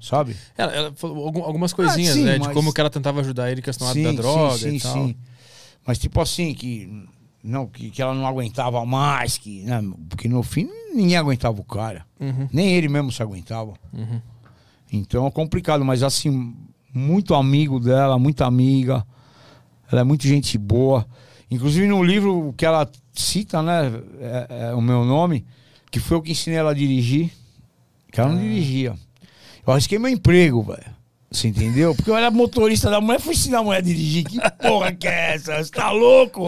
[0.02, 0.36] Sabe?
[0.58, 2.34] Ela, ela falou algum- algumas coisinhas, sim, né?
[2.34, 5.12] De mas- como que ela tentava ajudar ele questão da droga e tal.
[5.88, 7.06] Mas tipo assim, que,
[7.44, 9.82] não, que, que ela não aguentava mais, que, né?
[10.10, 12.06] porque no fim ninguém aguentava o cara.
[12.20, 12.48] Uhum.
[12.52, 13.74] Nem ele mesmo se aguentava.
[14.92, 16.56] Então é complicado, mas assim,
[16.94, 19.06] muito amigo dela, muita amiga.
[19.92, 21.06] Ela é muito gente boa.
[21.52, 23.92] Inclusive no livro que ela cita, né?
[24.20, 25.46] É, é o meu nome,
[25.92, 27.32] que foi eu que ensinei ela a dirigir.
[28.16, 28.96] Que ela não dirigia.
[29.68, 30.96] Eu arrisquei meu emprego, velho.
[31.30, 31.94] Você entendeu?
[31.94, 34.24] Porque eu era motorista da mulher, fui ensinar a mulher a dirigir.
[34.24, 35.62] Que porra que é essa?
[35.62, 36.48] Você tá louco?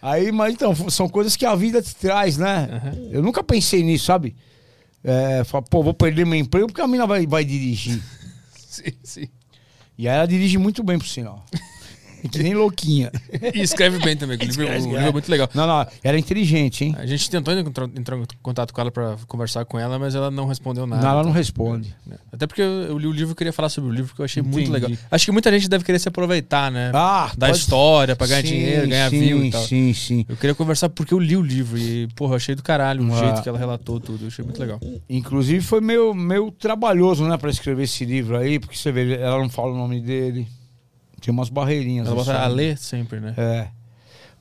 [0.00, 2.96] Aí, mas então, são coisas que a vida te traz, né?
[3.10, 4.36] Eu nunca pensei nisso, sabe?
[5.02, 8.00] É, fala, pô, vou perder meu emprego porque a mina vai, vai dirigir.
[8.54, 9.28] Sim, sim.
[9.98, 11.44] E aí ela dirige muito bem, por sinal.
[12.22, 13.10] E que nem louquinha.
[13.54, 14.36] E escreve bem também.
[14.38, 15.48] que O livro, o livro é muito legal.
[15.54, 16.94] Não, não, ela é inteligente, hein?
[16.98, 20.30] A gente tentou entrar, entrar em contato com ela pra conversar com ela, mas ela
[20.30, 21.02] não respondeu nada.
[21.02, 21.94] Não, ela não responde.
[22.32, 24.24] Até porque eu, eu li o livro e queria falar sobre o livro, porque eu
[24.24, 24.86] achei muito Entendi.
[24.86, 24.90] legal.
[25.10, 26.90] Acho que muita gente deve querer se aproveitar, né?
[26.94, 29.62] Ah, da pode- história, pra ganhar Sim, dinheiro, ganhar sim, view e tal.
[29.64, 30.24] Sim, sim.
[30.28, 33.18] Eu queria conversar porque eu li o livro e, porra, achei do caralho o Ah.
[33.18, 34.24] jeito que ela relatou tudo.
[34.24, 34.78] Eu achei muito legal.
[35.08, 39.38] Inclusive foi meio, meio trabalhoso, né, pra escrever esse livro aí, porque você vê, ela
[39.38, 40.46] não fala o nome dele.
[41.20, 42.06] Tem umas barreirinhas.
[42.06, 42.44] Ela bota assim.
[42.44, 43.34] a ler sempre, né?
[43.36, 43.68] É.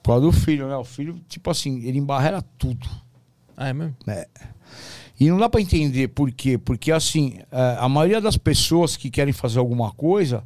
[0.01, 0.76] Por causa do filho, né?
[0.77, 2.88] O filho, tipo assim, ele embarrera tudo.
[3.56, 3.95] Ah, é mesmo?
[5.19, 6.57] E não dá pra entender por quê.
[6.57, 10.43] Porque, assim, é, a maioria das pessoas que querem fazer alguma coisa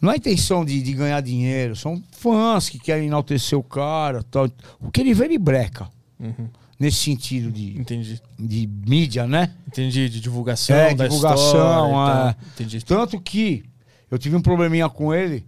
[0.00, 1.74] não é intenção de, de ganhar dinheiro.
[1.74, 4.22] São fãs que querem enaltecer o cara.
[4.24, 4.50] Tal.
[4.80, 5.88] O que ele vê, ele breca.
[6.20, 6.48] Uhum.
[6.78, 8.20] Nesse sentido de, Entendi.
[8.38, 9.54] de mídia, né?
[9.66, 12.46] Entendi, de divulgação, É, divulgação, história é.
[12.54, 12.84] Entendi.
[12.84, 13.64] Tanto que
[14.10, 15.46] eu tive um probleminha com ele,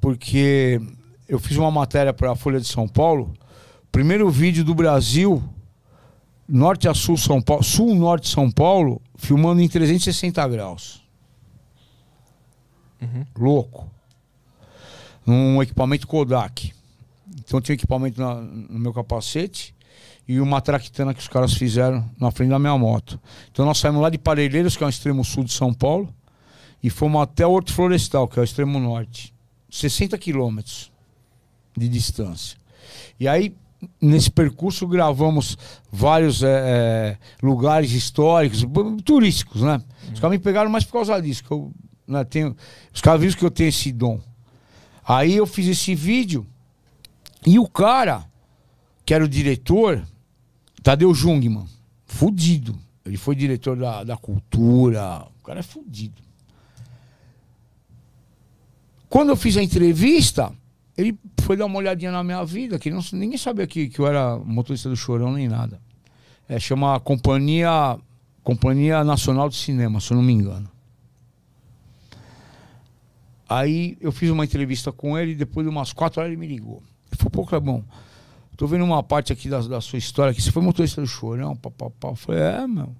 [0.00, 0.80] porque
[1.28, 3.32] eu fiz uma matéria para a Folha de São Paulo.
[3.90, 5.42] Primeiro vídeo do Brasil,
[6.48, 11.02] norte a sul São Paulo, sul norte São Paulo, filmando em 360 graus.
[13.36, 13.90] Louco.
[15.24, 16.72] Num equipamento Kodak.
[17.38, 19.74] Então tinha equipamento na- no meu capacete
[20.26, 23.20] e uma traquitana que os caras fizeram na frente da minha moto.
[23.50, 26.12] Então nós saímos lá de Parelheiros, que é o extremo sul de São Paulo,
[26.82, 29.34] e fomos até o Horto Florestal, que é o extremo norte.
[29.70, 30.92] 60 quilômetros
[31.76, 32.58] de distância.
[33.18, 33.54] E aí
[34.00, 35.56] nesse percurso gravamos
[35.90, 38.64] vários é, lugares históricos,
[39.04, 39.82] turísticos, né?
[40.12, 41.72] Os caras me pegaram mais por causa disso, que eu
[42.06, 42.56] né, tenho,
[42.92, 44.20] os caras viram que eu tenho esse dom.
[45.04, 46.46] Aí eu fiz esse vídeo
[47.46, 48.24] e o cara,
[49.04, 50.06] que era o diretor,
[50.82, 51.66] Tadeu Jungmann,
[52.04, 52.78] fudido.
[53.04, 56.22] Ele foi diretor da, da cultura, o cara é fudido.
[59.08, 60.52] Quando eu fiz a entrevista,
[60.96, 64.06] ele foi dar uma olhadinha na minha vida, que não, ninguém sabia que, que eu
[64.06, 65.80] era motorista do Chorão nem nada.
[66.48, 67.98] É, chama Companhia,
[68.42, 70.68] Companhia Nacional de Cinema, se eu não me engano.
[73.48, 76.82] Aí eu fiz uma entrevista com ele depois de umas quatro horas ele me ligou.
[77.08, 77.84] Ele falou, pô, Clebão,
[78.56, 81.54] tô vendo uma parte aqui da, da sua história, que você foi motorista do Chorão,
[81.54, 82.08] papapá.
[82.08, 82.94] Eu falei, é, meu.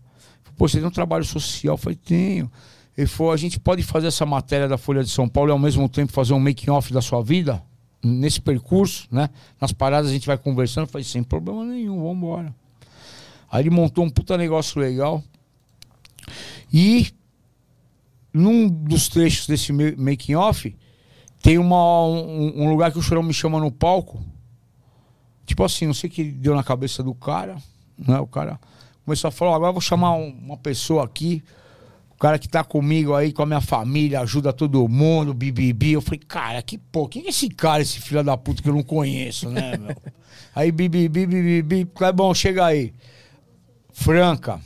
[0.57, 1.75] Pô, você tem um trabalho social?
[1.75, 2.51] Eu falei, tenho.
[2.97, 5.59] Ele falou, a gente pode fazer essa matéria da Folha de São Paulo e ao
[5.59, 7.63] mesmo tempo fazer um making-off da sua vida?
[8.03, 9.29] Nesse percurso, né?
[9.61, 10.85] Nas paradas a gente vai conversando.
[10.85, 12.55] Eu falei, sem problema nenhum, vamos embora.
[13.51, 15.23] Aí ele montou um puta negócio legal.
[16.73, 17.13] E
[18.33, 20.75] num dos trechos desse ma- making-off,
[21.43, 24.23] tem uma, um, um lugar que o Chorão me chama no palco.
[25.45, 27.57] Tipo assim, não sei o que deu na cabeça do cara.
[27.99, 28.19] Né?
[28.19, 28.59] O cara
[29.05, 31.43] começou a falar, agora vou chamar um- uma pessoa aqui.
[32.17, 35.93] O cara que tá comigo aí, com a minha família, ajuda todo mundo, bibibi.
[35.93, 38.75] Eu falei, cara, que pô, quem é esse cara, esse filho da puta que eu
[38.75, 39.95] não conheço, né, meu?
[40.57, 42.95] aí, bibibi, bibibi, Clebão, chega aí.
[43.93, 44.61] Franca,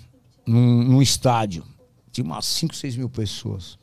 [0.47, 1.65] num, num estádio.
[2.13, 3.79] Tinha umas 5, 6 mil pessoas.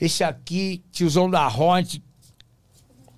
[0.00, 2.02] Esse aqui, tiozão da Hornet,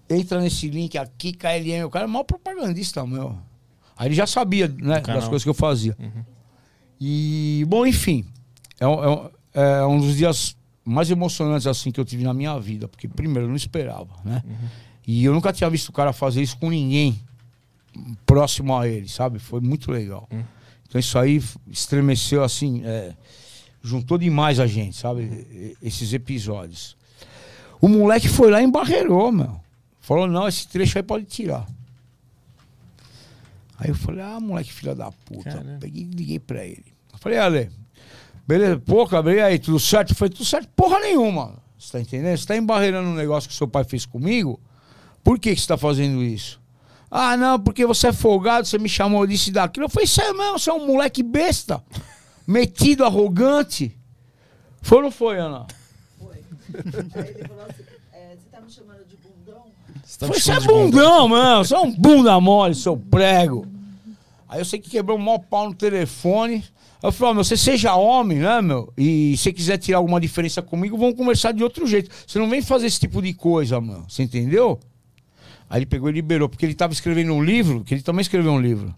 [0.09, 1.85] entra nesse link aqui, KLM.
[1.87, 3.37] O cara é o maior propagandista, meu.
[3.97, 5.97] Aí ele já sabia, né, das coisas que eu fazia.
[7.01, 8.27] E, bom, enfim,
[8.79, 12.33] é, um- é um- é um dos dias mais emocionantes assim que eu tive na
[12.35, 14.43] minha vida, porque primeiro eu não esperava, né?
[15.07, 17.19] E eu nunca tinha visto o cara fazer isso com ninguém
[18.25, 19.39] próximo a ele, sabe?
[19.39, 20.29] Foi muito legal.
[20.89, 23.15] Então isso aí estremeceu assim, é,
[23.83, 25.23] juntou demais a gente, sabe?
[25.23, 26.97] E- Esses episódios.
[27.81, 29.61] O moleque foi lá e embarreirou, meu.
[30.01, 31.67] Falou, não, esse trecho aí pode tirar.
[33.79, 35.51] Aí eu falei, ah, moleque filha da puta.
[35.51, 35.79] Caramba.
[35.81, 36.85] Peguei e liguei pra ele.
[37.13, 37.71] Eu falei, Ale,
[38.47, 40.15] beleza, pô, Gabriel, aí, tudo certo?
[40.15, 41.55] Falei, tudo certo, porra nenhuma.
[41.79, 42.37] Você tá entendendo?
[42.37, 44.61] Você tá embarreirando um negócio que seu pai fez comigo?
[45.23, 46.61] Por que, que você tá fazendo isso?
[47.11, 49.87] Ah, não, porque você é folgado, você me chamou disso e daquilo.
[49.87, 51.83] Eu falei, sério mesmo, você é um moleque besta,
[52.47, 53.97] metido, arrogante.
[54.83, 55.67] Foi ou não foi, Ana?
[56.25, 57.83] Aí ele falou assim,
[58.13, 59.65] é, você tá me chamando de bundão?
[60.05, 60.97] Você tá Foi, me você é chamando de bunda.
[60.97, 61.65] bundão, mano.
[61.65, 63.67] Você é um bunda mole, seu prego.
[64.49, 66.65] Aí eu sei que quebrou um maior pau no telefone.
[67.03, 68.93] Eu falei, ó, meu, você seja homem, né, meu?
[68.97, 72.11] E se você quiser tirar alguma diferença comigo, vamos conversar de outro jeito.
[72.27, 74.05] Você não vem fazer esse tipo de coisa, mano.
[74.09, 74.81] Você entendeu?
[75.69, 78.53] Aí ele pegou e liberou, porque ele tava escrevendo um livro, que ele também escreveu
[78.53, 78.95] um livro.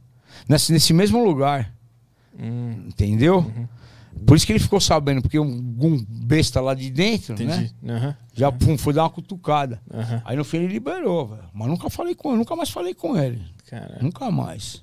[0.49, 1.73] Nesse, nesse mesmo lugar.
[2.87, 3.51] Entendeu?
[4.27, 7.45] Por isso que ele ficou sabendo, porque um, um besta lá de dentro, né?
[7.45, 7.75] Entendi.
[7.89, 8.17] Aham.
[8.35, 9.81] Já pum, foi dar uma cutucada.
[9.93, 10.23] Aham.
[10.25, 11.45] Aí no fim ele liberou, velho.
[11.53, 13.41] Mas nunca falei com ele, nunca mais falei com ele.
[13.67, 14.03] Caralho.
[14.03, 14.81] Nunca mais.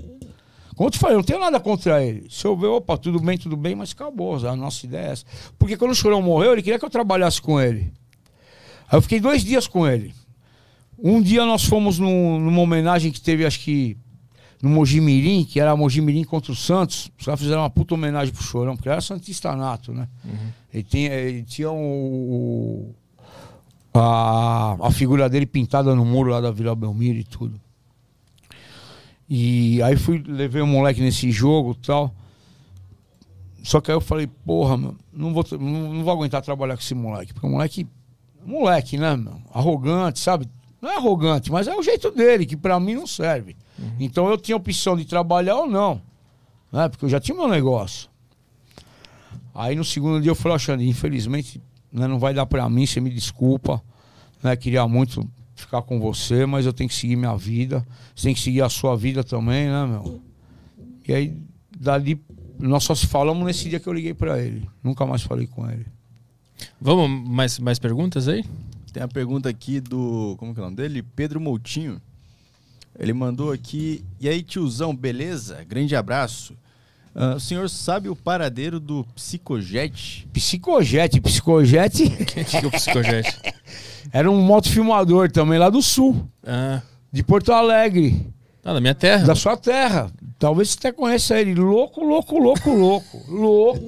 [0.76, 2.27] Como eu te falei, eu não tenho nada contra ele.
[2.30, 4.35] Se eu ver, opa, tudo bem, tudo bem, mas acabou.
[4.45, 5.26] A nossa ideia é essa.
[5.57, 7.93] Porque quando o Chorão morreu, ele queria que eu trabalhasse com ele.
[8.89, 10.14] Aí eu fiquei dois dias com ele.
[11.02, 13.97] Um dia nós fomos num- numa homenagem que teve, acho que,
[14.61, 17.10] no Mojimirim, que era Mojimirim contra o Santos.
[17.18, 20.07] Os caras fizeram uma puta homenagem pro Chorão, porque ele era Santista Nato, né?
[20.73, 22.93] Ele, tinha, ele tinha o,
[23.93, 27.60] a, a figura dele pintada no muro lá da Vila Belmiro e tudo.
[29.30, 32.14] E aí fui, levei o moleque nesse jogo e tal.
[33.64, 36.84] Só que aí eu falei, porra, meu, não vou, não, não vou aguentar trabalhar com
[36.84, 37.34] esse moleque.
[37.34, 37.88] Porque o moleque,
[38.45, 39.41] moleque, né, meu?
[39.52, 40.47] Arrogante, sabe?
[40.80, 43.56] Não é arrogante, mas é o jeito dele, que pra mim não serve.
[43.99, 46.02] Então eu tinha opção de trabalhar ou não.
[46.72, 46.88] Né?
[46.89, 48.10] Porque eu já tinha meu negócio.
[49.53, 51.61] Aí no segundo dia eu falei, ó, Xande, infelizmente
[51.91, 53.81] né, não vai dar pra mim, você me desculpa.
[54.43, 54.56] Né?
[54.56, 57.86] Queria muito ficar com você, mas eu tenho que seguir minha vida.
[58.15, 60.22] Você tem que seguir a sua vida também, né, meu?
[61.07, 61.38] E aí,
[61.77, 62.22] dali,
[62.60, 64.68] nós só se falamos nesse dia que eu liguei pra ele.
[64.84, 65.86] Nunca mais falei com ele.
[66.80, 68.44] Vamos, mais, mais perguntas aí?
[68.91, 70.36] Tem a pergunta aqui do.
[70.38, 71.03] Como que é o nome dele?
[71.03, 72.02] Pedro Moutinho.
[72.98, 74.03] Ele mandou aqui.
[74.19, 75.64] E aí, tiozão, beleza?
[75.65, 76.56] Grande abraço.
[77.14, 80.27] Ah, o senhor sabe o paradeiro do Psicojet?
[80.34, 83.40] Psicojet, Psicojet Quem que é o psicojete?
[84.11, 88.26] era um motofilmador também lá do sul, Ah, de Porto Alegre.
[88.64, 89.26] ah, da minha terra.
[89.26, 90.11] Da sua terra.
[90.38, 91.56] Talvez você até conheça ele.
[91.56, 93.22] Louco, louco, louco, louco.
[93.32, 93.82] louco.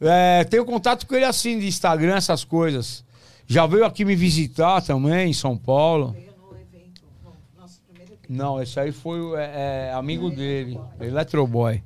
[0.00, 3.04] É, tenho contato com ele assim, de Instagram, essas coisas.
[3.46, 6.12] Já veio aqui me visitar também, em São Paulo.
[6.12, 11.82] Veio no evento, no nosso primeiro Não, esse aí foi é, é, amigo dele, Electroboy.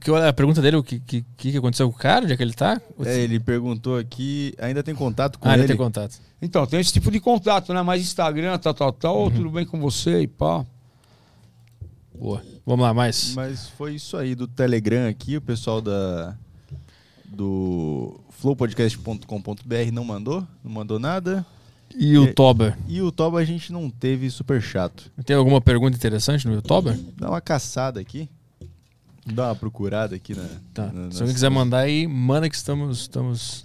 [0.00, 2.24] Que, a pergunta dele, o que, que, que aconteceu com o cara?
[2.24, 2.80] Onde é que ele tá?
[3.04, 5.68] É, ele perguntou aqui, ainda tem contato com ah, ainda ele?
[5.68, 6.20] tem contato.
[6.40, 7.82] Então, tem esse tipo de contato, né?
[7.82, 9.24] Mais Instagram, tal, tal, tal.
[9.24, 10.64] Ô, tudo bem com você e pá.
[12.14, 12.40] Boa.
[12.64, 13.34] Vamos lá, mais.
[13.34, 16.36] Mas foi isso aí do Telegram aqui, o pessoal da
[17.24, 21.44] do flowpodcast.com.br não mandou, não mandou nada.
[21.96, 22.76] E o Toba?
[22.88, 25.10] E o Toba a gente não teve super chato.
[25.24, 26.98] Tem alguma pergunta interessante no Toba?
[27.16, 28.28] Dá uma caçada aqui.
[29.26, 30.44] Dá uma procurada aqui na.
[30.74, 30.86] Tá.
[30.92, 33.00] na- Se alguém quiser mandar aí, manda que estamos.
[33.00, 33.64] estamos...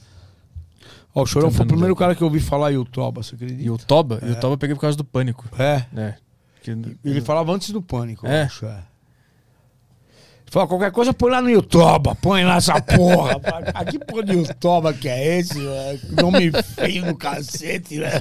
[1.14, 3.61] Ó, o Chorão foi o primeiro cara que eu ouvi falar Yutoba, você acredita?
[3.61, 4.19] E o Toba?
[4.23, 5.45] E o Toba eu peguei por causa do pânico.
[5.60, 5.86] É.
[5.98, 6.15] É.
[6.64, 6.72] Que-
[7.03, 8.44] Ele falava antes do pânico, eu É?
[8.44, 8.84] acho, é.
[10.41, 13.40] Ele falava, qualquer coisa põe lá no Yutoba, põe lá essa porra.
[13.73, 15.60] Ah, que porra de Yutoba que é esse?
[15.60, 15.99] né?
[16.22, 18.11] Nome feio do cacete, né?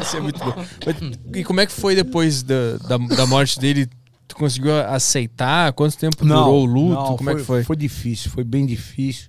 [0.00, 0.54] Isso é muito bom.
[0.86, 0.96] Mas,
[1.40, 3.88] E como é que foi depois da, da, da morte dele?
[4.30, 5.72] Tu conseguiu aceitar?
[5.72, 6.94] Quanto tempo durou o luto?
[6.94, 7.64] não, como é que foi?
[7.64, 9.28] Foi difícil, foi bem difícil.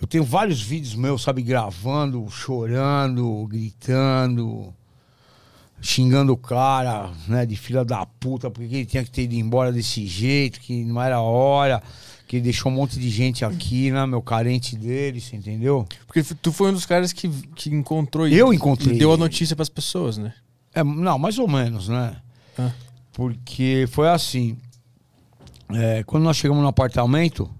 [0.00, 4.72] Eu tenho vários vídeos meus, sabe, gravando, chorando, gritando,
[5.80, 9.72] xingando o cara, né, de filha da puta, porque ele tinha que ter ido embora
[9.72, 11.82] desse jeito, que não era hora,
[12.28, 15.84] que ele deixou um monte de gente aqui, né, meu carente dele, você entendeu?
[16.06, 19.16] Porque tu foi um dos caras que, que encontrou e- Eu encontrei e deu a
[19.16, 20.32] notícia pras pessoas, né?
[20.72, 22.14] É, não, mais ou menos, né?
[22.56, 22.70] Ah.
[23.18, 24.56] Porque foi assim.
[25.70, 27.50] é, quando nós chegamos no apartamento,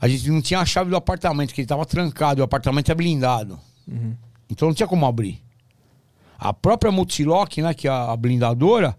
[0.00, 2.94] a gente não tinha a chave do apartamento, que ele tava trancado, o apartamento é
[2.96, 3.56] blindado.
[3.86, 4.16] Uhum.
[4.50, 5.40] Então não tinha como abrir.
[6.36, 8.96] A própria Multilock, né, que é a blindadora,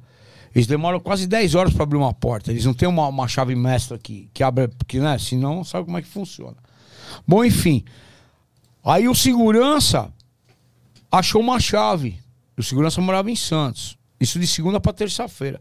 [0.56, 2.52] eles demoram quase 10 horas para abrir uma porta.
[2.52, 5.84] Eles não têm uma, uma chave mestra que, que abre, porque, né, senão não sabe
[5.84, 6.56] como é que funciona.
[7.28, 7.84] Bom, enfim.
[8.82, 10.10] Aí o segurança
[11.12, 12.18] achou uma chave.
[12.56, 14.00] O segurança morava em Santos.
[14.22, 15.60] Isso de segunda para terça-feira.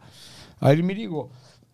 [0.61, 1.33] Aí ele me ligou.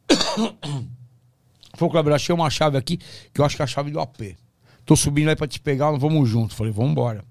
[1.75, 2.97] Falou, Kleber, achei uma chave aqui,
[3.35, 4.37] que eu acho que é a chave do AP.
[4.85, 6.55] Tô subindo aí pra te pegar, vamos junto.
[6.55, 7.25] Falei, vamos embora.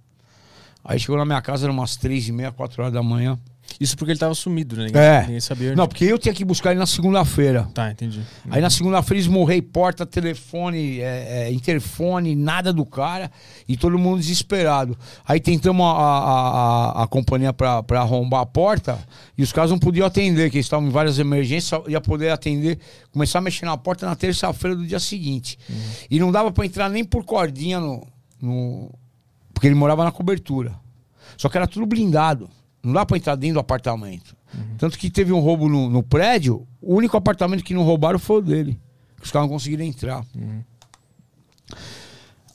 [0.83, 3.39] Aí chegou na minha casa, eram umas três e meia, quatro horas da manhã.
[3.79, 4.85] Isso porque ele tava sumido, né?
[4.85, 5.21] Ninguém, É.
[5.23, 5.75] ninguém sabia onde.
[5.77, 7.67] Não, porque eu tinha que buscar ele na segunda-feira.
[7.73, 8.21] Tá, entendi.
[8.49, 13.29] Aí na segunda-feira esmorrei porta, telefone, é, é, interfone, nada do cara
[13.67, 14.97] e todo mundo desesperado.
[15.27, 18.97] Aí tentamos a, a, a, a companhia pra, pra arrombar a porta
[19.37, 22.79] e os caras não podiam atender, que eles estavam em várias emergências, ia poder atender,
[23.11, 25.59] começar a mexer na porta na terça-feira do dia seguinte.
[26.09, 28.07] E não dava pra entrar nem por cordinha no,
[28.41, 28.89] no.
[29.53, 30.73] Porque ele morava na cobertura.
[31.35, 32.49] Só que era tudo blindado.
[32.85, 34.35] Não dá pra entrar dentro do apartamento.
[34.77, 38.37] Tanto que teve um roubo no, no prédio, o único apartamento que não roubaram foi
[38.37, 38.79] o dele.
[39.21, 40.23] Os caras não conseguiram entrar.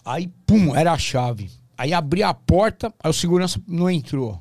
[0.04, 1.50] Aí, pum, era a chave.
[1.76, 4.40] Aí abri a porta, aí o segurança não entrou.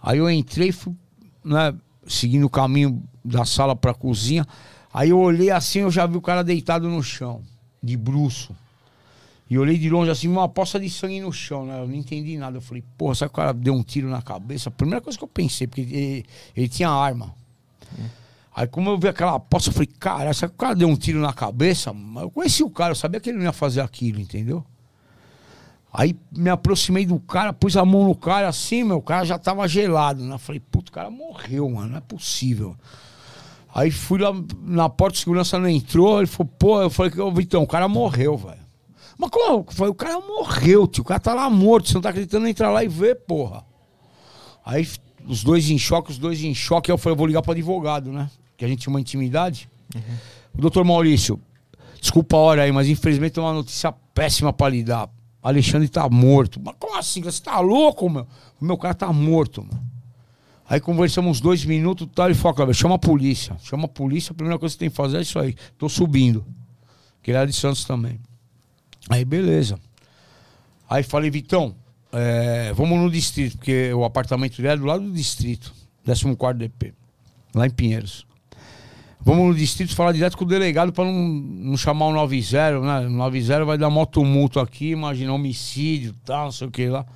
[0.00, 0.94] Aí eu entrei, fui,
[1.44, 1.74] né,
[2.06, 4.46] seguindo o caminho da sala pra cozinha.
[4.94, 7.42] Aí eu olhei assim, eu já vi o cara deitado no chão,
[7.82, 8.54] de bruço.
[9.52, 11.78] E olhei de longe assim, uma poça de sangue no chão, né?
[11.78, 12.56] Eu não entendi nada.
[12.56, 14.70] Eu falei, porra, será que o cara deu um tiro na cabeça?
[14.70, 16.24] A primeira coisa que eu pensei, porque ele,
[16.56, 17.34] ele tinha arma.
[18.56, 20.96] Aí como eu vi aquela poça, eu falei, cara, será que o cara deu um
[20.96, 21.94] tiro na cabeça?
[22.16, 24.64] Eu conheci o cara, eu sabia que ele não ia fazer aquilo, entendeu?
[25.92, 29.38] Aí me aproximei do cara, pus a mão no cara assim, meu, o cara já
[29.38, 30.34] tava gelado, né?
[30.34, 32.74] Eu Falei, puto, o cara morreu, mano, não é possível.
[33.74, 37.30] Aí fui lá na porta, o segurança não entrou, ele falou, pô, eu falei, ô
[37.30, 38.61] Vitão, o cara morreu, velho.
[39.18, 39.64] Mas como?
[39.70, 42.70] Falei, o cara morreu, tio, o cara tá lá morto, você não tá acreditando, entra
[42.70, 43.64] lá e vê, porra.
[44.64, 44.88] Aí
[45.26, 47.52] os dois em choque, os dois em choque, aí eu falei, eu vou ligar pro
[47.52, 48.30] advogado, né?
[48.56, 49.68] Que a gente tinha uma intimidade.
[50.54, 51.40] O doutor Maurício,
[52.00, 55.08] desculpa a hora aí, mas infelizmente tem uma notícia péssima pra lhe dar.
[55.42, 56.60] Alexandre tá morto.
[56.62, 57.20] Mas como assim?
[57.22, 58.26] Você tá louco, meu?
[58.60, 59.92] O meu cara tá morto, mano.
[60.68, 63.56] Aí conversamos uns dois minutos tal, ele falou, chama a polícia.
[63.62, 65.54] Chama a polícia, a primeira coisa que você tem que fazer é isso aí.
[65.76, 66.44] Tô subindo.
[67.22, 68.20] Que ele era de Santos também.
[69.08, 69.78] Aí beleza.
[70.88, 71.74] Aí falei, Vitão,
[72.12, 75.72] é, vamos no distrito, porque o apartamento dele é do lado do distrito,
[76.04, 76.92] 14 DP,
[77.54, 78.26] lá em Pinheiros.
[79.24, 83.06] Vamos no distrito falar direto com o delegado para não, não chamar o 90, né?
[83.06, 87.06] O 90 vai dar mó tumulto aqui, imagina homicídio, tal, não sei o que lá.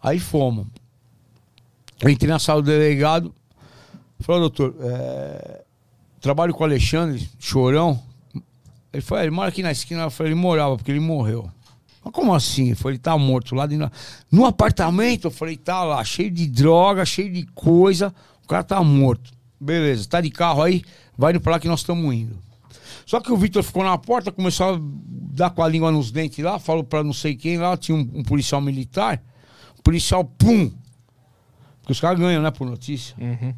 [0.00, 0.66] Aí fomos.
[2.00, 3.34] Eu entrei na sala do delegado,
[4.20, 5.64] falou, doutor, é,
[6.20, 8.00] trabalho com o Alexandre, chorão.
[8.96, 10.02] Ele falou, "É, ele mora aqui na esquina.
[10.02, 11.50] Eu falei, ele morava, porque ele morreu.
[12.04, 12.66] Mas como assim?
[12.66, 13.90] Ele falou, ele tá morto lá dentro.
[14.30, 15.26] No apartamento?
[15.26, 18.14] Eu falei, tá lá, cheio de droga, cheio de coisa.
[18.44, 19.32] O cara tá morto.
[19.60, 20.82] Beleza, tá de carro aí,
[21.16, 22.38] vai indo pra lá que nós estamos indo.
[23.06, 26.44] Só que o Vitor ficou na porta, começou a dar com a língua nos dentes
[26.44, 29.22] lá, falou pra não sei quem lá, tinha um, um policial militar.
[29.78, 30.70] O policial, pum!
[31.80, 33.14] Porque os caras ganham, né, por notícia.
[33.18, 33.54] Uhum.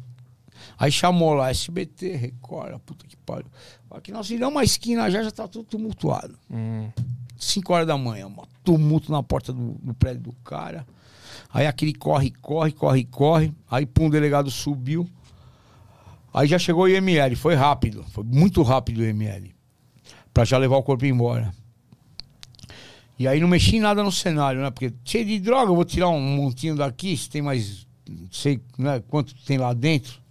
[0.79, 3.47] Aí chamou lá SBT, Record, puta que pariu.
[3.91, 6.39] Aqui nós viramos uma esquina já, já tá tudo tumultuado.
[6.49, 6.89] Hum.
[7.37, 10.87] 5 horas da manhã, um tumulto na porta do, do prédio do cara.
[11.53, 13.53] Aí aquele corre, corre, corre, corre.
[13.69, 15.09] Aí, pum, o delegado subiu.
[16.33, 19.51] Aí já chegou o IML, foi rápido, foi muito rápido o IML.
[20.33, 21.51] Pra já levar o corpo embora.
[23.17, 24.71] E aí não mexi em nada no cenário, né?
[24.71, 28.61] Porque cheio de droga, eu vou tirar um montinho daqui, se tem mais, não sei
[28.77, 30.21] né, quanto tem lá dentro.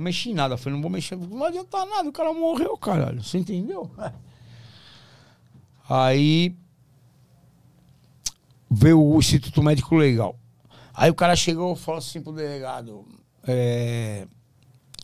[0.00, 3.22] Não mexi em nada, falei, não vou mexer, não adianta nada, o cara morreu, caralho,
[3.22, 3.90] você entendeu?
[5.86, 6.56] Aí
[8.70, 10.38] veio o Instituto Médico Legal.
[10.94, 13.04] Aí o cara chegou e falou assim pro delegado:
[13.46, 14.26] é,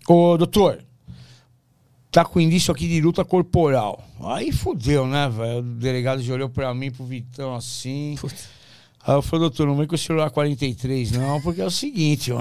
[0.09, 0.83] Ô doutor,
[2.11, 4.03] tá com indício aqui de luta corporal.
[4.23, 5.59] Aí fudeu, né, velho?
[5.59, 8.17] O delegado já olhou pra mim, pro Vitão assim.
[9.07, 12.33] Aí eu falei, doutor, não vem com o celular 43, não, porque é o seguinte,
[12.35, 12.41] ó.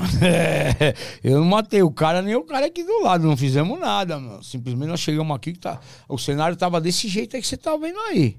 [1.24, 4.44] eu não matei o cara, nem o cara aqui do lado, não fizemos nada, mano.
[4.44, 5.80] Simplesmente nós chegamos aqui que tá.
[6.10, 8.36] O cenário tava desse jeito aí que você tá vendo aí.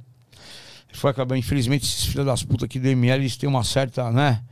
[0.93, 4.43] Foi acabar, infelizmente, esses filhos das putas aqui do ML, eles têm uma certa, né?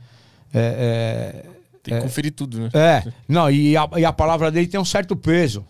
[0.53, 1.49] É, é,
[1.83, 2.69] Tem que conferir tudo, né?
[2.73, 5.65] é, não, e a, e a palavra dele tem um certo peso.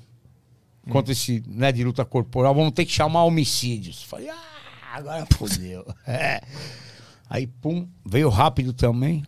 [0.92, 4.04] Quanto esse, né, de luta corporal, vamos ter que chamar homicídios.
[4.04, 4.38] Falei, ah,
[4.94, 5.84] agora fodeu.
[6.06, 6.40] É.
[7.30, 9.26] Aí, pum, veio rápido também.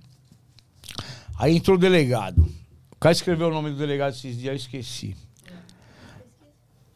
[1.38, 2.42] Aí entrou o delegado.
[2.92, 5.16] O cara escreveu o nome do delegado esses dias, eu esqueci.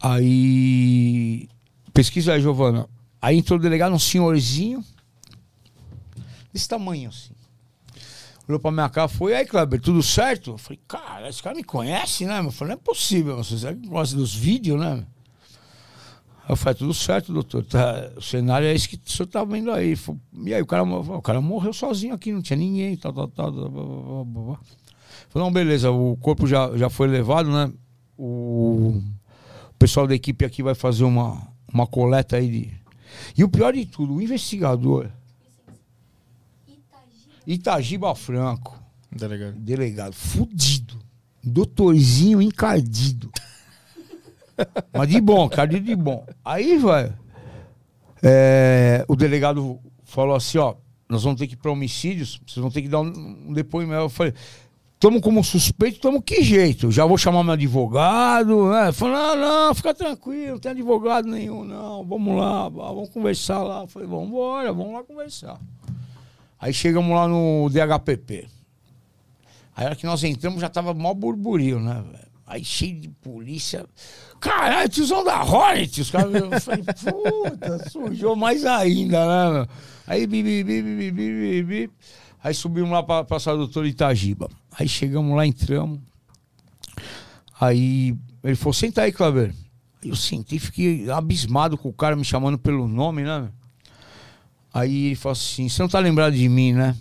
[0.00, 1.48] Aí.
[1.94, 2.88] Pesquisa aí, Giovana.
[3.20, 4.84] Aí entrou o delegado, um senhorzinho.
[6.52, 7.32] Desse tamanho assim.
[8.48, 10.50] Olhou pra minha cara, foi, aí, Kleber, tudo certo?
[10.50, 12.40] Eu falei, cara, esse cara me conhece, né?
[12.40, 15.06] Eu falei, não é possível, você sabe gosta dos vídeos, né?
[16.48, 17.64] Eu falei, tudo certo, doutor.
[17.64, 19.96] Tá, o cenário é esse que o senhor tá vendo aí.
[20.44, 23.52] E aí, o cara, o cara morreu sozinho aqui, não tinha ninguém, tal, tal, tal.
[23.52, 24.60] blá, blá, blá.
[25.28, 27.72] Falei, não, beleza, o corpo já, já foi levado, né?
[28.18, 29.00] O,
[29.70, 32.82] o pessoal da equipe aqui vai fazer uma, uma coleta aí de.
[33.36, 35.10] E o pior de tudo, o investigador.
[37.46, 38.78] Itagiba Franco,
[39.10, 39.54] Delegado.
[39.58, 41.00] delegado, fudido.
[41.42, 43.30] Doutorzinho encardido.
[44.92, 46.24] Mas de bom, cardido de bom.
[46.44, 47.14] Aí, velho,
[48.22, 50.74] é, o delegado falou assim, ó,
[51.08, 54.02] nós vamos ter que ir para homicídios, vocês vão ter que dar um, depoimento.
[54.02, 54.32] Eu falei,
[54.98, 56.90] tamo como suspeito, tamo que jeito?
[56.90, 58.92] Já vou chamar meu advogado, né?
[58.92, 62.04] Falou, não, não, fica tranquilo, não tem advogado nenhum, não.
[62.04, 63.82] Vamos lá, vamos conversar lá.
[63.82, 65.60] Eu falei, vamos embora, vamos lá conversar.
[66.58, 68.46] Aí chegamos lá no DHPP.
[69.74, 72.32] Aí a hora que nós entramos já tava mó burburinho, né, velho?
[72.46, 73.84] Aí cheio de polícia.
[74.42, 76.00] Caralho, tiozão da Hornet!
[76.00, 76.34] Os caras.
[76.34, 79.68] Eu falei, puta, sujou mais ainda, né, meu?
[80.04, 81.90] Aí, bi, bi, bi, bi, bi, bi, bi.
[82.42, 84.50] Aí subimos lá pra, do doutor Itagiba.
[84.76, 86.00] Aí chegamos lá, entramos.
[87.60, 89.54] Aí ele falou, senta aí, Claver.
[90.04, 93.48] Eu sentei, fiquei abismado com o cara me chamando pelo nome, né?
[94.74, 96.96] Aí ele falou assim, você não tá lembrado de mim, né?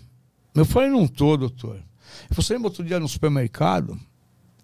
[0.53, 1.77] Eu falei, não tô, doutor.
[1.77, 1.83] Ele
[2.29, 3.99] falou, você lembra outro dia no supermercado?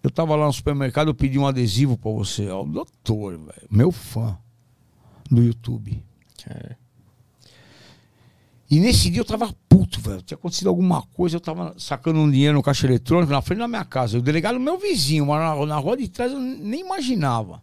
[0.08, 2.48] Eu tava lá no supermercado, eu pedi um adesivo pra você.
[2.48, 4.38] Ó, o doutor, velho, meu fã
[5.30, 6.02] do YouTube.
[6.48, 6.76] É.
[8.70, 10.22] E nesse dia eu tava puto, velho.
[10.22, 13.68] Tinha acontecido alguma coisa, eu tava sacando um dinheiro no caixa eletrônico na frente da
[13.68, 14.16] minha casa.
[14.16, 17.62] O delegado, meu vizinho, mas na, na rua de trás eu nem imaginava.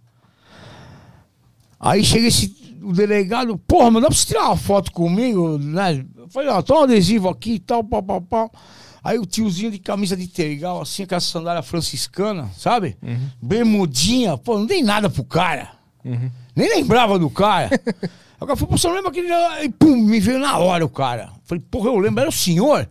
[1.80, 6.06] Aí chega esse o delegado, porra, mas dá pra você tirar uma foto comigo, né?
[6.16, 8.52] Eu falei, ó, toma um adesivo aqui e tal, pau, pau, pau.
[9.06, 12.98] Aí o tiozinho de camisa de tergal, assim, com a sandália franciscana, sabe?
[13.40, 15.74] Bermudinha, pô, não dei nada pro cara.
[16.56, 17.70] Nem lembrava do cara.
[18.36, 19.28] Aí o cara falou, pô, você não lembra aquele.
[19.64, 21.30] E pum, me veio na hora o cara.
[21.44, 22.90] Falei, porra, eu lembro, era o senhor?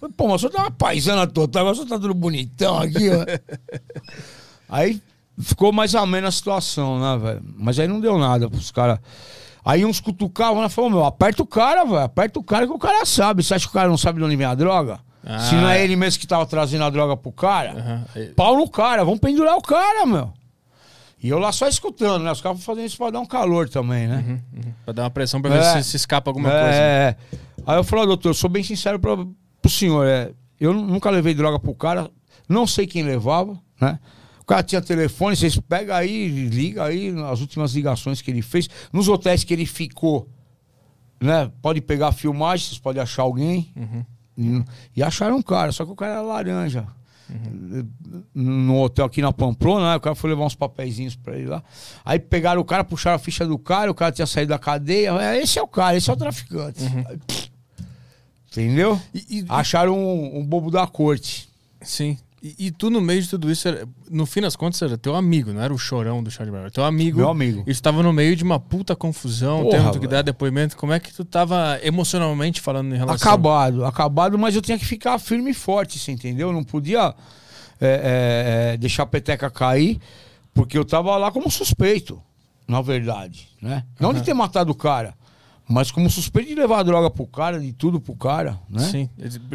[0.00, 2.78] Falei, pô, mas o senhor tá uma paisana total, agora o senhor tá tudo bonitão
[2.78, 3.22] aqui, ó.
[4.70, 5.02] Aí
[5.38, 7.42] ficou mais amena a situação, né, velho?
[7.58, 8.98] Mas aí não deu nada pros caras.
[9.62, 10.70] Aí uns cutucavam, né?
[10.70, 11.98] Falou, meu, aperta o cara, velho.
[11.98, 13.42] Aperta o cara que o cara sabe.
[13.42, 14.98] Você acha que o cara não sabe de onde vem a droga?
[15.24, 15.84] Ah, Se não é é.
[15.84, 18.06] ele mesmo que tava trazendo a droga pro cara.
[18.14, 18.26] É.
[18.36, 20.32] pau no cara, vamos pendurar o cara, meu.
[21.22, 22.32] E eu lá só escutando, né?
[22.32, 24.24] Os caras fazendo isso pra dar um calor também, né?
[24.54, 24.72] Uhum.
[24.84, 25.82] Pra dar uma pressão pra ver É.
[25.82, 26.76] se, se escapa alguma é, coisa.
[26.78, 27.16] é.
[27.64, 30.04] Aí eu falei, ó, doutor, eu sou bem sincero pra, pro senhor.
[30.04, 32.10] É, eu nunca levei droga pro cara,
[32.48, 34.00] não sei quem levava, né?
[34.40, 38.68] O cara tinha telefone, vocês pegam aí, liga aí as últimas ligações que ele fez.
[38.92, 40.28] Nos hotéis que ele ficou,
[41.20, 41.48] né?
[41.62, 43.72] Pode pegar a filmagem, vocês podem achar alguém.
[43.76, 43.80] E,
[44.96, 46.86] e acharam um cara, só que o cara era laranja.
[48.34, 49.96] No hotel aqui na Pamplona, né?
[49.96, 51.62] O cara foi levar uns papeizinhos pra ele lá.
[52.04, 55.10] Aí pegaram o cara, puxaram a ficha do cara, o cara tinha saído da cadeia.
[55.20, 56.84] É, esse é o cara, esse é o traficante.
[57.08, 57.50] Aí, pff,
[58.50, 59.00] Entendeu?
[59.14, 61.48] E- e- Acharam um, um bobo da corte.
[61.80, 62.18] Sim.
[62.42, 65.14] E, e tu, no meio de tudo isso, era- no fim das contas, era teu
[65.14, 66.62] amigo, não era o chorão do Charlie Brown.
[66.62, 67.18] Era teu amigo.
[67.18, 67.62] Meu amigo.
[67.66, 70.76] E tu tava no meio de uma puta confusão, Porra, tendo que dar depoimento.
[70.76, 73.30] Como é que tu tava emocionalmente falando em relação...
[73.30, 76.48] Acabado, acabado, mas eu tinha que ficar firme e forte, você entendeu?
[76.48, 77.14] Eu não podia
[77.80, 80.00] é, é, é, deixar a peteca cair,
[80.52, 82.20] porque eu tava lá como suspeito,
[82.66, 83.84] na verdade, né?
[84.00, 85.14] Não de ter matado o cara,
[85.68, 88.82] mas como suspeito de levar a droga pro cara, de tudo pro cara, né?
[88.90, 89.08] Sim,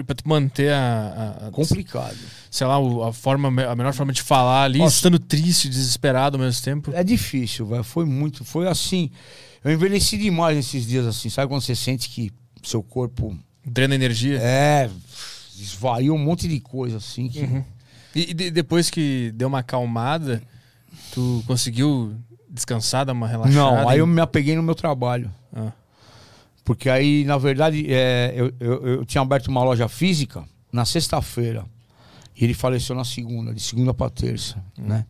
[0.05, 1.47] pra tu manter a...
[1.47, 2.15] a- Complicado.
[2.49, 2.75] sei lá,
[3.07, 4.95] a, forma, a melhor forma de falar ali, Nossa.
[4.95, 6.91] estando triste, desesperado ao mesmo tempo.
[6.93, 7.83] É difícil, velho.
[7.83, 8.43] Foi muito.
[8.45, 9.11] Foi assim.
[9.63, 11.29] Eu envelheci demais nesses dias assim.
[11.29, 12.31] Sabe quando você sente que
[12.63, 13.37] seu corpo.
[13.65, 14.39] Drena energia.
[14.41, 14.89] É.
[15.59, 17.27] Esvaiu um monte de coisa assim.
[17.27, 17.41] Que...
[17.41, 17.63] Uhum.
[18.15, 20.41] E, e de- depois que deu uma acalmada,
[21.11, 22.15] tu conseguiu
[22.49, 23.55] descansar, dar uma relaxada?
[23.55, 25.29] Não, aí eu me apeguei no meu trabalho.
[25.53, 25.71] Ah.
[26.67, 31.65] Porque aí, na verdade, é, eu, eu, eu tinha aberto uma loja física na sexta-feira.
[32.35, 35.05] E ele faleceu na segunda, de segunda para terça, né?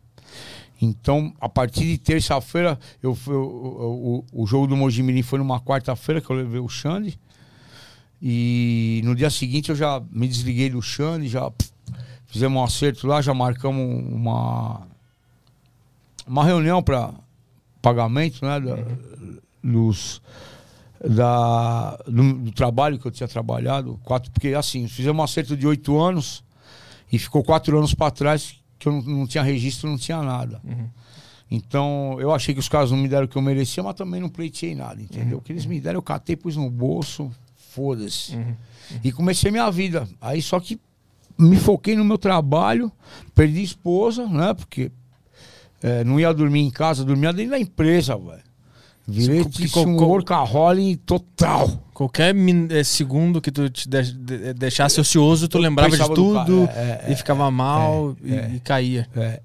[0.80, 5.58] Então, a partir de terça-feira, eu, eu- eu- o, o jogo do Mojimirim foi numa
[5.60, 7.18] quarta-feira que eu levei o Xande.
[8.22, 11.72] E no dia seguinte eu já me desliguei do Xande, já pff,
[12.26, 14.86] fizemos um acerto lá, já marcamos uma,
[16.24, 17.12] uma reunião para
[17.82, 18.60] pagamento, né?
[18.60, 18.78] da-
[19.62, 20.22] dos,
[21.06, 23.98] da, do, do trabalho que eu tinha trabalhado.
[24.04, 26.44] Quatro, porque assim, fizemos um acerto de oito anos
[27.12, 30.60] e ficou quatro anos para trás que eu não, não tinha registro, não tinha nada.
[31.50, 34.20] Então, eu achei que os caras não me deram o que eu merecia, mas também
[34.20, 35.38] não pleiteei nada, entendeu?
[35.38, 37.30] O que eles me deram, eu catei, pus no bolso,
[37.70, 38.36] foda-se.
[39.02, 40.06] E comecei minha vida.
[40.20, 40.78] Aí só que
[41.38, 42.92] me foquei no meu trabalho,
[43.34, 44.52] perdi esposa, né?
[44.52, 44.90] Porque
[45.82, 48.47] é, não ia dormir em casa, dormia dentro da empresa, velho.
[49.10, 51.82] Virei co- um workaholic total.
[51.94, 52.34] Qualquer
[52.70, 57.12] eh, segundo que tu te de- de- deixasse ocioso, tu lembrava de tudo é, é,
[57.12, 58.50] e ficava mal é, e, é.
[58.56, 59.08] e caía.
[59.16, 59.40] É.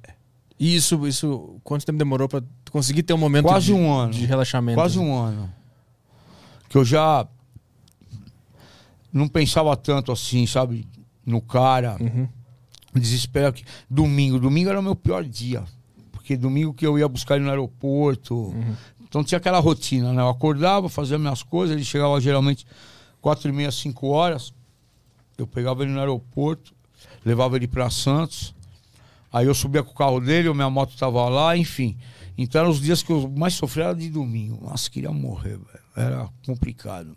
[0.59, 3.91] E isso, isso, quanto tempo demorou pra tu conseguir ter um momento Quase de, um
[3.91, 4.11] ano.
[4.13, 4.75] de relaxamento?
[4.77, 5.49] Quase um ano.
[6.67, 7.25] Que eu já
[9.11, 10.85] não pensava tanto assim, sabe?
[11.25, 11.95] No cara.
[12.01, 12.27] Uhum.
[12.93, 13.63] Desespero que.
[13.89, 14.39] Domingo.
[14.39, 15.63] Domingo era o meu pior dia.
[16.11, 18.33] Porque domingo que eu ia buscar ele no aeroporto.
[18.35, 18.75] Uhum.
[19.13, 20.23] Então tinha aquela rotina, né?
[20.23, 22.65] Eu acordava, fazia minhas coisas, ele chegava geralmente
[23.21, 24.51] quatro e meia, cinco horas.
[25.37, 26.73] Eu pegava ele no aeroporto,
[27.23, 28.55] levava ele para Santos.
[29.31, 31.95] Aí eu subia com o carro dele, minha moto tava lá, enfim.
[32.35, 34.65] Então eram os dias que eu mais sofria era de domingo.
[34.65, 35.83] Nossa, queria morrer, velho.
[35.95, 37.15] Era complicado.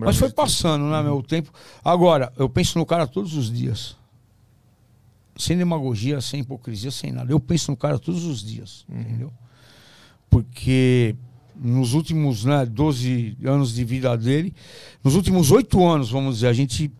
[0.00, 1.52] Mas foi passando, né, meu tempo.
[1.84, 3.96] Agora, eu penso no cara todos os dias.
[5.36, 7.30] Sem demagogia, sem hipocrisia, sem nada.
[7.30, 9.32] Eu penso no cara todos os dias, entendeu?
[10.32, 11.14] Porque
[11.54, 14.54] nos últimos né, 12 anos de vida dele,
[15.04, 16.90] nos últimos oito anos, vamos dizer, a gente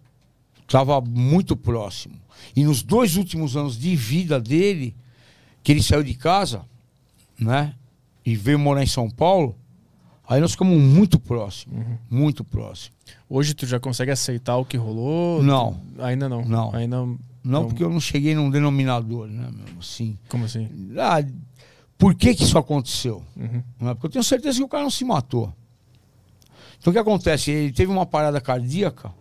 [0.60, 2.14] estava muito próximo.
[2.54, 4.94] E nos dois últimos anos de vida dele,
[5.62, 6.62] que ele saiu de casa,
[7.40, 7.74] né?
[8.24, 9.56] E veio morar em São Paulo,
[10.28, 11.86] aí nós ficamos muito próximos.
[12.10, 12.92] Muito próximos.
[13.30, 15.42] Hoje tu já consegue aceitar o que rolou?
[15.42, 15.80] Não.
[15.96, 16.44] Tu- ainda não.
[16.44, 16.74] Não.
[16.74, 16.96] Ainda
[17.44, 19.80] Não, Então- porque eu não cheguei num denominador, né, meu?
[19.80, 20.16] Assim.
[20.28, 20.68] Como assim?
[20.96, 21.24] Ah,
[22.02, 23.22] por que que isso aconteceu?
[23.36, 23.62] Uhum.
[23.88, 23.94] É?
[23.94, 25.54] Porque eu tenho certeza que o cara não se matou.
[26.76, 27.52] Então o que acontece?
[27.52, 29.12] Ele teve uma parada cardíaca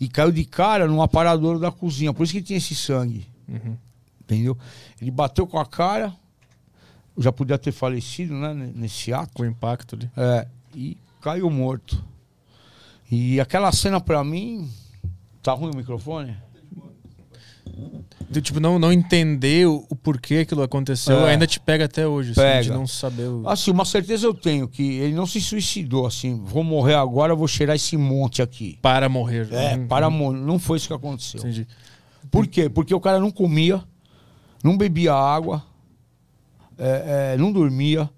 [0.00, 2.14] e caiu de cara no aparador da cozinha.
[2.14, 3.26] Por isso que tinha esse sangue.
[3.48, 3.76] Uhum.
[4.20, 4.56] Entendeu?
[5.02, 6.14] Ele bateu com a cara,
[7.16, 8.54] já podia ter falecido, né?
[8.54, 9.32] Nesse ato.
[9.34, 10.08] Com o impacto ali.
[10.16, 10.46] É,
[10.76, 12.04] e caiu morto.
[13.10, 14.70] E aquela cena pra mim.
[15.42, 16.36] Tá ruim o microfone?
[18.32, 21.30] Tu, tipo, não, não entender o, o porquê aquilo aconteceu É.
[21.32, 22.32] ainda te pega até hoje.
[22.32, 22.62] Assim, Pega.
[22.62, 23.48] de não saber o...
[23.48, 26.38] Assim, uma certeza eu tenho que ele não se suicidou assim.
[26.44, 28.78] Vou morrer agora, vou cheirar esse monte aqui.
[28.82, 29.48] Para morrer.
[29.50, 29.86] É, Uhum.
[29.88, 30.38] para morrer.
[30.40, 31.40] Não foi isso que aconteceu.
[31.40, 31.66] Entendi.
[32.30, 32.68] Por quê?
[32.68, 33.82] Porque o cara não comia,
[34.62, 35.64] não bebia água,
[36.76, 38.10] é, é, não dormia.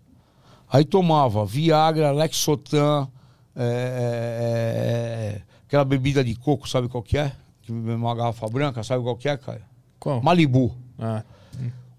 [0.68, 3.08] Aí tomava Viagra, Lexotan,
[3.54, 7.32] é, é, é, aquela bebida de coco, sabe qual que é?
[7.62, 9.62] Que bebe uma garrafa branca, sabe qual que é, cara?
[10.00, 10.22] Qual?
[10.22, 10.74] Malibu.
[10.98, 11.22] Ah,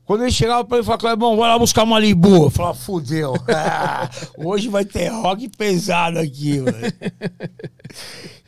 [0.04, 2.46] Quando ele chegava pra ele, falava, Clebão, vai lá buscar Malibu.
[2.46, 3.34] Eu falava, fudeu.
[4.36, 6.94] Hoje vai ter rock pesado aqui, velho.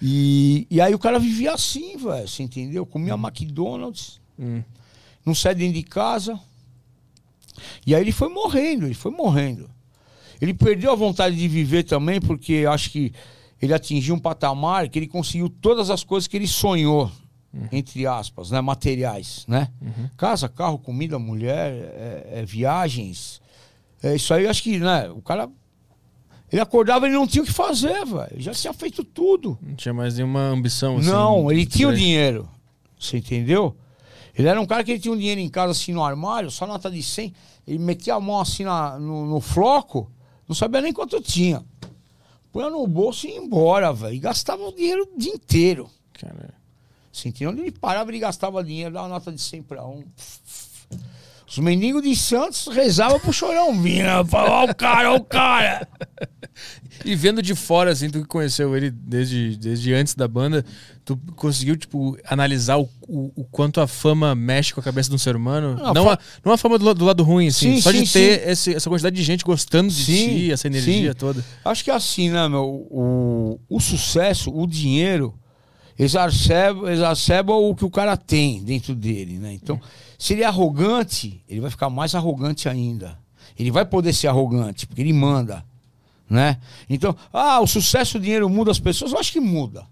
[0.06, 2.86] E, e aí o cara vivia assim, velho, você entendeu?
[2.86, 4.62] Comia McDonald's, hum.
[5.26, 6.38] não sai dentro de casa.
[7.88, 9.70] E aí ele foi morrendo, ele foi morrendo.
[10.42, 13.14] Ele perdeu a vontade de viver também, porque acho que
[13.62, 17.10] ele atingiu um patamar que ele conseguiu todas as coisas que ele sonhou,
[17.72, 18.60] entre aspas, né?
[18.62, 19.70] Materiais, né?
[20.18, 23.42] Casa, carro, comida, mulher, é- é viagens.
[24.02, 25.10] É, isso aí, acho que, né?
[25.10, 25.50] O cara.
[26.52, 28.36] Ele acordava e ele não tinha o que fazer, velho.
[28.38, 29.58] Já tinha feito tudo.
[29.62, 30.98] Não tinha mais nenhuma ambição.
[30.98, 32.48] assim, não, ele tinha o dinheiro.
[33.00, 33.76] Você entendeu?
[34.38, 36.66] Ele era um cara que ele tinha um dinheiro em casa assim no armário, só
[36.68, 37.34] nota de 100.
[37.68, 40.12] Ele metia a mão assim na- no, no floco,
[40.48, 41.64] não sabia nem quanto tinha.
[42.52, 44.14] Punha no bolso e ia embora, velho.
[44.14, 45.90] E gastava o dinheiro o dia inteiro.
[46.20, 46.54] Cara,
[47.48, 50.04] Onde ele parava, ele gastava dinheiro, dava nota de 100 pra um.
[51.48, 54.24] Os mendigos de Santos rezavam pro chorão vir, né?
[54.26, 55.88] Falavam, ó o cara, ó o cara.
[57.04, 60.64] E vendo de fora, assim, tu que conheceu ele desde, desde antes da banda,
[61.04, 65.16] tu conseguiu, tipo, analisar o, o, o quanto a fama mexe com a cabeça de
[65.16, 65.76] um ser humano?
[65.76, 68.14] Não, Não, a, não a fama do, do lado ruim, assim, Sim, só sim, de
[68.14, 71.44] ter esse- essa quantidade de gente gostando de Sim, ti, essa energia toda.
[71.66, 72.64] Acho que é assim, né, meu?
[72.64, 75.34] O, o sucesso, o dinheiro,
[75.98, 79.54] exacerba, exacerba o que o cara tem dentro dele, né?
[79.54, 79.80] Então,
[80.18, 83.18] se ele é arrogante, ele vai ficar mais arrogante ainda.
[83.58, 85.64] Ele vai poder ser arrogante, porque ele manda,
[86.30, 86.60] né?
[86.90, 89.12] Então, ah, o sucesso, o dinheiro muda as pessoas?
[89.12, 89.86] Eu acho que muda.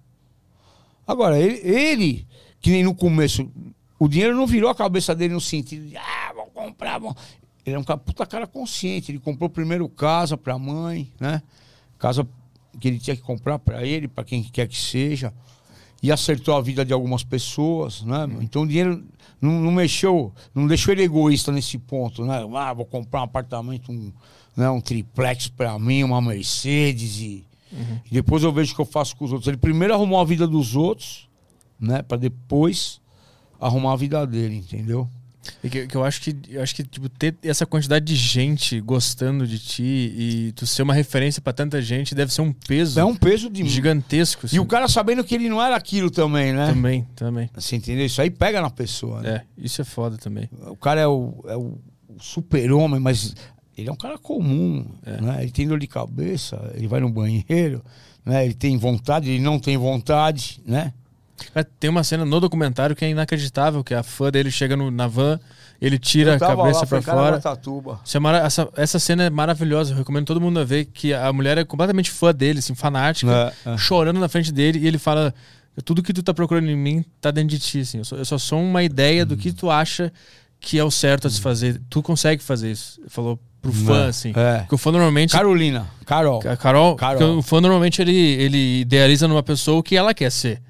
[1.06, 2.28] Agora, ele, ele,
[2.60, 3.50] que nem no começo,
[4.00, 7.16] o dinheiro não virou a cabeça dele no sentido de, ah, vou comprar, vou...
[7.66, 9.12] Ele é um puta cara consciente.
[9.12, 11.42] Ele comprou primeiro casa pra mãe, né?
[12.00, 12.28] Casa
[12.80, 15.34] que ele tinha que comprar pra ele, pra quem quer que seja.
[16.02, 18.28] E acertou a vida de algumas pessoas, né?
[18.42, 19.04] Então o dinheiro
[19.40, 22.48] não, não mexeu, não deixou ele egoísta nesse ponto, né?
[22.56, 24.12] Ah, vou comprar um apartamento, um,
[24.56, 27.46] né, um triplex pra mim, uma Mercedes e,
[28.06, 29.48] e depois eu vejo o que eu faço com os outros.
[29.48, 31.30] Ele primeiro arrumou a vida dos outros,
[31.80, 32.02] né?
[32.02, 33.00] Pra depois
[33.60, 35.08] arrumar a vida dele, entendeu?
[35.64, 38.80] E que, que eu acho que, eu acho que tipo, ter essa quantidade de gente
[38.80, 43.00] gostando de ti e tu ser uma referência pra tanta gente deve ser um peso
[43.00, 44.46] É um peso de gigantesco.
[44.46, 44.56] assim.
[44.56, 46.68] E o cara sabendo que ele não era aquilo também, né?
[46.68, 47.50] Também, também.
[47.56, 48.06] Você entendeu?
[48.06, 49.30] Isso aí pega na pessoa, né?
[49.30, 50.50] É, isso é foda também.
[50.68, 51.78] O cara é o, é o
[52.20, 53.36] super-homem, mas
[53.78, 55.42] ele é um cara comum, né?
[55.42, 57.84] Ele tem dor de cabeça, ele vai no banheiro,
[58.24, 58.46] né?
[58.46, 60.94] Ele tem vontade, ele não tem vontade, né?
[61.54, 64.92] Cara, tem uma cena no documentário que é inacreditável, que a fã dele chega no-
[64.92, 65.40] na van,
[65.82, 67.36] ele tira a cabeça em fora.
[68.42, 71.58] É essa, essa cena é maravilhosa, eu recomendo todo mundo a ver, que a mulher
[71.58, 73.78] é completamente fã dele, assim, fanática, É, é.
[73.78, 75.34] chorando na frente dele, e ele fala,
[75.84, 78.26] tudo que tu tá procurando em mim tá dentro de ti, assim, eu só, eu
[78.26, 80.12] só sou uma ideia do que tu acha
[80.60, 83.00] que é o certo a se fazer, tu consegue fazer isso.
[83.02, 84.32] Ele falou pro fã, É, assim.
[84.36, 84.60] é.
[84.60, 85.32] Porque o fã normalmente...
[85.32, 86.40] Carolina, Carol.
[86.40, 87.38] Carol, Carol.
[87.40, 90.62] o fã normalmente ele, ele idealiza numa pessoa o que ela quer ser.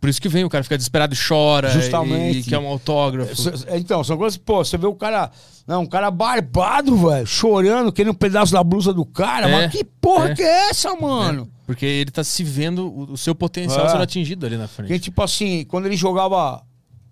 [0.00, 1.70] Por isso que vem, o cara fica desesperado e chora.
[1.70, 2.38] Justamente.
[2.38, 3.32] E, e quer um autógrafo.
[3.66, 5.30] É, Então, são coisas, pô, você vê o cara,
[5.66, 9.72] não, um cara barbado, velho, chorando, querendo um pedaço da blusa do cara, É, mas
[9.72, 10.34] que porra é.
[10.34, 11.48] que é essa, mano?
[11.66, 13.88] Porque ele tá se vendo o, o seu potencial É.
[13.88, 14.88] sendo atingido ali na frente.
[14.88, 16.62] Porque, tipo assim, quando ele jogava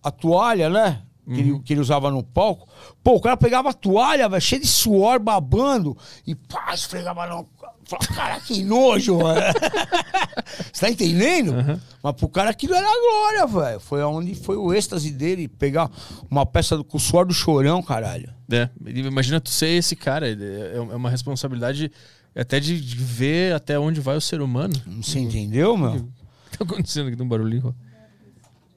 [0.02, 1.00] a toalha, né?
[1.24, 2.66] Que, ele, que ele usava no palco,
[3.00, 5.96] pô, o cara pegava a toalha, velho, cheio de suor, babando,
[6.26, 7.46] e pá, esfregava no.
[7.84, 9.40] Falava, cara, que nojo, mano.
[10.72, 11.54] Você tá entendendo?
[12.02, 13.80] Mas pro cara aquilo era glória, velho.
[13.80, 15.90] Foi onde foi o êxtase dele, pegar
[16.30, 18.32] uma peça do, com o suor do chorão, caralho.
[18.50, 20.28] É, imagina tu ser esse cara.
[20.28, 21.90] É é uma responsabilidade
[22.34, 24.74] até de, de ver até onde vai o ser humano.
[25.02, 25.92] Você entendeu, meu?
[25.92, 27.16] O que tá acontecendo aqui?
[27.16, 27.74] Tem um barulhinho.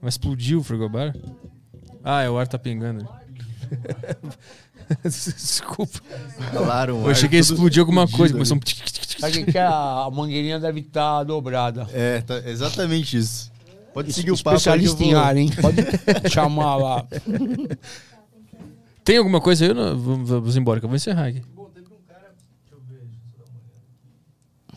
[0.01, 1.16] Mas explodiu o frigobar?
[2.03, 3.08] Ah, é o ar tá pingando.
[5.04, 6.00] Desculpa.
[6.54, 8.26] Falaram, Eu achei que ia tudo explodir alguma coisa.
[8.26, 8.34] ali.
[8.34, 8.60] Começou um...
[9.20, 9.64] Sabe que que é?
[9.66, 11.88] A mangueirinha deve estar dobrada.
[11.94, 13.52] É, tá, exatamente isso.
[13.94, 14.58] Pode seguir o papo.
[14.58, 15.50] Especialista eu em vou- ar, hein?
[15.62, 15.78] Pode
[16.30, 17.08] chamar lá.
[19.04, 19.70] Tem alguma coisa aí?
[19.72, 21.42] Eu não- Vamos, vamos embora, que eu vou encerrar aqui.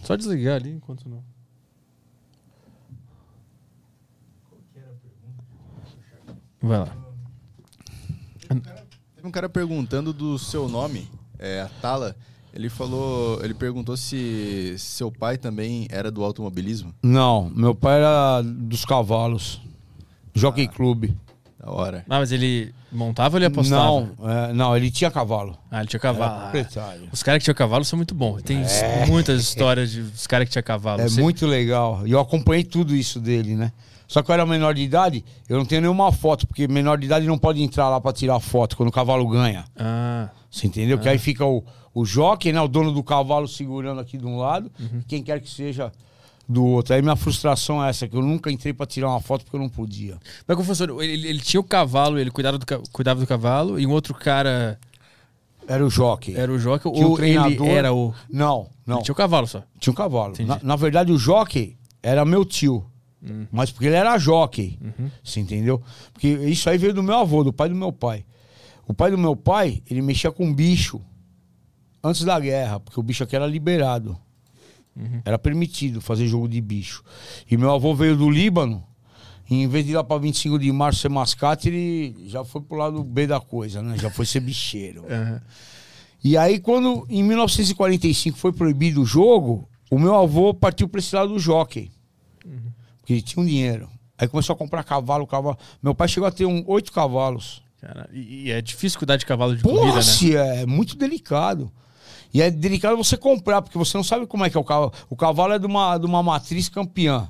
[0.05, 1.23] Só desligar ali enquanto não.
[6.61, 6.97] Vai lá.
[9.28, 11.07] Um cara perguntando do seu nome,
[11.39, 12.16] é, Atala.
[12.55, 16.94] Ele falou, ele perguntou se seu pai também era do automobilismo.
[17.02, 19.60] Não, meu pai era dos cavalos.
[20.34, 21.10] Jockey Club.
[21.60, 22.05] Da hora.
[22.08, 23.82] Ah, mas ele montava ou ele apostava?
[23.84, 25.58] Não, é, não, ele tinha cavalo.
[25.70, 26.32] Ah, ele tinha cavalo.
[26.50, 26.94] Ah.
[27.12, 28.40] Os caras que tinham cavalo são muito bons.
[28.42, 28.65] Tem
[29.07, 31.02] muitas histórias de os caras que tinham cavalo.
[31.02, 32.07] É Você- muito legal.
[32.07, 33.73] E eu acompanhei tudo isso dele, né?
[34.09, 37.05] Só que eu era menor de idade, eu não tenho nenhuma foto, porque menor de
[37.07, 39.65] idade não pode entrar lá pra tirar foto quando o cavalo ganha.
[39.77, 40.99] Ah, Você entendeu?
[40.99, 41.62] Que aí fica o,
[41.95, 42.61] o jockey, né?
[42.61, 45.01] O dono do cavalo segurando aqui de um lado, Uhum.
[45.01, 45.93] e quem quer que seja
[46.49, 46.95] do outro.
[46.95, 49.61] Aí minha frustração é essa, que eu nunca entrei pra tirar uma foto porque eu
[49.61, 50.17] não podia.
[50.47, 51.05] mas funciona?
[51.05, 54.78] Ele, ele tinha o cavalo, ele cuidava do, cuidava do cavalo, e um outro cara
[55.67, 56.35] Era o jockey.
[56.35, 57.67] era o jockey, Tinha um ou ele treinador.
[57.69, 58.15] era o...
[58.33, 58.97] Não, não.
[58.97, 59.62] Ele tinha o cavalo só.
[59.78, 60.33] Tinha um cavalo.
[60.47, 62.87] Na, na verdade, o jockey era meu tio.
[63.22, 63.47] Hum.
[63.50, 64.78] Mas porque ele era jockey.
[64.80, 65.10] Uhum.
[65.22, 65.82] Você entendeu?
[66.12, 68.24] Porque isso aí veio do meu avô, do pai do meu pai.
[68.86, 71.00] O pai do meu pai, ele mexia com bicho
[72.02, 74.16] antes da guerra, porque o bicho aqui era liberado.
[74.97, 75.20] Uhum.
[75.24, 77.02] Era permitido fazer jogo de bicho.
[77.50, 78.84] E meu avô veio do Líbano
[79.50, 82.76] em vez de ir lá pra 25 de março ser mascate, ele já foi pro
[82.76, 83.97] lado B da coisa, né?
[83.97, 85.05] Já foi ser bicheiro.
[85.08, 85.40] Aham.
[86.22, 91.14] E aí, quando em 1945 foi proibido o jogo, o meu avô partiu para esse
[91.14, 91.90] lado do jockey.
[93.12, 93.89] Ele tinha um dinheiro.
[94.17, 95.57] Aí começou a comprar cavalo, cavalo.
[95.83, 97.62] Meu pai chegou a ter um, oito cavalos.
[97.81, 100.03] Cara, e, e é difícil cuidar de cavalo de Porra, corrida, né?
[100.03, 101.70] se é muito delicado.
[102.35, 104.93] E é delicado você comprar, porque você não sabe como é que é o cavalo.
[105.09, 107.28] O cavalo é de uma, de uma matriz campeã.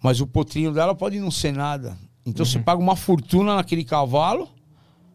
[0.00, 1.98] Mas o potrinho dela pode não ser nada.
[2.24, 2.50] Então Uhum.
[2.52, 4.48] você paga uma fortuna naquele cavalo,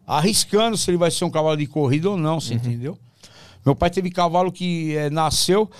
[0.06, 2.40] arriscando se ele vai ser um cavalo de corrida ou não, Uhum.
[2.42, 2.98] você entendeu?
[3.66, 5.72] Meu pai teve cavalo que eh, nasceu,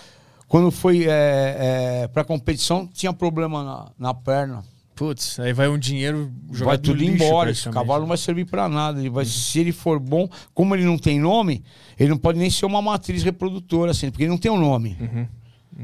[0.54, 4.64] quando foi é, para competição, tinha problema na, na perna.
[4.94, 7.50] Putz, aí vai um dinheiro jogado vai tudo lixo, embora.
[7.50, 9.00] Esse cavalo não vai servir pra nada.
[9.00, 11.64] Ele vai, Se ele for bom, como ele não tem nome,
[12.00, 14.96] ele não pode nem ser uma matriz reprodutora, assim, porque ele não tem um nome.
[15.02, 15.28] Uhum.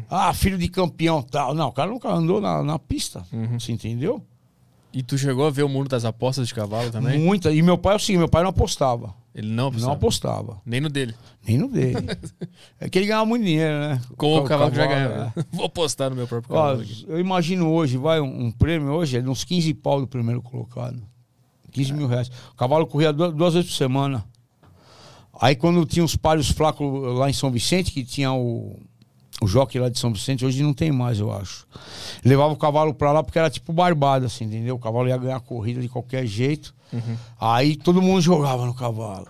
[0.08, 1.56] Ah, filho de campeão tal.
[1.56, 3.26] Não, o cara nunca andou na, na pista.
[3.34, 3.60] Uhum.
[3.60, 4.24] Você entendeu?
[4.94, 7.18] E tu chegou a ver o mundo das apostas de cavalo também?
[7.18, 7.52] Muita.
[7.52, 9.16] E meu pai é o seguinte: meu pai não apostava.
[9.34, 9.88] Ele não apostava?
[9.88, 10.62] Não apostava.
[10.66, 11.16] Nem no dele.
[11.48, 12.08] Nem no dele.
[12.80, 14.02] é que ele ganhava muito dinheiro, né?
[14.18, 15.34] Com o cavalo que já cavalo, ganhava.
[15.38, 15.46] é.
[15.56, 17.06] Vou apostar no meu próprio Ó, cavalo aqui.
[17.08, 20.42] eu imagino hoje, vai, um, um prêmio hoje é de uns 15 pau do primeiro
[20.42, 21.02] colocado.
[21.72, 22.30] 15 mil reais.
[22.52, 24.26] O cavalo corria duas, duas vezes por semana.
[25.40, 28.78] Aí quando tinha os palhos flacos lá em São Vicente, que tinha o,
[29.42, 31.66] o jockey lá de São Vicente, hoje não tem mais, eu acho.
[32.26, 34.76] Levava o cavalo pra lá porque era tipo barbada, assim, entendeu?
[34.76, 36.74] O cavalo ia ganhar a corrida de qualquer jeito.
[36.92, 37.18] Uhum.
[37.40, 39.28] Aí todo mundo jogava no cavalo.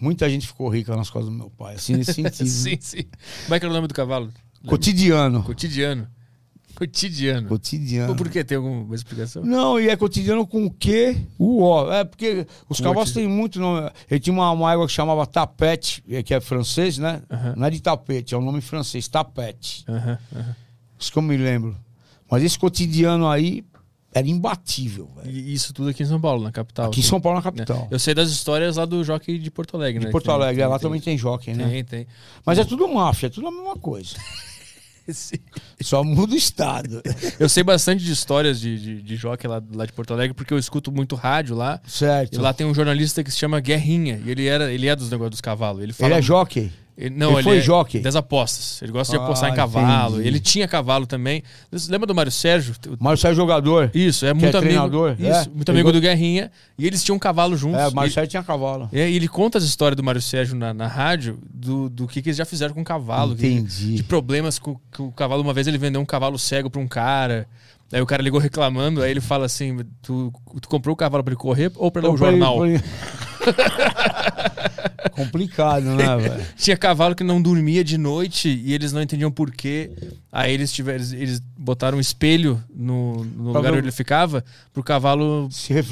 [0.00, 2.48] Muita gente ficou rica nas costas do meu pai, assim, nesse sentido.
[2.48, 3.04] sim, sim.
[3.44, 4.26] Como é que era o nome do cavalo?
[4.26, 4.40] Lembra?
[4.70, 5.42] Cotidiano.
[5.42, 6.08] Cotidiano.
[6.74, 7.48] Cotidiano.
[7.48, 8.14] Cotidiano.
[8.14, 8.44] Por quê?
[8.44, 9.44] Tem alguma explicação?
[9.44, 11.92] Não, e é cotidiano com o Q, o O.
[11.92, 13.90] É porque os cavalos têm muito nome.
[14.08, 17.20] Ele tinha uma, uma égua que chamava tapete, eh, que é francês, né?
[17.28, 17.54] Aham.
[17.56, 19.84] Não é de tapete, é um nome francês, tapete.
[19.88, 20.18] Aham.
[20.96, 21.76] Isso que eu me lembro.
[22.30, 23.64] Mas esse cotidiano aí
[24.14, 25.30] era imbatível, velho.
[25.30, 26.86] E isso tudo aqui em São Paulo, na capital.
[26.90, 27.86] Aqui em São Paulo, na capital.
[27.90, 30.12] Eu sei das histórias lá do Jockey de Porto Alegre, De né?
[30.12, 31.68] Porto Que tem- Alegre, lá tem- também tem jockey, né?
[31.68, 32.06] Tem, tem.
[32.44, 34.16] Mas é tudo máfia, é tudo a mesma coisa.
[35.10, 35.36] Sim.
[35.80, 37.00] Só muda o estado.
[37.40, 40.52] Eu sei bastante de histórias de, de, de jockey lá, lá de Porto Alegre, porque
[40.52, 41.80] eu escuto muito rádio lá.
[41.86, 42.34] certo.
[42.34, 44.20] E lá tem um jornalista que se chama Guerrinha.
[44.22, 45.82] E ele, era, ele é dos negócios dos cavalos.
[45.82, 46.70] Ele, fala, Ele é jockey.
[47.00, 48.00] Ele, não, Ele ele, foi é jockey?
[48.00, 48.82] Das apostas.
[48.82, 50.14] Ele gosta de Ah, apostar em cavalo.
[50.14, 50.26] entendi.
[50.28, 51.44] Ele tinha cavalo também.
[51.88, 52.74] Lembra do Mário Sérgio?
[52.98, 53.90] Mário Sérgio é jogador.
[53.94, 54.60] Isso, é Que muito é amigo.
[54.62, 55.46] treinador, Isso, é.
[55.54, 56.50] muito Ele amigo go- do Guerrinha.
[56.76, 57.78] E eles tinham um cavalo juntos.
[57.80, 58.88] É, o Mário Sérgio tinha cavalo.
[58.92, 62.20] É, e ele conta as histórias do Mário Sérgio na, na rádio, do, do que,
[62.20, 63.36] que eles já fizeram com o cavalo.
[63.36, 63.94] que- Entendi.
[63.94, 65.40] de problemas com, com o cavalo.
[65.42, 67.46] Uma vez ele vendeu um cavalo cego pra um cara.
[67.92, 71.30] Aí o cara ligou reclamando, aí ele fala assim: Tu, tu comprou o cavalo pra
[71.32, 72.58] ele correr ou pra ler o Então, pra ele- jornal?
[72.58, 72.82] pra ele-
[75.12, 76.46] Complicado, né, velho?
[76.56, 79.90] Tinha cavalo que não dormia de noite e eles não entendiam por quê.
[80.30, 85.48] Aí eles tiveram, eles, botaram um espelho no, no lugar onde ele ficava pro cavalo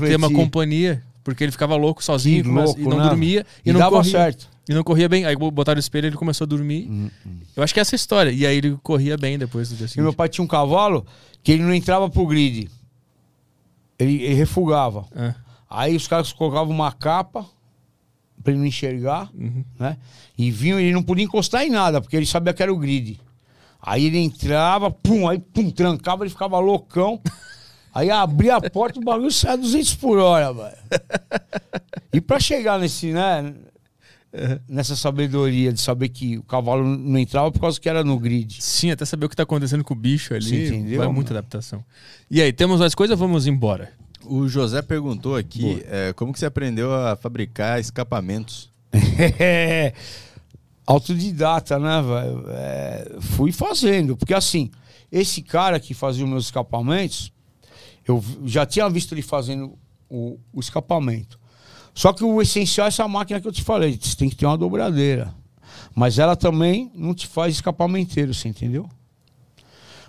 [0.06, 1.02] ter uma companhia.
[1.24, 3.08] Porque ele ficava louco sozinho Que mas- louco, e não né?
[3.08, 4.12] dormia e, E não dava corria.
[4.12, 4.48] certo.
[4.68, 5.24] E não corria bem.
[5.24, 6.88] Aí botaram o espelho e ele começou a dormir.
[7.56, 8.30] Eu acho que é essa história.
[8.30, 10.02] E aí ele corria bem depois do dia E seguinte.
[10.04, 11.04] meu pai tinha um cavalo
[11.42, 12.68] que ele não entrava pro grid.
[13.98, 15.04] Ele, ele refugava.
[15.16, 15.34] Ah,
[15.68, 17.46] Aí os caras colocavam uma capa
[18.42, 19.64] pra ele não enxergar, uhum.
[19.78, 19.96] né?
[20.38, 23.20] E vinham, ele não podia encostar em nada, porque ele sabia que era o grid.
[23.80, 27.20] Aí ele entrava, pum, aí pum, trancava, ele ficava loucão.
[27.94, 30.76] Aí abria a porta e o bagulho saia 200 por hora, velho.
[32.12, 33.54] E pra chegar nesse, né?
[34.68, 38.62] Nessa sabedoria de saber que o cavalo não entrava por causa que era no grid.
[38.62, 40.44] Sim, até saber o que tá acontecendo com o bicho ali.
[40.44, 41.82] Você entendeu, Vai muita adaptação.
[42.30, 43.90] E aí, temos mais coisa ou vamos embora?
[44.28, 48.70] O José perguntou aqui é, como que você aprendeu a fabricar escapamentos.
[49.38, 49.92] É,
[50.86, 51.90] autodidata, né?
[52.48, 54.16] É, fui fazendo.
[54.16, 54.70] Porque assim,
[55.10, 57.32] esse cara que fazia os meus escapamentos,
[58.06, 61.38] eu já tinha visto ele fazendo o, o escapamento.
[61.94, 63.98] Só que o essencial é essa máquina que eu te falei.
[64.00, 65.34] Você tem que ter uma dobradeira.
[65.94, 68.88] Mas ela também não te faz escapamenteiro, você entendeu?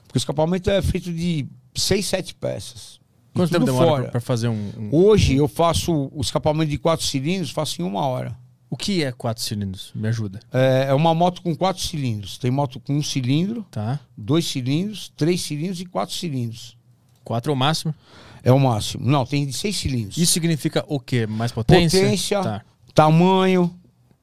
[0.04, 3.00] Porque o escapamento é feito de seis, sete peças.
[3.38, 7.52] Quanto tempo demora pra fazer um, um- Hoje eu faço o escapamento de quatro cilindros,
[7.52, 8.38] faço em uma hora.
[8.70, 9.92] O que é quatro cilindros?
[9.96, 10.40] Me ajuda.
[10.52, 12.38] É, é uma moto com quatro cilindros.
[12.38, 13.98] Tem moto com um cilindro, Tá?
[14.18, 16.76] dois cilindros, três cilindros e quatro cilindros.
[17.24, 17.96] Quatro é o máximo.
[18.44, 19.06] É o máximo.
[19.06, 20.18] Não, tem de seis cilindros.
[20.18, 21.26] Isso significa o quê?
[21.26, 22.00] Mais potência?
[22.02, 22.62] Potência, Tá.
[22.94, 23.74] tamanho,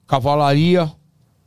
[0.06, 0.92] cavalaria.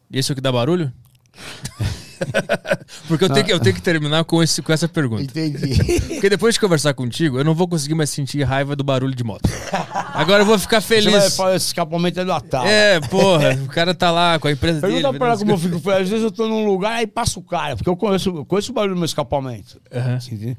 [0.10, 0.92] E esse é o que dá barulho?
[3.08, 5.24] Porque eu tenho, que, eu tenho que terminar com, esse, com essa pergunta.
[5.24, 6.02] Entendi.
[6.14, 9.24] Porque depois de conversar contigo, eu não vou conseguir mais sentir raiva do barulho de
[9.24, 9.50] moto.
[10.14, 11.40] Agora eu vou ficar Você vai feliz.
[11.40, 12.66] esse escapamento é do Atal.
[12.66, 15.18] É, porra, o cara tá lá com a empresa Pergunta dele.
[15.18, 15.92] pra ela vendo como eu fico.
[15.92, 18.72] Às vezes eu tô num lugar aí passa o cara, porque eu conheço, eu conheço
[18.72, 19.80] o barulho do meu escapamento.
[19.92, 20.58] Entende?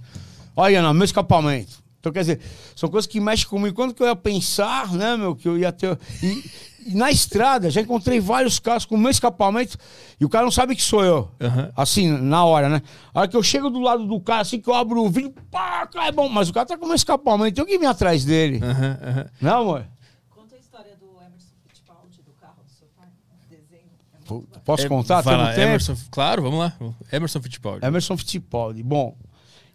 [0.56, 1.87] Olha, Ana, meu escapamento.
[2.00, 2.40] Então, quer dizer,
[2.76, 3.74] são coisas que mexem comigo.
[3.74, 5.98] Quando que eu ia pensar, né, meu, que eu ia ter.
[6.22, 6.44] E,
[6.86, 9.76] e na estrada, já encontrei vários casos com o meu escapamento
[10.20, 11.28] e o cara não sabe que sou eu.
[11.40, 11.72] Aham.
[11.76, 12.82] Assim, na hora, né?
[13.12, 15.34] A hora que eu chego do lado do cara, assim que eu abro o vidro,
[15.50, 17.86] pá, cara, é bom, mas o cara tá com o meu escapamento, tem que vir
[17.86, 18.60] atrás dele.
[18.62, 19.26] Aham, aham.
[19.40, 19.84] Não, amor?
[20.30, 23.08] Conta a história do Emerson Fittipaldi, do carro do seu pai,
[23.50, 23.90] desenho.
[24.54, 25.20] É Posso É, contar?
[25.22, 25.60] vai lá, tempo?
[25.62, 26.72] Emerson, claro, vamos lá.
[27.12, 27.84] Emerson Fittipaldi.
[27.84, 28.82] Emerson Fittipaldi.
[28.84, 29.16] Bom,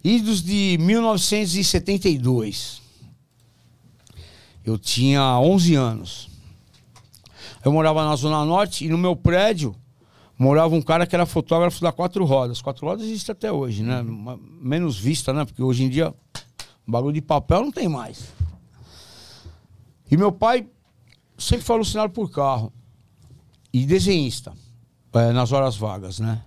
[0.04, 2.82] idos de 1972.
[4.66, 6.30] Eu tinha 11 anos.
[7.64, 9.76] Eu morava na Zona Norte e no meu prédio
[10.38, 12.62] morava um cara que era fotógrafo da Quatro Rodas.
[12.62, 14.04] Quatro Rodas existe até hoje, né?
[14.60, 15.46] Menos vista, né?
[15.46, 16.14] Porque hoje em dia,
[16.86, 18.34] bagulho de papel não tem mais.
[20.12, 20.68] E meu pai
[21.38, 22.72] sempre foi alucinado por carro.
[23.72, 24.54] E desenhista,
[25.14, 26.44] eh, nas horas vagas, né?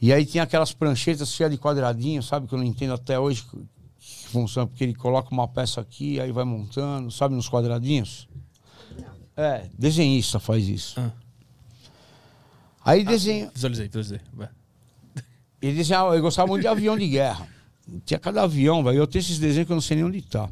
[0.00, 2.46] E aí tinha aquelas pranchetas cheias de quadradinhos, sabe?
[2.46, 3.58] Que eu não entendo até hoje que
[4.00, 8.26] que funciona, porque ele coloca uma peça aqui, aí vai montando, sabe, nos quadradinhos?
[9.36, 10.98] É, desenhista faz isso.
[10.98, 11.12] Ah.
[12.82, 13.50] Aí desenha.
[13.54, 14.20] Visualizei, visualizei.
[14.32, 14.48] Vai.
[15.60, 17.46] Ele desenhava, eu gostava muito de avião de guerra.
[18.06, 18.98] Tinha cada avião, velho.
[18.98, 20.48] Eu tenho esses desenhos que eu não sei nem onde tá.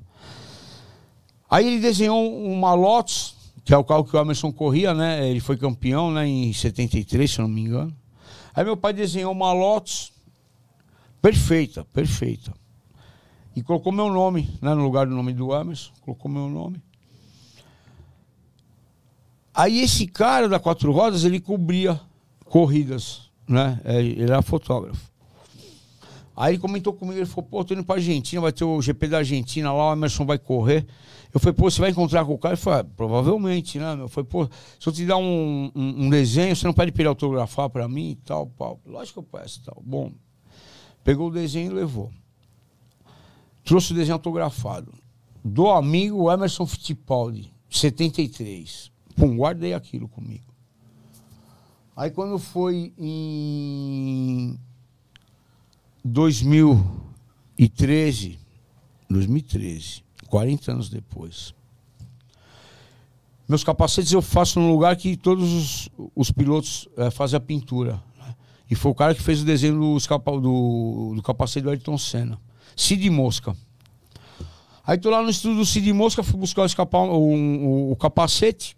[1.50, 5.26] Aí ele desenhou uma Lotus, que é o carro que o Emerson corria, né?
[5.26, 7.96] Ele foi campeão, né, em 73, se eu não me engano.
[8.58, 10.12] Aí meu pai desenhou uma Lotus
[11.22, 12.52] perfeita, perfeita.
[13.54, 16.82] E colocou meu nome, né, no lugar do nome do Emerson, colocou meu nome.
[19.54, 22.00] Aí esse cara da Quatro Rodas, ele cobria
[22.46, 23.80] corridas, né?
[23.84, 25.08] É, Ele era fotógrafo.
[26.36, 29.06] Aí ele comentou comigo, ele falou, pô, tô indo pra Argentina, vai ter o GP
[29.06, 30.84] da Argentina lá, o Emerson vai correr.
[31.32, 32.54] Eu falei, pô, você vai encontrar com o cara?
[32.54, 33.96] Ele falou, ah, provavelmente, né?
[33.98, 34.48] Eu falei, pô,
[34.80, 38.12] se eu te dar um, um, um desenho, você não pra ele autografar pra mim
[38.12, 38.80] e tal, pau.
[38.86, 39.82] Lógico que eu peço tal.
[39.84, 40.12] Bom,
[41.04, 42.10] pegou o desenho e levou.
[43.62, 44.94] Trouxe o desenho autografado.
[45.44, 48.90] Do amigo Emerson Fittipaldi, 73.
[49.14, 50.46] Pum, guardei aquilo comigo.
[51.94, 54.58] Aí quando foi em
[56.04, 58.38] 2013,
[59.10, 61.54] 2013, 40 anos depois.
[63.48, 68.02] Meus capacetes eu faço num lugar que todos os, os pilotos eh, fazem a pintura.
[68.18, 68.34] né?
[68.70, 71.96] E foi o cara que fez o desenho do, escapa- do, do capacete do Ayrton
[71.96, 72.38] Senna.
[72.76, 73.56] Cid Mosca.
[74.86, 78.76] Aí tô lá no estúdio do Cid Mosca, fui buscar o, o, capacete.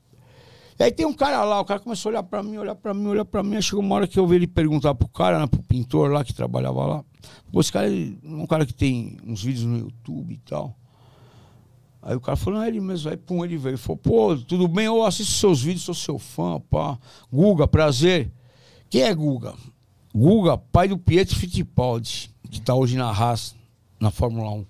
[0.79, 2.95] E aí tem um cara lá, o cara começou a olhar pra mim, olhar pra
[2.95, 3.57] mim, olhar pra mim.
[3.57, 6.25] Aí chegou uma hora que eu vi ele perguntar pro cara, né, pro pintor lá
[6.25, 7.05] que trabalhava lá.
[7.53, 10.75] Pô, esse cara é um cara que tem uns vídeos no YouTube e tal.
[12.03, 13.11] Aí o cara falou, não, ele mesmo.
[13.11, 13.77] Aí pum, ele veio.
[13.77, 14.87] Falou, pô, tudo bem?
[14.87, 16.99] Eu assisto seus vídeos, sou seu fã, pá.
[17.33, 18.33] Guga, prazer.
[18.89, 19.55] Quem é Guga?
[20.15, 23.55] Guga, pai do Pietro Fittipaldi, que tá hoje na Haas,
[24.01, 24.61] na Fórmula 1.
[24.61, 24.67] O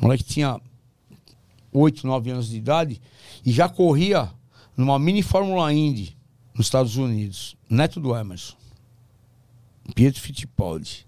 [0.00, 0.58] moleque tinha
[1.72, 3.00] 8, 9 anos de idade
[3.44, 4.32] e já corria
[4.76, 6.16] numa mini Fórmula Indy
[6.54, 7.56] nos Estados Unidos.
[7.68, 8.56] Neto do Emerson.
[9.94, 11.06] Pietro Fittipaldi.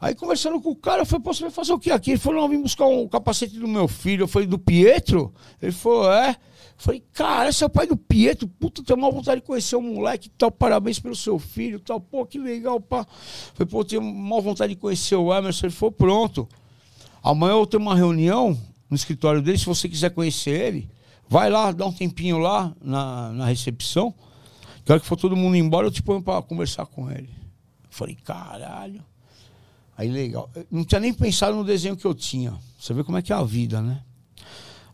[0.00, 2.12] Aí conversando com o cara, eu falei, vai fazer o que aqui?
[2.12, 4.22] Ele falou, não, vim buscar um capacete do meu filho.
[4.22, 5.34] Eu falei, do Pietro?
[5.60, 6.30] Ele falou, é.
[6.30, 6.36] Eu
[6.76, 9.82] falei, cara, esse é o pai do Pietro, puta, tenho uma vontade de conhecer o
[9.82, 13.00] moleque tal, parabéns pelo seu filho tal, pô, que legal, pá.
[13.00, 13.06] Eu
[13.54, 15.66] falei, pô, tenho uma vontade de conhecer o Emerson.
[15.66, 16.48] Ele falou, pronto.
[17.20, 18.56] Amanhã eu tenho uma reunião
[18.88, 20.88] no escritório dele, se você quiser conhecer ele,
[21.28, 24.14] vai lá, dá um tempinho lá na, na recepção.
[24.84, 27.28] Que hora que for todo mundo embora, eu te ponho pra conversar com ele.
[27.28, 29.04] Eu falei, caralho.
[29.98, 30.48] Aí legal.
[30.70, 32.56] Não tinha nem pensado no desenho que eu tinha.
[32.78, 34.00] Você vê como é que é a vida, né?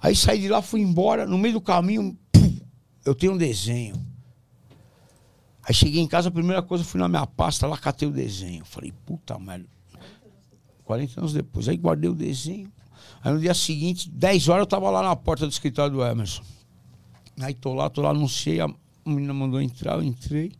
[0.00, 1.26] Aí saí de lá, fui embora.
[1.26, 2.58] No meio do caminho, pum,
[3.04, 3.94] eu tenho um desenho.
[5.62, 8.64] Aí cheguei em casa, a primeira coisa, fui na minha pasta, lá catei o desenho.
[8.64, 9.66] Falei, puta merda.
[10.84, 11.68] 40 anos depois.
[11.68, 12.72] Aí guardei o desenho.
[13.22, 16.42] Aí no dia seguinte, 10 horas, eu tava lá na porta do escritório do Emerson.
[17.40, 18.68] Aí tô lá, tô lá, anunciei, a
[19.04, 20.52] menina mandou entrar, eu entrei.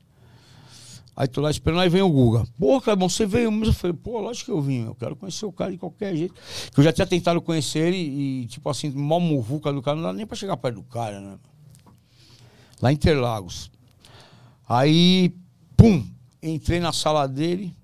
[1.17, 2.44] Aí tô lá esperando, aí vem o Guga.
[2.59, 3.67] Pô, Clebão, você veio mesmo?
[3.67, 6.34] Eu falei, pô, lógico que eu vim, eu quero conhecer o cara de qualquer jeito.
[6.73, 10.02] Que eu já tinha tentado conhecer ele e, tipo assim, mó muvuca do cara, não
[10.02, 11.39] dá nem pra chegar perto do cara, né?
[12.83, 13.70] Lá em Interlagos.
[14.68, 15.33] Aí,
[15.76, 16.05] pum,
[16.43, 17.75] entrei na sala dele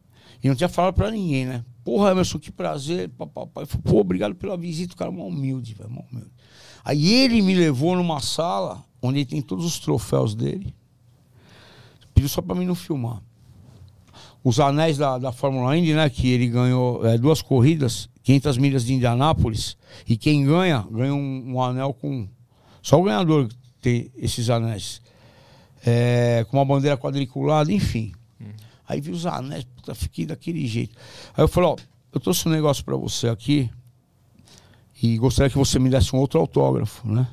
[0.42, 1.65] e não tinha falado pra ninguém, né?
[1.84, 3.65] Porra, Emerson, que prazer, papai.
[3.84, 6.33] Pô, obrigado pela visita, o cara é mó humilde, velho, mó humilde.
[6.84, 10.75] Aí ele me levou numa sala onde tem todos os troféus dele.
[12.20, 13.23] Pediu só pra mim não filmar.
[14.44, 16.10] Os anéis da, da Fórmula Indy, né?
[16.10, 19.74] Que ele ganhou é, duas corridas, 500 milhas de Indianápolis.
[20.07, 22.28] E quem ganha, ganha um, um anel com.
[22.82, 23.49] Só o ganhador
[23.81, 25.00] tem esses anéis.
[25.82, 28.12] É, com uma bandeira quadriculada, enfim.
[28.86, 30.94] Aí vi os anéis, puta, fiquei daquele jeito.
[31.34, 31.76] Aí eu falei, ó,
[32.12, 33.70] eu trouxe um negócio pra você aqui
[35.02, 37.26] e gostaria que você me desse um outro autógrafo, né?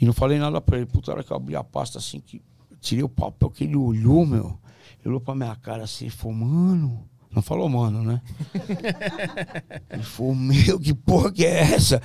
[0.00, 0.86] E não falei nada pra ele.
[0.86, 2.40] Puta, a hora que eu abri a pasta assim, que
[2.82, 4.58] tirei o papel que ele olhou, meu.
[5.00, 7.08] Ele olhou pra minha cara assim e falou, mano.
[7.34, 8.20] Não falou, mano, né?
[9.90, 12.02] ele falou, meu, que porra que é essa?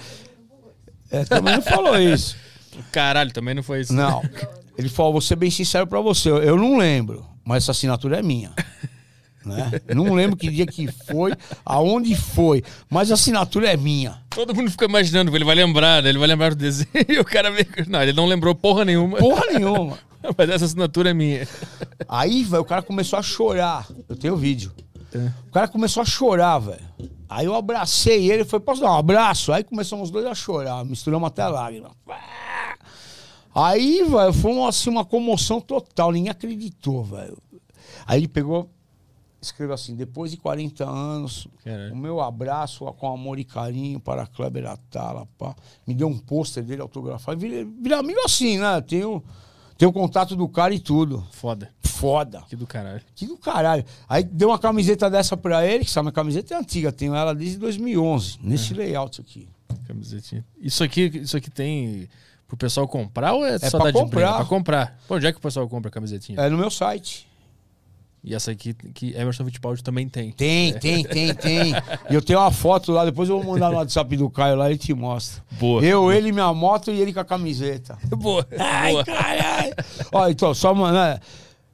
[1.12, 2.38] É, também não falou isso.
[2.92, 3.94] Caralho, também não foi isso.
[3.94, 4.22] Não.
[4.78, 8.24] Ele falou, vou ser bem sincero pra você, eu- não lembro, mas essa assinatura é
[8.24, 8.54] minha.
[9.46, 9.80] Né?
[9.88, 11.32] Eu Não lembro que dia que foi,
[11.66, 14.22] aonde foi, mas a assinatura é minha.
[14.30, 16.10] Todo mundo fica imaginando, ele vai lembrar, né?
[16.10, 17.90] Ele vai lembrar do desenho e o cara que.
[17.90, 19.18] Não, ele não lembrou porra nenhuma.
[19.18, 19.98] Porra nenhuma.
[20.38, 21.48] Mas essa assinatura é minha.
[22.08, 23.88] Aí, velho, o cara começou a chorar.
[24.08, 24.72] Eu tenho vídeo.
[25.14, 25.32] É.
[25.48, 26.88] O cara começou a chorar, velho.
[27.30, 29.52] Aí eu abracei ele, foi, posso dar um abraço?
[29.52, 31.92] Aí começamos os dois a chorar, misturamos até lágrimas.
[33.54, 37.38] Aí, velho, foi uma, assim, uma comoção total, ninguém acreditou, velho.
[38.06, 38.70] Aí ele pegou,
[39.42, 41.94] escreveu assim, depois de 40 anos, Caralho.
[41.94, 45.56] o meu abraço com amor e carinho para Kleber Atala, pá.
[45.86, 47.40] Me deu um pôster dele autografado.
[47.40, 48.80] Virei, virei amigo assim, né?
[48.82, 49.22] Tenho,
[49.78, 51.26] tenho contato do cara e tudo.
[51.32, 51.70] Foda.
[51.82, 52.44] Foda.
[52.50, 53.02] Que do caralho.
[53.16, 53.86] Que do caralho.
[54.08, 57.34] Aí deu uma camiseta dessa pra ele, que essa minha camiseta é antiga, tenho ela
[57.34, 59.48] desde 2011, nesse layout aqui.
[59.88, 60.46] Camisetinha.
[60.60, 62.10] Isso aqui, isso aqui tem
[62.48, 64.12] pro pessoal comprar ou é, só pra dar de brinde?
[64.12, 64.36] comprar.
[64.36, 65.00] Pra comprar.
[65.08, 66.40] Pô, onde é que o pessoal compra a camisetinha?
[66.40, 67.28] É no meu site.
[68.28, 70.34] E essa aqui que Emerson Fittipaldi também tem.
[70.34, 71.74] Tem, tem, tem, tem.
[72.10, 74.68] E eu tenho uma foto lá, depois eu vou mandar no WhatsApp do Caio lá
[74.68, 75.42] e ele te mostra.
[75.52, 75.82] Boa.
[75.82, 77.98] Eu, ele, minha moto e ele com a camiseta.
[78.18, 78.46] Boa.
[78.60, 79.06] Ai, boa.
[79.06, 79.74] caralho.
[80.12, 81.22] Ó, então, só, mano, né?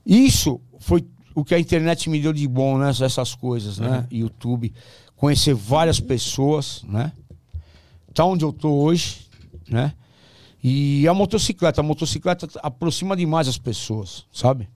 [0.05, 2.91] Isso foi o que a internet me deu de bom, né?
[2.91, 4.05] Essas coisas, né?
[4.11, 4.71] YouTube.
[5.15, 7.11] Conhecer várias pessoas, né?
[8.13, 9.21] Tá onde eu tô hoje,
[9.67, 9.91] né?
[10.63, 14.69] E a motocicleta, a motocicleta aproxima demais as pessoas, sabe?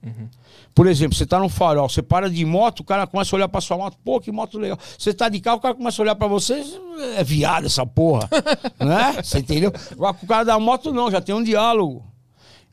[0.74, 3.48] Por exemplo, você tá no farol, você para de moto, o cara começa a olhar
[3.48, 4.78] pra sua moto, pô, que moto legal.
[4.98, 6.62] Você tá de carro, o cara começa a olhar pra você,
[7.16, 8.28] é viado essa porra,
[8.78, 9.22] né?
[9.22, 9.72] Você entendeu?
[9.92, 12.04] Agora com o cara da moto não, já tem um diálogo.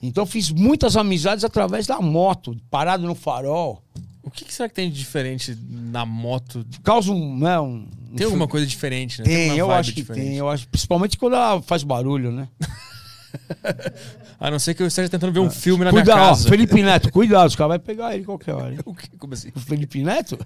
[0.04, 3.82] Então fiz muitas amizades através da moto, parado no farol.
[4.22, 6.66] O que, que será que tem de diferente na moto?
[6.84, 9.26] Causa um, né, um Tem alguma coisa diferente, né?
[9.26, 10.26] Tem, uma eu acho que diferente.
[10.26, 12.50] tem, eu acho, principalmente quando ela faz barulho, né?
[14.40, 16.50] A não ser que eu esteja tentando ver um filme na Cuidado, minha ó, casa.
[16.50, 18.74] Felipe Neto, cuidado, os caras vão pegar ele qualquer hora.
[18.74, 18.80] hein?
[18.86, 19.08] O que?
[19.18, 19.50] Como assim?
[19.56, 20.38] O Felipe Neto?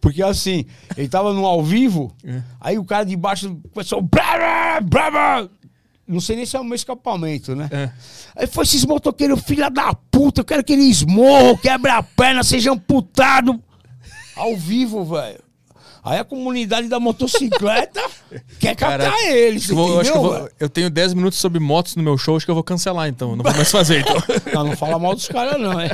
[0.00, 2.42] Porque assim, ele tava no ao vivo, É.
[2.60, 4.02] aí o cara de baixo começou.
[4.02, 5.50] Brava, brava.
[6.06, 7.68] Não sei nem se é o meu escapamento, né?
[7.72, 7.90] É.
[8.36, 12.42] Aí foi esses motoqueiros, filha da puta, eu quero que eles morram, quebra a perna,
[12.42, 13.58] seja amputado.
[14.36, 15.40] Ao vivo, velho.
[16.04, 18.00] Aí a comunidade da motocicleta
[18.58, 19.26] quer captar Caralho.
[19.36, 22.44] eles, eu, vou- eu, vou- eu tenho 10 minutos sobre motos no meu show, acho
[22.44, 23.36] que eu vou cancelar então.
[23.36, 24.16] Não vou mais fazer então.
[24.52, 25.90] Não, não fala mal dos caras, não, é.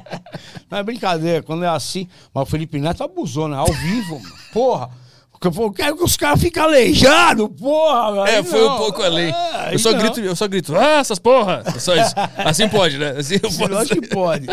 [0.70, 2.08] Não é brincadeira, quando é assim.
[2.32, 3.56] Mas o Felipe Neto abusou, né?
[3.56, 4.34] Ao vivo, mano.
[4.52, 4.90] porra.
[5.46, 8.28] Eu falei, quero que os caras fiquem aleijados, porra.
[8.28, 8.78] É, foi um não.
[8.78, 9.32] pouco além.
[9.52, 9.98] Aí eu, só não.
[9.98, 11.62] grito, eu só grito, ah, essas porra!
[11.78, 12.14] Só isso.
[12.36, 13.14] Assim pode, né?
[13.18, 13.76] Assim eu posso.
[13.76, 14.46] acho que pode.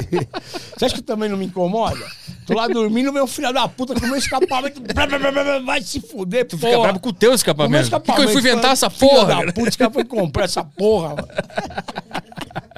[0.77, 2.05] Você acha que também não me incomoda?
[2.45, 4.81] Tô lá dormindo, meu filho da puta com o meu escapamento.
[5.65, 7.89] Vai se fuder, Tu fica bravo com o teu Com o escapamento.
[7.89, 9.25] Que, que eu fui escapamento, inventar essa filho porra?
[9.27, 9.53] da cara?
[9.53, 11.27] puta, esse cara foi comprar essa porra, mano.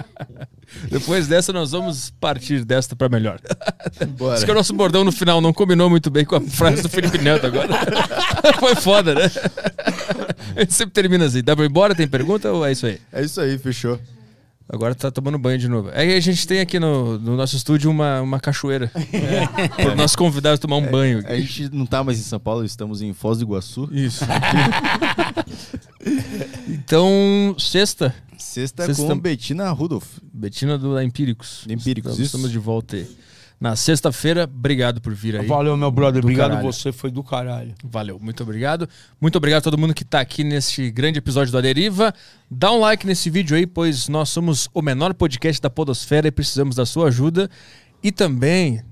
[0.90, 3.40] Depois dessa, nós vamos partir desta pra melhor.
[4.18, 4.36] Bora.
[4.36, 6.90] Acho que o nosso bordão no final não combinou muito bem com a frase do
[6.90, 7.74] Felipe Neto agora.
[8.60, 9.32] Foi foda, né?
[10.56, 11.44] A gente sempre termina assim.
[11.44, 11.96] Dá pra ir embora?
[11.96, 13.00] Tem pergunta ou é isso aí?
[13.12, 14.00] É isso aí, fechou.
[14.68, 15.90] Agora tá tomando banho de novo.
[15.94, 18.90] Aí a gente tem aqui no, no nosso estúdio uma, uma cachoeira.
[19.76, 21.22] Para os nossos convidados tomar um banho.
[21.28, 23.90] A gente não tá mais em São Paulo, estamos em Foz do Iguaçu.
[23.92, 24.26] Isso.
[26.84, 28.14] Então, sexta.
[28.38, 30.18] Sexta Sexta- com Betina Rudolph.
[30.34, 31.66] Betina do da Empíricos.
[31.70, 33.08] Empíricos, estamos, estamos de volta aí.
[33.60, 35.48] Na sexta-feira, obrigado por vir aí.
[35.48, 36.22] Valeu, meu brother.
[36.22, 36.72] Do Obrigado caralho.
[36.74, 37.74] você, foi do caralho.
[37.82, 38.90] Valeu, muito obrigado.
[39.22, 42.14] Muito obrigado a todo mundo que tá aqui neste grande episódio do Aderiva.
[42.52, 46.32] Dá um like nesse vídeo aí, pois nós somos o menor podcast da Podosfera e
[46.32, 47.50] precisamos da sua ajuda.
[48.04, 48.84] E também,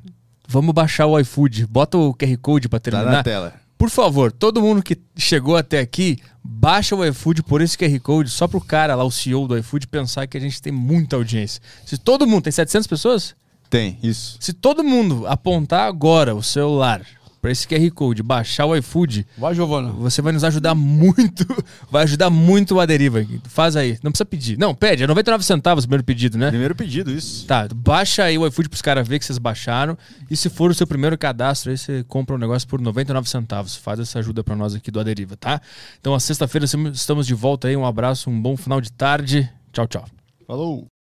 [0.48, 1.68] vamos baixar o iFood.
[1.68, 3.12] Bota o QR Code pra Tá terminar.
[3.12, 3.54] na tela.
[3.82, 8.30] Por favor, todo mundo que chegou até aqui, baixa o iFood por esse QR Code,
[8.30, 11.60] só pro cara lá, o CEO do iFood, pensar que a gente tem muita audiência.
[11.84, 13.36] Se todo mundo, tem 700 pessoas?
[13.72, 14.38] Tem, isso.
[14.40, 17.02] Se todo mundo apontar agora o celular
[17.42, 19.90] para esse QR Code, baixar o iFood, Vai, Giovana.
[19.90, 21.46] você vai nos ajudar muito,
[21.90, 23.26] vai ajudar muito a deriva.
[23.46, 24.58] Faz aí, não precisa pedir.
[24.60, 26.50] Não, pede, é 99 centavos o primeiro pedido, né?
[26.50, 27.46] Primeiro pedido, isso.
[27.48, 29.98] Tá, baixa aí o iFood pros caras verem que vocês baixaram.
[30.30, 33.76] E se for o seu primeiro cadastro, aí você compra um negócio por 99 centavos.
[33.76, 35.60] Faz essa ajuda pra nós aqui do Aderiva, tá?
[36.00, 37.76] Então, a sexta-feira estamos de volta aí.
[37.76, 39.50] Um abraço, um bom final de tarde.
[39.74, 40.06] Tchau, tchau.
[40.46, 41.01] Falou.